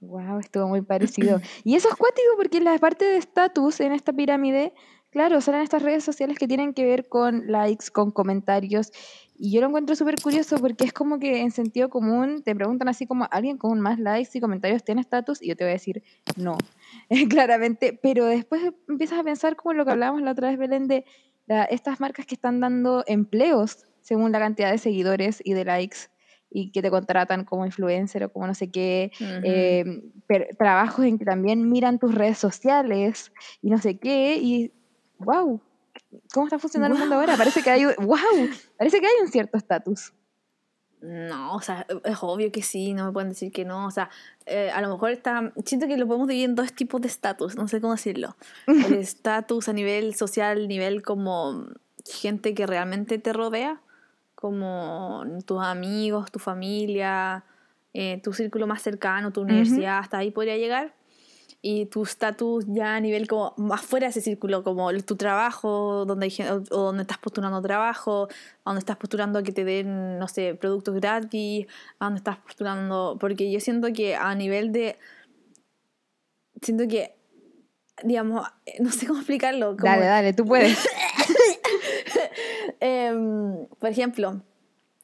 Wow, 0.00 0.40
estuvo 0.40 0.66
muy 0.66 0.82
parecido. 0.82 1.40
Y 1.62 1.76
eso 1.76 1.88
es 1.88 1.94
cuático 1.94 2.30
porque 2.36 2.60
la 2.60 2.76
parte 2.80 3.04
de 3.04 3.18
estatus 3.18 3.78
en 3.78 3.92
esta 3.92 4.12
pirámide, 4.12 4.74
claro, 5.14 5.40
salen 5.40 5.62
estas 5.62 5.82
redes 5.82 6.02
sociales 6.04 6.36
que 6.38 6.48
tienen 6.48 6.74
que 6.74 6.84
ver 6.84 7.08
con 7.08 7.46
likes, 7.46 7.86
con 7.92 8.10
comentarios. 8.10 8.90
Y 9.36 9.52
yo 9.52 9.60
lo 9.60 9.68
encuentro 9.68 9.94
súper 9.96 10.20
curioso 10.20 10.58
porque 10.58 10.84
es 10.84 10.92
como 10.92 11.18
que 11.20 11.40
en 11.40 11.50
sentido 11.52 11.88
común 11.88 12.42
te 12.44 12.54
preguntan 12.54 12.88
así 12.88 13.06
como, 13.06 13.26
¿alguien 13.30 13.56
con 13.56 13.80
más 13.80 13.98
likes 14.00 14.30
y 14.34 14.40
comentarios 14.40 14.82
tiene 14.84 15.00
estatus? 15.00 15.40
Y 15.40 15.48
yo 15.48 15.56
te 15.56 15.64
voy 15.64 15.70
a 15.70 15.74
decir, 15.74 16.02
no, 16.36 16.56
claramente. 17.30 17.98
Pero 18.02 18.26
después 18.26 18.60
empiezas 18.88 19.20
a 19.20 19.24
pensar 19.24 19.54
como 19.56 19.72
lo 19.72 19.84
que 19.84 19.92
hablábamos 19.92 20.20
la 20.22 20.32
otra 20.32 20.48
vez, 20.50 20.58
Belén, 20.58 20.88
de 20.88 21.04
la- 21.46 21.64
estas 21.64 22.00
marcas 22.00 22.26
que 22.26 22.34
están 22.34 22.58
dando 22.60 23.04
empleos 23.06 23.84
según 24.00 24.32
la 24.32 24.40
cantidad 24.40 24.70
de 24.72 24.78
seguidores 24.78 25.40
y 25.44 25.54
de 25.54 25.64
likes 25.64 25.96
y 26.50 26.70
que 26.72 26.82
te 26.82 26.90
contratan 26.90 27.44
como 27.44 27.66
influencer 27.66 28.24
o 28.24 28.32
como 28.32 28.46
no 28.48 28.54
sé 28.54 28.70
qué, 28.70 29.10
eh, 29.44 29.84
per- 30.26 30.48
trabajos 30.58 31.04
en 31.04 31.18
que 31.18 31.24
también 31.24 31.68
miran 31.70 31.98
tus 31.98 32.14
redes 32.14 32.38
sociales 32.38 33.32
y 33.62 33.70
no 33.70 33.78
sé 33.78 33.98
qué, 33.98 34.36
y 34.36 34.72
wow, 35.24 35.60
¿cómo 36.32 36.46
está 36.46 36.58
funcionando 36.58 36.94
el 36.94 37.00
mundo 37.00 37.16
ahora? 37.16 37.36
Parece 37.36 37.62
que 37.62 37.70
hay, 37.70 37.84
wow, 37.84 38.48
parece 38.76 39.00
que 39.00 39.06
hay 39.06 39.14
un 39.22 39.28
cierto 39.28 39.58
estatus. 39.58 40.12
No, 41.04 41.54
o 41.54 41.60
sea, 41.60 41.86
es 42.04 42.18
obvio 42.22 42.50
que 42.50 42.62
sí, 42.62 42.94
no 42.94 43.04
me 43.04 43.12
pueden 43.12 43.28
decir 43.28 43.52
que 43.52 43.66
no. 43.66 43.86
O 43.86 43.90
sea, 43.90 44.08
eh, 44.46 44.70
a 44.70 44.80
lo 44.80 44.88
mejor 44.88 45.10
está. 45.10 45.52
Siento 45.66 45.86
que 45.86 45.98
lo 45.98 46.06
podemos 46.06 46.28
dividir 46.28 46.48
en 46.48 46.54
dos 46.54 46.72
tipos 46.72 46.98
de 47.02 47.08
estatus, 47.08 47.56
no 47.56 47.68
sé 47.68 47.82
cómo 47.82 47.92
decirlo. 47.92 48.36
El 48.66 48.94
estatus 48.94 49.68
a 49.68 49.74
nivel 49.74 50.14
social, 50.14 50.66
nivel 50.66 51.02
como 51.02 51.66
gente 52.06 52.54
que 52.54 52.66
realmente 52.66 53.18
te 53.18 53.34
rodea, 53.34 53.82
como 54.34 55.24
tus 55.44 55.62
amigos, 55.62 56.32
tu 56.32 56.38
familia, 56.38 57.44
eh, 57.92 58.20
tu 58.22 58.32
círculo 58.32 58.66
más 58.66 58.80
cercano, 58.80 59.30
tu 59.30 59.42
universidad, 59.42 59.98
hasta 59.98 60.18
ahí 60.18 60.30
podría 60.30 60.56
llegar. 60.56 60.94
Y 61.66 61.86
tu 61.86 62.02
estatus 62.02 62.66
ya 62.68 62.94
a 62.96 63.00
nivel 63.00 63.26
como 63.26 63.54
más 63.56 63.80
fuera 63.80 64.04
de 64.06 64.10
ese 64.10 64.20
círculo, 64.20 64.62
como 64.62 64.92
tu 65.02 65.16
trabajo, 65.16 66.04
donde 66.04 66.26
hay 66.26 66.46
o, 66.46 66.56
o 66.56 66.82
donde 66.88 67.02
estás 67.04 67.16
postulando 67.16 67.62
trabajo, 67.62 68.28
a 68.64 68.70
donde 68.70 68.80
estás 68.80 68.98
postulando 68.98 69.38
a 69.38 69.42
que 69.42 69.50
te 69.52 69.64
den, 69.64 70.18
no 70.18 70.28
sé, 70.28 70.54
productos 70.56 70.94
gratis, 70.96 71.66
a 71.98 72.04
donde 72.04 72.18
estás 72.18 72.36
postulando, 72.36 73.16
porque 73.18 73.50
yo 73.50 73.60
siento 73.60 73.90
que 73.94 74.14
a 74.14 74.34
nivel 74.34 74.72
de, 74.72 74.98
siento 76.60 76.86
que, 76.86 77.14
digamos, 78.02 78.46
eh, 78.66 78.82
no 78.82 78.90
sé 78.92 79.06
cómo 79.06 79.20
explicarlo. 79.20 79.68
como- 79.74 79.90
Dale, 79.90 80.04
dale, 80.04 80.32
tú 80.34 80.44
puedes. 80.44 80.76
Em, 82.80 83.66
por 83.78 83.88
ejemplo, 83.88 84.42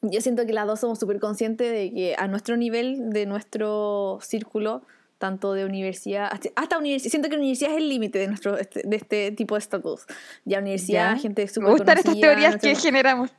yo 0.01 0.21
siento 0.21 0.45
que 0.45 0.53
las 0.53 0.67
dos 0.67 0.79
somos 0.79 0.99
súper 0.99 1.19
conscientes 1.19 1.71
de 1.71 1.91
que 1.91 2.15
a 2.17 2.27
nuestro 2.27 2.57
nivel, 2.57 3.09
de 3.11 3.25
nuestro 3.25 4.19
círculo, 4.21 4.83
tanto 5.21 5.53
de 5.53 5.63
universidad, 5.65 6.27
hasta, 6.31 6.49
hasta 6.55 6.77
universidad, 6.77 7.11
siento 7.11 7.29
que 7.29 7.35
universidad 7.37 7.71
es 7.71 7.77
el 7.77 7.87
límite 7.87 8.19
de, 8.19 8.27
nuestro, 8.27 8.57
este- 8.57 8.81
de 8.85 8.95
este 8.97 9.31
tipo 9.31 9.55
de 9.55 9.59
estatus. 9.59 10.05
Ya 10.43 10.59
universidad, 10.59 11.13
Ya. 11.13 11.17
gente 11.19 11.47
súper 11.47 11.63
Me 11.69 11.69
gustan 11.75 11.97
estas 11.99 12.19
teorías 12.19 12.57
que 12.57 12.75
generamos. 12.75 13.29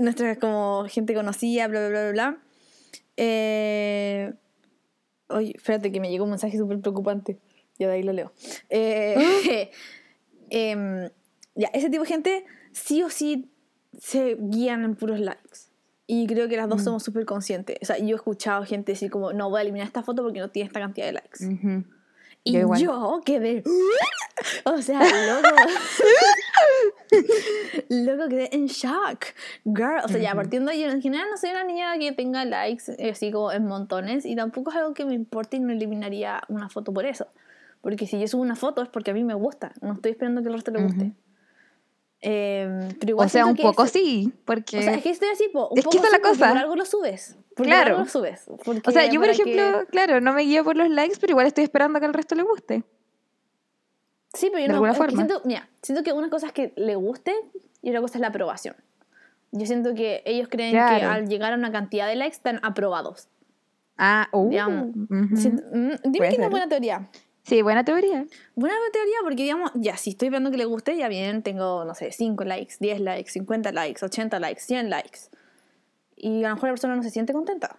nuestra 0.00 0.36
como 0.36 0.86
gente 0.88 1.12
conocida, 1.14 1.66
bla, 1.68 1.80
bla, 1.80 1.88
bla, 1.90 2.00
bla, 2.02 2.12
bla. 2.12 2.38
Eh, 3.16 4.32
oye, 5.28 5.52
espérate 5.56 5.90
que 5.92 6.00
me 6.00 6.08
llegó 6.10 6.24
un 6.24 6.30
mensaje 6.30 6.56
súper 6.56 6.80
preocupante. 6.80 7.38
Ya 7.78 7.88
de 7.88 7.94
ahí 7.94 8.02
lo 8.02 8.12
leo. 8.12 8.32
Eh, 8.70 9.16
em, 10.50 11.08
ya, 11.54 11.68
ese 11.74 11.90
tipo 11.90 12.02
de 12.04 12.08
gente 12.08 12.44
sí 12.72 13.02
o 13.02 13.10
sí 13.10 13.50
se 13.98 14.36
guían 14.40 14.84
en 14.84 14.94
puros 14.94 15.20
likes. 15.20 15.67
Y 16.10 16.26
creo 16.26 16.48
que 16.48 16.56
las 16.56 16.70
dos 16.70 16.82
somos 16.82 17.02
súper 17.02 17.26
conscientes. 17.26 17.76
O 17.82 17.84
sea, 17.84 17.98
yo 17.98 18.08
he 18.08 18.14
escuchado 18.14 18.64
gente 18.64 18.92
decir 18.92 19.10
como, 19.10 19.34
no, 19.34 19.50
voy 19.50 19.58
a 19.58 19.62
eliminar 19.62 19.86
esta 19.86 20.02
foto 20.02 20.22
porque 20.22 20.40
no 20.40 20.48
tiene 20.48 20.66
esta 20.66 20.80
cantidad 20.80 21.06
de 21.06 21.12
likes. 21.12 21.44
Y 22.44 22.52
Yo 22.52 22.74
yo 22.74 23.20
quedé. 23.24 23.62
O 24.64 24.80
sea, 24.80 25.00
loco. 25.00 25.48
loco, 27.88 28.28
quedé 28.28 28.54
en 28.54 28.66
shock. 28.66 29.24
Girl, 29.64 29.98
o 30.04 30.08
sea, 30.08 30.18
ya 30.18 30.32
partiendo, 30.32 30.72
yo 30.72 30.88
en 30.88 31.02
general 31.02 31.26
no 31.28 31.36
soy 31.36 31.50
una 31.50 31.64
niña 31.64 31.98
que 31.98 32.12
tenga 32.12 32.44
likes 32.44 32.84
eh, 32.98 33.10
así 33.10 33.32
como 33.32 33.50
en 33.50 33.66
montones 33.66 34.24
y 34.24 34.36
tampoco 34.36 34.70
es 34.70 34.76
algo 34.76 34.94
que 34.94 35.04
me 35.04 35.14
importe 35.14 35.56
y 35.56 35.60
no 35.60 35.72
eliminaría 35.72 36.40
una 36.48 36.68
foto 36.68 36.94
por 36.94 37.04
eso. 37.04 37.26
Porque 37.80 38.06
si 38.06 38.20
yo 38.20 38.28
subo 38.28 38.42
una 38.42 38.54
foto 38.54 38.80
es 38.80 38.88
porque 38.88 39.10
a 39.10 39.14
mí 39.14 39.24
me 39.24 39.34
gusta, 39.34 39.72
no 39.80 39.94
estoy 39.94 40.12
esperando 40.12 40.40
que 40.40 40.48
el 40.48 40.54
resto 40.54 40.70
le 40.70 40.84
guste. 40.84 41.12
Em, 42.20 42.88
pero 42.98 43.10
igual 43.10 43.26
O 43.26 43.28
sea, 43.28 43.46
un 43.46 43.54
que 43.54 43.62
poco 43.62 43.84
es- 43.84 43.92
sí, 43.92 44.32
porque... 44.44 44.78
O 44.78 44.82
sea, 44.82 44.94
es 44.94 45.02
que 45.02 45.10
estoy 45.10 45.28
así, 45.28 45.48
po, 45.52 45.68
un 45.68 45.78
Es 45.78 45.84
que 45.84 45.98
poco 45.98 46.02
la 46.04 46.16
sí, 46.16 46.16
porque 46.22 46.28
cosa. 46.38 46.48
Por 46.48 46.58
algo 46.58 46.76
lo 46.76 46.84
subes. 46.84 47.36
Claro. 47.54 47.90
Algo 47.90 48.04
lo 48.04 48.10
subes. 48.10 48.44
O 48.48 48.90
sea, 48.90 49.06
yo 49.06 49.20
por 49.20 49.28
para 49.28 49.32
que- 49.36 49.42
ejemplo, 49.52 49.86
claro, 49.90 50.20
no 50.20 50.32
me 50.32 50.42
guío 50.42 50.64
por 50.64 50.76
los 50.76 50.88
likes, 50.90 51.16
pero 51.20 51.32
igual 51.32 51.46
estoy 51.46 51.64
esperando 51.64 51.96
a 51.98 52.00
que 52.00 52.06
al 52.06 52.14
resto 52.14 52.34
le 52.34 52.42
guste. 52.42 52.82
Sí, 54.34 54.48
pero 54.52 54.58
yo 54.58 54.62
de 54.64 54.68
no. 54.68 54.74
alguna 54.74 54.92
que 54.92 54.98
forma. 54.98 55.16
siento, 55.16 55.42
mira, 55.44 55.68
siento 55.82 56.02
que 56.04 56.12
una 56.12 56.28
cosa 56.28 56.48
es 56.48 56.52
que 56.52 56.72
le 56.76 56.96
guste 56.96 57.34
y 57.82 57.90
otra 57.90 58.00
cosa 58.00 58.14
es 58.18 58.20
la 58.20 58.28
aprobación. 58.28 58.76
Yo 59.52 59.64
siento 59.64 59.94
que 59.94 60.22
ellos 60.26 60.48
creen 60.50 60.72
que 60.72 60.76
Claro. 60.76 61.10
al 61.10 61.28
llegar 61.28 61.52
a 61.52 61.56
una 61.56 61.72
cantidad 61.72 62.06
de 62.06 62.16
likes 62.16 62.36
están 62.36 62.60
aprobados. 62.62 63.28
Ah, 63.96 64.28
uh, 64.32 64.50
Digamos, 64.50 64.88
ujú. 65.08 65.36
Siento- 65.36 65.62
mm, 65.72 65.90
dime 66.04 66.18
Puede 66.18 66.30
que 66.30 66.36
no 66.36 66.42
ser. 66.42 66.44
es 66.44 66.50
buena 66.50 66.68
teoría. 66.68 67.08
Sí, 67.48 67.62
buena 67.62 67.82
teoría. 67.82 68.26
Buena 68.54 68.76
teoría 68.92 69.16
porque, 69.22 69.42
digamos, 69.44 69.70
ya, 69.74 69.96
si 69.96 70.10
estoy 70.10 70.28
esperando 70.28 70.50
que 70.50 70.58
le 70.58 70.66
guste, 70.66 70.94
ya 70.98 71.08
bien, 71.08 71.42
tengo, 71.42 71.86
no 71.86 71.94
sé, 71.94 72.12
5 72.12 72.44
likes, 72.44 72.74
10 72.78 73.00
likes, 73.00 73.30
50 73.30 73.72
likes, 73.72 74.04
80 74.04 74.38
likes, 74.38 74.60
100 74.60 74.90
likes. 74.90 75.20
Y 76.14 76.44
a 76.44 76.50
lo 76.50 76.56
mejor 76.56 76.68
la 76.68 76.72
persona 76.74 76.94
no 76.94 77.02
se 77.02 77.08
siente 77.10 77.32
contenta. 77.32 77.76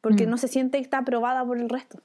Porque 0.00 0.26
Mm. 0.26 0.30
no 0.30 0.36
se 0.38 0.46
siente 0.46 0.78
que 0.78 0.84
está 0.84 0.98
aprobada 0.98 1.44
por 1.44 1.58
el 1.58 1.68
resto. 1.68 1.98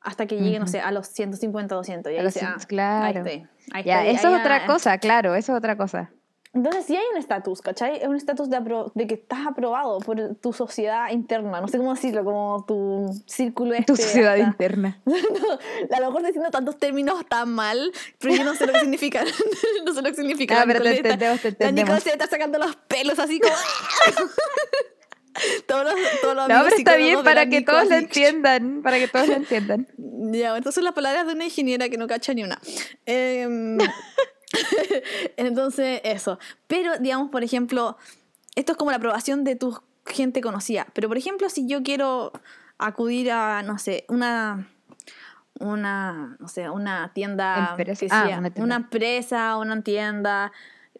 Hasta 0.00 0.26
que 0.26 0.36
llegue, 0.36 0.58
no 0.60 0.66
Ujú. 0.66 0.72
sé, 0.72 0.80
a 0.80 0.92
los 0.92 1.08
150, 1.08 1.74
200. 1.74 2.12
Y 2.12 2.16
A 2.16 2.18
ahí 2.20 2.24
los 2.24 2.34
100, 2.34 2.46
ah, 2.46 2.58
claro. 2.68 3.04
Ahí 3.04 3.16
estoy. 3.16 3.48
Ahí 3.72 3.82
Ya, 3.84 4.04
estoy, 4.04 4.14
eso 4.16 4.28
ahí 4.28 4.34
es 4.34 4.40
otra 4.40 4.66
cosa, 4.66 4.98
claro, 4.98 5.34
eso 5.34 5.52
es 5.52 5.58
otra 5.58 5.76
cosa. 5.76 6.12
Entonces 6.56 6.86
sí 6.86 6.96
hay 6.96 7.04
un 7.12 7.18
estatus, 7.18 7.60
¿cachai? 7.60 7.96
Es 8.00 8.08
un 8.08 8.16
estatus 8.16 8.48
de, 8.48 8.56
apro- 8.56 8.90
de 8.94 9.06
que 9.06 9.14
estás 9.14 9.46
aprobado 9.46 9.98
por 10.00 10.34
tu 10.36 10.54
sociedad 10.54 11.10
interna, 11.10 11.60
no 11.60 11.68
sé 11.68 11.76
cómo 11.76 11.94
decirlo, 11.94 12.24
como 12.24 12.64
tu 12.66 13.06
círculo 13.26 13.74
este. 13.74 13.84
Tu 13.84 13.96
sociedad 13.96 14.32
hasta- 14.32 14.46
interna. 14.46 14.98
A 15.94 16.00
lo 16.00 16.06
mejor 16.06 16.24
diciendo 16.24 16.50
tantos 16.50 16.78
términos 16.78 17.22
tan 17.28 17.50
mal, 17.52 17.92
pero 18.18 18.34
yo 18.34 18.44
no 18.44 18.54
sé 18.54 18.66
lo 18.66 18.72
que 18.72 18.80
significan. 18.80 19.26
no 19.84 19.92
sé 19.92 20.00
lo 20.00 20.08
que 20.08 20.14
significa. 20.14 20.62
Ah, 20.62 20.64
pero 20.66 20.82
te 20.82 20.96
entendemos, 20.96 21.40
te 21.42 21.50
La 21.50 21.54
Nicole 21.70 21.78
entendemos. 21.98 22.02
se 22.02 22.10
está 22.10 22.26
sacando 22.26 22.58
los 22.58 22.74
pelos 22.88 23.18
así 23.18 23.38
como... 23.38 23.54
todos 25.66 25.84
los, 25.84 25.94
todos 26.22 26.36
los 26.36 26.48
No, 26.48 26.62
pero 26.64 26.76
está 26.76 26.96
bien 26.96 27.22
para 27.22 27.46
que 27.48 27.60
todos 27.60 27.86
lo 27.88 27.94
entiendan, 27.96 28.80
para 28.82 28.98
que 28.98 29.08
todos 29.08 29.28
lo 29.28 29.34
entiendan. 29.34 29.86
Ya, 30.32 30.58
son 30.72 30.84
las 30.84 30.94
palabras 30.94 31.26
de 31.26 31.34
una 31.34 31.44
ingeniera 31.44 31.88
que 31.90 31.98
no 31.98 32.06
cacha 32.06 32.32
ni 32.32 32.42
una. 32.44 32.58
Em, 33.04 33.76
entonces, 35.36 36.00
eso. 36.04 36.38
Pero, 36.66 36.98
digamos, 36.98 37.30
por 37.30 37.44
ejemplo, 37.44 37.96
esto 38.54 38.72
es 38.72 38.78
como 38.78 38.90
la 38.90 38.98
aprobación 38.98 39.44
de 39.44 39.56
tu 39.56 39.78
gente 40.06 40.40
conocida. 40.40 40.86
Pero, 40.92 41.08
por 41.08 41.16
ejemplo, 41.16 41.48
si 41.48 41.66
yo 41.66 41.82
quiero 41.82 42.32
acudir 42.78 43.30
a, 43.30 43.62
no 43.62 43.78
sé, 43.78 44.04
una 44.08 44.68
una, 45.58 46.36
no 46.38 46.48
sé, 46.48 46.68
una 46.68 47.12
tienda, 47.14 47.70
Empresa. 47.70 48.06
Ah, 48.10 48.26
sea, 48.26 48.38
una 48.38 48.50
tienda. 48.50 48.62
una 48.62 48.76
empresa, 48.76 49.56
una 49.56 49.82
tienda, 49.82 50.52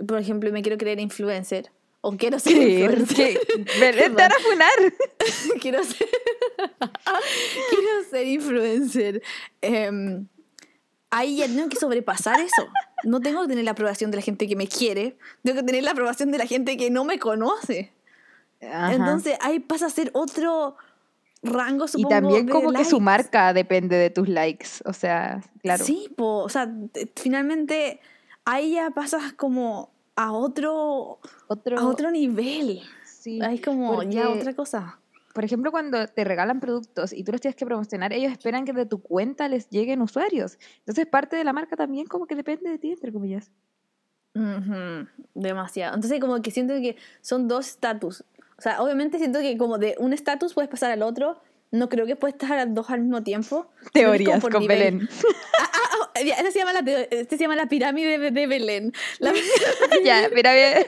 por 0.07 0.19
ejemplo, 0.19 0.51
me 0.53 0.63
quiero 0.63 0.79
creer 0.79 1.01
influencer, 1.01 1.71
o 2.01 2.13
quiero 2.17 2.39
ser 2.39 2.57
influencer. 2.57 3.39
Te 3.79 4.09
van 4.09 4.33
a 4.33 4.39
funar. 4.39 4.95
quiero 5.61 5.83
ser 5.85 6.09
quiero 7.71 8.05
ser 8.11 8.27
influencer 8.27 9.23
Em, 9.61 10.27
ahí 11.11 11.37
ya 11.37 11.47
tengo 11.47 11.69
que 11.69 11.77
sobrepasar 11.77 12.41
eso. 12.41 12.67
No 13.05 13.21
tengo 13.21 13.43
que 13.43 13.49
tener 13.49 13.65
la 13.65 13.73
aprobación 13.73 14.11
de 14.11 14.17
la 14.17 14.23
gente 14.23 14.49
que 14.49 14.57
me 14.57 14.67
quiere. 14.67 15.17
Tengo 15.43 15.61
que 15.61 15.67
tener 15.67 15.85
la 15.85 15.93
aprobación 15.93 16.31
de 16.31 16.39
la 16.39 16.47
gente 16.47 16.77
que 16.77 16.91
no 16.91 17.05
me 17.05 17.19
conoce. 17.19 17.93
Ajá. 18.63 18.95
entonces 18.95 19.37
ahí 19.43 19.61
pasa 19.61 19.85
a 19.85 19.91
ser 19.91 20.11
otro 20.15 20.77
rango 21.43 21.85
y 21.85 21.89
supongo 21.89 22.09
también 22.09 22.47
de 22.47 22.53
como 22.53 22.73
que 22.73 22.87
su 22.87 23.01
marca 23.01 23.53
depende 23.53 23.97
de 23.97 24.09
tus 24.09 24.31
likes, 24.31 24.69
o 24.87 24.95
sea, 24.95 25.43
claro. 25.61 25.85
sí 25.85 26.09
po, 26.17 26.39
o 26.39 26.49
sea 26.49 26.73
finalmente 27.17 28.01
ahí 28.47 28.73
ya 28.73 28.91
pasas 28.91 29.35
como 29.35 29.91
a 30.17 30.33
otro 30.33 31.21
Otro, 31.49 31.79
a 31.79 31.87
otro 31.87 32.11
nivel. 32.11 32.81
Sí, 33.05 33.43
ahí 33.43 33.59
como 33.59 34.03
ya 34.03 34.31
otra 34.31 34.55
cosa 34.55 34.99
Por 35.37 35.45
ejemplo, 35.45 35.71
cuando 35.71 36.07
te 36.09 36.25
regalan 36.25 36.61
productos 36.61 37.13
y 37.13 37.23
tú 37.23 37.31
los 37.33 37.43
tienes 37.43 37.57
que 37.57 37.67
promocionar, 37.67 38.15
ellos 38.15 38.33
esperan 38.33 38.65
que 38.65 38.73
de 38.73 38.87
tu 38.87 39.03
cuenta 39.03 39.49
les 39.49 39.69
lleguen 39.69 40.01
usuarios. 40.01 40.59
Entonces, 40.79 41.05
parte 41.05 41.37
de 41.37 41.45
la 41.45 41.53
marca 41.53 41.77
también 41.77 42.07
como 42.07 42.27
que 42.27 42.35
depende 42.35 42.71
de 42.71 42.79
ti, 42.79 42.93
entre 42.93 43.13
comillas. 43.13 43.51
Ujú, 44.35 45.07
Demasiado. 45.35 45.95
Entonces 45.95 46.21
como 46.21 46.41
que 46.41 46.51
siento 46.51 46.73
que 46.75 46.97
son 47.21 47.49
dos 47.49 47.69
estatus. 47.69 48.25
O 48.59 48.63
sea, 48.63 48.83
obviamente 48.83 49.19
siento 49.19 49.41
que 49.41 49.59
como 49.59 49.77
de 49.77 49.95
un 49.99 50.15
estatus 50.15 50.55
puedes 50.55 50.71
pasar 50.71 50.91
al 50.91 51.03
otro. 51.03 51.39
No 51.71 51.89
creo 51.91 52.07
que 52.07 52.17
puedes 52.17 52.35
estar 52.37 52.59
a 52.59 52.65
dos 52.65 52.89
al 52.91 53.01
mismo 53.03 53.23
tiempo. 53.23 53.71
Teorías 53.93 54.43
con 54.43 54.59
nivel. 54.61 54.79
Belén. 54.79 55.09
Ah, 55.59 56.09
ah, 56.15 56.21
ya, 56.23 56.35
esta 56.37 56.51
se 56.51 56.59
llama 56.61 56.73
la, 56.73 56.81
este 57.11 57.37
se 57.37 57.43
llama 57.45 57.57
la 57.57 57.67
pirámide 57.67 58.19
de, 58.19 58.31
de 58.31 58.47
Belén. 58.47 58.93
La- 59.19 59.33
ya, 60.05 60.29
mira 60.35 60.55
bien. 60.55 60.87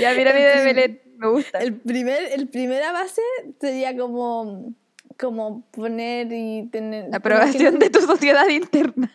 ya, 0.00 0.12
bien 0.12 0.28
de 0.28 0.64
Belén. 0.64 1.00
Me 1.16 1.28
gusta. 1.28 1.58
el 1.58 1.74
primer, 1.74 2.32
el 2.32 2.48
primera 2.48 2.92
base 2.92 3.22
sería 3.60 3.96
como 3.96 4.74
como 5.18 5.64
poner 5.70 6.28
y 6.32 6.68
tener... 6.70 7.08
La 7.10 7.18
aprobación 7.18 7.78
de 7.78 7.90
tu 7.90 8.00
sociedad 8.00 8.48
interna. 8.48 9.10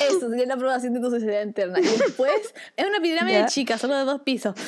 Eso, 0.00 0.30
sería 0.30 0.46
la 0.46 0.54
aprobación 0.54 0.94
de 0.94 1.00
tu 1.00 1.10
sociedad 1.10 1.42
interna. 1.42 1.78
Y 1.80 1.84
después 1.84 2.54
es 2.76 2.86
una 2.86 3.00
pirámide 3.00 3.40
Ya. 3.40 3.46
chica, 3.46 3.76
solo 3.78 3.96
de 3.96 4.04
dos 4.04 4.22
pisos. 4.22 4.54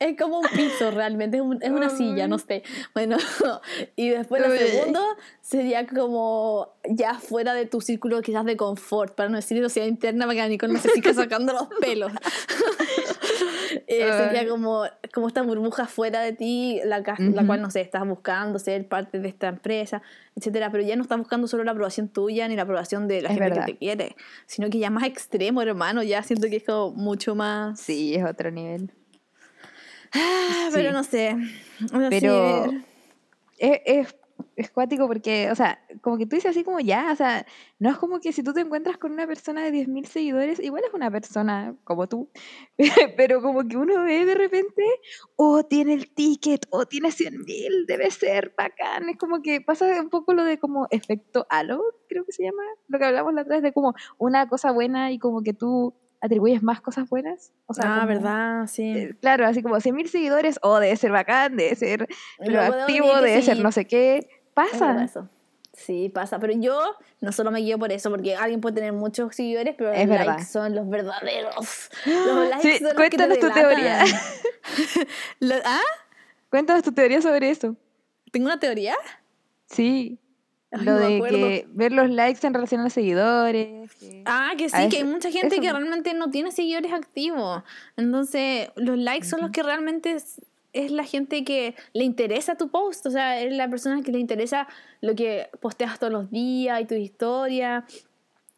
es 0.00 0.16
como 0.18 0.40
un 0.40 0.48
piso 0.48 0.90
realmente, 0.90 1.36
es, 1.38 1.42
un- 1.42 1.62
es 1.62 1.70
una 1.70 1.90
silla, 1.90 2.26
no 2.28 2.38
sé. 2.38 2.62
Bueno, 2.94 3.16
y 3.96 4.08
después 4.10 4.42
lo 4.42 4.48
Uy. 4.52 4.58
segundo 4.58 5.00
sería 5.40 5.86
como 5.86 6.74
ya 6.88 7.14
fuera 7.14 7.54
de 7.54 7.66
tu 7.66 7.80
círculo 7.80 8.20
quizás 8.22 8.44
de 8.44 8.56
confort, 8.56 9.14
para 9.14 9.28
no 9.28 9.36
decir 9.36 9.62
sociedad 9.62 9.86
interna, 9.88 10.26
para 10.26 10.42
que 10.42 10.48
Nicole 10.50 10.72
no 10.74 10.78
se 10.80 10.90
siga 10.90 11.12
sacando 11.14 11.52
los 11.52 11.68
pelos. 11.80 12.12
Eh, 13.86 14.12
sería 14.16 14.48
como, 14.48 14.84
como 15.12 15.26
esta 15.28 15.42
burbuja 15.42 15.86
fuera 15.86 16.20
de 16.20 16.32
ti, 16.32 16.80
la, 16.84 17.00
la 17.00 17.14
Ujú. 17.18 17.46
cual, 17.46 17.60
no 17.62 17.70
sé, 17.70 17.80
estás 17.80 18.06
buscando 18.06 18.58
ser 18.58 18.86
parte 18.88 19.18
de 19.18 19.28
esta 19.28 19.48
empresa, 19.48 20.00
etcétera, 20.36 20.70
pero 20.70 20.84
ya 20.84 20.96
no 20.96 21.02
estás 21.02 21.18
buscando 21.18 21.48
solo 21.48 21.64
la 21.64 21.72
aprobación 21.72 22.08
tuya 22.08 22.46
ni 22.48 22.56
la 22.56 22.62
aprobación 22.62 23.08
de 23.08 23.22
la 23.22 23.28
Es 23.30 23.34
gente 23.34 23.48
verdad. 23.50 23.66
que 23.66 23.72
te 23.72 23.78
quiere, 23.78 24.16
sino 24.46 24.70
que 24.70 24.78
ya 24.78 24.90
más 24.90 25.04
extremo, 25.04 25.60
hermano, 25.60 26.02
ya 26.02 26.22
siento 26.22 26.48
que 26.48 26.56
es 26.56 26.64
como 26.64 26.92
mucho 26.92 27.34
más... 27.34 27.80
Sí, 27.80 28.14
es 28.14 28.24
otro 28.24 28.50
nivel. 28.50 28.92
Ah, 30.14 30.68
Pero 30.72 30.88
Sí. 30.90 30.94
no 30.94 31.04
sé. 31.04 31.36
Sí, 31.78 31.86
Pero- 32.20 32.64
eh, 32.66 32.82
Es, 33.58 33.80
es, 33.84 34.16
es 34.56 34.70
cuático 34.70 35.06
porque, 35.06 35.48
o 35.50 35.54
sea, 35.54 35.78
como 36.02 36.18
que 36.18 36.26
tú 36.26 36.34
dices 36.36 36.50
así 36.50 36.64
como 36.64 36.80
ya, 36.80 37.10
o 37.12 37.16
sea, 37.16 37.46
no 37.78 37.90
es 37.90 37.96
como 37.98 38.18
que 38.20 38.32
si 38.32 38.42
tú 38.42 38.52
te 38.52 38.60
encuentras 38.60 38.98
con 38.98 39.12
una 39.12 39.26
persona 39.28 39.62
de 39.62 39.70
10.000 39.70 40.06
seguidores, 40.06 40.58
igual 40.60 40.82
es 40.86 40.92
una 40.92 41.10
persona 41.10 41.74
como 41.84 42.08
tú, 42.08 42.30
pero 43.16 43.40
como 43.42 43.66
que 43.66 43.76
uno 43.76 44.02
ve 44.02 44.24
de 44.24 44.34
repente, 44.34 44.82
oh, 45.36 45.62
tiene 45.64 45.94
el 45.94 46.12
ticket, 46.12 46.66
o 46.70 46.84
tiene 46.86 47.10
100.000, 47.12 47.86
debe 47.86 48.10
ser 48.10 48.52
bacán, 48.58 49.08
es 49.08 49.16
como 49.18 49.40
que 49.40 49.60
pasa 49.60 49.86
un 50.00 50.10
poco 50.10 50.34
lo 50.34 50.44
de 50.44 50.58
como 50.58 50.88
efecto 50.90 51.46
halo, 51.50 51.80
creo 52.08 52.24
que 52.24 52.32
se 52.32 52.42
llama, 52.42 52.62
lo 52.88 52.98
que 52.98 53.04
hablamos 53.04 53.34
la 53.34 53.42
otra 53.42 53.54
vez 53.56 53.62
de 53.62 53.72
como 53.72 53.94
una 54.18 54.48
cosa 54.48 54.72
buena 54.72 55.12
y 55.12 55.18
como 55.20 55.42
que 55.42 55.52
tú 55.54 55.94
atribuyes 56.24 56.62
más 56.62 56.80
cosas 56.80 57.08
buenas. 57.08 57.52
O 57.66 57.74
sea, 57.74 57.84
ah, 57.86 57.94
como- 57.96 58.06
verdad, 58.08 58.66
sí. 58.66 58.82
eh, 58.96 59.14
Claro, 59.20 59.46
así 59.46 59.62
como 59.62 59.76
100.000 59.80 60.08
seguidores, 60.08 60.58
oh, 60.62 60.80
debe 60.80 60.96
ser 60.96 61.10
bacán, 61.12 61.56
debe 61.56 61.74
ser 61.76 62.08
proactivo, 62.44 63.14
debe 63.20 63.42
ser 63.42 63.56
sí, 63.56 63.62
no 63.62 63.70
sé 63.72 63.84
qué. 63.86 64.28
Pasa. 64.54 65.02
eso. 65.04 65.28
Sí, 65.72 66.08
pasa. 66.08 66.38
Pero 66.38 66.52
yo 66.52 66.80
no 67.20 67.32
solo 67.32 67.50
me 67.50 67.58
guío 67.60 67.78
por 67.80 67.90
eso, 67.90 68.08
porque 68.08 68.36
alguien 68.36 68.60
puede 68.60 68.76
tener 68.76 68.92
muchos 68.92 69.34
seguidores, 69.34 69.74
pero 69.76 69.90
los 69.90 69.98
Es 69.98 70.08
likes 70.08 70.24
verdad. 70.24 70.46
son 70.46 70.74
los 70.74 70.88
verdaderos. 70.88 71.90
Los 72.06 72.48
likes 72.48 72.62
Sí, 72.62 72.78
son 72.78 72.84
los 72.84 72.94
cuéntanos 72.94 73.34
que 73.36 73.40
te 73.40 73.48
tu 73.48 73.52
teoría. 73.52 74.04
Lo- 75.40 75.56
¿Ah? 75.64 75.80
Cuéntanos 76.50 76.82
tu 76.84 76.92
teoría 76.92 77.20
sobre 77.20 77.50
eso. 77.50 77.74
¿Tengo 78.30 78.46
una 78.46 78.60
teoría? 78.60 78.94
Sí. 79.66 80.18
Ay, 80.78 80.84
lo 80.84 80.96
de 80.98 81.20
que 81.30 81.66
ver 81.72 81.92
los 81.92 82.10
likes 82.10 82.46
en 82.46 82.54
relación 82.54 82.80
a 82.80 82.84
los 82.84 82.92
seguidores. 82.92 83.90
que- 84.00 84.22
Ah, 84.26 84.52
que 84.56 84.68
sí, 84.68 84.76
que 84.88 84.96
hay 84.98 85.04
mucha 85.04 85.30
gente 85.30 85.56
que 85.60 85.72
realmente 85.72 86.14
no 86.14 86.30
tiene 86.30 86.50
seguidores 86.52 86.92
activos. 86.92 87.62
Entonces, 87.96 88.68
los 88.76 88.98
likes 88.98 89.26
son 89.28 89.40
los 89.40 89.50
que 89.50 89.62
realmente 89.62 90.12
es, 90.12 90.40
es 90.72 90.90
la 90.90 91.04
gente 91.04 91.44
que 91.44 91.74
le 91.92 92.04
interesa 92.04 92.56
tu 92.56 92.68
post. 92.68 93.06
O 93.06 93.10
sea, 93.10 93.40
es 93.40 93.52
la 93.52 93.68
persona 93.68 94.02
que 94.02 94.10
le 94.12 94.18
interesa 94.18 94.66
lo 95.00 95.14
que 95.14 95.48
posteas 95.60 95.98
todos 95.98 96.12
los 96.12 96.30
días 96.30 96.80
y 96.80 96.84
tu 96.86 96.94
historia 96.94 97.84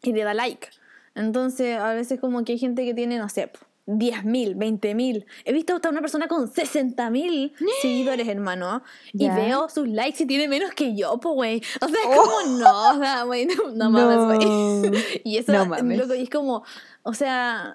y 0.03 0.13
le 0.13 0.23
da 0.23 0.33
like. 0.33 0.67
Entonces, 1.15 1.77
a 1.77 1.93
veces 1.93 2.19
como 2.19 2.43
que 2.43 2.53
hay 2.53 2.59
gente 2.59 2.85
que 2.85 2.93
tiene, 2.93 3.17
no 3.17 3.27
sé, 3.29 3.51
10.000, 3.87 4.55
20.000. 4.55 5.25
He 5.45 5.53
visto 5.53 5.75
hasta 5.75 5.89
una 5.89 6.01
persona 6.01 6.27
con 6.27 6.47
60.000 6.51 7.53
seguidores, 7.81 8.27
hermano. 8.27 8.83
Y 9.13 9.23
Ya. 9.25 9.35
veo 9.35 9.69
sus 9.69 9.87
likes 9.87 10.23
y 10.23 10.25
tiene 10.27 10.47
menos 10.47 10.71
que 10.71 10.95
yo, 10.95 11.17
pues, 11.19 11.33
güey. 11.35 11.61
O 11.81 11.87
sea, 11.87 11.97
es 12.01 12.17
Oh. 12.19 12.23
como, 12.23 12.57
no, 12.59 12.91
o 12.91 12.99
sea, 12.99 13.23
güey, 13.23 13.45
no, 13.45 13.71
no 13.73 13.89
mames, 13.89 14.37
güey. 14.37 15.03
Y 15.23 15.37
eso, 15.37 15.51
No 15.53 15.65
mames. 15.65 15.97
loco, 15.97 16.13
y 16.15 16.23
es 16.23 16.29
como, 16.29 16.63
o 17.03 17.13
sea, 17.13 17.73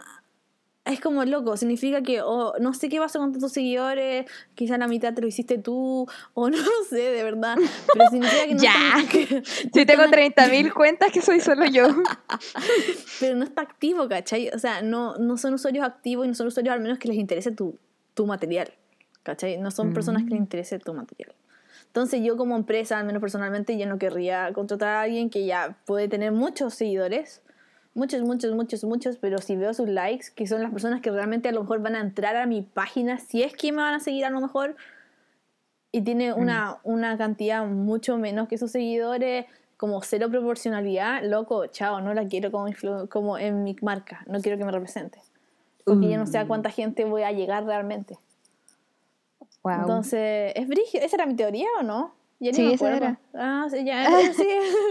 es 0.85 1.01
como 1.01 1.24
loco, 1.24 1.57
significa 1.57 2.03
que, 2.03 2.18
no 2.18 2.74
sé 2.74 2.89
qué 2.89 2.99
pasó 2.99 3.20
con 3.20 3.33
tus 3.39 3.53
seguidores, 3.53 4.26
quizá 4.55 4.76
la 4.78 4.89
mitad 4.89 5.14
te 5.14 5.20
lo 5.22 5.28
hiciste 5.28 5.59
tú, 5.59 6.07
o 6.35 6.51
no 6.51 6.57
sé, 6.91 6.97
de 6.97 7.22
verdad, 7.22 7.57
pero 7.93 8.11
significa 8.11 8.47
que 8.47 8.55
no 8.55 8.62
Ya. 8.62 8.72
están- 8.99 9.09
que- 9.09 9.43
Si 9.72 9.87
tengo 9.87 10.03
30.000 10.05 10.72
cuentas, 10.74 11.12
que 11.12 11.22
soy 11.22 11.41
solo 11.41 11.66
yo. 11.66 11.87
pero 13.20 13.37
no 13.37 13.45
está 13.45 13.62
activo, 13.62 14.09
¿cachai? 14.09 14.49
O 14.51 14.59
sea, 14.59 14.83
no, 14.83 15.16
no 15.18 15.37
son 15.37 15.55
usuarios 15.55 15.85
activos 15.85 16.24
y 16.26 16.28
no 16.28 16.35
son 16.35 16.49
usuarios 16.49 16.74
al 16.74 16.80
menos 16.80 16.99
que 16.99 17.09
les 17.09 17.16
interese 17.16 17.53
tu, 17.53 17.78
tu 18.14 18.26
material, 18.26 18.72
¿cachai? 19.22 19.59
No 19.59 19.70
son 19.70 19.93
personas 19.93 20.24
que 20.24 20.30
les 20.30 20.41
Mm. 20.41 20.43
interese 20.45 20.78
tu 20.78 20.95
material. 20.95 21.33
Entonces 21.87 22.22
yo 22.24 22.37
como 22.37 22.57
empresa, 22.57 22.99
al 22.99 23.05
menos 23.07 23.20
personalmente, 23.20 23.76
yo 23.78 23.87
no 23.87 23.99
querría 23.99 24.51
contratar 24.55 24.89
a 24.89 25.03
alguien 25.03 25.28
que 25.30 25.45
ya 25.47 25.76
puede 25.85 26.09
tener 26.09 26.33
muchos 26.33 26.74
seguidores, 26.74 27.43
muchos, 27.95 28.22
muchos, 28.22 28.55
muchos, 28.55 28.84
muchos, 28.84 29.16
pero 29.18 29.38
si 29.38 29.57
veo 29.57 29.74
sus 29.74 29.88
likes, 29.88 30.26
que 30.34 30.47
son 30.47 30.62
las 30.62 30.70
personas 30.72 31.01
que 31.01 31.11
realmente 31.11 31.49
a 31.49 31.53
lo 31.53 31.61
mejor 31.62 31.80
van 31.82 31.95
a 31.97 32.01
entrar 32.01 32.36
a 32.36 32.47
mi 32.47 32.62
página, 32.62 33.18
si 33.18 33.43
es 33.43 33.55
que 33.55 33.72
me 33.72 33.82
van 33.82 33.95
a 33.95 34.01
seguir 34.01 34.24
a 34.24 34.30
lo 34.30 34.40
mejor, 34.40 34.76
y 35.93 36.01
tiene 36.03 36.32
una, 36.32 36.78
una 36.84 37.18
cantidad 37.18 37.66
mucho 37.66 38.16
menos 38.16 38.49
que 38.49 38.57
sus 38.57 38.70
seguidores, 38.70 39.45
como 39.76 40.01
cero 40.03 40.28
proporcionalidad, 40.30 41.22
loco, 41.24 41.66
chao, 41.66 42.01
no 42.01 42.14
la 42.14 42.26
quiero 42.26 42.51
como, 42.51 42.70
como 43.09 43.36
en 43.36 43.62
mi 43.64 43.76
marca, 43.82 44.24
no 44.26 44.40
quiero 44.40 44.57
que 44.57 44.64
me 44.64 44.72
represente. 44.72 45.18
Porque 45.84 46.09
yo 46.09 46.16
no 46.16 46.26
sé 46.26 46.38
a 46.38 46.45
Mm. 46.45 46.49
cuánta 46.49 46.70
gente 46.70 47.05
voy 47.05 47.22
a 47.24 47.32
llegar 47.32 47.64
realmente. 47.64 48.16
Wow. 49.64 49.72
Entonces, 49.80 50.53
¿es 50.55 50.66
brígido? 50.68 51.05
¿Esa 51.05 51.16
era 51.16 51.26
mi 51.26 51.34
teoría 51.34 51.66
o 51.80 51.82
no? 51.82 52.14
Ya 52.40 52.53
Sí, 52.53 52.72
esa 52.72 52.97
era. 52.97 53.18
Ah, 53.34 53.66
sí, 53.70 53.84
ya, 53.84 54.05
sí. 54.34 54.49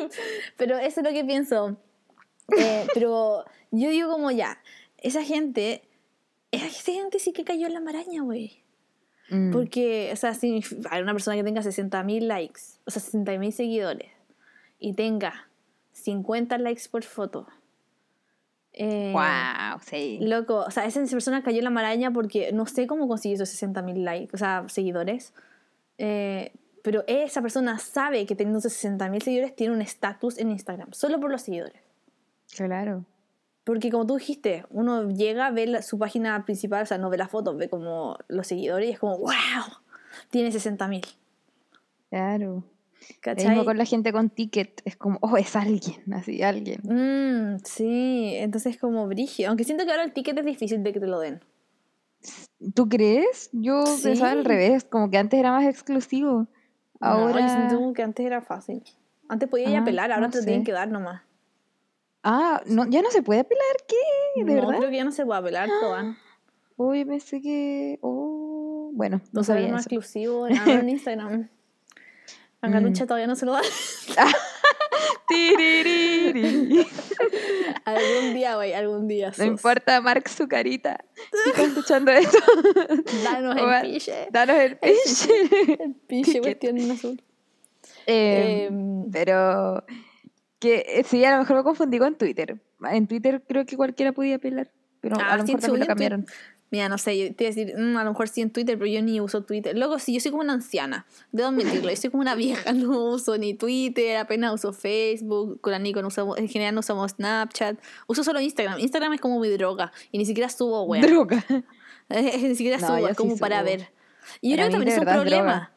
Pero 0.58 0.78
eso 0.78 1.00
es 1.02 1.06
lo 1.08 1.14
que 1.14 1.24
pienso. 1.26 1.78
Eh, 2.58 2.88
pero 2.94 3.46
yo 3.72 3.90
digo 3.90 4.12
como 4.12 4.32
ya, 4.32 4.62
esa 4.98 5.24
gente, 5.24 5.84
esa 6.52 6.92
gente 6.92 7.20
sí 7.20 7.34
que 7.34 7.44
cayó 7.44 7.68
en 7.68 7.74
la 7.74 7.82
maraña, 7.82 8.22
güey. 8.22 8.62
Mm. 9.30 9.52
Porque, 9.52 10.10
o 10.12 10.16
sea, 10.16 10.34
si 10.34 10.62
hay 10.90 11.02
una 11.02 11.14
persona 11.14 11.38
que 11.38 11.44
tenga 11.44 11.62
60.000 11.62 12.22
likes, 12.22 12.62
o 12.86 12.92
sea, 12.92 13.02
60.000 13.02 13.52
seguidores, 13.52 14.12
y 14.78 14.94
tenga 14.94 15.48
50 15.94 16.58
likes 16.58 16.84
por 16.90 17.04
foto. 17.04 17.48
eh, 18.74 19.12
Wow, 19.14 19.80
sí. 19.86 20.20
Loco, 20.22 20.66
o 20.68 20.72
sea, 20.72 20.86
esa 20.86 21.04
persona 21.06 21.44
cayó 21.44 21.60
en 21.60 21.64
la 21.64 21.70
maraña 21.70 22.12
porque 22.12 22.52
no 22.52 22.66
sé 22.66 22.88
cómo 22.88 23.08
consiguió 23.08 23.36
esos 23.36 23.62
60.000 23.62 24.04
likes, 24.04 24.36
o 24.36 24.38
sea, 24.38 24.66
seguidores. 24.68 25.34
Eh, 25.98 26.52
pero 26.84 27.04
esa 27.08 27.42
persona 27.42 27.78
sabe 27.80 28.26
que 28.26 28.36
teniendo 28.36 28.60
esos 28.60 28.74
60.000 28.84 29.22
seguidores 29.22 29.56
tiene 29.56 29.74
un 29.74 29.82
estatus 29.82 30.38
en 30.38 30.52
Instagram, 30.52 30.92
solo 30.94 31.20
por 31.20 31.32
los 31.32 31.44
seguidores. 31.44 31.82
Claro. 32.56 33.06
Porque 33.64 33.92
como 33.92 34.06
tú 34.08 34.18
dijiste, 34.18 34.66
uno 34.72 35.08
llega, 35.10 35.52
ve 35.52 35.68
la- 35.68 35.82
su 35.82 36.00
página 36.00 36.44
principal, 36.46 36.84
o 36.84 36.86
sea, 36.86 36.98
no 36.98 37.10
ve 37.10 37.18
las 37.18 37.30
fotos, 37.30 37.58
ve 37.58 37.70
como 37.70 38.18
los 38.28 38.48
seguidores 38.48 38.90
y 38.90 38.92
es 38.94 39.00
como, 39.00 39.18
wow, 39.20 39.32
tiene 40.30 40.52
60.000. 40.52 41.06
Claro. 42.10 42.64
Lo 42.64 43.18
¿Cachai? 43.22 43.48
mismo 43.50 43.66
con 43.66 43.78
la 43.78 43.86
gente 43.86 44.12
con 44.12 44.30
ticket. 44.30 44.82
Es 44.86 44.96
como, 44.96 45.18
oh, 45.22 45.38
es 45.38 45.56
alguien, 45.56 46.02
así, 46.14 46.44
alguien. 46.44 46.82
Mm, 46.84 47.60
sí, 47.64 48.34
entonces 48.36 48.76
es 48.76 48.82
como 48.82 49.08
brigio. 49.08 49.48
Aunque 49.50 49.64
siento 49.64 49.86
que 49.86 49.92
ahora 49.92 50.04
el 50.04 50.14
ticket 50.14 50.38
es 50.38 50.46
difícil 50.46 50.84
de 50.84 50.94
que 50.94 51.00
te 51.00 51.08
lo 51.08 51.20
den. 51.20 51.42
¿Tú 52.76 52.88
crees? 52.90 53.50
Yo 53.54 53.84
pensaba 54.04 54.32
al 54.32 54.40
Sí. 54.44 54.48
revés, 54.48 54.84
como 54.84 55.10
que 55.10 55.18
antes 55.18 55.40
era 55.40 55.52
más 55.52 55.66
exclusivo. 55.66 56.48
Ahora. 57.00 57.40
No, 57.42 57.48
yo 57.48 57.54
siento 57.54 57.94
que 57.94 58.04
antes 58.04 58.24
era 58.26 58.42
fácil. 58.42 58.84
Antes 59.30 59.50
podía 59.50 59.70
ir 59.70 59.76
a 59.76 59.80
Ah, 59.80 59.82
apelar, 59.82 60.12
ahora 60.12 60.28
no 60.28 60.32
te 60.32 60.40
lo 60.40 60.44
tienen 60.46 60.64
que 60.64 60.72
dar 60.72 60.90
nomás. 60.90 61.22
Ah, 62.24 62.62
no, 62.66 62.88
ya 62.88 63.02
no 63.02 63.10
se 63.12 63.22
puede 63.24 63.40
apelar, 63.42 63.76
¿qué? 63.88 64.44
¿De 64.44 64.46
no, 64.46 64.54
verdad? 64.62 64.78
creo 64.80 64.90
que 64.92 64.98
ya 64.98 65.04
no 65.04 65.12
se 65.12 65.26
puede 65.26 65.40
apelar, 65.40 65.70
lo 65.70 65.90
dan. 65.90 66.18
Uy, 66.78 67.04
pensé 67.06 67.42
que. 67.42 67.98
Oh, 68.02 68.92
bueno, 68.94 69.18
no 69.32 69.40
No 69.40 69.44
sabía 69.44 69.68
eso. 69.68 69.76
exclusivo, 69.78 70.48
en 70.48 70.90
Instagram. 70.90 71.50
Angalucha 72.62 73.06
todavía 73.08 73.26
no 73.28 73.36
se 73.36 73.46
lo 73.48 73.54
da. 73.54 73.62
Tiririri. 75.28 76.86
algún 77.86 78.34
día, 78.34 78.56
güey, 78.56 78.74
algún 78.74 79.08
día. 79.08 79.28
No 79.30 79.34
sos. 79.34 79.46
importa, 79.46 80.02
Mark, 80.02 80.28
su 80.30 80.48
carita. 80.48 81.04
Si 81.44 81.50
estás 81.50 81.68
escuchando 81.70 82.12
esto, 82.12 82.38
Danos 83.24 83.56
el 83.58 83.92
piche. 83.92 84.28
danos 84.32 84.56
el 84.58 84.78
pinche. 84.78 85.84
El 85.84 85.96
piche 86.08 86.42
cuestión 86.42 86.92
azul. 86.92 87.22
Eh, 88.08 88.68
Em, 88.70 89.10
pero 89.12 89.84
que 90.62 90.86
eh, 90.88 91.04
sí, 91.04 91.26
a 91.26 91.32
lo 91.34 91.40
mejor 91.40 91.58
me 91.58 91.64
confundí 91.64 92.00
con 92.00 92.16
Twitter. 92.16 92.62
En 92.90 93.08
Twitter 93.08 93.44
creo 93.48 93.66
que 93.66 93.76
cualquiera 93.76 94.14
podía 94.14 94.36
apelar, 94.36 94.72
pero 95.02 95.18
Ah, 95.20 95.34
a 95.34 95.38
lo 95.38 95.46
sí, 95.46 95.56
mejor 95.56 95.72
yo 95.72 95.78
lo 95.78 95.86
cambiaron. 95.86 96.26
Mira, 96.70 96.88
no 96.88 96.98
sé, 96.98 97.18
yo 97.18 97.36
te 97.36 97.44
iba 97.44 97.52
a 97.52 97.54
decir, 97.54 97.76
mm, 97.78 97.98
a 97.98 98.04
lo 98.06 98.12
mejor 98.12 98.30
sí 98.30 98.40
en 98.40 98.50
Twitter, 98.50 98.78
pero 98.78 98.90
yo 98.90 99.02
ni 99.02 99.20
uso 99.20 99.44
Twitter. 99.44 99.78
Luego, 99.78 100.00
sí, 100.00 100.14
yo 100.14 100.22
soy 100.22 100.32
como 100.32 100.42
una 100.44 100.54
anciana, 100.54 101.06
debo 101.34 101.50
admitirlo, 101.50 101.90
yo 101.90 101.96
soy 101.98 102.10
como 102.12 102.22
una 102.22 102.34
vieja, 102.36 102.72
no 102.74 103.10
uso 103.10 103.38
ni 103.38 103.54
Twitter, 103.56 104.16
apenas 104.16 104.54
uso 104.54 104.72
Facebook, 104.72 105.60
con 105.60 105.72
la 105.72 105.80
Nico 105.80 106.02
no 106.02 106.08
usamos, 106.08 106.38
en 106.38 106.48
general 106.48 106.74
no 106.76 106.80
usamos 106.80 107.12
Snapchat, 107.12 107.78
uso 108.08 108.24
solo 108.24 108.40
Instagram. 108.40 108.80
Instagram 108.80 109.12
es 109.14 109.20
como 109.20 109.38
mi 109.42 109.50
droga, 109.50 109.92
y 110.14 110.18
ni 110.18 110.26
siquiera 110.26 110.48
subo, 110.48 110.84
weón. 110.84 111.06
Droga. 111.06 111.44
ni 112.10 112.56
siquiera 112.56 112.78
No, 112.78 112.88
subo, 112.88 113.16
como 113.16 113.34
sí 113.34 113.40
para 113.42 113.58
subo. 113.60 113.66
ver. 113.66 113.90
Y 114.40 114.52
yo 114.52 114.56
Para 114.56 114.70
creo 114.70 114.80
que 114.80 114.86
también 114.86 114.88
es 114.94 114.98
un 115.00 115.14
problema. 115.14 115.72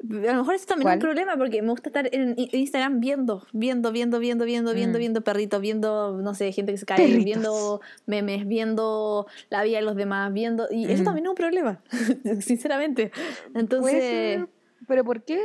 A 0.00 0.32
lo 0.32 0.38
mejor 0.38 0.54
eso 0.54 0.66
también 0.66 0.88
es 0.88 0.94
un 0.94 1.00
¿Cuál? 1.00 1.14
problema 1.14 1.36
porque 1.36 1.60
me 1.60 1.70
gusta 1.70 1.88
estar 1.88 2.08
en 2.12 2.34
Instagram 2.36 3.00
viendo, 3.00 3.44
viendo, 3.52 3.90
viendo, 3.90 4.20
viendo, 4.20 4.44
viendo, 4.44 4.72
viendo, 4.72 4.98
Mm. 4.98 5.00
viendo 5.00 5.20
perritos, 5.22 5.60
viendo, 5.60 6.18
no 6.22 6.34
sé, 6.34 6.52
gente 6.52 6.70
que 6.72 6.78
se 6.78 6.86
cae, 6.86 6.98
Perritos. 6.98 7.24
viendo 7.24 7.80
memes, 8.06 8.46
viendo 8.46 9.26
la 9.50 9.62
vida 9.64 9.78
de 9.78 9.82
los 9.84 9.96
demás, 9.96 10.32
viendo. 10.32 10.68
Y 10.70 10.84
eso 10.90 11.02
Mm. 11.02 11.04
también 11.04 11.26
es 11.26 11.30
un 11.30 11.34
problema, 11.34 11.82
sinceramente. 12.40 13.10
Entonces. 13.54 14.44
¿Pero 14.86 15.04
por 15.04 15.24
qué? 15.24 15.40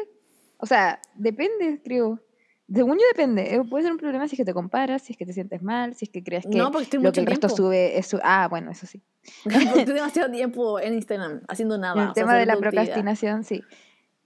O 0.58 0.66
sea, 0.66 1.00
depende, 1.16 1.82
creo. 1.84 2.20
Según 2.74 2.98
yo 2.98 3.04
depende. 3.12 3.56
Eh, 3.56 3.62
Puede 3.70 3.84
ser 3.84 3.92
un 3.92 3.98
problema 3.98 4.28
si 4.28 4.36
es 4.36 4.38
que 4.38 4.46
te 4.46 4.54
comparas, 4.54 5.02
si 5.02 5.14
es 5.14 5.18
que 5.18 5.26
te 5.26 5.34
sientes 5.34 5.62
mal, 5.62 5.96
si 5.96 6.06
es 6.06 6.12
que 6.12 6.24
crees 6.24 6.46
que 6.50 6.58
No, 6.58 6.72
porque 6.72 6.84
estoy 6.86 7.00
lo 7.00 7.04
mucho 7.10 7.14
que 7.16 7.20
el 7.22 7.26
resto 7.28 7.48
tiempo. 7.48 7.58
sube 7.64 7.98
es 7.98 8.08
su... 8.08 8.20
Ah, 8.24 8.48
bueno, 8.50 8.72
eso 8.72 8.86
sí. 8.88 9.02
Estoy 9.46 9.94
demasiado 9.96 10.32
tiempo 10.32 10.80
en 10.80 10.94
Instagram 10.94 11.42
haciendo 11.48 11.78
nada. 11.78 12.08
el 12.08 12.14
tema 12.14 12.36
de 12.38 12.46
la 12.46 12.56
procrastinación, 12.58 13.44
sí. 13.44 13.62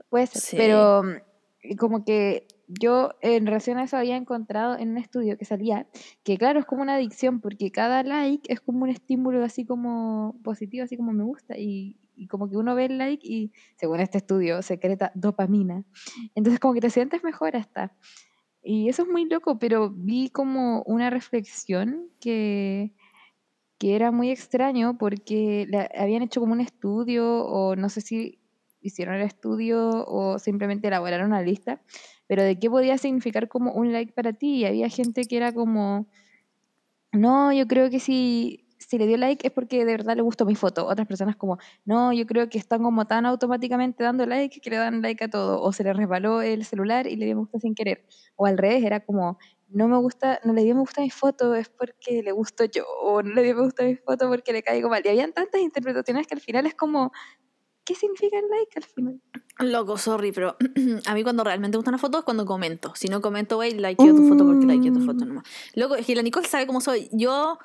Puede 0.09 0.27
ser. 0.27 0.41
Sí. 0.41 0.57
Pero 0.57 1.03
mm, 1.03 1.75
como 1.77 2.03
que 2.05 2.47
yo 2.67 3.11
en 3.21 3.45
relación 3.45 3.77
a 3.77 3.83
eso 3.83 3.97
había 3.97 4.17
encontrado 4.17 4.77
en 4.77 4.89
un 4.91 4.97
estudio 4.97 5.37
que 5.37 5.45
salía 5.45 5.87
que 6.23 6.37
claro, 6.37 6.59
es 6.59 6.65
como 6.65 6.81
una 6.81 6.95
adicción 6.95 7.39
porque 7.39 7.71
cada 7.71 8.03
like 8.03 8.51
es 8.51 8.59
como 8.59 8.83
un 8.83 8.89
estímulo 8.89 9.43
así 9.43 9.65
como 9.65 10.39
positivo, 10.43 10.83
así 10.83 10.97
como 10.97 11.13
me 11.13 11.23
gusta 11.23 11.57
y, 11.57 11.97
y 12.15 12.27
como 12.27 12.49
que 12.49 12.57
uno 12.57 12.75
ve 12.75 12.85
el 12.85 12.97
like 12.97 13.25
y 13.25 13.51
según 13.77 13.99
este 14.01 14.17
estudio 14.17 14.61
secreta 14.61 15.11
dopamina. 15.15 15.85
Entonces 16.35 16.59
como 16.59 16.73
que 16.73 16.81
te 16.81 16.89
sientes 16.89 17.23
mejor 17.23 17.55
hasta. 17.55 17.95
Y 18.61 18.89
eso 18.89 19.03
es 19.03 19.07
muy 19.07 19.25
loco, 19.25 19.59
pero 19.59 19.89
vi 19.89 20.29
como 20.29 20.83
una 20.83 21.09
reflexión 21.09 22.09
que, 22.19 22.93
que 23.77 23.95
era 23.95 24.11
muy 24.11 24.29
extraño 24.31 24.97
porque 24.97 25.65
la- 25.69 25.89
habían 25.97 26.21
hecho 26.23 26.41
como 26.41 26.53
un 26.53 26.61
estudio 26.61 27.45
o 27.45 27.75
no 27.77 27.87
sé 27.89 28.01
si 28.01 28.39
hicieron 28.81 29.15
el 29.15 29.21
estudio 29.21 30.05
o 30.07 30.39
simplemente 30.39 30.87
elaboraron 30.87 31.27
una 31.27 31.41
lista, 31.41 31.81
pero 32.27 32.43
de 32.43 32.59
qué 32.59 32.69
podía 32.69 32.97
significar 32.97 33.47
como 33.47 33.71
un 33.73 33.91
like 33.91 34.13
para 34.13 34.33
ti. 34.33 34.57
Y 34.57 34.65
había 34.65 34.89
gente 34.89 35.25
que 35.25 35.37
era 35.37 35.53
como, 35.53 36.07
no, 37.11 37.51
yo 37.53 37.67
creo 37.67 37.89
que 37.89 37.99
si, 37.99 38.65
si 38.77 38.97
le 38.97 39.07
dio 39.07 39.17
like 39.17 39.45
es 39.47 39.53
porque 39.53 39.79
de 39.79 39.85
verdad 39.85 40.15
le 40.15 40.21
gustó 40.21 40.45
mi 40.45 40.55
foto. 40.55 40.85
Otras 40.85 41.07
personas 41.07 41.35
como, 41.35 41.57
no, 41.85 42.13
yo 42.13 42.25
creo 42.25 42.49
que 42.49 42.57
están 42.57 42.83
como 42.83 43.05
tan 43.05 43.25
automáticamente 43.25 44.03
dando 44.03 44.25
like 44.25 44.59
que 44.59 44.69
le 44.69 44.77
dan 44.77 45.01
like 45.01 45.23
a 45.23 45.29
todo. 45.29 45.61
O 45.61 45.71
se 45.73 45.83
le 45.83 45.93
resbaló 45.93 46.41
el 46.41 46.65
celular 46.65 47.07
y 47.07 47.15
le 47.15 47.25
dio 47.25 47.35
me 47.35 47.41
gusta 47.41 47.59
sin 47.59 47.75
querer. 47.75 48.05
O 48.35 48.45
al 48.45 48.57
revés, 48.57 48.83
era 48.83 48.99
como, 48.99 49.37
no 49.69 49.87
me 49.87 49.97
gusta, 49.97 50.39
no 50.43 50.53
le 50.53 50.63
dio 50.63 50.75
me 50.75 50.81
gusta 50.81 51.01
mi 51.01 51.09
foto 51.09 51.55
es 51.55 51.69
porque 51.69 52.21
le 52.23 52.31
gusto 52.31 52.65
yo. 52.65 52.85
O 53.01 53.23
no 53.23 53.33
le 53.33 53.43
dio 53.43 53.55
me 53.55 53.63
gusta 53.63 53.83
mi 53.83 53.95
foto 53.95 54.27
porque 54.29 54.53
le 54.53 54.63
caigo 54.63 54.89
mal. 54.89 55.01
Y 55.05 55.09
habían 55.09 55.33
tantas 55.33 55.61
interpretaciones 55.61 56.27
que 56.27 56.35
al 56.35 56.41
final 56.41 56.65
es 56.65 56.75
como, 56.75 57.11
¿qué 57.87 57.95
significa 57.95 58.37
el 58.37 58.45
like 58.49 58.71
al 58.75 58.83
final? 58.83 59.21
Loco, 59.59 59.97
sorry, 59.97 60.31
pero 60.31 60.57
a 61.07 61.13
mí 61.15 61.23
cuando 61.23 61.43
realmente 61.43 61.75
me 61.75 61.79
gusta 61.79 61.89
una 61.91 61.97
foto 61.97 62.19
es 62.19 62.23
cuando 62.25 62.45
comento. 62.45 62.93
Si 62.95 63.07
no 63.07 63.21
comento, 63.21 63.55
güey, 63.55 63.73
likeo 63.73 64.13
tu 64.15 64.27
foto 64.27 64.45
porque 64.45 64.65
likeo 64.65 64.93
tu 64.93 65.01
foto 65.01 65.25
Mm. 65.25 65.27
nomás. 65.29 65.45
Loco, 65.73 65.95
es 65.95 66.05
que 66.05 66.15
la 66.15 66.21
Nicole 66.21 66.47
sabe 66.47 66.67
cómo 66.67 66.81
soy. 66.81 67.09
Yo 67.13 67.57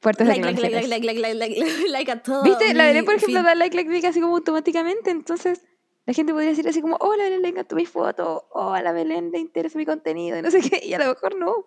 Fuertes 0.00 0.26
like, 0.26 0.42
like, 0.44 0.60
like, 0.60 0.88
like, 0.88 1.06
like, 1.06 1.20
like, 1.20 1.34
like, 1.38 1.60
like, 1.60 1.88
like 1.90 2.10
a 2.10 2.20
todo. 2.22 2.42
¿Viste? 2.42 2.74
La 2.74 2.86
Belén, 2.86 3.04
por 3.04 3.14
ejemplo, 3.14 3.40
da 3.44 3.54
like, 3.54 3.76
like, 3.76 3.88
like 3.88 4.06
así 4.08 4.20
como 4.20 4.34
automáticamente. 4.36 5.10
Entonces, 5.10 5.62
la 6.06 6.12
gente 6.12 6.32
podría 6.32 6.50
decir 6.50 6.66
así 6.66 6.82
como, 6.82 6.96
hola 6.96 7.22
Belén, 7.22 7.42
le 7.42 7.48
encantó 7.50 7.76
mi 7.76 7.86
foto. 7.86 8.48
O 8.50 8.72
a 8.72 8.82
la 8.82 8.90
Belén 8.92 9.30
le 9.30 9.38
interesa 9.38 9.78
mi 9.78 9.86
contenido. 9.86 10.36
Y 10.36 10.42
no 10.42 10.50
sé 10.50 10.60
qué. 10.60 10.80
Y 10.84 10.92
a 10.94 10.98
lo 10.98 11.06
mejor 11.06 11.36
no. 11.36 11.66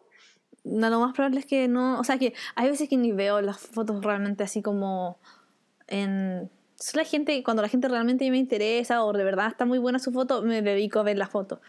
No, 0.66 0.89
lo 0.89 0.99
más 0.99 1.14
probable 1.14 1.39
es 1.39 1.45
que 1.45 1.70
no. 1.70 1.97
O 1.97 2.03
sea, 2.03 2.18
que 2.18 2.34
hay 2.56 2.70
veces 2.70 2.89
que 2.89 2.97
ni 2.97 3.14
veo 3.14 3.39
las 3.39 3.58
fotos 3.60 4.03
realmente 4.03 4.43
así 4.43 4.62
como 4.62 5.18
en. 5.88 6.51
Solo 6.78 7.03
la 7.03 7.09
gente, 7.09 7.41
cuando 7.43 7.61
la 7.61 7.69
gente 7.69 7.88
realmente 7.88 8.30
me 8.32 8.38
interesa 8.38 9.03
o 9.03 9.13
de 9.13 9.23
verdad 9.23 9.47
está 9.47 9.65
muy 9.65 9.78
buena 9.80 9.99
su 9.99 10.11
foto, 10.11 10.41
me 10.41 10.61
dedico 10.61 10.99
a 10.99 11.03
ver 11.03 11.17
la 11.17 11.28
foto. 11.28 11.61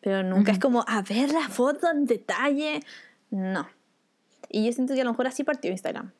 Pero 0.00 0.22
nunca 0.22 0.52
es 0.52 0.58
Ujú. 0.58 0.68
como 0.68 0.84
a 0.86 1.02
ver 1.02 1.32
la 1.32 1.48
foto 1.48 1.90
en 1.90 2.06
detalle. 2.06 2.80
No. 3.30 3.68
Y 4.48 4.64
yo 4.66 4.72
siento 4.72 4.94
que 4.94 5.00
a 5.00 5.04
lo 5.04 5.10
mejor 5.10 5.26
así 5.26 5.44
partió 5.44 5.70
Instagram. 5.70 6.12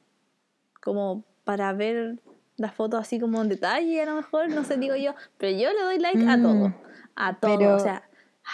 Como 0.83 1.25
para 1.45 1.73
ver 1.73 2.19
las 2.57 2.75
fotos 2.75 3.01
así 3.01 3.19
como 3.19 3.41
en 3.43 3.49
detalle, 3.49 4.03
a 4.03 4.07
lo 4.07 4.15
mejor, 4.17 4.49
no 4.51 4.65
sé, 4.65 4.77
digo 4.77 4.95
yo. 4.97 5.15
Pero 5.39 5.57
yo 5.59 5.73
le 5.73 5.81
doy 5.83 5.99
like 5.99 6.29
a 6.29 6.37
todo. 6.41 6.69
Mm, 6.69 6.75
A 7.17 7.35
todo. 7.35 7.59
pero- 7.59 7.77
O 7.77 7.79
sea, 7.81 8.09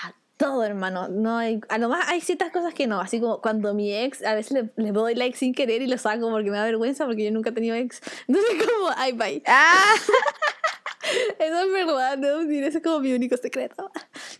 a 0.04 0.14
todo, 0.40 0.64
hermano. 0.64 1.06
No 1.08 1.36
hay, 1.36 1.60
a 1.68 1.78
lo 1.78 1.88
más 1.88 2.08
hay 2.08 2.20
ciertas 2.20 2.50
cosas 2.50 2.74
que 2.74 2.86
no. 2.86 3.00
Así 3.00 3.20
como 3.20 3.40
cuando 3.40 3.74
mi 3.74 3.94
ex, 3.94 4.24
a 4.24 4.34
veces 4.34 4.52
le, 4.52 4.70
le 4.82 4.90
doy 4.92 5.14
like 5.14 5.36
sin 5.36 5.54
querer 5.54 5.82
y 5.82 5.86
lo 5.86 5.98
saco 5.98 6.30
porque 6.30 6.50
me 6.50 6.56
da 6.56 6.64
vergüenza 6.64 7.04
porque 7.06 7.24
yo 7.24 7.30
nunca 7.30 7.50
he 7.50 7.52
tenido 7.52 7.76
ex. 7.76 8.00
Entonces, 8.26 8.50
como, 8.58 8.90
ay, 8.96 9.12
bye. 9.12 9.42
¡Ah! 9.46 9.94
Eso 11.38 11.60
es 11.62 11.72
verdad, 11.72 12.18
no 12.18 12.40
ese 12.42 12.78
es 12.78 12.82
como 12.82 13.00
mi 13.00 13.12
único 13.12 13.36
secreto. 13.36 13.90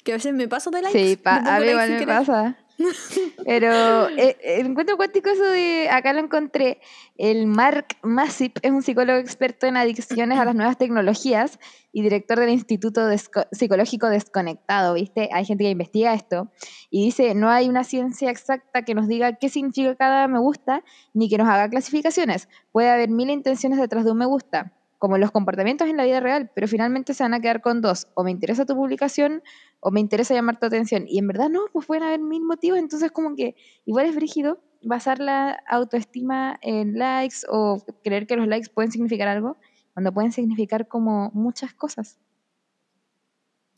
Que 0.05 0.13
a 0.13 0.17
veces 0.17 0.35
me 0.35 0.47
paso 0.49 0.71
de 0.71 0.83
likes. 0.83 0.99
Sí, 0.99 1.17
pa- 1.17 1.37
a 1.37 1.61
mí 1.61 1.67
igual 1.69 1.91
me 1.91 2.07
pasa. 2.07 2.57
Pero 3.45 4.09
eh, 4.11 4.37
eh, 4.43 4.61
encuentro 4.61 4.97
cuántico 4.97 5.29
eso 5.31 5.45
de, 5.45 5.89
acá 5.91 6.13
lo 6.13 6.21
encontré, 6.21 6.81
el 7.17 7.47
Mark 7.47 7.87
Masip 8.03 8.59
es 8.63 8.71
un 8.71 8.83
psicólogo 8.83 9.19
experto 9.19 9.67
en 9.67 9.77
adicciones 9.77 10.39
a 10.39 10.45
las 10.45 10.55
nuevas 10.55 10.79
tecnologías 10.79 11.59
y 11.93 12.03
director 12.03 12.39
del 12.39 12.51
Instituto 12.51 13.09
Desco- 13.09 13.47
Psicológico 13.53 14.09
Desconectado, 14.09 14.95
¿viste? 14.95 15.29
Hay 15.33 15.45
gente 15.45 15.65
que 15.65 15.71
investiga 15.71 16.15
esto 16.15 16.51
y 16.91 17.05
dice, 17.05 17.35
no 17.35 17.51
hay 17.51 17.69
una 17.69 17.85
ciencia 17.85 18.31
exacta 18.31 18.83
que 18.83 18.95
nos 18.95 19.09
diga 19.09 19.37
qué 19.37 19.49
significa 19.49 19.97
cada 19.97 20.29
me 20.29 20.39
gusta, 20.39 20.83
ni 21.13 21.29
que 21.29 21.39
nos 21.39 21.49
haga 21.49 21.69
clasificaciones. 21.69 22.49
Puede 22.73 22.91
haber 22.91 23.11
mil 23.11 23.31
intenciones 23.31 23.79
detrás 23.79 24.05
de 24.05 24.13
un 24.13 24.19
me 24.19 24.27
gusta, 24.27 24.73
como 25.01 25.17
los 25.17 25.31
comportamientos 25.31 25.89
en 25.89 25.97
la 25.97 26.05
vida 26.05 26.21
real, 26.21 26.51
pero 26.55 26.69
finalmente 26.69 27.15
se 27.15 27.23
van 27.23 27.33
a 27.33 27.41
quedar 27.41 27.63
con 27.63 27.81
dos, 27.81 28.09
o 28.15 28.23
me 28.23 28.31
interesa 28.31 28.67
tu 28.67 28.75
publicación 28.75 29.43
o 29.81 29.91
me 29.91 29.99
interesa 29.99 30.35
llamar 30.35 30.61
tu 30.61 30.67
atención. 30.67 31.07
Y 31.09 31.19
en 31.19 31.27
verdad 31.27 31.49
no, 31.49 31.63
pues 31.73 31.87
pueden 31.87 32.05
haber 32.05 32.21
mil 32.21 32.43
motivos, 32.43 32.79
entonces 32.79 33.11
como 33.11 33.35
que 33.35 33.57
igual 33.87 34.05
es 34.05 34.15
brígido 34.15 34.63
basar 34.83 35.19
la 35.19 35.59
autoestima 35.67 36.59
en 36.61 36.99
likes 36.99 37.39
o 37.49 37.83
creer 38.05 38.27
que 38.27 38.37
los 38.37 38.47
likes 38.47 38.69
pueden 38.69 38.93
significar 38.93 39.27
algo, 39.27 39.57
cuando 39.95 40.13
pueden 40.13 40.33
significar 40.33 40.87
como 40.87 41.31
muchas 41.33 41.73
cosas. 41.73 42.19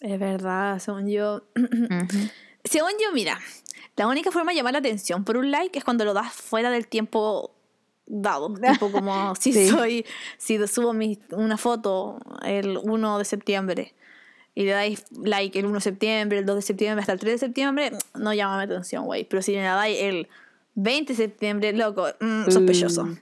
Es 0.00 0.18
verdad, 0.18 0.80
según 0.80 1.08
yo. 1.08 1.44
Según 2.64 2.92
yo, 3.00 3.12
mira, 3.12 3.40
la 3.96 4.06
única 4.06 4.30
forma 4.30 4.52
de 4.52 4.56
llamar 4.56 4.72
la 4.72 4.78
atención 4.78 5.24
por 5.24 5.36
un 5.36 5.50
like 5.50 5.76
es 5.76 5.84
cuando 5.84 6.04
lo 6.04 6.14
das 6.14 6.32
fuera 6.32 6.70
del 6.70 6.86
tiempo 6.86 7.56
dado. 8.12 8.52
tipo 8.72 8.92
como 8.92 9.34
si 9.34 9.52
Sí. 9.52 9.68
soy, 9.68 10.06
si 10.38 10.64
subo 10.68 10.92
mi, 10.92 11.18
una 11.30 11.56
foto 11.56 12.18
el 12.44 12.78
1 12.82 13.18
de 13.18 13.24
septiembre 13.24 13.94
y 14.54 14.64
le 14.64 14.72
dais 14.72 15.04
like 15.12 15.58
el 15.58 15.66
1 15.66 15.74
de 15.74 15.80
septiembre, 15.80 16.38
el 16.38 16.46
2 16.46 16.56
de 16.56 16.62
septiembre 16.62 17.00
hasta 17.00 17.12
el 17.14 17.18
3 17.18 17.32
de 17.34 17.38
septiembre, 17.38 17.92
no 18.14 18.34
llama 18.34 18.58
mi 18.58 18.64
atención, 18.64 19.06
güey. 19.06 19.24
Pero 19.24 19.42
si 19.42 19.52
me 19.52 19.62
la 19.62 19.74
dais 19.74 19.98
el 20.00 20.28
20 20.74 21.12
de 21.12 21.16
septiembre, 21.16 21.72
loco, 21.72 22.06
mm, 22.20 22.50
sospechoso. 22.50 23.04
Uh. 23.04 23.16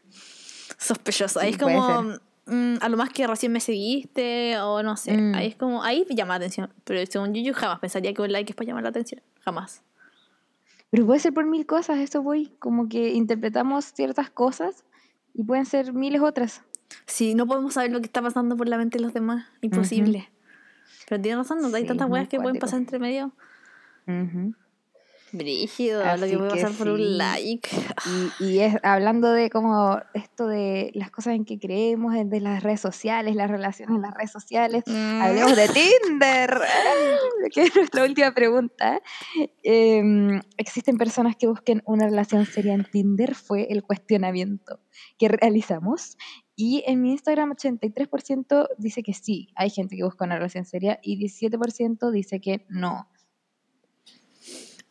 Sospechoso. 0.76 1.40
Ahí 1.40 1.50
es 1.50 1.58
como, 1.58 2.18
mm, 2.46 2.76
a 2.80 2.88
lo 2.88 2.96
más 2.96 3.10
que 3.10 3.26
recién 3.26 3.52
me 3.52 3.60
seguiste 3.60 4.58
o 4.58 4.82
no 4.82 4.96
sé. 4.96 5.12
Mm. 5.16 5.34
Ahí 5.34 5.46
es 5.48 5.56
como, 5.56 5.82
ahí 5.84 6.04
llama 6.10 6.34
la 6.34 6.36
atención. 6.36 6.72
Pero 6.84 7.04
según 7.06 7.32
yo, 7.34 7.42
yo 7.42 7.54
jamás 7.54 7.78
pensaría 7.78 8.12
que 8.12 8.22
un 8.22 8.32
like 8.32 8.50
es 8.50 8.56
para 8.56 8.66
llamar 8.66 8.82
la 8.82 8.88
atención. 8.88 9.22
Jamás. 9.44 9.82
Pero 10.90 11.06
puede 11.06 11.20
ser 11.20 11.32
por 11.32 11.46
mil 11.46 11.66
cosas, 11.66 11.98
eso 11.98 12.22
voy, 12.22 12.52
como 12.58 12.88
que 12.88 13.10
interpretamos 13.10 13.86
ciertas 13.86 14.30
cosas 14.30 14.84
y 15.34 15.44
pueden 15.44 15.66
ser 15.66 15.92
miles 15.92 16.20
otras. 16.20 16.62
Si 17.06 17.34
no 17.34 17.46
podemos 17.46 17.74
saber 17.74 17.92
lo 17.92 18.00
que 18.00 18.06
está 18.06 18.20
pasando 18.20 18.56
por 18.56 18.68
la 18.68 18.76
mente 18.76 18.98
de 18.98 19.04
los 19.04 19.14
demás, 19.14 19.46
imposible. 19.60 20.28
Pero 21.08 21.22
tienes 21.22 21.38
razón, 21.38 21.60
no 21.60 21.74
hay 21.76 21.82
Sí, 21.82 21.88
tantas 21.88 22.08
muy 22.08 22.14
weas 22.18 22.28
que 22.28 22.40
pueden 22.40 22.58
pasar 22.58 22.80
entre 22.80 22.98
medio. 22.98 23.32
Ujú. 24.06 24.54
Brígido, 25.32 26.02
lo 26.02 26.10
Así 26.10 26.30
que 26.30 26.38
puede 26.38 26.50
que 26.54 26.62
pasar 26.62 26.76
por 26.76 26.86
sí. 26.86 26.92
un 26.92 27.18
like. 27.18 27.68
Y, 28.40 28.44
y 28.44 28.58
es 28.60 28.76
hablando 28.82 29.32
de 29.32 29.50
como 29.50 29.98
esto 30.14 30.46
de 30.46 30.90
las 30.94 31.10
cosas 31.10 31.34
en 31.34 31.44
que 31.44 31.58
creemos, 31.58 32.14
de- 32.14 32.40
las 32.40 32.62
redes 32.62 32.80
sociales, 32.80 33.36
las 33.36 33.50
relaciones 33.50 33.94
en 33.96 34.02
las 34.02 34.14
redes 34.14 34.30
sociales, 34.32 34.82
hablemos 34.86 35.54
de 35.56 35.68
Tinder, 35.68 36.60
que 37.54 37.62
es 37.62 37.76
nuestra 37.76 38.04
última 38.04 38.32
pregunta. 38.32 39.00
Em, 39.62 40.40
¿Existen 40.56 40.96
personas 40.96 41.36
que 41.36 41.46
busquen 41.46 41.82
una 41.84 42.06
relación 42.06 42.46
seria 42.46 42.74
en 42.74 42.84
Tinder? 42.84 43.34
Fue 43.34 43.66
el 43.70 43.82
cuestionamiento 43.82 44.80
que 45.18 45.28
realizamos. 45.28 46.16
Y 46.56 46.82
en 46.86 47.00
mi 47.00 47.12
Instagram 47.12 47.52
83% 47.52 48.68
dice 48.78 49.02
que 49.02 49.14
sí, 49.14 49.48
hay 49.56 49.70
gente 49.70 49.96
que 49.96 50.04
busca 50.04 50.24
una 50.24 50.36
relación 50.36 50.64
seria 50.66 50.98
y 51.02 51.18
17% 51.18 52.10
dice 52.10 52.40
que 52.40 52.66
no. 52.68 53.08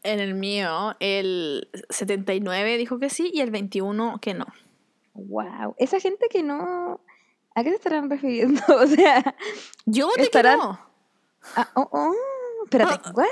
En 0.04 0.20
el 0.20 0.34
mío, 0.34 0.96
el 1.00 1.70
79 1.90 2.78
dijo 2.78 3.00
que 3.00 3.10
sí 3.10 3.30
y 3.34 3.42
el 3.42 3.52
21 3.52 4.20
que 4.22 4.34
no. 4.34 4.46
Wow, 5.14 5.76
esa 5.78 6.00
gente 6.00 6.28
que 6.30 6.42
no... 6.44 7.02
¿A 7.56 7.64
qué 7.64 7.70
se 7.72 7.76
estarán 7.76 8.10
refiriendo? 8.10 8.62
O 8.70 8.88
sea, 8.88 9.36
Yo 9.86 10.08
voté 10.08 10.22
que 10.22 10.28
Estarán- 10.28 10.58
no. 10.60 10.80
ah, 11.56 11.70
oh, 11.76 11.90
oh, 11.92 12.14
espérate, 12.64 12.94
Ah, 13.04 13.12
¿what? 13.16 13.28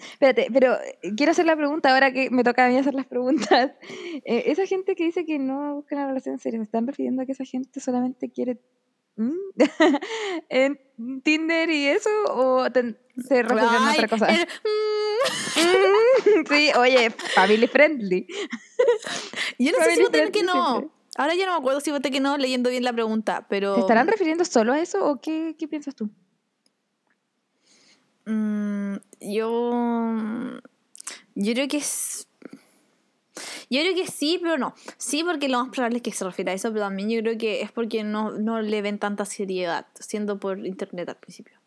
Espérate, 0.00 0.48
pero 0.52 0.74
eh, 0.74 1.14
quiero 1.16 1.32
hacer 1.32 1.46
la 1.46 1.56
pregunta 1.56 1.92
ahora 1.94 2.12
que 2.12 2.28
me 2.30 2.44
toca 2.44 2.66
a 2.66 2.68
mí 2.68 2.76
hacer 2.76 2.94
las 2.94 3.06
preguntas. 3.06 3.72
Eh, 4.24 4.44
esa 4.52 4.66
gente 4.66 4.94
que 4.94 5.04
dice 5.04 5.24
que 5.24 5.38
no 5.38 5.76
busca 5.76 5.96
una 5.96 6.06
relación 6.06 6.38
seria, 6.38 6.58
¿se 6.60 6.64
están 6.64 6.86
refiriendo 6.86 7.22
a 7.22 7.26
que 7.26 7.32
esa 7.32 7.44
gente 7.44 7.80
solamente 7.80 8.30
quiere 8.30 8.60
¿Mm? 9.16 9.32
¿En 10.48 10.80
Tinder 11.22 11.70
y 11.70 11.86
eso? 11.86 12.10
¿O 12.28 12.70
te- 12.70 12.96
se 13.16 13.42
refieren 13.42 13.82
a 13.82 13.92
otra 13.92 14.08
cosa? 14.08 14.26
el- 14.26 14.48
Mm, 15.54 16.44
sí, 16.48 16.70
oye, 16.78 17.10
family 17.34 17.66
friendly. 17.68 18.26
Yo 19.58 19.72
no 19.72 19.78
sé 19.78 19.84
si 19.84 19.90
Family 19.90 20.02
voté 20.04 20.30
que 20.32 20.42
no. 20.42 20.70
siempre. 20.78 20.90
Ahora 21.16 21.34
ya 21.34 21.44
no 21.46 21.52
me 21.52 21.58
acuerdo 21.58 21.80
si 21.80 21.90
voté 21.90 22.10
que 22.10 22.20
no 22.20 22.38
leyendo 22.38 22.70
bien 22.70 22.84
la 22.84 22.92
pregunta, 22.92 23.46
pero. 23.48 23.74
¿Se 23.74 23.80
estarán 23.80 24.08
refiriendo 24.08 24.44
solo 24.44 24.72
a 24.72 24.80
eso 24.80 25.04
o 25.04 25.20
qué, 25.20 25.54
qué 25.58 25.68
piensas 25.68 25.94
tú? 25.94 26.10
Mm, 28.24 28.96
yo. 29.20 30.60
Yo 31.34 31.52
creo 31.54 31.68
que 31.68 31.76
es. 31.78 32.28
Yo 33.70 33.80
creo 33.80 33.94
que 33.94 34.06
sí, 34.06 34.38
pero 34.42 34.58
no. 34.58 34.74
Sí, 34.98 35.24
porque 35.24 35.48
lo 35.48 35.58
más 35.62 35.70
probable 35.70 35.96
es 35.98 36.02
que 36.02 36.12
se 36.12 36.24
refiera 36.24 36.52
a 36.52 36.54
eso, 36.54 36.68
pero 36.72 36.84
también 36.84 37.08
yo 37.10 37.20
creo 37.22 37.38
que 37.38 37.62
es 37.62 37.72
porque 37.72 38.04
no, 38.04 38.30
no 38.32 38.60
le 38.60 38.82
ven 38.82 38.98
tanta 38.98 39.24
seriedad, 39.24 39.86
siendo 39.98 40.38
por 40.38 40.58
internet 40.66 41.08
al 41.08 41.16
principio. 41.16 41.58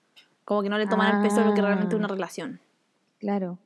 Como 0.46 0.62
que 0.64 0.70
no 0.70 0.78
le 0.78 0.88
toman 0.88 1.18
el 1.18 1.22
peso 1.24 1.42
de 1.42 1.46
lo 1.46 1.54
que 1.54 1.62
realmente 1.62 1.96
es 1.96 2.00
una 2.00 2.08
Ah. 2.08 2.12
relación. 2.12 2.62
Claro. 3.20 3.58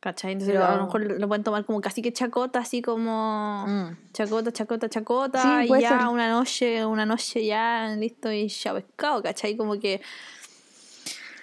¿Cachai? 0.00 0.32
Entonces 0.32 0.54
Pero- 0.54 0.66
a 0.66 0.76
lo 0.76 0.84
mejor 0.84 1.18
lo 1.18 1.26
pueden 1.28 1.42
tomar 1.42 1.64
como 1.64 1.80
casi 1.80 2.02
que 2.02 2.12
chacota, 2.12 2.60
así 2.60 2.82
como 2.82 3.64
Mm. 3.66 4.12
chacota, 4.12 4.52
chacota, 4.52 4.88
chacota, 4.88 5.42
Sí, 5.42 5.72
y 5.72 5.80
ya 5.80 5.98
ser. 5.98 6.08
una 6.08 6.28
noche, 6.30 6.84
una 6.86 7.06
noche 7.06 7.44
ya, 7.44 7.88
listo, 7.98 8.30
y 8.30 8.46
ya 8.48 8.74
pescado, 8.74 9.22
¿cachai? 9.22 9.56
Como 9.56 9.78
que 9.80 10.00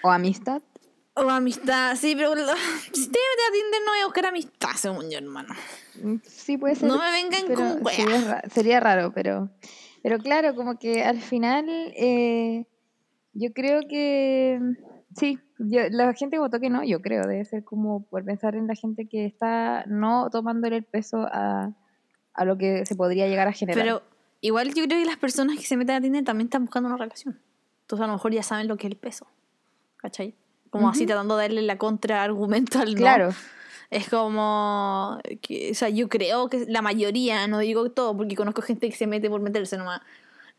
¿O 0.03 0.09
amistad? 0.11 0.61
O 1.15 1.29
amistad, 1.29 1.95
sí, 1.95 2.15
pero 2.15 2.35
lo- 2.35 2.43
si 2.45 3.07
te 3.07 3.19
metes 3.19 3.47
a 3.49 3.51
Tinder 3.51 3.81
no 3.85 3.91
voy 3.91 3.99
a 4.01 4.05
buscar 4.05 4.25
amistad, 4.27 4.69
según 4.75 5.09
yo, 5.09 5.17
hermano. 5.17 5.53
Mm, 6.01 6.15
Sí, 6.23 6.57
puede 6.57 6.75
ser. 6.75 6.87
No 6.89 6.97
me 6.99 7.11
vengan 7.11 7.47
con 7.47 7.83
ra- 7.85 8.41
sería 8.53 8.79
raro, 8.79 9.11
pero, 9.13 9.49
pero 10.01 10.17
claro, 10.19 10.55
como 10.55 10.77
que 10.77 11.03
al 11.03 11.19
final 11.21 11.65
eh, 11.95 12.65
yo 13.34 13.53
creo 13.53 13.81
que 13.88 14.59
sí, 15.15 15.39
yo, 15.59 15.81
la 15.89 16.13
gente 16.13 16.39
votó 16.39 16.59
que 16.59 16.69
no, 16.69 16.84
yo 16.84 17.01
creo, 17.01 17.27
debe 17.27 17.45
ser 17.45 17.63
como 17.63 18.05
por 18.05 18.23
pensar 18.23 18.55
en 18.55 18.67
la 18.67 18.75
gente 18.75 19.07
que 19.07 19.25
está 19.25 19.86
no 19.88 20.29
tomándole 20.31 20.77
el 20.77 20.84
peso 20.84 21.27
a, 21.31 21.71
a 22.34 22.45
lo 22.45 22.57
que 22.57 22.86
se 22.86 22.95
podría 22.95 23.27
llegar 23.27 23.47
a 23.47 23.53
generar. 23.53 23.84
Pero 23.84 24.03
igual 24.41 24.73
yo 24.73 24.86
creo 24.86 24.99
que 24.99 25.05
las 25.05 25.17
personas 25.17 25.57
que 25.57 25.63
se 25.63 25.77
meten 25.77 25.95
a 25.95 26.01
Tinder 26.01 26.23
también 26.23 26.47
están 26.47 26.65
buscando 26.65 26.89
una 26.89 26.97
relación. 26.97 27.39
Entonces 27.81 28.03
a 28.03 28.07
lo 28.07 28.13
mejor 28.13 28.34
ya 28.34 28.43
saben 28.43 28.67
lo 28.67 28.77
que 28.77 28.88
es 28.88 28.91
el 28.91 28.97
peso. 28.97 29.27
¿Cachai? 29.97 30.36
Como 30.69 30.89
así 30.89 31.01
Ujú. 31.03 31.07
tratando 31.07 31.38
de 31.38 31.43
darle 31.43 31.61
la 31.61 31.77
contraargumento 31.77 32.79
al 32.79 32.95
no. 32.95 32.97
claro, 32.97 33.29
Es 33.89 34.09
como. 34.09 35.19
Que, 35.41 35.71
o 35.71 35.75
sea, 35.75 35.89
yo 35.89 36.09
creo 36.09 36.49
que 36.49 36.65
la 36.67 36.81
mayoría, 36.81 37.47
no 37.47 37.59
digo 37.59 37.91
todo, 37.91 38.17
porque 38.17 38.36
conozco 38.36 38.61
gente 38.61 38.89
que 38.89 38.95
se 38.95 39.07
mete 39.07 39.29
por 39.29 39.39
meterse 39.41 39.77
nomás. 39.77 40.01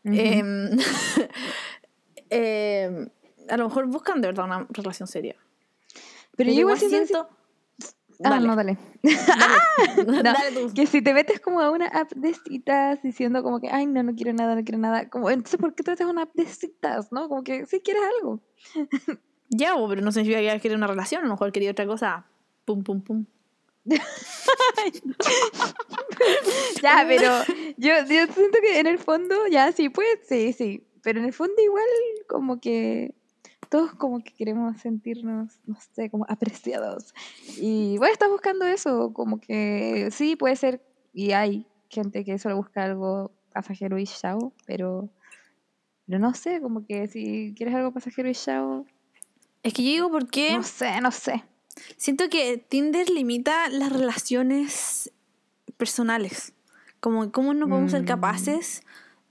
Ujú. 0.03 0.15
Em, 0.15 0.77
em, 2.35 3.09
a 3.49 3.57
lo 3.57 3.65
mejor 3.65 3.87
buscan 3.87 4.21
de 4.21 4.27
verdad 4.27 4.45
una 4.45 4.67
relación 4.69 5.07
seria. 5.07 5.35
pero 6.35 6.51
yo 6.51 6.61
igual 6.61 6.79
siento... 6.79 7.29
Ah, 8.23 8.29
Dale, 8.29 8.47
no, 8.47 8.55
dale. 8.55 8.77
dale, 9.03 10.23
dale 10.23 10.51
tú. 10.53 10.73
Que 10.73 10.87
si 10.87 11.01
te 11.01 11.13
metes 11.13 11.41
como 11.41 11.59
a 11.59 11.69
una 11.69 11.87
app 11.87 12.11
de 12.13 12.33
citas 12.33 13.03
diciendo 13.03 13.43
como 13.43 13.59
que, 13.59 13.69
ay, 13.69 13.87
no, 13.87 14.03
no 14.03 14.15
quiero 14.15 14.31
nada, 14.31 14.55
no 14.55 14.63
quiero 14.63 14.77
nada, 14.79 15.09
como, 15.09 15.29
entonces, 15.29 15.59
¿por 15.59 15.75
qué 15.75 15.83
te 15.83 15.91
metes 15.91 16.07
a 16.07 16.09
una 16.09 16.21
app 16.21 16.33
de 16.33 16.45
citas, 16.45 17.11
no? 17.11 17.27
Como 17.27 17.43
que 17.43 17.65
si 17.65 17.81
quieres 17.81 18.03
algo. 18.19 18.39
Ya, 19.49 19.75
pero 19.87 20.01
no 20.01 20.11
significa 20.11 20.39
que 20.39 20.59
quería 20.59 20.75
una 20.75 20.87
relación, 20.87 21.21
a 21.21 21.25
lo 21.25 21.33
mejor 21.33 21.51
quería 21.51 21.69
otra 21.69 21.85
cosa. 21.85 22.25
Pum, 22.65 22.83
pum, 22.83 23.01
pum. 23.01 23.25
Ya, 26.81 27.05
pero 27.07 27.43
yo, 27.77 27.93
yo 27.99 28.25
siento 28.33 28.57
que 28.61 28.79
en 28.79 28.87
el 28.87 28.97
fondo, 28.97 29.35
ya 29.47 29.71
sí, 29.71 29.89
pues, 29.89 30.19
sí, 30.27 30.53
sí. 30.53 30.83
Pero 31.05 31.19
en 31.19 31.25
el 31.25 31.33
fondo 31.33 31.53
igual 31.63 31.85
como 32.27 32.59
que 32.59 33.13
todos 33.69 33.93
como 33.93 34.23
que 34.23 34.33
queremos 34.33 34.77
sentirnos, 34.81 35.59
no 35.65 35.77
sé, 35.93 36.09
como 36.09 36.25
apreciados. 36.27 37.13
Y 37.57 37.97
bueno, 37.99 38.11
estás 38.11 38.29
buscando 38.29 38.65
eso, 38.65 39.13
como 39.13 39.39
que 39.39 40.09
sí, 40.11 40.35
puede 40.35 40.55
ser, 40.55 40.81
y 41.13 41.31
hay 41.31 41.67
gente 41.89 42.25
que 42.25 42.37
solo 42.39 42.57
busca 42.57 42.83
algo 42.83 43.31
pasajero 43.53 43.97
y 43.99 44.05
chao, 44.05 44.51
pero, 44.65 45.09
pero 46.07 46.19
no 46.19 46.33
sé, 46.33 46.59
como 46.59 46.85
que 46.85 47.07
si 47.07 47.53
quieres 47.55 47.75
algo 47.75 47.91
pasajero 47.93 48.27
y 48.29 48.33
chao, 48.33 48.85
Es 49.63 49.73
que 49.73 49.83
yo 49.83 49.89
digo 49.91 50.11
porque 50.11 50.53
no 50.53 50.63
sé, 50.63 50.99
no 51.01 51.11
sé. 51.11 51.43
siento 51.97 52.29
que 52.29 52.57
Tinder 52.57 53.09
limita 53.11 53.69
las 53.69 53.91
relaciones 53.93 55.11
personales. 55.77 56.53
Como 56.99 57.31
cómo 57.31 57.53
no 57.53 57.67
podemos 57.69 57.91
ser 57.91 58.01
Mm. 58.01 58.05
capaces 58.05 58.81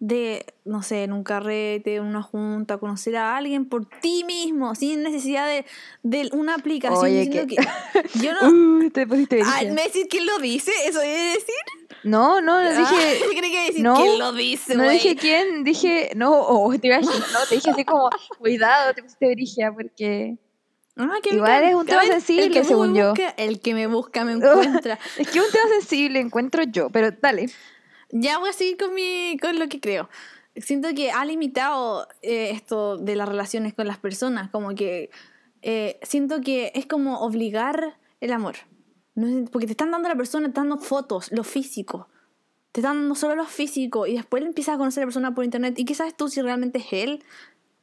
de, 0.00 0.44
no 0.64 0.82
sé, 0.82 1.04
en 1.04 1.12
un 1.12 1.24
carrete, 1.24 1.94
en 1.96 2.02
una 2.04 2.22
junta, 2.22 2.76
conocer 2.78 3.16
a 3.16 3.36
alguien 3.36 3.64
por 3.68 3.86
ti 4.00 4.24
mismo, 4.24 4.74
sin 4.74 5.02
necesidad 5.02 5.46
de, 5.46 5.64
de 6.02 6.28
una 6.32 6.54
aplicación. 6.56 7.04
Oye, 7.04 7.30
que- 7.30 7.46
que 7.46 7.56
yo 8.20 8.32
no... 8.42 8.48
Uh, 8.86 8.90
te 8.90 9.06
pusiste. 9.06 9.42
¿Me 9.72 9.84
decís 9.84 10.06
quién 10.10 10.26
lo 10.26 10.38
dice? 10.38 10.72
¿Eso 10.86 11.00
debe 11.00 11.16
decir? 11.34 11.54
No, 12.02 12.42
no, 12.42 12.62
no 12.62 12.68
Ah, 12.68 12.78
dije, 12.78 13.18
yo 13.24 13.38
creí 13.38 13.50
que 13.52 13.64
decir 13.66 13.82
no, 13.82 13.94
quién 13.96 14.18
lo 14.18 14.32
dice, 14.32 14.74
No 14.74 14.84
güey. 14.84 14.96
dije 14.98 15.16
quién, 15.16 15.64
dije, 15.64 16.10
no, 16.16 16.32
o 16.38 16.70
te 16.78 16.88
iba 16.88 16.96
a 16.96 17.00
decir, 17.00 17.22
no, 17.32 17.38
te 17.48 17.54
dije 17.54 17.70
así 17.70 17.84
como, 17.86 18.10
cuidado, 18.38 18.92
te 18.94 19.02
pusiste 19.02 19.34
brigia, 19.34 19.72
porque 19.72 20.36
Ah, 20.96 21.16
que 21.22 21.34
Igual 21.34 21.50
bacán. 21.50 21.68
es 21.70 21.74
un 21.74 21.86
tema 21.86 22.02
ver, 22.02 22.12
sensible, 22.12 22.44
el 22.44 22.52
que 22.52 22.60
me 22.60 22.64
según 22.66 22.94
yo. 22.94 23.10
busca- 23.14 23.34
el 23.36 23.60
que 23.60 23.74
me 23.74 23.86
busca 23.88 24.24
me 24.24 24.32
encuentra. 24.32 24.96
es 25.18 25.28
que 25.28 25.40
un 25.40 25.50
tema 25.50 25.68
sensible 25.80 26.20
encuentro 26.20 26.62
yo, 26.64 26.88
pero 26.90 27.10
dale. 27.10 27.46
Ya 28.16 28.38
voy 28.38 28.50
a 28.50 28.52
seguir 28.52 28.76
con, 28.76 28.94
mi, 28.94 29.36
con 29.42 29.58
lo 29.58 29.68
que 29.68 29.80
creo. 29.80 30.08
Siento 30.54 30.88
que 30.94 31.10
ha 31.10 31.24
limitado 31.24 32.06
eh, 32.22 32.50
esto 32.52 32.96
de 32.96 33.16
las 33.16 33.28
relaciones 33.28 33.74
con 33.74 33.88
las 33.88 33.98
personas, 33.98 34.50
como 34.50 34.76
que 34.76 35.10
eh, 35.62 35.98
siento 36.02 36.40
que 36.40 36.70
es 36.76 36.86
como 36.86 37.18
obligar 37.18 37.98
el 38.20 38.32
amor. 38.32 38.54
No 39.16 39.44
porque 39.50 39.66
te 39.66 39.72
están 39.72 39.90
dando 39.90 40.06
a 40.06 40.12
la 40.12 40.16
persona, 40.16 40.46
te 40.46 40.50
están 40.50 40.68
dando 40.68 40.84
fotos, 40.84 41.32
lo 41.32 41.42
físico. 41.42 42.08
Te 42.70 42.82
están 42.82 42.98
dando 42.98 43.16
solo 43.16 43.34
lo 43.34 43.46
físico 43.46 44.06
y 44.06 44.14
después 44.14 44.44
empiezas 44.44 44.76
a 44.76 44.78
conocer 44.78 45.00
a 45.00 45.02
la 45.02 45.06
persona 45.08 45.34
por 45.34 45.44
internet. 45.44 45.76
¿Y 45.76 45.84
qué 45.84 45.96
sabes 45.96 46.16
tú 46.16 46.28
si 46.28 46.40
realmente 46.40 46.78
es 46.78 46.92
él 46.92 47.24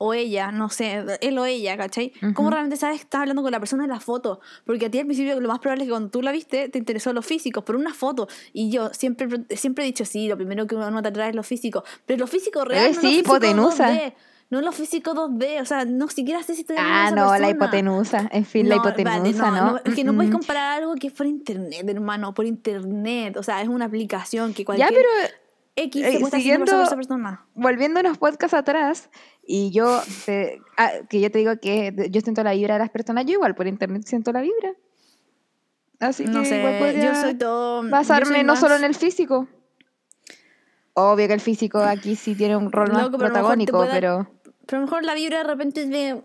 o 0.04 0.16
ella? 0.16 0.52
No 0.52 0.70
sé, 0.70 1.06
él 1.22 1.38
o 1.38 1.46
ella, 1.46 1.78
¿cachai? 1.78 2.12
¿Cómo 2.34 2.48
Ujú. 2.48 2.50
realmente 2.50 2.76
sabes 2.76 2.98
que 2.98 3.04
estás 3.04 3.22
hablando 3.22 3.44
con 3.44 3.52
la 3.52 3.60
persona 3.60 3.84
en 3.84 3.92
la 3.92 4.00
foto? 4.00 4.40
Porque 4.66 4.88
a 4.88 4.90
ti 4.92 4.98
al 5.00 5.06
principio 5.06 5.40
lo 5.40 5.48
más 5.48 5.60
probable 5.60 5.84
es 5.84 5.88
que 5.88 5.92
cuando 5.92 6.10
tú 6.10 6.22
la 6.24 6.32
viste 6.32 6.70
te 6.70 6.80
interesó 6.80 7.14
lo 7.14 7.22
físico, 7.22 7.64
por 7.64 7.76
una 7.76 7.94
foto. 7.94 8.28
Y 8.52 8.72
yo 8.72 8.90
siempre, 8.94 9.28
siempre 9.56 9.84
he 9.84 9.88
dicho, 9.88 10.04
sí, 10.06 10.28
lo 10.28 10.38
primero 10.38 10.66
que 10.66 10.76
uno 10.76 11.02
te 11.04 11.10
atrae 11.10 11.30
es 11.30 11.36
lo 11.36 11.44
físico. 11.44 11.84
Pero 12.08 12.20
lo 12.22 12.28
físico 12.28 12.66
real, 12.66 12.88
Eh, 12.92 12.94
no 12.96 13.02
sí, 13.02 13.20
hipotenusa. 13.20 13.90
2D. 13.90 14.14
No 14.50 14.60
lo 14.62 14.72
físico 14.74 15.14
2D, 15.14 15.62
o 15.62 15.66
sea, 15.66 15.86
no 15.86 16.10
siquiera 16.10 16.44
sé 16.44 16.56
si 16.56 16.62
estoy 16.62 16.76
Ah, 16.78 17.10
no, 17.12 17.26
la 17.28 17.30
persona. 17.32 17.50
hipotenusa, 17.52 18.30
en 18.34 18.44
fin, 18.46 18.68
la 18.68 18.76
No, 18.78 18.82
vale, 18.82 19.00
hipotenusa, 19.02 19.52
¿no? 19.52 19.78
Es 19.86 19.94
que 19.96 20.04
no 20.04 20.14
puedes 20.16 20.30
comparar 20.32 20.80
algo 20.82 20.96
que 20.96 21.08
es 21.08 21.14
por 21.14 21.26
internet, 21.26 21.88
hermano, 21.88 22.34
por 22.34 22.46
internet. 22.46 23.38
O 23.38 23.44
sea, 23.44 23.62
es 23.62 23.70
una 23.70 23.86
aplicación 23.86 24.54
que 24.54 24.64
Ya, 24.64 24.66
cualquier 24.66 25.06
pero 25.24 25.34
X 25.76 26.04
eh, 26.06 26.20
siguiendo- 26.32 26.66
por 26.66 26.84
esa 26.84 26.96
persona. 26.96 27.46
volviendo 27.54 28.00
unos 28.02 28.18
podcasts 28.18 28.54
atrás, 28.54 29.10
y 29.46 29.72
yo, 29.72 30.02
te- 30.26 30.62
ah, 30.78 30.92
que 31.10 31.22
yo 31.22 31.32
te 31.32 31.40
digo 31.40 31.54
que 31.62 32.08
yo 32.10 32.22
siento 32.22 32.44
la 32.44 32.54
vibra 32.54 32.76
de 32.76 32.80
las 32.80 32.90
personas, 32.90 33.26
yo 33.26 33.34
igual 33.34 33.56
por 33.56 33.68
internet 33.68 34.04
siento 34.06 34.32
la 34.32 34.42
vibra. 34.42 34.74
Así 36.00 36.26
que 36.26 36.32
No 36.32 36.44
sé, 36.46 36.58
igual 36.60 36.78
podría 36.80 37.14
yo 37.14 37.22
soy 37.22 37.34
todo. 37.36 37.84
basarme 37.90 38.36
soy 38.38 38.44
no 38.44 38.56
solo 38.56 38.72
más- 38.72 38.80
en 38.80 38.86
el 38.86 38.96
físico. 38.96 39.48
Obvio 40.94 41.28
que 41.28 41.34
el 41.34 41.40
físico 41.42 41.80
aquí 41.80 42.16
sí 42.16 42.36
tiene 42.36 42.58
un 42.58 42.72
rol 42.72 42.92
más 42.92 43.04
Loco, 43.04 43.18
te 43.18 43.24
protagónico, 43.26 43.80
dar- 43.86 43.92
pero... 43.92 44.28
Pero 44.66 44.78
a 44.78 44.80
lo 44.82 44.86
mejor 44.88 45.04
la 45.06 45.14
vibra 45.16 45.38
de 45.40 45.44
repente 45.46 45.88
te, 45.88 46.22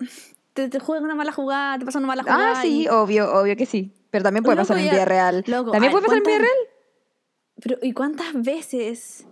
te, 0.55 0.69
te 0.69 0.79
juega 0.81 1.05
una 1.05 1.15
mala 1.15 1.31
jugada, 1.33 1.79
te 1.79 1.85
pasa 1.85 1.99
una 1.99 2.09
mala 2.09 2.23
jugada. 2.25 2.53
Ah, 2.59 2.63
sí, 2.63 2.83
y- 2.83 2.89
obvio, 2.89 3.33
obvio 3.33 3.55
que 3.57 3.67
sí. 3.67 3.93
Pero 4.11 4.25
también 4.25 4.43
puede 4.45 4.57
Loco, 4.57 4.69
pasar 4.69 4.79
en 4.79 4.87
ya- 4.87 4.93
vida 4.93 5.05
real. 5.05 5.45
loco, 5.47 5.71
También 5.71 5.93
puede 5.93 6.05
pasar 6.05 6.19
en 6.19 6.25
vida 6.25 6.37
¿cuántas- 6.39 6.49
real. 6.49 6.69
Pero, 7.63 7.79
¿y 7.83 7.93
cuántas 7.93 8.33
veces? 8.43 9.27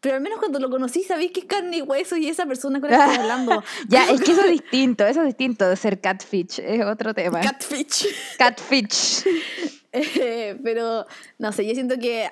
Pero 0.00 0.16
al 0.16 0.20
menos 0.20 0.38
cuando 0.38 0.58
lo 0.58 0.70
conocí 0.70 1.02
sabéis 1.02 1.32
que 1.32 1.40
es 1.40 1.46
carne 1.46 1.78
y 1.78 1.82
hueso 1.82 2.16
y 2.16 2.28
esa 2.28 2.46
persona 2.46 2.80
con 2.80 2.90
la 2.90 2.96
que 2.96 3.02
estás 3.02 3.18
hablando. 3.18 3.62
Ya, 3.88 4.08
es 4.10 4.20
que 4.20 4.32
eso 4.32 4.44
es 4.44 4.50
distinto, 4.62 5.06
eso 5.06 5.20
es 5.20 5.26
distinto 5.26 5.68
de 5.68 5.76
ser 5.76 6.00
catfish, 6.00 6.60
es 6.60 6.84
otro 6.84 7.14
tema. 7.14 7.40
Catfish. 7.40 8.06
catfish. 8.38 9.24
Eh, 9.92 10.58
pero 10.62 11.06
no 11.38 11.52
sé, 11.52 11.66
yo 11.66 11.74
siento 11.74 11.98
que 11.98 12.30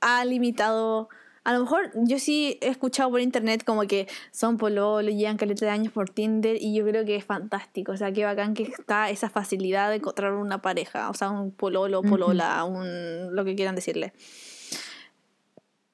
ha 0.00 0.24
limitado. 0.24 1.08
A 1.44 1.52
lo 1.52 1.60
mejor 1.60 1.90
yo 1.94 2.18
sí 2.18 2.58
he 2.62 2.68
escuchado 2.68 3.10
por 3.10 3.20
internet 3.20 3.64
como 3.64 3.82
que 3.82 4.08
son 4.30 4.56
pololo, 4.56 5.10
llevan 5.10 5.36
caleta 5.36 5.66
de 5.66 5.70
años 5.70 5.92
por 5.92 6.08
Tinder 6.08 6.56
y 6.58 6.74
yo 6.74 6.86
creo 6.86 7.04
que 7.04 7.16
es 7.16 7.24
fantástico. 7.24 7.92
O 7.92 7.96
sea, 7.98 8.12
qué 8.12 8.24
bacán 8.24 8.54
que 8.54 8.62
está 8.62 9.10
esa 9.10 9.28
facilidad 9.28 9.90
de 9.90 9.96
encontrar 9.96 10.32
una 10.32 10.62
pareja, 10.62 11.10
o 11.10 11.14
sea, 11.14 11.28
un 11.30 11.50
pololo, 11.52 12.00
polola, 12.02 12.64
un 12.64 13.36
lo 13.36 13.44
que 13.44 13.54
quieran 13.54 13.74
decirle. 13.74 14.14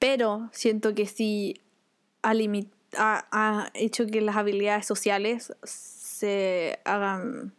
Pero 0.01 0.49
siento 0.51 0.93
que 0.95 1.05
sí 1.05 1.61
ha, 2.23 2.33
ha, 2.97 3.23
ha 3.31 3.69
hecho 3.75 4.05
que 4.07 4.19
las 4.19 4.35
habilidades 4.35 4.85
sociales 4.87 5.53
se 5.63 6.79
hagan 6.85 7.53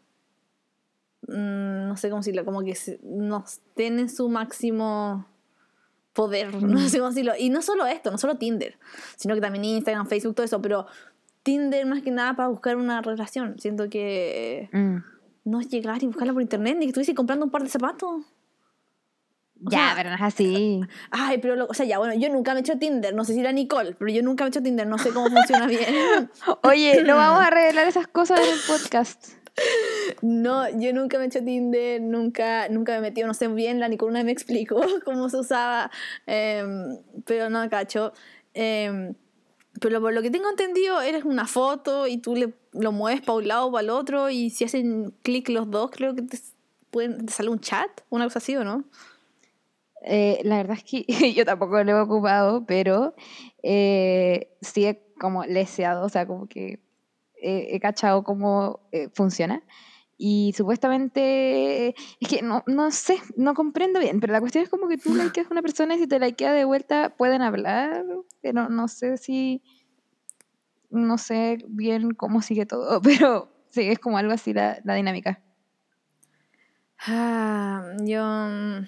mm, 1.28 1.88
no 1.88 1.96
sé 1.96 2.08
cómo 2.10 2.20
decirlo, 2.20 2.44
como 2.44 2.62
que 2.62 2.74
se- 2.74 2.98
nos 3.02 3.60
tienen 3.74 4.08
su 4.08 4.28
máximo 4.28 5.26
poder, 6.12 6.52
no 6.62 6.78
sé 6.88 6.98
cómo 6.98 7.10
decirlo. 7.10 7.32
Y 7.38 7.48
no 7.50 7.62
solo 7.62 7.86
esto, 7.86 8.10
no 8.10 8.18
solo 8.18 8.36
Tinder, 8.38 8.76
sino 9.16 9.34
que 9.34 9.40
también 9.40 9.64
Instagram, 9.64 10.06
Facebook, 10.06 10.34
todo 10.34 10.44
eso, 10.44 10.60
pero 10.60 10.86
Tinder 11.42 11.86
más 11.86 12.02
que 12.02 12.10
nada 12.10 12.34
para 12.36 12.48
buscar 12.48 12.76
una 12.76 13.00
relación. 13.02 13.58
Siento 13.58 13.88
que 13.88 14.68
Mm. 14.72 14.96
no 15.44 15.60
es 15.60 15.68
llegar 15.68 16.02
y 16.02 16.06
buscarla 16.06 16.32
por 16.32 16.42
internet, 16.42 16.76
ni 16.78 16.86
que 16.86 16.90
estuviese 16.90 17.14
comprando 17.14 17.44
un 17.46 17.50
par 17.50 17.62
de 17.62 17.68
zapatos. 17.68 18.24
Ya, 19.70 19.78
sea, 19.78 19.92
pero 19.96 20.10
no 20.10 20.16
es 20.16 20.22
así. 20.22 20.80
Ay, 21.10 21.38
pero, 21.38 21.56
lo- 21.56 21.66
o 21.66 21.74
sea, 21.74 21.86
ya, 21.86 21.98
bueno, 21.98 22.14
yo 22.14 22.28
nunca 22.30 22.52
me 22.54 22.60
he 22.60 22.62
hecho 22.62 22.78
Tinder, 22.78 23.14
no 23.14 23.24
sé 23.24 23.34
si 23.34 23.40
era 23.40 23.52
Nicole, 23.52 23.94
pero 23.98 24.10
yo 24.10 24.22
nunca 24.22 24.44
me 24.44 24.48
he 24.48 24.50
hecho 24.50 24.62
Tinder, 24.62 24.86
no 24.86 24.98
sé 24.98 25.10
cómo 25.10 25.28
funciona 25.28 25.66
bien. 25.66 26.30
Oye, 26.62 27.02
no 27.04 27.16
vamos 27.16 27.44
a 27.44 27.50
revelar 27.50 27.86
esas 27.86 28.06
cosas 28.08 28.40
en 28.40 28.46
el 28.52 28.58
podcast. 28.66 29.28
No, 30.22 30.68
yo 30.78 30.92
nunca 30.92 31.18
me 31.18 31.24
he 31.24 31.26
hecho 31.28 31.44
Tinder, 31.44 32.00
nunca, 32.00 32.68
nunca 32.68 32.92
me 32.92 32.98
he 32.98 33.00
metido, 33.02 33.26
no 33.26 33.34
sé 33.34 33.48
bien, 33.48 33.80
la 33.80 33.88
Nicole 33.88 34.10
una 34.10 34.20
vez 34.20 34.26
me 34.26 34.32
explicó 34.32 34.80
cómo 35.04 35.28
se 35.28 35.38
usaba, 35.38 35.90
em, 36.26 36.98
pero 37.24 37.50
no 37.50 37.68
cacho. 37.68 38.12
Em, 38.54 39.14
pero 39.80 40.00
por 40.00 40.12
lo 40.12 40.22
que 40.22 40.30
tengo 40.30 40.48
entendido, 40.48 41.00
eres 41.00 41.24
una 41.24 41.46
foto 41.46 42.06
y 42.06 42.18
tú 42.18 42.34
le, 42.36 42.52
lo 42.72 42.92
mueves 42.92 43.20
para 43.20 43.34
un 43.38 43.48
lado 43.48 43.66
o 43.66 43.72
para 43.72 43.82
el 43.82 43.90
otro 43.90 44.30
y 44.30 44.50
si 44.50 44.64
hacen 44.64 45.14
clic 45.22 45.48
los 45.48 45.70
dos, 45.70 45.90
creo 45.90 46.14
que 46.14 46.22
te, 46.22 46.38
pueden, 46.90 47.24
te 47.26 47.32
sale 47.32 47.48
un 47.48 47.60
chat, 47.60 47.90
una 48.10 48.24
cosa 48.24 48.38
así, 48.38 48.56
¿o 48.56 48.64
no? 48.64 48.84
Eh, 50.04 50.40
la 50.44 50.56
verdad 50.56 50.76
es 50.76 50.84
que 50.84 51.06
yo 51.34 51.44
tampoco 51.44 51.82
lo 51.82 51.90
he 51.90 52.00
ocupado, 52.00 52.64
pero 52.66 53.14
eh, 53.62 54.56
sí 54.60 54.86
he 54.86 55.02
como 55.20 55.44
leseado, 55.44 56.04
o 56.04 56.08
sea, 56.08 56.26
como 56.26 56.48
que 56.48 56.80
he, 57.40 57.76
he 57.76 57.80
cachado 57.80 58.24
cómo 58.24 58.80
eh, 58.92 59.08
funciona. 59.14 59.62
Y 60.18 60.52
supuestamente, 60.56 61.94
es 62.20 62.28
que 62.28 62.42
no, 62.42 62.62
no 62.66 62.90
sé, 62.92 63.18
no 63.36 63.54
comprendo 63.54 63.98
bien, 63.98 64.20
pero 64.20 64.32
la 64.32 64.40
cuestión 64.40 64.62
es 64.64 64.70
como 64.70 64.88
que 64.88 64.98
tú 64.98 65.14
likeas 65.16 65.46
a 65.46 65.50
una 65.50 65.62
persona 65.62 65.94
y 65.94 65.98
si 65.98 66.06
te 66.06 66.18
likea 66.18 66.52
de 66.52 66.64
vuelta 66.64 67.14
pueden 67.16 67.42
hablar, 67.42 68.04
pero 68.40 68.68
no 68.68 68.88
sé 68.88 69.16
si, 69.16 69.62
no 70.90 71.18
sé 71.18 71.58
bien 71.68 72.14
cómo 72.14 72.42
sigue 72.42 72.66
todo, 72.66 73.00
pero 73.02 73.52
sí, 73.70 73.82
es 73.82 73.98
como 73.98 74.18
algo 74.18 74.32
así 74.32 74.52
la, 74.52 74.78
la 74.84 74.94
dinámica. 74.94 75.40
Ah, 77.04 77.96
yo 78.04 78.24
mm, 78.24 78.86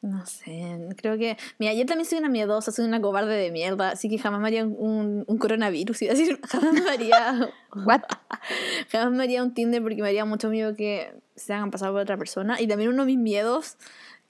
no 0.00 0.24
sé, 0.26 0.78
creo 0.96 1.18
que, 1.18 1.36
mira, 1.58 1.74
yo 1.74 1.84
también 1.84 2.08
soy 2.08 2.18
una 2.18 2.28
miedosa, 2.28 2.70
soy 2.70 2.84
una 2.84 3.00
cobarde 3.00 3.34
de 3.34 3.50
mierda, 3.50 3.90
así 3.90 4.08
que 4.08 4.18
jamás 4.18 4.40
me 4.40 4.46
haría 4.46 4.64
un, 4.64 5.24
un 5.26 5.38
coronavirus, 5.38 6.02
iba 6.02 6.12
a 6.12 6.16
decir, 6.16 6.40
jamás 6.46 6.72
me 6.72 6.88
haría, 6.88 7.50
What? 7.74 8.02
jamás 8.90 9.12
me 9.12 9.24
haría 9.24 9.42
un 9.42 9.54
Tinder 9.54 9.82
porque 9.82 10.00
me 10.00 10.08
haría 10.08 10.24
mucho 10.24 10.50
miedo 10.50 10.74
que 10.74 11.12
se 11.34 11.52
hagan 11.52 11.70
pasar 11.70 11.90
por 11.90 12.00
otra 12.00 12.16
persona. 12.16 12.60
Y 12.60 12.66
también 12.66 12.90
uno 12.90 13.02
de 13.02 13.06
mis 13.06 13.18
miedos, 13.18 13.76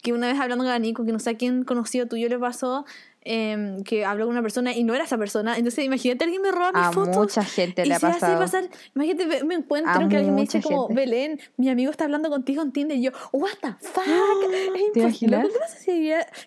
que 0.02 0.12
una 0.12 0.26
vez 0.28 0.38
hablando 0.40 0.64
con 0.64 0.82
Nico, 0.82 1.04
que 1.04 1.12
no 1.12 1.18
sé 1.18 1.30
a 1.30 1.36
quién 1.36 1.64
conocido 1.64 2.06
tuyo 2.06 2.28
le 2.28 2.38
pasó, 2.38 2.84
em, 3.30 3.82
que 3.82 4.06
habló 4.06 4.24
con 4.24 4.32
una 4.32 4.40
persona 4.40 4.74
y 4.74 4.84
no 4.84 4.94
era 4.94 5.04
esa 5.04 5.18
persona. 5.18 5.58
Entonces, 5.58 5.84
imagínate 5.84 6.24
alguien 6.24 6.40
me 6.40 6.50
roba 6.50 6.72
mis 6.72 6.82
A 6.82 6.92
fotos. 6.92 7.14
mucha 7.14 7.44
gente 7.44 7.82
y 7.82 7.88
le 7.88 7.94
ha 7.94 8.00
pasado. 8.00 8.38
pasar, 8.38 8.64
imagínate, 8.94 9.26
me, 9.26 9.44
me 9.44 9.54
encuentro 9.56 9.92
A 9.92 10.08
que 10.08 10.16
alguien 10.16 10.34
me 10.34 10.40
dice 10.40 10.62
como. 10.62 10.88
Belén, 10.88 11.38
mi 11.58 11.68
amigo 11.68 11.90
está 11.90 12.04
hablando 12.04 12.30
contigo 12.30 12.62
en 12.62 12.72
Tinder 12.72 12.96
y 12.96 13.02
yo, 13.02 13.10
what 13.32 13.50
the 13.60 13.74
fuck, 13.80 14.02
es 14.74 14.92
¿Te 14.94 15.00
imposible, 15.00 15.44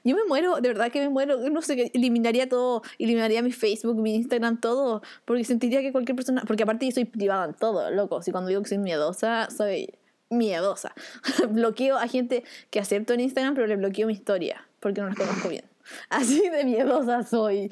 Yo 0.03 0.15
me 0.15 0.23
muero, 0.27 0.59
de 0.59 0.69
verdad 0.69 0.91
que 0.91 0.99
me 1.01 1.09
muero, 1.09 1.37
no 1.51 1.61
sé, 1.61 1.75
que 1.75 1.91
eliminaría 1.93 2.49
todo, 2.49 2.81
eliminaría 2.97 3.43
mi 3.43 3.51
Facebook, 3.51 3.97
mi 3.97 4.15
Instagram, 4.15 4.59
todo, 4.59 5.03
porque 5.25 5.43
sentiría 5.43 5.81
que 5.81 5.91
cualquier 5.91 6.15
persona, 6.15 6.43
porque 6.47 6.63
aparte 6.63 6.87
yo 6.87 6.91
soy 6.91 7.05
privada 7.05 7.45
en 7.45 7.53
todo, 7.53 7.91
loco, 7.91 8.23
si 8.23 8.31
cuando 8.31 8.49
digo 8.49 8.63
que 8.63 8.69
soy 8.69 8.79
miedosa, 8.79 9.49
soy 9.55 9.93
miedosa. 10.31 10.93
bloqueo 11.49 11.97
a 11.97 12.07
gente 12.07 12.43
que 12.71 12.79
acepto 12.79 13.13
en 13.13 13.19
Instagram, 13.19 13.53
pero 13.53 13.67
le 13.67 13.75
bloqueo 13.75 14.07
mi 14.07 14.13
historia, 14.13 14.65
porque 14.79 15.01
no 15.01 15.07
las 15.07 15.17
conozco 15.17 15.49
bien. 15.49 15.70
Así 16.09 16.49
de 16.49 16.63
miedosa 16.65 17.23
soy, 17.23 17.69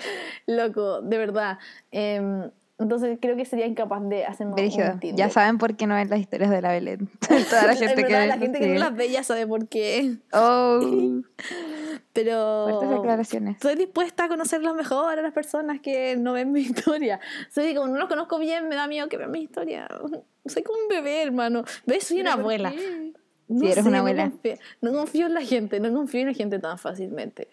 loco, 0.48 1.02
de 1.02 1.18
verdad. 1.18 1.58
Em, 1.92 2.50
entonces 2.78 3.18
creo 3.22 3.36
que 3.36 3.44
sería 3.44 3.66
incapaz 3.66 4.08
de 4.08 4.24
hacerme 4.26 4.54
Brígido. 4.54 4.94
un 4.94 5.00
Tinder. 5.02 5.18
Ya 5.28 5.30
saben 5.30 5.58
por 5.58 5.76
qué 5.76 5.86
no 5.86 5.96
ven 5.96 6.10
las 6.10 6.20
historias 6.20 6.50
de 6.50 6.62
la 6.62 6.72
Belén. 6.72 7.10
Toda 7.50 7.68
la 7.68 7.76
gente 7.76 7.92
en 7.94 7.96
que 7.96 8.04
verdad, 8.04 8.20
ve 8.22 8.28
la 8.28 8.38
gente 8.38 8.60
que 8.60 8.68
no 8.68 8.80
las 8.80 8.96
ve 8.96 9.10
ya 9.12 9.22
sabe 9.24 9.46
por 9.46 9.68
qué. 9.68 10.16
Oh, 10.32 10.80
Pero 12.14 12.68
fuertes 12.70 12.90
declaraciones. 12.90 13.56
estoy 13.56 13.76
dispuesta 13.76 14.26
a 14.26 14.28
conocerlos 14.30 14.76
mejor 14.76 15.20
a 15.20 15.22
las 15.22 15.34
personas 15.34 15.80
que 15.82 16.16
no 16.18 16.34
ven 16.34 16.52
mi 16.52 16.62
historia. 16.62 17.20
Soy 17.50 17.76
como 17.76 17.88
no 17.88 17.98
los 17.98 18.08
conozco 18.10 18.40
bien, 18.40 18.68
me 18.70 18.76
da 18.76 18.88
miedo 18.88 19.10
que 19.10 19.18
vean 19.18 19.32
mi 19.32 19.42
historia. 19.42 19.88
Soy 20.46 20.64
como 20.64 20.80
un 20.82 20.88
bebé, 20.88 21.22
hermano. 21.24 21.64
¿Ves? 21.86 22.06
Soy 22.08 22.22
una 22.22 22.32
¿Pero 22.36 22.44
por 22.44 22.54
abuela. 22.54 22.74
No 23.50 23.60
Sí, 23.62 23.66
eres 23.66 23.84
sé, 23.84 23.90
una 23.90 23.92
no 23.92 23.98
abuela. 24.00 24.32
confío- 24.32 24.60
No 24.82 24.94
confío, 24.94 25.26
en 25.28 25.34
la 25.34 25.42
gente, 25.42 25.80
no 25.80 25.92
confío 25.94 26.22
en 26.22 26.28
la 26.28 26.34
gente 26.34 26.60
tan 26.60 26.78
fácilmente. 26.78 27.48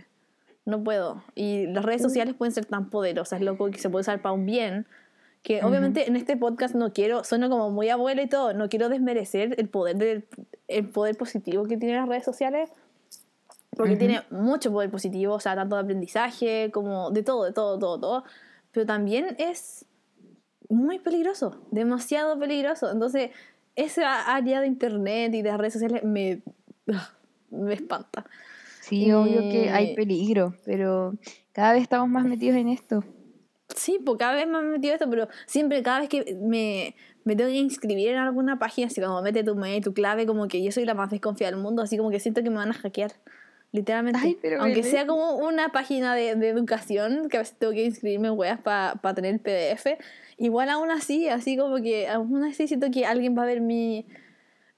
No 0.67 0.83
puedo. 0.83 1.23
Y 1.37 1.69
las 1.69 1.85
redes 1.85 2.03
sociales 2.03 2.35
pueden 2.35 2.53
ser 2.53 2.67
tan 2.67 2.91
poderosas, 2.91 3.41
loco, 3.41 3.71
que 3.71 3.79
se 3.79 3.89
puede 3.89 4.03
usar 4.03 4.21
para 4.21 4.33
un 4.33 4.45
bien. 4.45 4.87
Que 5.43 5.62
obviamente 5.62 6.09
en 6.09 6.17
este 6.17 6.37
podcast 6.37 6.75
no 6.75 6.93
quiero, 6.93 7.23
sueno 7.23 7.49
como 7.49 7.71
muy 7.71 7.89
abuela 7.89 8.21
y 8.21 8.29
todo, 8.29 8.53
no 8.53 8.69
quiero 8.69 8.89
desmerecer 8.89 9.55
el 9.59 9.69
poder 9.69 9.97
del, 9.97 10.27
el 10.67 10.89
poder 10.89 11.17
positivo 11.17 11.67
que 11.67 11.77
tienen 11.77 11.99
las 11.99 12.09
redes 12.09 12.25
sociales. 12.25 12.71
Porque 13.77 13.95
tiene 13.95 14.23
mucho 14.31 14.73
poder 14.73 14.91
positivo, 14.91 15.35
o 15.35 15.41
sea, 15.41 15.55
tanto 15.55 15.77
de 15.77 15.83
aprendizaje 15.83 16.71
como 16.73 17.11
de 17.12 17.23
todo, 17.23 17.45
de 17.45 17.53
todo, 17.53 17.79
todo, 17.79 18.01
todo. 18.01 18.25
Pero 18.73 18.87
también 18.87 19.37
es 19.39 19.87
muy 20.69 20.99
peligroso, 20.99 21.61
demasiado 21.71 22.37
peligroso. 22.39 22.91
Entonces, 22.91 23.31
esa 23.77 24.35
área 24.35 24.61
de 24.61 24.67
internet 24.67 25.33
y 25.35 25.43
de 25.43 25.51
las 25.51 25.59
redes 25.59 25.75
sociales 25.75 26.03
me, 26.03 26.43
me 27.51 27.75
espanta. 27.75 28.25
Sí, 28.89 29.11
obvio 29.12 29.41
que 29.51 29.70
hay 29.70 29.91
Eh, 29.91 29.95
peligro, 29.97 30.55
pero 30.64 31.14
cada 31.53 31.72
vez 31.72 31.82
estamos 31.82 32.09
más 32.09 32.24
metidos 32.24 32.57
en 32.57 32.68
esto. 32.68 33.05
Sí, 33.74 33.99
pues 34.05 34.16
cada 34.18 34.34
vez 34.34 34.45
he 34.45 34.47
metido 34.47 34.95
esto, 34.95 35.11
pero 35.11 35.28
siempre, 35.47 35.82
cada 35.82 36.01
vez 36.01 36.09
que 36.09 36.37
me, 36.41 36.95
me 37.24 37.34
tengo 37.34 37.51
que 37.51 37.57
inscribir 37.57 38.11
en 38.11 38.18
alguna 38.18 38.59
página, 38.59 38.87
así 38.87 39.01
como 39.01 39.20
mete 39.22 39.43
tu 39.43 39.57
mail, 39.57 39.82
tu 39.82 39.93
clave, 39.93 40.24
como 40.24 40.47
que 40.47 40.62
yo 40.62 40.70
soy 40.70 40.84
la 40.84 40.95
más 40.95 41.11
desconfiada 41.11 41.51
del 41.53 41.61
mundo, 41.61 41.82
así 41.82 41.97
como 41.97 42.11
que 42.11 42.20
siento 42.20 42.43
que 42.43 42.51
me 42.51 42.57
van 42.57 42.70
a 42.70 42.74
hackear. 42.74 43.12
Literalmente. 43.72 44.20
Ay, 44.22 44.39
pero 44.41 44.62
Aunque 44.62 44.84
sea 44.84 45.07
como 45.07 45.37
una 45.37 45.70
página 45.70 46.14
de, 46.14 46.37
de 46.37 46.49
educación, 46.49 47.28
que 47.28 47.39
a 47.39 47.41
veces 47.41 47.59
tengo 47.59 47.72
que 47.72 47.84
inscribirme 47.84 48.28
en 48.28 48.39
weas 48.39 48.61
para 48.61 49.14
tener 49.14 49.34
el 49.34 49.41
PDF, 49.41 49.99
igual 50.39 50.68
aún 50.70 50.93
así, 50.93 51.28
así 51.28 51.57
como 51.57 51.76
que 51.82 52.09
aún 52.09 52.45
así 52.45 52.68
siento 52.68 52.91
que 52.93 53.05
alguien 53.05 53.37
va 53.37 53.43
a 53.43 53.47
ver 53.47 53.61
mi, 53.61 54.07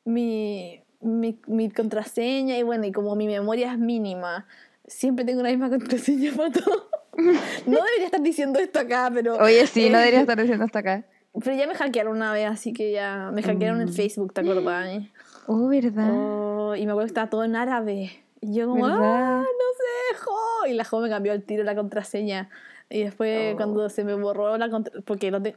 mi, 0.05 0.81
mi, 1.01 1.39
mi 1.47 1.71
contraseña 1.71 2.57
y 2.59 2.63
bueno, 2.63 2.87
y 2.87 2.93
como 2.93 3.15
mi 3.17 3.27
memoria 3.27 3.73
es 3.73 3.79
mínima, 3.79 4.47
siempre 4.87 5.25
tengo 5.25 5.43
la 5.43 5.51
misma 5.51 5.71
contraseña 5.71 6.33
para 6.37 6.51
todo. 6.53 6.89
No 7.67 7.77
debería 7.85 8.05
estar 8.05 8.23
diciendo 8.23 8.61
esto 8.61 8.79
acá, 8.79 9.11
pero... 9.13 9.37
Oye, 9.39 9.67
sí, 9.67 9.91
no 9.91 9.97
eh, 9.97 10.01
debería 10.03 10.21
estar 10.21 10.41
diciendo 10.41 10.65
hasta 10.65 10.79
acá. 10.79 11.05
Pero 11.43 11.57
ya 11.57 11.67
me 11.67 11.75
hackearon 11.75 12.15
una 12.17 12.33
vez, 12.33 12.47
así 12.49 12.73
que 12.73 12.93
ya 12.93 13.31
me 13.33 13.43
hackearon 13.43 13.81
en 13.81 13.89
Mm. 13.89 13.93
Facebook, 13.93 14.33
¿te 14.33 14.41
acordás? 14.41 15.01
Oh, 15.49 15.67
¿verdad? 15.67 16.11
Oh, 16.13 16.77
y 16.77 16.87
me 16.87 16.93
acuerdo 16.93 17.07
que 17.07 17.11
estaba 17.11 17.29
todo 17.29 17.43
en 17.43 17.57
árabe. 17.57 18.13
Y 18.41 18.55
yo 18.55 18.69
como, 18.69 18.87
¿Verdad? 18.87 19.01
¡ah, 19.03 19.41
no 19.41 19.45
sé, 19.45 20.25
jo! 20.25 20.67
Y 20.69 20.75
la 20.75 20.85
jo 20.85 21.01
me 21.01 21.09
cambió 21.09 21.33
el 21.33 21.43
tiro 21.43 21.65
la 21.65 21.75
contraseña. 21.75 22.51
Y 22.89 23.03
después 23.03 23.55
Oh. 23.55 23.57
cuando 23.57 23.89
se 23.89 24.05
me 24.05 24.15
borró 24.15 24.57
la 24.57 24.71
contraseña, 24.71 25.05
porque, 25.05 25.31
no 25.33 25.43
te- 25.43 25.57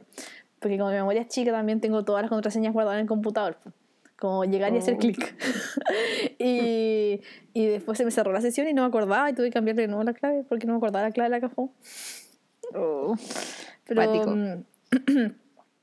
porque 0.58 0.78
como 0.78 0.90
mi 0.90 0.96
memoria 0.96 1.22
es 1.22 1.28
chica 1.28 1.52
también 1.52 1.80
tengo 1.80 2.04
todas 2.04 2.22
las 2.22 2.28
contraseñas 2.30 2.72
guardadas 2.72 2.96
en 2.98 3.02
el 3.02 3.08
computador. 3.08 3.56
Como 4.22 4.44
llegar 4.44 4.72
y 4.72 4.78
hacer 4.78 4.94
Oh. 4.94 4.98
clic. 4.98 5.18
y, 6.38 7.20
y 7.54 7.66
después 7.66 7.98
se 7.98 8.04
me 8.04 8.12
cerró 8.12 8.30
la 8.32 8.40
sesión 8.40 8.68
y 8.68 8.72
no 8.72 8.82
me 8.82 8.88
acordaba 8.88 9.28
y 9.28 9.32
tuve 9.34 9.46
que 9.48 9.52
cambiarle 9.54 9.82
de 9.82 9.88
nuevo 9.88 10.04
la 10.04 10.14
clave 10.14 10.44
porque 10.48 10.64
no 10.64 10.74
me 10.74 10.76
acordaba 10.76 11.06
la 11.08 11.10
clave 11.12 11.28
de 11.28 11.40
la 11.40 11.48
cajón. 11.48 11.72
Oh. 12.72 13.16
Pero, 13.84 14.02
mm, 14.36 14.64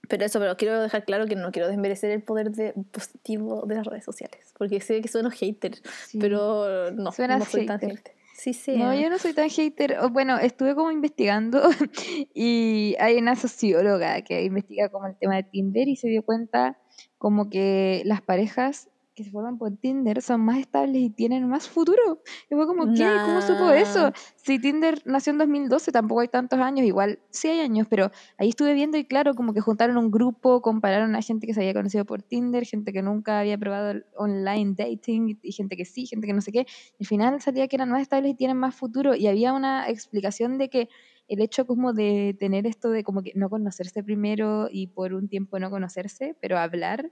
pero 0.07 0.25
eso, 0.25 0.39
pero 0.39 0.55
quiero 0.55 0.81
dejar 0.81 1.03
claro 1.03 1.25
que 1.27 1.35
no 1.35 1.51
quiero 1.51 1.67
desmerecer 1.67 2.11
el 2.11 2.23
poder 2.23 2.51
de, 2.51 2.73
positivo 2.91 3.65
de 3.67 3.75
las 3.75 3.85
redes 3.85 4.05
sociales. 4.05 4.53
Porque 4.57 4.79
sé 4.79 5.01
que 5.01 5.09
sueno 5.09 5.31
hater, 5.31 5.75
Sí. 6.07 6.17
pero 6.17 6.91
no, 6.91 7.11
Suenas 7.11 7.39
no 7.39 7.45
soy 7.45 7.65
tan 7.65 7.79
hater. 7.81 7.97
hater. 7.97 8.13
Sí, 8.35 8.53
sí. 8.53 8.77
No, 8.77 8.95
yo 8.95 9.09
no 9.09 9.19
soy 9.19 9.33
tan 9.33 9.49
hater. 9.49 9.97
O, 9.99 10.11
Bueno, 10.11 10.37
estuve 10.39 10.75
como 10.75 10.91
investigando 10.91 11.61
y 12.33 12.95
hay 12.97 13.17
una 13.17 13.35
socióloga 13.35 14.21
que 14.21 14.43
investiga 14.45 14.87
como 14.87 15.07
el 15.07 15.17
tema 15.17 15.35
de 15.35 15.43
Tinder 15.43 15.89
y 15.89 15.97
se 15.97 16.07
dio 16.07 16.23
cuenta 16.23 16.77
como 17.19 17.49
que 17.49 18.01
las 18.05 18.21
parejas 18.23 18.89
que 19.19 19.25
se 19.25 19.31
forman 19.31 19.57
por 19.57 19.75
Tinder 19.75 20.21
son 20.21 20.39
más 20.39 20.59
estables 20.59 21.01
y 21.01 21.09
tienen 21.09 21.45
más 21.49 21.67
futuro. 21.67 22.21
Y 22.49 22.55
fue 22.55 22.65
como, 22.65 22.85
¿qué? 22.93 23.05
¿Cómo 23.25 23.41
supo 23.41 23.69
eso? 23.71 24.03
Nah. 24.03 24.11
Si 24.37 24.59
Tinder 24.59 25.01
nació 25.03 25.31
en 25.31 25.39
2012, 25.39 25.91
tampoco 25.91 26.21
hay 26.21 26.29
tantos 26.29 26.57
años, 26.59 26.87
igual 26.87 27.19
sí 27.29 27.49
hay 27.49 27.59
años, 27.59 27.85
pero 27.89 28.11
ahí 28.37 28.47
estuve 28.47 28.73
viendo 28.73 28.97
y 28.97 29.03
claro, 29.03 29.35
como 29.35 29.53
que 29.53 29.59
juntaron 29.59 29.97
un 29.97 30.09
grupo, 30.09 30.61
compararon 30.61 31.17
a 31.17 31.21
gente 31.21 31.45
que 31.47 31.53
se 31.53 31.59
había 31.59 31.73
conocido 31.73 32.05
por 32.05 32.23
Tinder, 32.23 32.65
gente 32.65 32.93
que 32.93 33.01
nunca 33.01 33.41
había 33.41 33.57
probado 33.57 33.99
online 34.15 34.75
dating 34.77 35.37
y 35.41 35.51
gente 35.51 35.75
que 35.75 35.83
sí, 35.83 36.05
gente 36.05 36.25
que 36.25 36.33
no 36.33 36.39
sé 36.39 36.53
qué. 36.53 36.65
Al 36.97 37.05
final 37.05 37.41
salía 37.41 37.67
que 37.67 37.75
eran 37.75 37.89
más 37.89 38.01
estables 38.01 38.31
y 38.31 38.35
tienen 38.35 38.55
más 38.55 38.73
futuro 38.73 39.15
y 39.15 39.27
había 39.27 39.51
una 39.51 39.89
explicación 39.89 40.57
de 40.57 40.69
que 40.69 40.87
el 41.29 41.41
hecho 41.41 41.65
como 41.65 41.93
de 41.93 42.35
tener 42.39 42.67
esto 42.67 42.89
de 42.89 43.03
como 43.03 43.21
que 43.23 43.31
no 43.35 43.49
conocerse 43.49 44.03
primero 44.03 44.67
y 44.71 44.87
por 44.87 45.13
un 45.13 45.29
tiempo 45.29 45.59
no 45.59 45.69
conocerse, 45.69 46.35
pero 46.41 46.57
hablar 46.57 47.11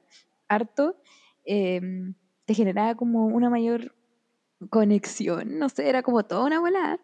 harto, 0.49 0.97
em, 1.45 2.15
te 2.45 2.53
generaba 2.53 2.95
como 2.95 3.27
una 3.27 3.49
mayor 3.49 3.95
conexión, 4.69 5.59
no 5.59 5.69
sé, 5.69 5.87
era 5.89 6.03
como 6.03 6.23
toda 6.25 6.45
una 6.45 6.59
volada. 6.59 6.99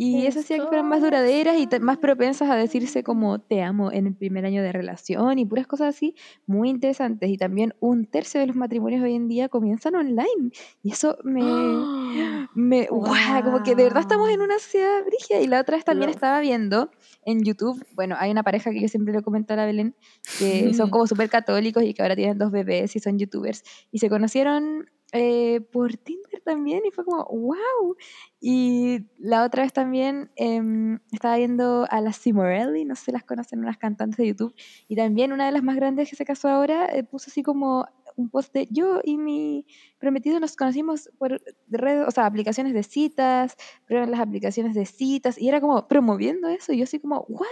Y 0.00 0.26
eso 0.26 0.38
hacía 0.40 0.58
que 0.58 0.66
fueran 0.66 0.88
más 0.88 1.00
duraderas 1.02 1.56
y 1.58 1.66
más 1.80 1.98
propensas 1.98 2.48
a 2.48 2.54
decirse 2.54 3.02
como 3.02 3.40
te 3.40 3.62
amo 3.62 3.90
en 3.90 4.06
el 4.06 4.14
primer 4.14 4.46
año 4.46 4.62
de 4.62 4.70
relación 4.70 5.40
y 5.40 5.44
puras 5.44 5.66
cosas 5.66 5.88
así 5.96 6.14
muy 6.46 6.68
interesantes. 6.70 7.28
Y 7.28 7.36
también 7.36 7.74
un 7.80 8.04
tercio 8.06 8.38
de 8.40 8.46
los 8.46 8.54
matrimonios 8.54 9.02
hoy 9.02 9.14
en 9.16 9.26
día 9.26 9.48
comienzan 9.48 9.96
online. 9.96 10.52
Y 10.84 10.92
eso 10.92 11.18
me, 11.24 11.42
me 12.54 12.86
guau, 12.86 13.42
como 13.42 13.62
que 13.64 13.74
de 13.74 13.82
verdad 13.84 14.00
estamos 14.00 14.28
en 14.30 14.36
Wow. 14.36 14.44
una 14.46 14.58
sociedad 14.60 15.04
brígida. 15.04 15.40
Y 15.40 15.48
la 15.48 15.60
otra 15.60 15.76
vez 15.76 15.84
también 15.84 16.10
Lo- 16.10 16.14
estaba 16.14 16.38
viendo 16.40 16.90
en 17.24 17.42
YouTube, 17.42 17.84
bueno, 17.94 18.14
hay 18.18 18.30
una 18.30 18.44
pareja 18.44 18.70
que 18.70 18.80
yo 18.80 18.86
siempre 18.88 19.12
le 19.12 19.22
comento 19.22 19.52
a 19.54 19.56
la 19.56 19.66
Belén, 19.66 19.96
que 20.38 20.72
son 20.74 20.90
como 20.90 21.06
súper 21.08 21.28
católicos 21.28 21.82
y 21.82 21.92
que 21.92 22.02
ahora 22.02 22.14
tienen 22.14 22.38
dos 22.38 22.52
bebés 22.52 22.94
y 22.94 23.00
son 23.00 23.18
youtubers. 23.18 23.64
Y 23.90 23.98
se 23.98 24.08
conocieron 24.08 24.88
eh, 25.12 25.60
por 25.72 25.96
Tinder 25.96 26.42
también 26.44 26.82
y 26.86 26.90
fue 26.90 27.04
como, 27.04 27.24
wow. 27.24 27.96
Y 28.40 29.06
la 29.18 29.44
otra 29.44 29.62
vez 29.62 29.72
también 29.72 30.30
em, 30.36 31.00
estaba 31.12 31.36
viendo 31.36 31.86
a 31.90 32.00
las 32.00 32.16
Simorelli, 32.16 32.84
no 32.84 32.94
sé 32.94 33.06
si 33.06 33.12
las 33.12 33.24
conocen, 33.24 33.60
unas 33.60 33.78
cantantes 33.78 34.18
de 34.18 34.28
YouTube. 34.28 34.54
Y 34.86 34.96
también 34.96 35.32
una 35.32 35.46
de 35.46 35.52
las 35.52 35.62
más 35.62 35.76
grandes 35.76 36.10
que 36.10 36.16
se 36.16 36.24
casó 36.24 36.48
ahora 36.48 36.86
eh, 36.86 37.04
puso 37.04 37.30
así 37.30 37.42
como 37.42 37.86
un 38.18 38.30
post 38.30 38.52
de 38.52 38.66
yo 38.70 39.00
y 39.04 39.16
mi 39.16 39.64
prometido 39.98 40.40
nos 40.40 40.56
conocimos 40.56 41.08
por 41.18 41.40
redes, 41.68 42.06
o 42.06 42.10
sea, 42.10 42.26
aplicaciones 42.26 42.74
de 42.74 42.82
citas, 42.82 43.56
prueban 43.86 44.10
las 44.10 44.20
aplicaciones 44.20 44.74
de 44.74 44.86
citas, 44.86 45.38
y 45.38 45.48
era 45.48 45.60
como 45.60 45.86
promoviendo 45.86 46.48
eso, 46.48 46.72
y 46.72 46.78
yo 46.78 46.84
así 46.84 46.98
como, 46.98 47.24
¿what? 47.28 47.46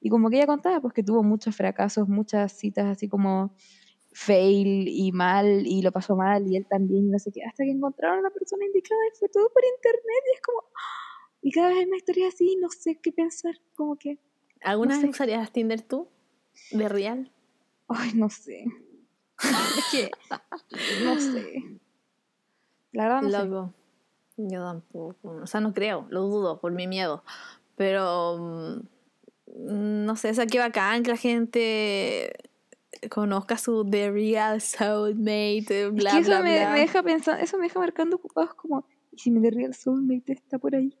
Y 0.00 0.10
como 0.10 0.28
que 0.28 0.36
ella 0.36 0.46
contaba, 0.46 0.80
pues 0.80 0.92
que 0.92 1.02
tuvo 1.02 1.22
muchos 1.22 1.56
fracasos, 1.56 2.06
muchas 2.08 2.52
citas 2.52 2.86
así 2.86 3.08
como 3.08 3.54
fail 4.12 4.88
y 4.88 5.12
mal, 5.12 5.66
y 5.66 5.82
lo 5.82 5.92
pasó 5.92 6.16
mal, 6.16 6.46
y 6.50 6.56
él 6.56 6.66
también, 6.68 7.06
y 7.06 7.10
no 7.10 7.18
sé 7.18 7.30
qué, 7.32 7.42
hasta 7.44 7.64
que 7.64 7.70
encontraron 7.70 8.18
a 8.20 8.22
la 8.22 8.30
persona 8.30 8.64
indicada, 8.64 9.00
y 9.06 9.18
fue 9.18 9.28
todo 9.28 9.48
por 9.50 9.62
internet, 9.64 10.24
y 10.30 10.34
es 10.34 10.40
como, 10.40 10.58
¡ah! 10.60 11.30
y 11.42 11.52
cada 11.52 11.68
vez 11.68 11.78
hay 11.78 11.86
más 11.86 11.98
historias 11.98 12.34
así, 12.34 12.56
no 12.60 12.68
sé 12.70 12.98
qué 13.00 13.12
pensar, 13.12 13.54
como 13.76 13.96
que, 13.96 14.18
¿Alguna 14.62 14.94
no 14.94 15.00
vez 15.00 15.06
sé. 15.06 15.10
usarías 15.10 15.52
Tinder 15.52 15.80
tú? 15.82 16.08
¿De 16.70 16.88
real? 16.88 17.30
ay, 17.88 18.12
no 18.14 18.28
sé. 18.28 18.64
Es 19.78 19.90
que, 19.90 20.10
no 21.02 21.18
sé. 21.18 21.64
La 22.92 23.04
verdad 23.04 23.22
no 23.22 23.30
sé. 23.30 23.44
Loco. 23.46 23.74
Yo 24.36 24.62
tampoco. 24.62 25.30
O 25.42 25.46
sea, 25.46 25.60
no 25.60 25.72
creo, 25.72 26.06
lo 26.10 26.22
dudo 26.22 26.60
por 26.60 26.72
mi 26.72 26.86
miedo. 26.86 27.24
Pero 27.76 28.36
mm, 28.38 30.04
no 30.04 30.16
sé, 30.16 30.30
o 30.30 30.34
sea, 30.34 30.46
qué 30.46 30.58
bacán 30.58 31.02
que 31.02 31.10
la 31.10 31.16
gente 31.16 32.49
conozca 33.08 33.56
su 33.56 33.84
The 33.88 34.10
Real 34.10 34.60
Soulmate, 34.60 35.86
Es 35.86 35.92
bla, 35.94 36.10
que 36.12 36.18
eso 36.18 36.30
bla, 36.30 36.42
me, 36.42 36.58
bla. 36.60 36.70
me 36.72 36.80
deja 36.80 37.02
pensando, 37.02 37.42
eso 37.42 37.56
me 37.56 37.64
deja 37.64 37.78
marcando 37.78 38.16
ocupados 38.16 38.54
como, 38.54 38.84
¿y 39.12 39.18
si 39.18 39.30
mi 39.30 39.40
The 39.40 39.50
Real 39.50 39.74
Soulmate 39.74 40.32
está 40.32 40.58
por 40.58 40.74
ahí? 40.74 40.94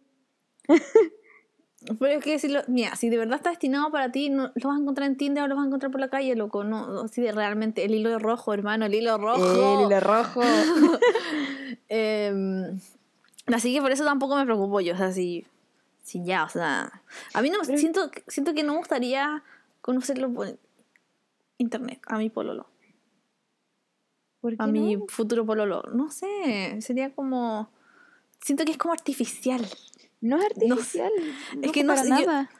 Pero 1.98 2.18
es 2.18 2.22
que 2.24 2.38
si 2.38 2.48
lo, 2.48 2.60
mira, 2.68 2.94
si 2.94 3.08
de 3.08 3.16
verdad 3.16 3.36
está 3.36 3.48
destinado 3.50 3.90
para 3.90 4.12
ti, 4.12 4.28
no 4.28 4.52
lo 4.54 4.68
vas 4.68 4.76
a 4.76 4.80
encontrar 4.82 5.08
en 5.08 5.16
Tinder 5.16 5.44
o 5.44 5.48
lo 5.48 5.56
vas 5.56 5.64
a 5.64 5.66
encontrar 5.66 5.90
por 5.90 6.00
la 6.00 6.10
calle, 6.10 6.36
loco. 6.36 6.62
No, 6.62 7.08
si 7.08 7.22
de 7.22 7.32
realmente 7.32 7.84
el 7.86 7.94
hilo 7.94 8.18
rojo, 8.18 8.52
hermano, 8.52 8.84
el 8.84 8.94
hilo 8.94 9.16
rojo. 9.16 9.80
El 9.80 9.86
hilo 9.86 10.00
rojo. 10.00 10.42
Em, 11.88 12.78
así 13.46 13.72
que 13.74 13.80
por 13.80 13.90
eso 13.90 14.04
tampoco 14.04 14.36
me 14.36 14.44
preocupo 14.44 14.80
yo, 14.80 14.94
o 14.94 14.96
sea, 14.96 15.10
si, 15.12 15.44
si 16.02 16.22
ya, 16.24 16.44
o 16.44 16.48
sea, 16.48 17.02
a 17.34 17.42
mí 17.42 17.50
no 17.50 17.58
Pero- 17.66 17.78
siento 17.78 18.10
siento 18.28 18.54
que 18.54 18.62
no 18.62 18.72
me 18.72 18.78
gustaría 18.78 19.42
conocerlo 19.80 20.30
internet, 21.60 22.00
a 22.06 22.18
mi 22.18 22.30
pololo, 22.30 22.66
¿Por 24.40 24.56
qué 24.56 24.62
a 24.62 24.66
mi 24.66 24.96
futuro 25.08 25.44
pololo, 25.44 25.82
no 25.92 26.10
sé, 26.10 26.78
sería 26.80 27.14
como 27.14 27.70
siento 28.40 28.64
que 28.64 28.72
es 28.72 28.78
como 28.78 28.94
artificial, 28.94 29.60
No 30.22 30.36
es 30.38 30.42
No 30.56 30.74
artificial. 30.74 31.12
es 31.62 31.72
que 31.72 31.84
no 31.84 31.94
para 31.94 32.04
yo- 32.04 32.10
nada. 32.26 32.50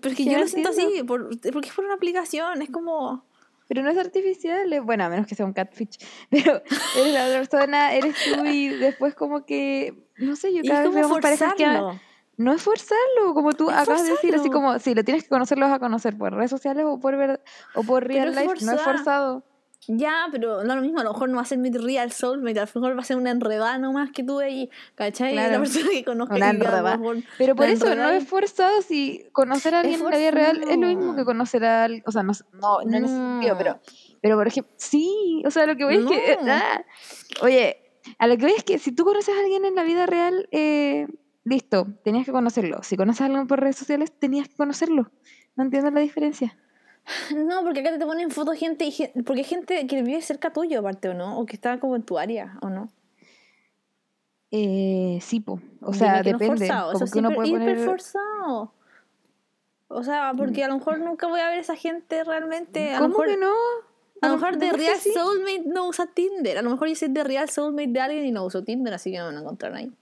pero 0.00 0.10
es 0.12 0.16
que 0.16 0.24
Que 0.24 0.30
yo 0.32 0.38
lo 0.38 0.46
siento 0.48 0.70
así, 0.70 1.02
por- 1.06 1.28
porque 1.52 1.68
es 1.68 1.74
por 1.74 1.84
una 1.84 1.94
aplicación, 1.94 2.62
es 2.62 2.70
como 2.70 3.24
Pero 3.68 3.82
no 3.82 3.90
es 3.90 3.96
artificial. 3.98 4.72
es- 4.72 4.82
Bueno, 4.84 5.04
a 5.04 5.08
menos 5.08 5.26
que 5.26 5.34
sea 5.34 5.46
un 5.46 5.52
catfish. 5.54 5.98
Pero 6.30 6.62
eres 6.98 7.14
la 7.14 7.26
persona, 7.28 7.94
eres 7.94 8.14
tú 8.24 8.44
y 8.44 8.68
después 8.68 9.14
como 9.14 9.46
que, 9.46 9.94
no 10.18 10.36
sé, 10.36 10.52
yo 10.52 10.62
cada 10.62 10.84
es 10.84 10.90
vez 10.94 11.02
como 11.02 11.14
veo 11.14 11.22
parejas 11.22 11.54
que... 11.54 11.64
No 12.36 12.52
es 12.52 12.62
forzarlo, 12.62 13.32
como 13.34 13.52
tú 13.52 13.70
acabas 13.70 14.02
de 14.04 14.10
decir, 14.10 14.34
así 14.34 14.50
como, 14.50 14.78
si 14.78 14.94
lo 14.94 15.04
tienes 15.04 15.22
que 15.24 15.28
conocer, 15.28 15.58
lo 15.58 15.66
vas 15.66 15.74
a 15.74 15.78
conocer 15.78 16.16
por 16.18 16.32
redes 16.32 16.50
sociales 16.50 16.84
o 16.86 16.98
por, 16.98 17.16
ver, 17.16 17.40
o 17.74 17.82
por 17.84 18.06
real 18.06 18.30
life, 18.34 18.64
no 18.64 18.72
es 18.72 18.80
forzado. 18.82 19.44
Ya, 19.86 20.28
pero 20.32 20.64
no 20.64 20.74
lo 20.76 20.80
mismo, 20.80 21.00
a 21.00 21.04
lo 21.04 21.12
mejor 21.12 21.28
no 21.28 21.36
va 21.36 21.42
a 21.42 21.44
ser 21.44 21.58
mi 21.58 21.70
real 21.70 22.10
soulmate, 22.10 22.58
a 22.58 22.64
lo 22.64 22.80
mejor 22.80 22.96
va 22.96 23.02
a 23.02 23.04
ser 23.04 23.18
una 23.18 23.30
enredada 23.30 23.76
nomás 23.76 24.10
que 24.12 24.24
tuve 24.24 24.46
ahí, 24.46 24.70
¿cachai? 24.94 25.34
La 25.34 25.48
Claro. 25.48 25.60
persona 25.62 25.90
que 25.90 26.04
conozco 26.04 26.34
Una 26.34 26.46
lo 26.46 26.52
enredada. 26.54 27.00
Pero 27.36 27.54
por 27.54 27.66
la 27.66 27.72
eso 27.74 27.94
no 27.94 28.08
es 28.08 28.26
forzado 28.26 28.80
si 28.80 29.26
conocer 29.32 29.74
a 29.74 29.80
alguien 29.80 30.00
en 30.00 30.10
la 30.10 30.16
vida 30.16 30.30
real 30.30 30.62
es 30.68 30.78
lo 30.78 30.86
mismo 30.86 31.14
que 31.14 31.24
conocer 31.26 31.64
a 31.66 31.84
alguien, 31.84 32.02
o 32.06 32.10
sea, 32.12 32.22
no, 32.22 32.32
no, 32.54 32.80
no 32.80 32.80
en 32.82 32.94
ese 33.04 33.14
sentido, 33.14 33.52
No. 33.52 33.58
pero, 33.58 33.80
pero 34.22 34.36
por 34.36 34.46
ejemplo, 34.48 34.72
sí, 34.78 35.42
o 35.46 35.50
sea, 35.50 35.66
lo 35.66 35.76
que 35.76 35.84
voy 35.84 35.96
es 35.96 36.06
que, 36.06 36.38
No. 36.42 36.50
ah, 36.52 36.82
oye, 37.42 37.76
a 38.18 38.26
lo 38.26 38.36
que 38.38 38.42
voy 38.46 38.54
es 38.56 38.64
que 38.64 38.78
si 38.78 38.90
tú 38.92 39.04
conoces 39.04 39.34
a 39.36 39.38
alguien 39.38 39.66
en 39.66 39.74
la 39.74 39.82
vida 39.82 40.06
real, 40.06 40.48
eh, 40.50 41.08
listo, 41.44 41.86
tenías 42.02 42.26
que 42.26 42.32
conocerlo. 42.32 42.82
Si 42.82 42.96
conoces 42.96 43.22
a 43.22 43.26
alguien 43.26 43.46
por 43.46 43.60
redes 43.60 43.76
sociales, 43.76 44.12
tenías 44.18 44.48
que 44.48 44.56
conocerlo. 44.56 45.10
No 45.56 45.64
entiendo 45.64 45.90
la 45.90 46.00
diferencia. 46.00 46.56
No, 47.36 47.62
porque 47.62 47.80
acá 47.80 47.98
te 47.98 48.06
ponen 48.06 48.30
fotos 48.30 48.58
gente, 48.58 48.86
y 48.86 49.22
porque 49.24 49.40
hay 49.40 49.44
gente 49.44 49.86
que 49.86 50.02
vive 50.02 50.22
cerca 50.22 50.54
tuyo 50.54 50.80
aparte, 50.80 51.10
¿o 51.10 51.14
no? 51.14 51.38
O 51.38 51.44
que 51.44 51.54
está 51.54 51.78
como 51.78 51.96
en 51.96 52.02
tu 52.02 52.18
área, 52.18 52.58
¿o 52.62 52.70
no? 52.70 52.88
Eh, 54.50 55.18
sí, 55.20 55.40
po. 55.40 55.60
o 55.82 55.92
sea, 55.92 56.22
que 56.22 56.32
no 56.32 56.38
depende. 56.38 56.66
forzado, 56.66 56.92
como 56.92 57.04
eso 57.04 57.12
que 57.12 57.18
uno 57.18 57.30
puede 57.32 57.50
poner... 57.50 57.78
Mm. 57.78 57.84
forzado. 57.84 58.72
O 59.88 60.02
sea, 60.02 60.32
porque 60.36 60.64
a 60.64 60.68
lo 60.68 60.78
mejor 60.78 60.98
nunca 61.00 61.26
voy 61.26 61.40
a 61.40 61.48
ver 61.48 61.58
a 61.58 61.60
esa 61.60 61.76
gente 61.76 62.24
realmente. 62.24 62.94
A 62.94 62.98
¿Cómo 62.98 63.10
mejor, 63.10 63.26
que 63.26 63.36
no? 63.36 63.52
A 64.22 64.28
lo 64.28 64.34
mejor 64.34 64.56
de 64.56 64.70
¿Por 64.70 64.78
qué 64.78 64.86
Real 64.86 64.98
sí? 64.98 65.12
Soulmate 65.12 65.64
no 65.66 65.88
usa 65.88 66.06
Tinder. 66.06 66.58
A 66.58 66.62
lo 66.62 66.70
mejor 66.70 66.88
yo 66.88 66.94
soy 66.94 67.08
de 67.08 67.22
Real 67.22 67.50
Soulmate 67.50 67.88
de 67.88 68.00
alguien 68.00 68.24
y 68.24 68.32
no 68.32 68.44
uso 68.44 68.64
Tinder, 68.64 68.94
así 68.94 69.10
que 69.10 69.18
no 69.18 69.24
me 69.24 69.30
van 69.30 69.36
a 69.36 69.40
encontrar 69.42 69.74
ahí. 69.74 69.92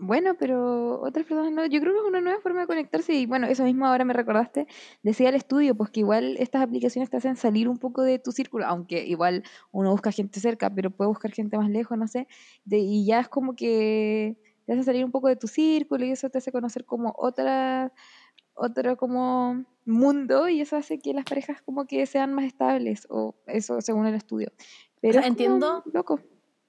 Bueno, 0.00 0.36
pero 0.38 1.00
otras 1.02 1.26
personas 1.26 1.50
no. 1.52 1.66
Yo 1.66 1.80
creo 1.80 1.92
que 1.92 1.98
es 2.00 2.04
una 2.06 2.20
nueva 2.20 2.40
forma 2.40 2.60
de 2.60 2.66
conectarse 2.68 3.14
y 3.14 3.26
bueno, 3.26 3.48
eso 3.48 3.64
mismo 3.64 3.84
ahora 3.84 4.04
me 4.04 4.12
recordaste. 4.12 4.66
Decía 5.02 5.28
el 5.28 5.34
estudio, 5.34 5.74
pues 5.74 5.90
que 5.90 6.00
igual 6.00 6.36
estas 6.38 6.62
aplicaciones 6.62 7.10
te 7.10 7.16
hacen 7.16 7.34
salir 7.36 7.68
un 7.68 7.78
poco 7.78 8.02
de 8.02 8.18
tu 8.20 8.30
círculo, 8.30 8.64
aunque 8.66 9.04
igual 9.06 9.42
uno 9.72 9.90
busca 9.90 10.12
gente 10.12 10.38
cerca, 10.40 10.70
pero 10.70 10.90
puede 10.90 11.08
buscar 11.08 11.32
gente 11.32 11.58
más 11.58 11.68
lejos, 11.68 11.98
no 11.98 12.06
sé. 12.06 12.28
de- 12.64 12.78
y 12.78 13.06
ya 13.06 13.18
es 13.20 13.28
como 13.28 13.56
que 13.56 14.36
te 14.66 14.72
hace 14.74 14.84
salir 14.84 15.04
un 15.04 15.10
poco 15.10 15.26
de 15.28 15.36
tu 15.36 15.48
círculo 15.48 16.04
y 16.04 16.10
eso 16.12 16.30
te 16.30 16.38
hace 16.38 16.52
conocer 16.52 16.84
como 16.84 17.14
otra, 17.18 17.92
otro 18.54 18.96
como 18.96 19.64
mundo 19.84 20.48
y 20.48 20.60
eso 20.60 20.76
hace 20.76 20.98
que 21.00 21.12
las 21.14 21.24
parejas 21.24 21.60
como 21.62 21.86
que 21.86 22.06
sean 22.06 22.34
más 22.34 22.44
estables, 22.44 23.06
o 23.10 23.34
eso 23.46 23.80
según 23.80 24.06
el 24.06 24.14
estudio. 24.14 24.52
Pero 25.00 25.14
sea, 25.14 25.22
es 25.22 25.26
como 25.28 25.32
entiendo- 25.32 25.82
loco. 25.92 26.20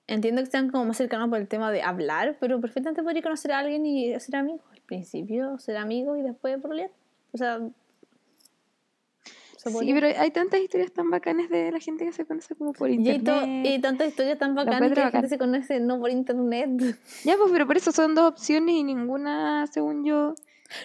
Entiendo 0.09 0.41
que 0.41 0.45
están 0.45 0.69
como 0.71 0.85
más 0.85 0.97
cercanos 0.97 1.29
por 1.29 1.37
el 1.37 1.47
tema 1.47 1.71
de 1.71 1.83
hablar, 1.83 2.35
pero 2.39 2.59
perfectamente 2.59 3.03
podría 3.03 3.21
conocer 3.21 3.51
a 3.51 3.59
alguien 3.59 3.85
y 3.85 4.19
ser 4.19 4.37
amigos. 4.37 4.61
Al 4.71 4.81
principio 4.81 5.59
ser 5.59 5.77
amigos 5.77 6.17
y 6.17 6.23
después 6.23 6.59
prolear. 6.59 6.89
O 7.31 7.37
sea. 7.37 7.59
se 9.57 9.69
Sí, 9.69 9.93
pero 9.93 10.07
hay 10.17 10.31
tantas 10.31 10.61
historias 10.61 10.91
tan 10.93 11.11
bacanas 11.11 11.49
de 11.49 11.71
la 11.71 11.79
gente 11.79 12.05
que 12.05 12.11
se 12.13 12.25
conoce 12.25 12.55
como 12.55 12.73
por 12.73 12.89
Y 12.89 12.93
internet. 12.95 13.23
to- 13.23 13.69
y 13.69 13.79
tantas 13.79 14.07
historias 14.07 14.39
tan 14.39 14.55
bacanas 14.55 14.89
que 14.89 14.95
la 14.95 15.05
bacán. 15.05 15.21
gente 15.21 15.29
se 15.29 15.37
conoce 15.37 15.79
no 15.79 15.99
por 15.99 16.09
internet. 16.09 16.69
Ya, 17.23 17.35
pues, 17.37 17.51
pero 17.51 17.67
por 17.67 17.77
eso 17.77 17.91
son 17.91 18.15
dos 18.15 18.25
opciones 18.31 18.73
y 18.75 18.83
ninguna, 18.83 19.67
según 19.67 20.05
yo, 20.05 20.33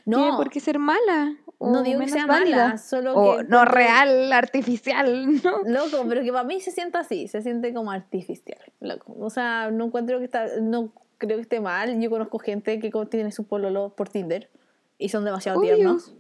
tiene 0.05 0.30
No, 0.30 0.37
por 0.37 0.51
qué 0.51 0.61
ser 0.61 0.78
mala. 0.78 1.37
O 1.59 1.70
no 1.70 1.82
digo 1.82 2.01
que 2.01 2.09
sea 2.09 2.26
válida. 2.26 2.64
mala, 2.66 2.78
solo 2.78 3.14
O 3.14 3.39
que. 3.39 3.45
no 3.45 3.64
real, 3.64 4.32
artificial, 4.32 5.26
¿no? 5.45 5.62
Loco, 5.64 6.05
pero 6.09 6.22
que 6.22 6.32
para 6.32 6.45
mí 6.45 6.61
se 6.61 6.70
siente 6.70 6.99
así, 6.99 7.28
se 7.28 7.43
siente 7.43 7.72
como 7.72 7.91
artificial, 7.91 8.59
loco. 8.80 9.14
O 9.18 9.30
sea, 9.30 9.70
no 9.70 9.87
encuentro 9.87 10.18
que 10.18 10.24
está, 10.24 10.47
no 10.61 10.93
creo 11.18 11.37
que 11.37 11.43
esté 11.43 11.61
mal. 11.61 12.01
Yo 12.01 12.11
conozco 12.11 12.39
gente 12.39 12.78
que 12.80 12.91
tiene 13.09 13.32
su 13.32 13.45
pololo 13.45 13.91
por 13.97 14.09
Tinder 14.09 14.51
y 14.99 15.09
son 15.09 15.24
demasiado 15.24 15.61
Obvio. 15.61 15.74
tiernos. 15.76 16.14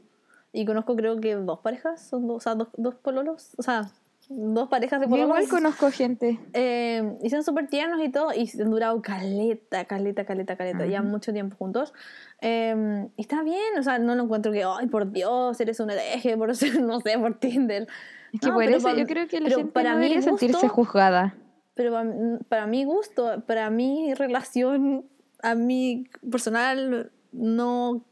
Y 0.52 0.64
conozco 0.66 0.94
creo 0.94 1.20
que 1.20 1.34
dos 1.34 1.58
parejas, 1.60 2.06
son 2.06 2.28
dos, 2.28 2.36
o 2.36 2.40
sea, 2.40 2.54
dos, 2.54 2.68
dos 2.76 2.94
pololos, 2.94 3.54
o 3.58 3.62
sea, 3.62 3.90
dos 4.28 4.68
parejas 4.68 5.00
de 5.00 5.06
Yo 5.06 5.10
pololos. 5.10 5.28
igual 5.28 5.48
conozco 5.48 5.90
gente. 5.90 6.38
Eh, 6.52 7.16
y 7.22 7.30
son 7.30 7.42
súper 7.44 7.68
tiernos 7.68 8.00
y 8.02 8.10
todo, 8.10 8.32
y 8.34 8.50
han 8.60 8.70
durado 8.70 9.00
caleta, 9.02 9.84
caleta, 9.84 10.24
caleta, 10.24 10.56
caleta, 10.56 10.86
ya 10.86 11.02
mucho 11.02 11.32
tiempo 11.32 11.56
juntos. 11.56 11.92
Eh, 12.40 13.06
y 13.16 13.20
está 13.20 13.42
bien, 13.42 13.78
o 13.78 13.82
sea, 13.82 13.98
no 13.98 14.14
lo 14.14 14.24
encuentro 14.24 14.52
que, 14.52 14.64
ay, 14.64 14.86
por 14.86 15.10
Dios, 15.12 15.60
eres 15.60 15.80
un 15.80 15.90
hereje, 15.90 16.36
por 16.36 16.50
no 16.80 17.00
sé, 17.00 17.18
por 17.18 17.38
Tinder. 17.38 17.86
Es 18.32 18.40
que 18.40 18.48
No, 18.48 18.54
por 18.54 18.64
eso 18.64 18.88
pa- 18.88 18.94
yo 18.96 19.06
creo 19.06 19.28
que 19.28 19.40
la 19.40 19.48
gente 19.50 19.72
para 19.72 19.90
no 19.92 19.96
mi 19.98 20.02
debería 20.04 20.22
sentirse 20.22 20.56
gusto- 20.56 20.68
juzgada. 20.74 21.34
Pero 21.74 21.92
para, 21.92 22.10
para 22.48 22.66
mi 22.66 22.84
gusto, 22.84 23.42
para 23.46 23.68
mi 23.70 24.14
relación, 24.14 25.06
a 25.42 25.54
mí 25.54 26.04
personal, 26.30 27.10
no 27.32 28.04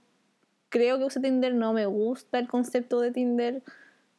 creo 0.68 0.98
que 0.98 1.04
use 1.04 1.20
Tinder, 1.20 1.54
no 1.54 1.72
me 1.72 1.86
gusta 1.86 2.38
el 2.38 2.48
concepto 2.48 3.00
de 3.00 3.10
Tinder. 3.12 3.62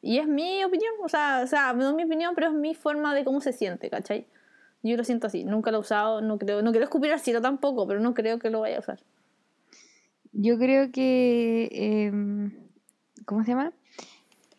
Y 0.05 0.17
es 0.17 0.27
mi 0.27 0.61
opinión, 0.65 0.91
o 1.01 1.07
sea, 1.07 1.41
o 1.45 1.47
sea, 1.47 1.71
no 1.71 1.87
es 1.87 1.95
mi 1.95 2.03
opinión, 2.03 2.35
pero 2.35 2.47
es 2.47 2.53
mi 2.53 2.75
forma 2.75 3.15
de 3.15 3.23
cómo 3.23 3.39
se 3.39 3.53
siente, 3.53 3.89
¿cachai? 3.89 4.27
Yo 4.83 4.97
lo 4.97 5.05
siento 5.05 5.27
así. 5.27 5.45
Nunca 5.45 5.71
lo 5.71 5.77
he 5.77 5.79
usado, 5.79 6.19
no 6.19 6.37
creo, 6.37 6.61
no 6.61 6.71
quiero 6.71 6.83
escupir 6.83 7.13
al 7.13 7.21
cielo 7.21 7.41
tampoco, 7.41 7.87
pero 7.87 8.01
no 8.01 8.13
creo 8.13 8.37
que 8.37 8.49
lo 8.49 8.59
vaya 8.59 8.75
a 8.75 8.79
usar. 8.81 8.99
Yo 10.33 10.57
creo 10.57 10.91
que, 10.91 11.69
em, 11.71 12.51
¿cómo 13.25 13.45
se 13.45 13.51
llama? 13.51 13.71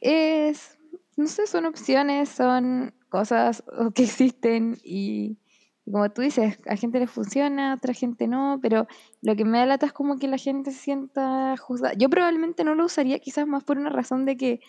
Es, 0.00 0.78
no 1.18 1.26
sé, 1.26 1.46
son 1.46 1.66
opciones, 1.66 2.30
son 2.30 2.94
cosas 3.10 3.62
que 3.94 4.04
existen 4.04 4.78
y, 4.82 5.36
y 5.84 5.92
como 5.92 6.10
tú 6.10 6.22
dices, 6.22 6.58
a 6.66 6.76
gente 6.76 7.00
le 7.00 7.06
funciona, 7.06 7.72
a 7.72 7.74
otra 7.74 7.92
gente 7.92 8.28
no, 8.28 8.60
pero 8.62 8.86
lo 9.20 9.36
que 9.36 9.44
me 9.44 9.58
da 9.58 9.66
lata 9.66 9.84
es 9.84 9.92
como 9.92 10.18
que 10.18 10.26
la 10.26 10.38
gente 10.38 10.70
se 10.70 10.78
sienta 10.78 11.54
juzgada. 11.58 11.94
Yo 11.98 12.08
probablemente 12.08 12.64
no 12.64 12.74
lo 12.74 12.86
usaría 12.86 13.18
quizás 13.18 13.46
más 13.46 13.62
por 13.62 13.76
una 13.76 13.90
razón 13.90 14.24
de 14.24 14.38
que 14.38 14.60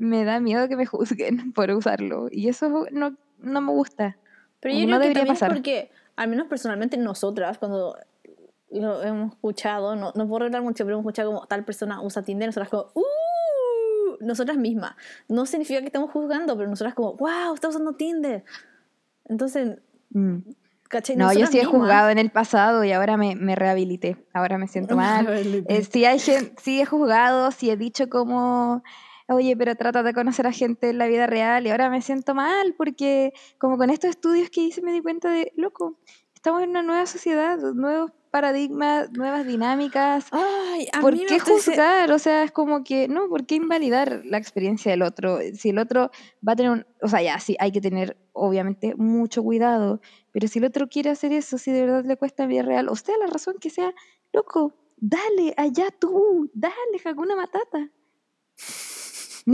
me 0.00 0.24
da 0.24 0.40
miedo 0.40 0.66
que 0.68 0.76
me 0.76 0.86
juzguen 0.86 1.52
por 1.54 1.70
usarlo 1.70 2.28
y 2.30 2.48
eso 2.48 2.86
no, 2.90 3.16
no 3.38 3.60
me 3.60 3.70
gusta. 3.72 4.16
Pero 4.60 4.74
yo 4.74 4.80
Como 4.80 4.86
creo 4.86 4.96
no 4.96 5.00
que 5.00 5.08
debería 5.08 5.20
también 5.20 5.34
pasar. 5.34 5.52
porque, 5.52 5.90
al 6.16 6.28
menos 6.28 6.46
personalmente 6.48 6.96
nosotras, 6.96 7.58
cuando 7.58 7.96
lo 8.70 9.02
hemos 9.02 9.32
escuchado, 9.32 9.96
no, 9.96 10.12
no 10.14 10.26
puedo 10.28 10.40
revelar 10.40 10.62
mucho, 10.62 10.84
pero 10.84 10.96
hemos 10.96 11.04
escuchado 11.04 11.32
como 11.32 11.46
tal 11.46 11.64
persona 11.64 12.00
usa 12.02 12.22
Tinder, 12.22 12.48
nosotras 12.48 12.68
como, 12.68 12.86
¡uh! 12.94 14.24
Nosotras 14.24 14.56
mismas. 14.58 14.94
No 15.28 15.46
significa 15.46 15.80
que 15.80 15.86
estemos 15.86 16.10
juzgando, 16.10 16.56
pero 16.56 16.68
nosotras 16.68 16.94
como, 16.94 17.14
¡wow! 17.16 17.54
Está 17.54 17.68
usando 17.68 17.94
Tinder. 17.94 18.44
Entonces, 19.26 19.78
Mm. 20.12 20.38
¿cachai? 20.88 21.16
No, 21.16 21.32
yo 21.32 21.46
sí 21.46 21.58
he 21.58 21.62
mismas- 21.62 21.70
juzgado 21.80 22.10
en 22.10 22.18
el 22.18 22.30
pasado 22.30 22.82
y 22.84 22.90
ahora 22.92 23.16
me, 23.16 23.36
me 23.36 23.54
rehabilité. 23.54 24.16
Ahora 24.32 24.58
me 24.58 24.66
siento 24.66 24.96
mal. 24.96 25.26
Eh, 25.68 25.84
sí, 25.90 26.04
hay 26.04 26.18
sí 26.18 26.80
he 26.80 26.84
juzgado, 26.84 27.50
sí 27.52 27.70
he 27.70 27.76
dicho 27.76 28.08
como, 28.10 28.82
oye, 29.30 29.56
pero 29.56 29.74
trata 29.76 30.02
de 30.02 30.12
conocer 30.12 30.46
a 30.46 30.52
gente 30.52 30.90
en 30.90 30.98
la 30.98 31.06
vida 31.06 31.26
real 31.26 31.66
y 31.66 31.70
ahora 31.70 31.88
me 31.88 32.02
siento 32.02 32.34
mal 32.34 32.74
porque 32.76 33.32
como 33.58 33.78
con 33.78 33.90
estos 33.90 34.10
estudios 34.10 34.50
que 34.50 34.62
hice 34.62 34.82
me 34.82 34.92
di 34.92 35.00
cuenta 35.00 35.30
de, 35.30 35.52
loco, 35.56 35.98
estamos 36.34 36.62
en 36.62 36.70
una 36.70 36.82
nueva 36.82 37.06
sociedad, 37.06 37.58
nuevos 37.74 38.12
paradigmas, 38.30 39.10
nuevas 39.12 39.46
dinámicas. 39.46 40.26
Ay, 40.30 40.88
a 40.92 41.00
¿Por 41.00 41.14
mí 41.14 41.24
qué 41.28 41.38
juzgar? 41.38 42.10
O 42.12 42.18
sea, 42.18 42.44
es 42.44 42.52
como 42.52 42.82
que, 42.84 43.08
no, 43.08 43.28
¿por 43.28 43.46
qué 43.46 43.56
invalidar 43.56 44.22
la 44.24 44.38
experiencia 44.38 44.90
del 44.90 45.02
otro? 45.02 45.38
Si 45.54 45.70
el 45.70 45.78
otro 45.78 46.10
va 46.46 46.52
a 46.52 46.56
tener 46.56 46.72
un, 46.72 46.86
o 47.02 47.08
sea, 47.08 47.22
ya, 47.22 47.38
sí, 47.40 47.56
hay 47.58 47.72
que 47.72 47.80
tener, 47.80 48.16
obviamente, 48.32 48.94
mucho 48.96 49.42
cuidado, 49.42 50.00
pero 50.32 50.48
si 50.48 50.58
el 50.60 50.64
otro 50.64 50.88
quiere 50.88 51.10
hacer 51.10 51.32
eso, 51.32 51.58
si 51.58 51.72
de 51.72 51.82
verdad 51.82 52.04
le 52.04 52.16
cuesta 52.16 52.46
vida 52.46 52.62
real, 52.62 52.88
o 52.88 52.96
sea, 52.96 53.16
la 53.18 53.26
razón 53.26 53.56
que 53.60 53.70
sea, 53.70 53.92
loco, 54.32 54.74
dale, 54.96 55.54
allá 55.56 55.88
tú, 55.98 56.50
dale, 56.54 57.00
Hakuna 57.04 57.36
Matata. 57.36 57.90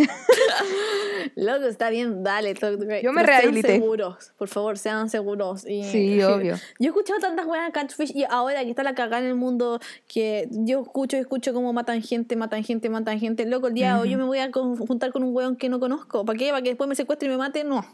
Loco, 1.37 1.67
está 1.67 1.91
bien, 1.91 2.23
dale. 2.23 2.55
Yo 2.55 2.71
me 2.71 2.87
pero 2.87 3.03
sean 3.03 3.27
rehabilité. 3.27 3.75
seguros, 3.75 4.33
por 4.39 4.49
favor, 4.49 4.79
sean 4.79 5.11
seguros. 5.11 5.67
Y, 5.67 5.85
Sí, 5.85 6.23
obvio. 6.23 6.57
Yo 6.79 6.87
he 6.87 6.89
escuchado 6.89 7.21
tantas 7.21 7.47
weas 7.47 7.67
de 7.67 7.73
catfish 7.73 8.13
y 8.15 8.25
ahora 8.25 8.63
que 8.65 8.71
está 8.71 8.83
la 8.83 8.95
cagada 8.95 9.23
en 9.23 9.29
el 9.29 9.35
mundo, 9.35 9.81
que 10.09 10.49
yo 10.51 10.83
escucho 10.83 11.17
y 11.17 11.21
escucho 11.21 11.53
cómo 11.53 11.73
matan 11.73 12.03
gente, 12.03 12.37
matan 12.37 12.65
gente, 12.65 12.89
matan 12.89 13.19
gente. 13.19 13.47
Loco, 13.47 13.69
el 13.69 13.75
día 13.75 13.95
de 13.95 14.01
hoy 14.01 14.11
yo 14.11 14.19
me 14.19 14.25
voy 14.25 14.39
a 14.39 14.51
juntar 14.53 15.13
con 15.13 15.23
un 15.23 15.35
weón 15.35 15.57
que 15.57 15.69
no 15.69 15.81
conozco. 15.81 16.25
¿Para 16.25 16.39
qué? 16.39 16.51
¿Para 16.51 16.63
que 16.63 16.71
después 16.71 16.89
me 16.89 16.95
secuestre 16.95 17.29
y 17.29 17.31
me 17.31 17.37
mate? 17.37 17.65
No. 17.65 17.85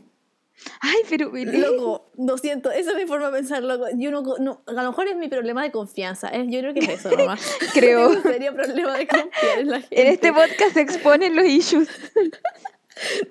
Ay, 0.80 0.98
pero, 1.08 1.30
Loco, 1.34 2.10
lo 2.18 2.38
siento, 2.38 2.70
esa 2.70 2.92
es 2.92 2.96
mi 2.96 3.06
forma 3.06 3.30
de 3.30 3.38
pensar, 3.38 3.62
loco. 3.62 3.86
Yo 3.96 4.10
no, 4.10 4.22
no- 4.38 4.62
a 4.66 4.72
lo 4.72 4.90
mejor 4.90 5.08
es 5.08 5.16
mi 5.16 5.28
problema 5.28 5.62
de 5.62 5.72
confianza. 5.72 6.28
¿eh? 6.28 6.44
Yo 6.48 6.60
creo 6.60 6.74
que 6.74 6.80
es 6.80 6.88
eso 6.88 7.10
nomás. 7.16 7.56
Creo. 7.72 8.12
Serio 8.22 8.54
problema 8.54 8.96
de 8.96 9.06
confiar 9.08 9.58
en 9.58 9.70
la 9.70 9.80
gente. 9.80 10.00
en 10.02 10.06
este 10.08 10.32
podcast 10.32 10.74
se 10.74 10.80
exponen 10.80 11.34
los 11.36 11.46
issues. 11.46 11.88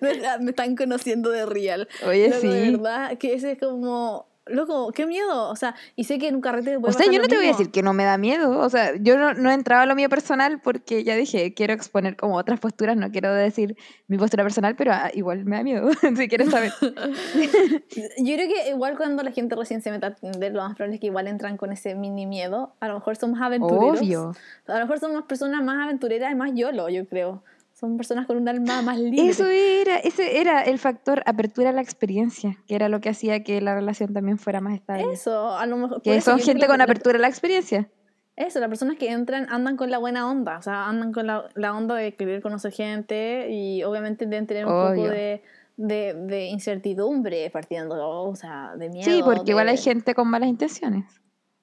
Me, 0.01 0.19
me 0.39 0.49
están 0.51 0.75
conociendo 0.75 1.29
de 1.29 1.45
real. 1.45 1.87
Oye, 2.05 2.29
Loco, 2.29 2.41
sí. 2.41 2.47
De 2.47 2.71
verdad, 2.71 3.17
que 3.17 3.33
ese 3.35 3.51
es 3.53 3.59
como. 3.59 4.27
Loco, 4.51 4.91
qué 4.91 5.05
miedo. 5.05 5.49
O 5.49 5.55
sea, 5.55 5.75
y 5.95 6.03
sé 6.03 6.19
que 6.19 6.27
en 6.27 6.35
un 6.35 6.41
carrete 6.41 6.79
puede 6.79 6.89
O 6.89 6.91
sea, 6.93 6.99
pasar 6.99 7.13
yo 7.13 7.19
lo 7.19 7.23
no 7.23 7.29
te 7.29 7.35
voy 7.35 7.45
a 7.45 7.47
mismo. 7.49 7.57
decir 7.59 7.71
que 7.71 7.81
no 7.83 7.93
me 7.93 8.03
da 8.03 8.17
miedo. 8.17 8.59
O 8.59 8.69
sea, 8.69 8.95
yo 8.99 9.17
no, 9.17 9.33
no 9.33 9.49
he 9.51 9.53
entrado 9.53 9.83
a 9.83 9.85
lo 9.85 9.95
mío 9.95 10.09
personal 10.09 10.59
porque 10.61 11.03
ya 11.03 11.15
dije, 11.15 11.53
quiero 11.53 11.73
exponer 11.73 12.15
como 12.15 12.35
otras 12.35 12.59
posturas, 12.59 12.95
no 12.97 13.11
quiero 13.11 13.33
decir 13.33 13.75
mi 14.07 14.17
postura 14.17 14.43
personal, 14.43 14.75
pero 14.75 14.91
ah, 14.93 15.09
igual 15.13 15.45
me 15.45 15.57
da 15.57 15.63
miedo, 15.63 15.89
si 16.17 16.27
quieres 16.27 16.49
saber. 16.49 16.71
Yo 16.81 18.35
creo 18.35 18.47
que 18.47 18.69
igual 18.69 18.97
cuando 18.97 19.23
la 19.23 19.31
gente 19.31 19.55
recién 19.55 19.81
se 19.81 19.91
meta 19.91 20.07
a 20.07 20.15
Tinder, 20.15 20.51
lo 20.53 20.61
más 20.61 20.75
probable 20.75 20.95
es 20.95 21.01
que 21.01 21.07
igual 21.07 21.27
entran 21.27 21.57
con 21.57 21.71
ese 21.71 21.95
mini 21.95 22.25
miedo. 22.25 22.73
A 22.79 22.87
lo 22.87 22.95
mejor 22.95 23.15
son 23.15 23.31
más 23.31 23.41
aventureros. 23.41 23.99
Obvio. 23.99 24.35
A 24.67 24.73
lo 24.75 24.79
mejor 24.81 24.99
son 24.99 25.13
más 25.13 25.23
personas 25.23 25.63
más 25.63 25.83
aventureras 25.83 26.31
y 26.31 26.35
más 26.35 26.51
YOLO, 26.53 26.89
yo 26.89 27.05
creo. 27.07 27.43
Son 27.81 27.97
personas 27.97 28.27
con 28.27 28.37
un 28.37 28.47
alma 28.47 28.81
más 28.83 28.97
libre. 28.99 29.27
Eso 29.27 29.47
era, 29.47 29.97
ese 29.97 30.39
era 30.39 30.61
el 30.61 30.77
factor 30.77 31.23
apertura 31.25 31.71
a 31.71 31.73
la 31.73 31.81
experiencia, 31.81 32.55
que 32.67 32.75
era 32.75 32.87
lo 32.89 33.01
que 33.01 33.09
hacía 33.09 33.43
que 33.43 33.59
la 33.59 33.73
relación 33.75 34.13
también 34.13 34.37
fuera 34.37 34.61
más 34.61 34.75
estable. 34.75 35.11
Eso, 35.11 35.49
a 35.57 35.65
lo 35.65 35.77
mejor. 35.77 36.01
que 36.03 36.21
son 36.21 36.39
gente 36.39 36.67
con 36.67 36.77
la- 36.77 36.83
apertura 36.83 37.17
a 37.17 37.21
la 37.21 37.27
experiencia. 37.27 37.89
Eso, 38.35 38.59
las 38.59 38.69
personas 38.69 38.97
que 38.97 39.09
entran 39.11 39.47
andan 39.49 39.75
con 39.77 39.89
la 39.91 39.97
buena 39.97 40.29
onda, 40.29 40.57
o 40.59 40.61
sea, 40.61 40.87
andan 40.87 41.11
con 41.11 41.25
la, 41.27 41.49
la 41.55 41.75
onda 41.75 41.95
de 41.95 42.15
querer 42.15 42.41
conocer 42.41 42.71
gente 42.71 43.47
y 43.51 43.83
obviamente 43.83 44.25
deben 44.25 44.45
tener 44.47 44.65
un 44.67 44.71
poco 44.71 44.91
Obvio. 45.01 45.09
de, 45.11 45.43
de, 45.77 46.13
de 46.13 46.45
incertidumbre 46.45 47.49
partiendo, 47.49 47.95
o 47.99 48.35
sea, 48.35 48.75
de 48.77 48.89
miedo. 48.89 49.09
Sí, 49.11 49.21
porque 49.25 49.51
igual 49.51 49.67
hay 49.69 49.75
de- 49.75 49.81
gente 49.81 50.13
con 50.15 50.27
malas 50.29 50.49
intenciones. 50.49 51.05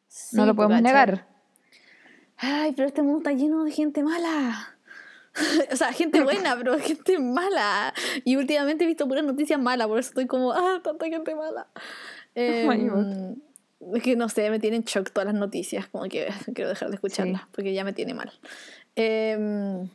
Sí, 0.08 0.36
no 0.36 0.46
lo 0.46 0.54
podemos 0.56 0.82
negar. 0.82 1.26
Ay, 2.36 2.72
pero 2.76 2.88
este 2.88 3.02
mundo 3.02 3.18
está 3.18 3.32
lleno 3.32 3.62
de 3.64 3.70
gente 3.70 4.02
mala. 4.02 4.77
o 5.72 5.76
sea, 5.76 5.92
gente 5.92 6.22
buena, 6.22 6.56
pero 6.56 6.78
gente 6.78 7.18
mala. 7.18 7.94
Y 8.24 8.36
últimamente 8.36 8.84
he 8.84 8.86
visto 8.86 9.06
puras 9.08 9.24
noticias 9.24 9.60
malas, 9.60 9.86
por 9.86 9.98
eso 9.98 10.10
estoy 10.10 10.26
como, 10.26 10.52
ah, 10.56 10.80
tanta 10.82 11.06
gente 11.06 11.34
mala. 11.34 11.66
Oh 12.36 12.40
Em, 12.40 13.36
es 13.96 14.02
que 14.02 14.14
no 14.14 14.28
sé, 14.28 14.48
me 14.50 14.60
tienen 14.60 14.82
shock 14.82 15.10
todas 15.10 15.26
las 15.26 15.34
noticias, 15.34 15.88
como 15.88 16.04
que 16.04 16.28
quiero 16.54 16.68
dejar 16.68 16.88
de 16.90 16.94
escucharlas, 16.94 17.42
porque 17.50 17.72
ya 17.72 17.82
me 17.82 17.92
tiene 17.92 18.14
mal. 18.14 18.30
Em, 18.94 19.88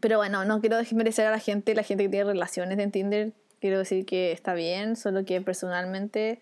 pero 0.00 0.16
bueno, 0.16 0.46
no 0.46 0.60
quiero 0.60 0.78
desmerecer 0.78 1.26
a 1.26 1.30
la 1.30 1.40
gente, 1.40 1.74
la 1.74 1.82
gente 1.82 2.04
que 2.04 2.08
tiene 2.08 2.24
relaciones 2.24 2.78
en 2.78 2.90
Tinder, 2.90 3.32
quiero 3.60 3.78
decir 3.78 4.06
que 4.06 4.32
está 4.32 4.54
bien, 4.54 4.96
solo 4.96 5.26
que 5.26 5.42
personalmente 5.42 6.40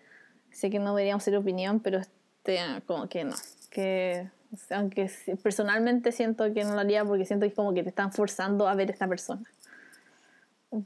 sé 0.51 0.69
que 0.69 0.79
no 0.79 0.95
deberíamos 0.95 1.23
ser 1.23 1.35
opinión, 1.35 1.81
pero 1.81 1.99
este, 1.99 2.59
como 2.85 3.09
que 3.09 3.25
no, 3.25 3.35
que 3.69 4.29
aunque 4.71 5.09
personalmente 5.41 6.11
siento 6.11 6.53
que 6.53 6.63
no 6.63 6.73
lo 6.73 6.79
haría 6.79 7.05
porque 7.05 7.25
siento 7.25 7.45
que 7.45 7.49
es 7.49 7.55
como 7.55 7.73
que 7.73 7.83
te 7.83 7.89
están 7.89 8.11
forzando 8.11 8.67
a 8.67 8.75
ver 8.75 8.89
a 8.89 8.93
esta 8.93 9.07
persona. 9.07 9.43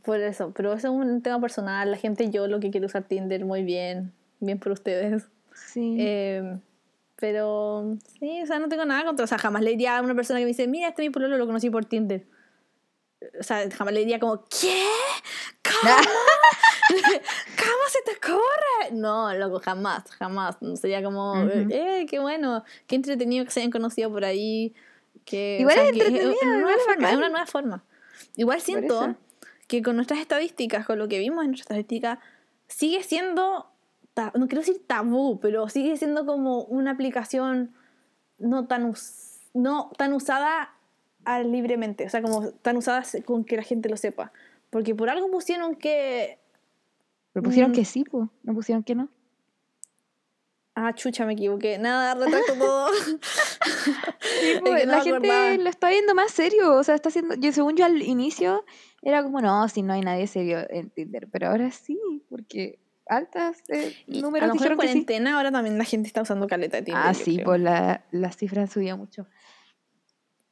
Por 0.04 0.20
eso, 0.20 0.52
pero 0.56 0.74
eso 0.74 0.88
es 0.88 0.94
un 0.94 1.22
tema 1.22 1.40
personal, 1.40 1.92
la 1.92 1.98
gente 1.98 2.30
yo 2.30 2.48
lo 2.48 2.60
que 2.60 2.72
quiere 2.72 2.86
usar 2.86 3.04
Tinder 3.04 3.46
muy 3.46 3.64
bien, 3.64 4.12
bien 4.40 4.60
por 4.60 4.74
ustedes. 4.74 5.28
Sí. 5.54 5.96
Eh, 6.00 6.58
pero 7.16 7.98
sí, 8.20 8.42
o 8.44 8.46
sea, 8.46 8.60
no 8.60 8.70
tengo 8.70 8.86
nada 8.86 9.04
contra. 9.06 9.24
O 9.24 9.28
sea, 9.28 9.38
jamás 9.38 9.64
le 9.64 9.72
diría 9.72 9.98
a 9.98 10.02
una 10.02 10.14
persona 10.14 10.40
que 10.40 10.46
me 10.46 10.50
dice, 10.50 10.68
mira, 10.68 10.90
este 10.90 11.02
es 11.02 11.10
mi 11.10 11.12
pololo, 11.12 11.38
lo 11.38 11.48
conocí 11.48 11.70
por 11.70 11.86
Tinder. 11.86 12.26
O 13.40 13.44
sea, 13.44 13.70
jamás 13.72 13.94
le 13.94 14.02
diría 14.02 14.20
como, 14.20 14.44
¿qué? 14.46 14.84
¿Cómo? 15.64 15.94
¿Cómo 16.90 17.84
se 17.90 18.02
te 18.04 18.12
ocurre? 18.18 18.92
No, 18.94 19.34
loco, 19.34 19.60
jamás, 19.60 20.04
jamás. 20.12 20.58
Sería 20.80 21.04
como, 21.04 21.34
Ujú. 21.34 21.50
eh, 21.70 22.06
qué 22.10 22.20
bueno, 22.20 22.64
qué 22.88 22.96
entretenido 22.96 23.44
que 23.46 23.52
se 23.52 23.60
hayan 23.62 23.72
conocido 23.72 24.12
por 24.12 24.24
ahí. 24.24 24.74
Que, 25.26 25.58
Igual 25.60 25.78
es 25.78 25.84
que 25.92 26.00
entretenido, 26.00 26.30
una 26.30 26.58
igual 26.58 26.62
nueva 26.62 26.78
es 26.78 26.84
forma, 26.86 27.10
es 27.12 27.18
una 27.18 27.30
nueva 27.30 27.46
forma. 27.48 27.84
Igual 28.38 28.62
siento 28.62 29.16
que 29.68 29.82
con 29.82 29.96
nuestras 29.98 30.20
estadísticas, 30.22 30.86
con 30.86 30.98
lo 31.00 31.08
que 31.10 31.20
vimos 31.20 31.44
en 31.44 31.52
nuestras 31.52 31.78
estadísticas, 31.80 32.20
sigue 32.68 33.04
siendo, 33.04 33.70
no 34.16 34.48
quiero 34.48 34.62
decir 34.62 34.82
tabú, 34.88 35.40
pero 35.42 35.68
sigue 35.68 35.98
siendo 35.98 36.26
como 36.26 36.62
una 36.62 36.92
aplicación 36.92 37.74
no 38.38 38.68
tan, 38.68 38.86
us- 38.86 39.40
no 39.54 39.92
tan 39.98 40.14
usada 40.14 40.74
libremente, 41.44 42.06
o 42.06 42.10
sea, 42.10 42.22
como 42.22 42.50
tan 42.52 42.78
usada 42.78 43.04
se- 43.04 43.24
con 43.24 43.44
que 43.44 43.58
la 43.58 43.64
gente 43.64 43.90
lo 43.90 43.98
sepa. 43.98 44.32
Porque 44.70 44.96
por 44.96 45.10
algo 45.10 45.30
pusieron 45.30 45.76
que... 45.76 46.40
Pero 47.34 47.44
pusieron 47.44 47.72
mm. 47.72 47.76
que 47.76 47.86
sí, 47.86 48.04
pues. 48.04 48.28
No 48.44 48.54
pusieron 48.54 48.84
que 48.84 48.96
no. 48.96 49.10
Ah, 50.80 50.94
chucha, 50.94 51.26
me 51.26 51.34
equivoqué. 51.34 51.80
Nada, 51.80 52.14
retracto 52.14 52.54
todo. 52.54 52.90
Sí, 54.40 54.52
Es 54.52 54.62
pues, 54.62 54.86
no 54.86 54.92
la 54.92 55.02
gente 55.02 55.58
lo 55.58 55.70
está 55.70 55.90
viendo 55.90 56.14
más 56.14 56.32
serio. 56.32 56.76
O 56.76 56.84
sea, 56.84 56.94
está 56.94 57.10
haciendo. 57.10 57.34
Yo, 57.36 57.52
según 57.52 57.76
yo 57.76 57.86
al 57.86 58.02
inicio, 58.02 58.64
era 59.02 59.24
como, 59.24 59.42
no, 59.42 59.68
si 59.70 59.82
no 59.82 59.94
hay 59.94 60.02
nadie 60.02 60.28
serio 60.28 60.60
en 60.70 60.92
Tinder. 60.92 61.28
Pero 61.32 61.48
ahora 61.48 61.72
sí, 61.72 61.98
porque 62.30 62.78
altas 63.08 63.64
eh, 63.70 63.96
Y 64.06 64.20
a 64.20 64.22
números 64.22 64.50
lo 64.50 64.54
mejor 64.56 64.74
en 64.74 64.78
que 64.78 64.82
sí. 64.84 64.88
cuarentena 64.88 65.38
ahora 65.38 65.52
también 65.52 65.78
la 65.78 65.86
gente 65.86 66.08
está 66.08 66.22
usando 66.22 66.48
caleta 66.48 66.78
de 66.78 66.84
Tinder. 66.84 67.04
Ah, 67.04 67.14
sí, 67.14 67.36
creo. 67.36 67.46
pues 67.46 67.62
la, 67.62 68.06
las 68.12 68.38
cifras 68.38 68.72
subió 68.72 68.98
mucho. 68.98 69.26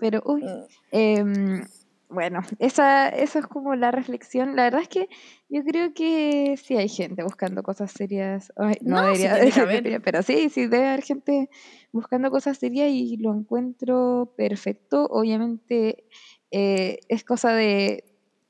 Pero, 0.05 0.21
uy, 0.23 0.43
Mm. 0.43 0.65
em, 0.91 1.65
bueno, 2.09 2.41
esa, 2.59 3.09
esa 3.09 3.39
es 3.39 3.47
como 3.47 3.75
la 3.75 3.89
reflexión. 3.89 4.55
La 4.55 4.65
verdad 4.65 4.81
es 4.83 4.87
que 4.87 5.09
yo 5.49 5.63
creo 5.63 5.95
que 5.95 6.55
sí 6.63 6.77
hay 6.77 6.87
gente 6.89 7.23
buscando 7.23 7.63
cosas 7.63 7.91
serias. 7.91 8.53
Ay, 8.55 8.75
no, 8.81 9.01
No, 9.01 9.15
sí 9.15 9.23
debería 9.23 9.63
haber. 9.63 9.83
seria, 9.83 9.99
pero 9.99 10.21
sí, 10.21 10.49
sí 10.49 10.67
debe 10.67 10.89
haber 10.89 11.01
gente 11.01 11.49
buscando 11.91 12.29
cosas 12.29 12.59
serias 12.59 12.89
y 12.91 13.17
lo 13.17 13.33
encuentro 13.33 14.33
perfecto. 14.37 15.07
Obviamente 15.09 16.03
eh, 16.51 16.99
es 17.09 17.23
cosa 17.23 17.51
de 17.53 18.03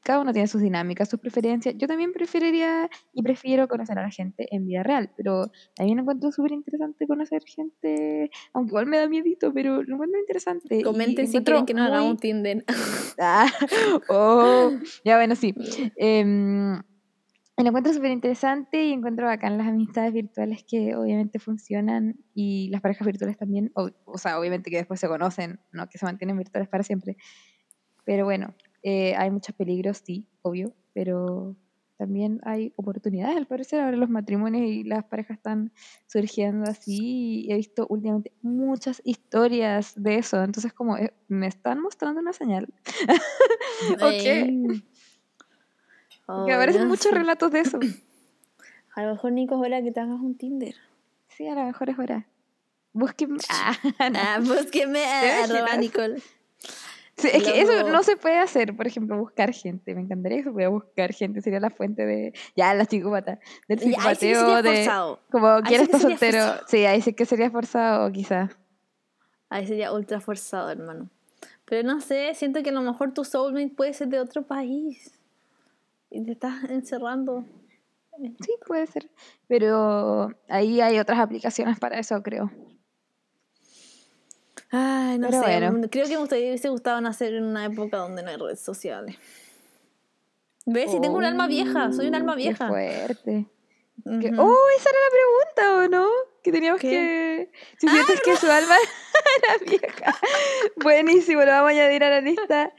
cada 0.06 0.20
uno 0.20 0.32
tiene 0.32 0.48
sus 0.48 0.62
dinámicas, 0.62 1.10
sus 1.10 1.20
preferencias. 1.20 1.76
Yo 1.78 1.88
también 1.88 2.14
preferiría 2.14 2.88
y 3.12 3.24
prefiero 3.24 3.68
conocer 3.68 3.98
a 3.98 4.04
la 4.04 4.12
gente 4.12 4.48
en 4.52 4.68
vida 4.68 4.84
real, 4.84 5.10
pero 5.18 5.52
también 5.76 5.98
encuentro 5.98 6.32
súper 6.32 6.52
interesante 6.52 7.08
conocer 7.08 7.42
gente, 7.44 8.30
aunque 8.54 8.70
igual 8.70 8.86
me 8.86 8.98
da 8.98 9.10
miedito, 9.10 9.52
pero 9.52 9.82
lo 9.82 9.96
encuentro 9.96 10.20
interesante. 10.20 10.84
Comenten 10.84 11.28
si 11.28 11.44
quieren 11.44 11.66
que 11.66 11.74
nos 11.74 11.88
hagamos 11.88 12.12
un 12.12 12.18
Tinder. 12.18 12.64
Ah, 13.18 13.50
oh, 14.10 14.72
ya 15.06 15.16
bueno, 15.16 15.36
sí. 15.36 15.56
Eh, 15.96 16.22
lo 17.64 17.70
encuentro 17.70 17.94
súper 17.94 18.12
interesante 18.12 18.84
y 18.84 18.92
encuentro 18.92 19.26
bacán 19.26 19.58
las 19.58 19.68
amistades 19.68 20.12
virtuales 20.12 20.66
que 20.68 20.96
obviamente 20.96 21.40
funcionan 21.40 22.18
y 22.34 22.68
las 22.70 22.82
parejas 22.82 23.08
virtuales 23.08 23.38
también, 23.38 23.72
o, 23.76 23.90
o 24.04 24.18
sea, 24.18 24.38
obviamente 24.38 24.70
que 24.70 24.78
después 24.78 25.00
se 25.00 25.08
conocen, 25.08 25.62
no 25.72 25.88
que 25.88 25.98
se 25.98 26.06
mantienen 26.06 26.38
virtuales 26.38 26.68
para 26.68 26.84
siempre. 26.84 27.16
Pero 28.04 28.26
bueno, 28.26 28.54
eh, 28.88 29.16
hay 29.16 29.32
muchos 29.32 29.56
peligros, 29.56 30.04
sí, 30.06 30.28
obvio, 30.44 30.72
pero 30.94 31.56
también 31.98 32.40
hay 32.44 32.72
oportunidades. 32.76 33.36
Al 33.36 33.48
parecer 33.48 33.80
ahora 33.80 33.98
los 33.98 34.12
matrimonios 34.12 34.64
y 34.64 34.84
las 34.84 35.04
parejas 35.06 35.38
están 35.38 35.72
surgiendo 36.06 36.70
así 36.70 37.46
y 37.48 37.52
he 37.52 37.56
visto 37.56 37.88
últimamente 37.90 38.32
muchas 38.44 39.02
historias 39.04 39.94
de 39.96 40.20
eso. 40.20 40.44
Entonces 40.44 40.72
como 40.72 40.98
eh, 40.98 41.16
me 41.28 41.48
están 41.48 41.82
mostrando 41.82 42.22
una 42.22 42.32
señal. 42.32 42.72
ok. 43.96 44.84
que 46.46 46.54
aparecen 46.54 46.88
muchos 46.88 47.12
relatos 47.12 47.52
de 47.52 47.62
eso. 47.62 47.80
A 48.96 49.02
lo 49.02 49.14
mejor 49.14 49.32
Nico 49.32 49.56
es 49.56 49.62
hora 49.62 49.82
que 49.82 49.92
te 49.92 50.00
hagas 50.00 50.20
un 50.20 50.38
Tinder. 50.38 50.76
Sí, 51.28 51.48
a 51.48 51.56
lo 51.56 51.66
mejor 51.66 51.90
es 51.90 52.00
hora. 52.00 52.28
Búsqueme. 52.94 53.40
Ah, 53.50 53.76
ah 54.00 54.40
búsqueme 54.40 55.04
a 55.04 55.44
arroba 55.44 55.76
Nicole. 55.76 56.22
Sí, 57.18 57.30
es 57.32 57.44
que 57.44 57.62
eso 57.62 57.90
no 57.90 58.04
se 58.04 58.18
puede 58.18 58.40
hacer, 58.40 58.76
por 58.76 58.88
ejemplo, 58.88 59.18
buscar 59.18 59.54
gente. 59.54 59.96
Me 59.96 60.02
encantaría 60.02 60.40
que 60.40 60.44
se 60.44 60.52
pudiera 60.52 60.70
buscar 60.70 61.14
gente. 61.14 61.42
Sería 61.42 61.62
la 61.62 61.70
fuente 61.70 62.06
de. 62.06 62.34
Ya, 62.58 62.74
la 62.74 62.84
psicópata. 62.84 63.40
Del 63.70 63.80
psicopateo 63.80 64.62
de. 64.62 64.76
Forzado. 64.76 65.20
Como 65.32 65.62
quien 65.62 65.82
está 65.82 66.00
soltero. 66.00 66.44
Sí, 66.68 66.86
ahí 66.86 67.02
sí 67.02 67.14
que 67.14 67.26
sería 67.26 67.50
forzado, 67.50 68.12
quizás. 68.12 68.58
Ahí 69.50 69.66
sería 69.66 69.94
ultra 69.94 70.20
forzado, 70.20 70.70
hermano. 70.70 71.10
Pero 71.64 71.88
no 71.88 72.02
sé, 72.02 72.34
siento 72.36 72.62
que 72.62 72.70
a 72.70 72.74
lo 72.74 72.82
mejor 72.82 73.14
tu 73.14 73.24
soulmate 73.24 73.70
puede 73.70 73.94
ser 73.94 74.10
de 74.10 74.20
otro 74.20 74.44
país. 74.44 75.18
Y 76.10 76.24
te 76.26 76.34
estás 76.34 76.66
encerrando. 76.70 77.46
Sí, 78.18 78.54
puede 78.66 78.88
ser. 78.88 79.10
Pero 79.48 80.30
ahí 80.50 80.82
hay 80.82 81.00
otras 81.00 81.20
aplicaciones 81.20 81.80
para 81.80 82.00
eso, 82.00 82.22
creo. 82.24 82.52
Ay, 84.78 85.18
no 85.20 85.32
sé. 85.32 85.88
Creo 85.90 86.06
que 86.06 86.18
me 86.18 86.24
hubiese 86.24 86.68
gustado 86.68 87.00
nacer 87.00 87.34
en 87.34 87.46
una 87.46 87.66
época 87.66 87.98
donde 87.98 88.24
no 88.24 88.30
hay 88.30 88.36
redes 88.36 88.60
sociales. 88.60 89.16
¿Ves? 90.66 90.92
Si 90.92 91.00
tengo 91.00 91.18
un 91.18 91.24
alma 91.24 91.48
vieja, 91.48 91.94
soy 91.94 92.08
un 92.08 92.16
alma 92.16 92.36
vieja. 92.36 92.66
Qué 92.66 92.72
fuerte. 92.72 93.46
Oh, 94.06 94.66
esa 94.78 94.90
era 94.90 95.00
la 95.00 95.12
pregunta, 95.12 95.78
¿o 95.78 95.88
no? 95.88 96.08
Que 96.44 96.52
teníamos 96.52 96.82
que. 96.82 97.50
Si 97.78 97.88
sientes 97.88 98.20
que 98.22 98.36
su 98.36 98.48
alma 98.52 98.76
era 99.38 99.66
vieja. 99.66 100.16
Buenísimo, 100.84 101.42
lo 101.42 101.52
vamos 101.52 101.70
a 101.70 101.74
añadir 101.74 102.04
a 102.04 102.10
la 102.10 102.22
lista 102.22 102.74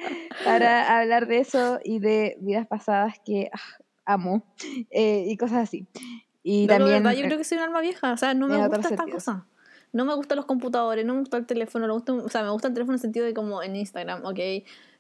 para 0.44 0.98
hablar 0.98 1.26
de 1.26 1.38
eso 1.38 1.80
y 1.82 1.98
de 1.98 2.36
vidas 2.40 2.66
pasadas 2.66 3.14
que 3.24 3.50
ah, 3.52 3.82
amo 4.04 4.44
eh, 4.90 5.24
y 5.26 5.36
cosas 5.38 5.62
así. 5.62 5.86
Y 6.42 6.66
también. 6.66 7.02
yo 7.02 7.22
creo 7.22 7.38
que 7.38 7.44
soy 7.44 7.56
un 7.56 7.64
alma 7.64 7.80
vieja, 7.80 8.12
o 8.12 8.16
sea, 8.18 8.34
no 8.34 8.48
me 8.48 8.58
gusta 8.68 8.88
esta 8.90 9.06
cosa 9.06 9.46
no 9.96 10.04
me 10.04 10.14
gustan 10.14 10.36
los 10.36 10.44
computadores, 10.44 11.06
no 11.06 11.14
me 11.14 11.20
gusta 11.20 11.38
el 11.38 11.46
teléfono, 11.46 11.92
o 11.94 12.28
sea, 12.28 12.42
me 12.42 12.50
gusta 12.50 12.68
el 12.68 12.74
teléfono 12.74 12.92
en 12.92 12.96
el 12.96 13.00
sentido 13.00 13.24
de 13.24 13.32
como 13.32 13.62
en 13.62 13.76
Instagram, 13.76 14.26
ok. 14.26 14.38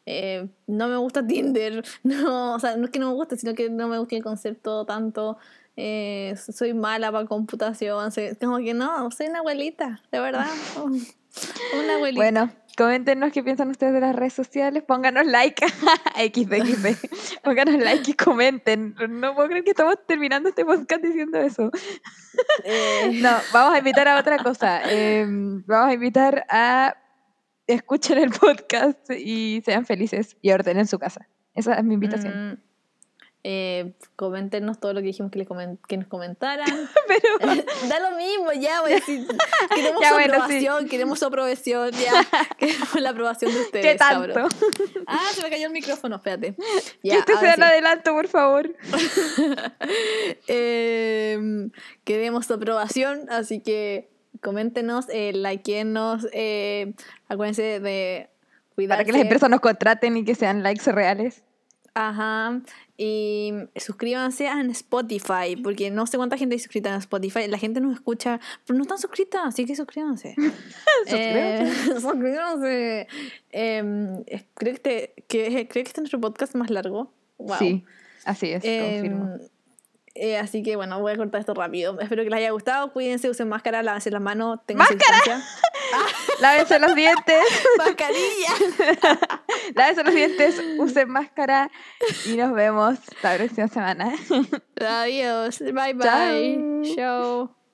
Eh, 0.06 0.48
no 0.66 0.88
me 0.88 0.96
gusta 0.96 1.26
Tinder, 1.26 1.84
no, 2.02 2.54
o 2.54 2.58
sea, 2.58 2.76
no 2.76 2.86
es 2.86 2.90
que 2.90 2.98
no 2.98 3.08
me 3.08 3.14
guste, 3.14 3.36
sino 3.36 3.54
que 3.54 3.68
no 3.68 3.88
me 3.88 3.98
gusta 3.98 4.16
el 4.16 4.22
concepto 4.22 4.86
tanto. 4.86 5.36
Eh, 5.76 6.34
soy 6.50 6.72
mala 6.72 7.12
para 7.12 7.26
computación, 7.26 8.10
como 8.40 8.56
que 8.58 8.72
no, 8.72 9.10
soy 9.10 9.26
una 9.26 9.40
abuelita, 9.40 10.00
de 10.10 10.20
verdad. 10.20 10.46
Una 11.78 11.96
abuelita. 11.96 12.22
Bueno, 12.22 12.50
coméntenos 12.76 13.32
qué 13.32 13.42
piensan 13.42 13.70
ustedes 13.70 13.92
de 13.94 14.00
las 14.00 14.14
redes 14.14 14.34
sociales, 14.34 14.82
pónganos 14.84 15.26
like, 15.26 15.66
XD, 16.16 17.40
pónganos 17.42 17.82
like 17.82 18.10
y 18.10 18.14
comenten. 18.14 18.94
No 19.08 19.34
puedo 19.34 19.48
creer 19.48 19.64
que 19.64 19.70
estamos 19.70 19.96
terminando 20.06 20.48
este 20.48 20.64
podcast 20.64 21.02
diciendo 21.02 21.38
eso. 21.38 21.70
Eh. 22.64 23.12
No, 23.22 23.30
vamos 23.52 23.74
a 23.74 23.78
invitar 23.78 24.06
a 24.08 24.18
otra 24.18 24.38
cosa. 24.38 24.82
Em, 24.90 25.64
vamos 25.66 25.90
a 25.90 25.94
invitar 25.94 26.44
a 26.50 26.96
escuchen 27.66 28.18
el 28.18 28.30
podcast 28.30 29.10
y 29.10 29.62
sean 29.64 29.86
felices 29.86 30.36
y 30.42 30.50
ordenen 30.50 30.86
su 30.86 30.98
casa. 30.98 31.28
Esa 31.54 31.74
es 31.74 31.84
mi 31.84 31.94
invitación. 31.94 32.52
Mm, 32.52 32.58
eh, 33.48 33.92
coméntenos 34.16 34.80
todo 34.80 34.92
lo 34.92 35.00
que 35.00 35.06
dijimos 35.06 35.30
que, 35.30 35.38
le 35.38 35.46
que 35.86 35.96
nos 35.96 36.08
comentaran. 36.08 36.66
Pero... 37.06 37.62
da 37.88 38.10
lo 38.10 38.16
mismo, 38.16 38.52
ya, 38.52 38.80
voy 38.80 38.90
a 38.90 38.94
decir. 38.96 39.24
Queremos 39.72 40.04
su 40.04 40.14
aprobación, 40.14 40.88
queremos 40.88 41.18
su 41.20 41.26
aprobación, 41.26 41.90
ya. 41.92 42.26
Queremos 42.58 43.00
la 43.00 43.10
aprobación 43.10 43.52
de 43.52 43.60
ustedes. 43.60 43.86
¿Qué 43.86 43.94
tanto? 43.94 44.48
Ah, 45.06 45.28
se 45.32 45.42
me 45.44 45.50
cayó 45.50 45.68
el 45.68 45.72
micrófono, 45.72 46.16
espérate. 46.16 46.56
Ya, 47.04 47.24
que 47.24 47.32
este 47.32 47.36
sea 47.36 47.54
el 47.54 47.62
adelanto, 47.62 48.12
por 48.14 48.26
favor. 48.26 48.74
eh, 50.48 51.68
queremos 52.02 52.46
su 52.46 52.54
aprobación, 52.54 53.30
así 53.30 53.60
que 53.60 54.08
coméntenos, 54.42 55.06
eh, 55.08 55.32
likeenos, 55.32 56.26
eh, 56.32 56.94
acuérdense 57.28 57.78
de 57.78 58.28
cuidar. 58.74 58.98
Para 58.98 59.04
que 59.04 59.12
las 59.12 59.22
empresas 59.22 59.48
nos 59.48 59.60
contraten 59.60 60.16
y 60.16 60.24
que 60.24 60.34
sean 60.34 60.64
likes 60.64 60.90
reales. 60.90 61.44
Ajá. 61.94 62.60
Y 62.98 63.52
suscríbanse 63.76 64.46
en 64.46 64.70
Spotify, 64.70 65.56
porque 65.62 65.90
no 65.90 66.06
sé 66.06 66.16
cuánta 66.16 66.38
gente 66.38 66.54
hay 66.54 66.58
suscrita 66.58 66.90
en 66.90 66.96
Spotify. 66.96 67.46
La 67.46 67.58
gente 67.58 67.80
nos 67.80 67.94
escucha, 67.94 68.40
pero 68.66 68.76
no 68.76 68.82
están 68.82 68.98
suscritas, 68.98 69.42
así 69.44 69.66
que 69.66 69.76
suscríbanse. 69.76 70.34
suscríbanse. 71.06 71.92
Eh, 71.92 72.00
suscríbanse. 72.00 73.08
Em, 73.52 74.24
creo, 74.24 74.44
que 74.54 74.70
este, 74.70 75.14
que, 75.28 75.68
creo 75.68 75.68
que 75.68 75.80
este 75.80 75.90
es 75.90 75.98
nuestro 75.98 76.20
podcast 76.20 76.54
más 76.54 76.70
largo. 76.70 77.12
Wow. 77.38 77.58
Sí, 77.58 77.84
así 78.24 78.50
es, 78.50 78.62
confirmo. 78.62 79.38
Eh, 80.18 80.38
así 80.38 80.62
que 80.62 80.76
bueno, 80.76 81.00
voy 81.00 81.12
a 81.12 81.16
cortar 81.16 81.40
esto 81.40 81.54
rápido. 81.54 81.98
Espero 82.00 82.24
que 82.24 82.30
les 82.30 82.38
haya 82.38 82.50
gustado. 82.50 82.92
Cuídense, 82.92 83.28
usen 83.28 83.48
máscara, 83.48 83.82
lávense 83.82 84.10
las 84.10 84.22
manos, 84.22 84.60
tengan 84.66 84.86
¡Máscara! 84.88 85.42
lávense 86.40 86.78
los 86.78 86.94
dientes. 86.94 87.44
Mascarilla. 87.78 88.98
lávense 89.74 90.04
los 90.04 90.14
dientes, 90.14 90.62
usen 90.78 91.10
máscara 91.10 91.70
y 92.24 92.36
nos 92.36 92.52
vemos 92.52 92.98
la 93.22 93.36
próxima 93.36 93.68
semana. 93.68 94.14
Adiós. 94.80 95.58
Bye 95.60 95.94
bye. 95.94 96.94
Chao. 96.94 97.65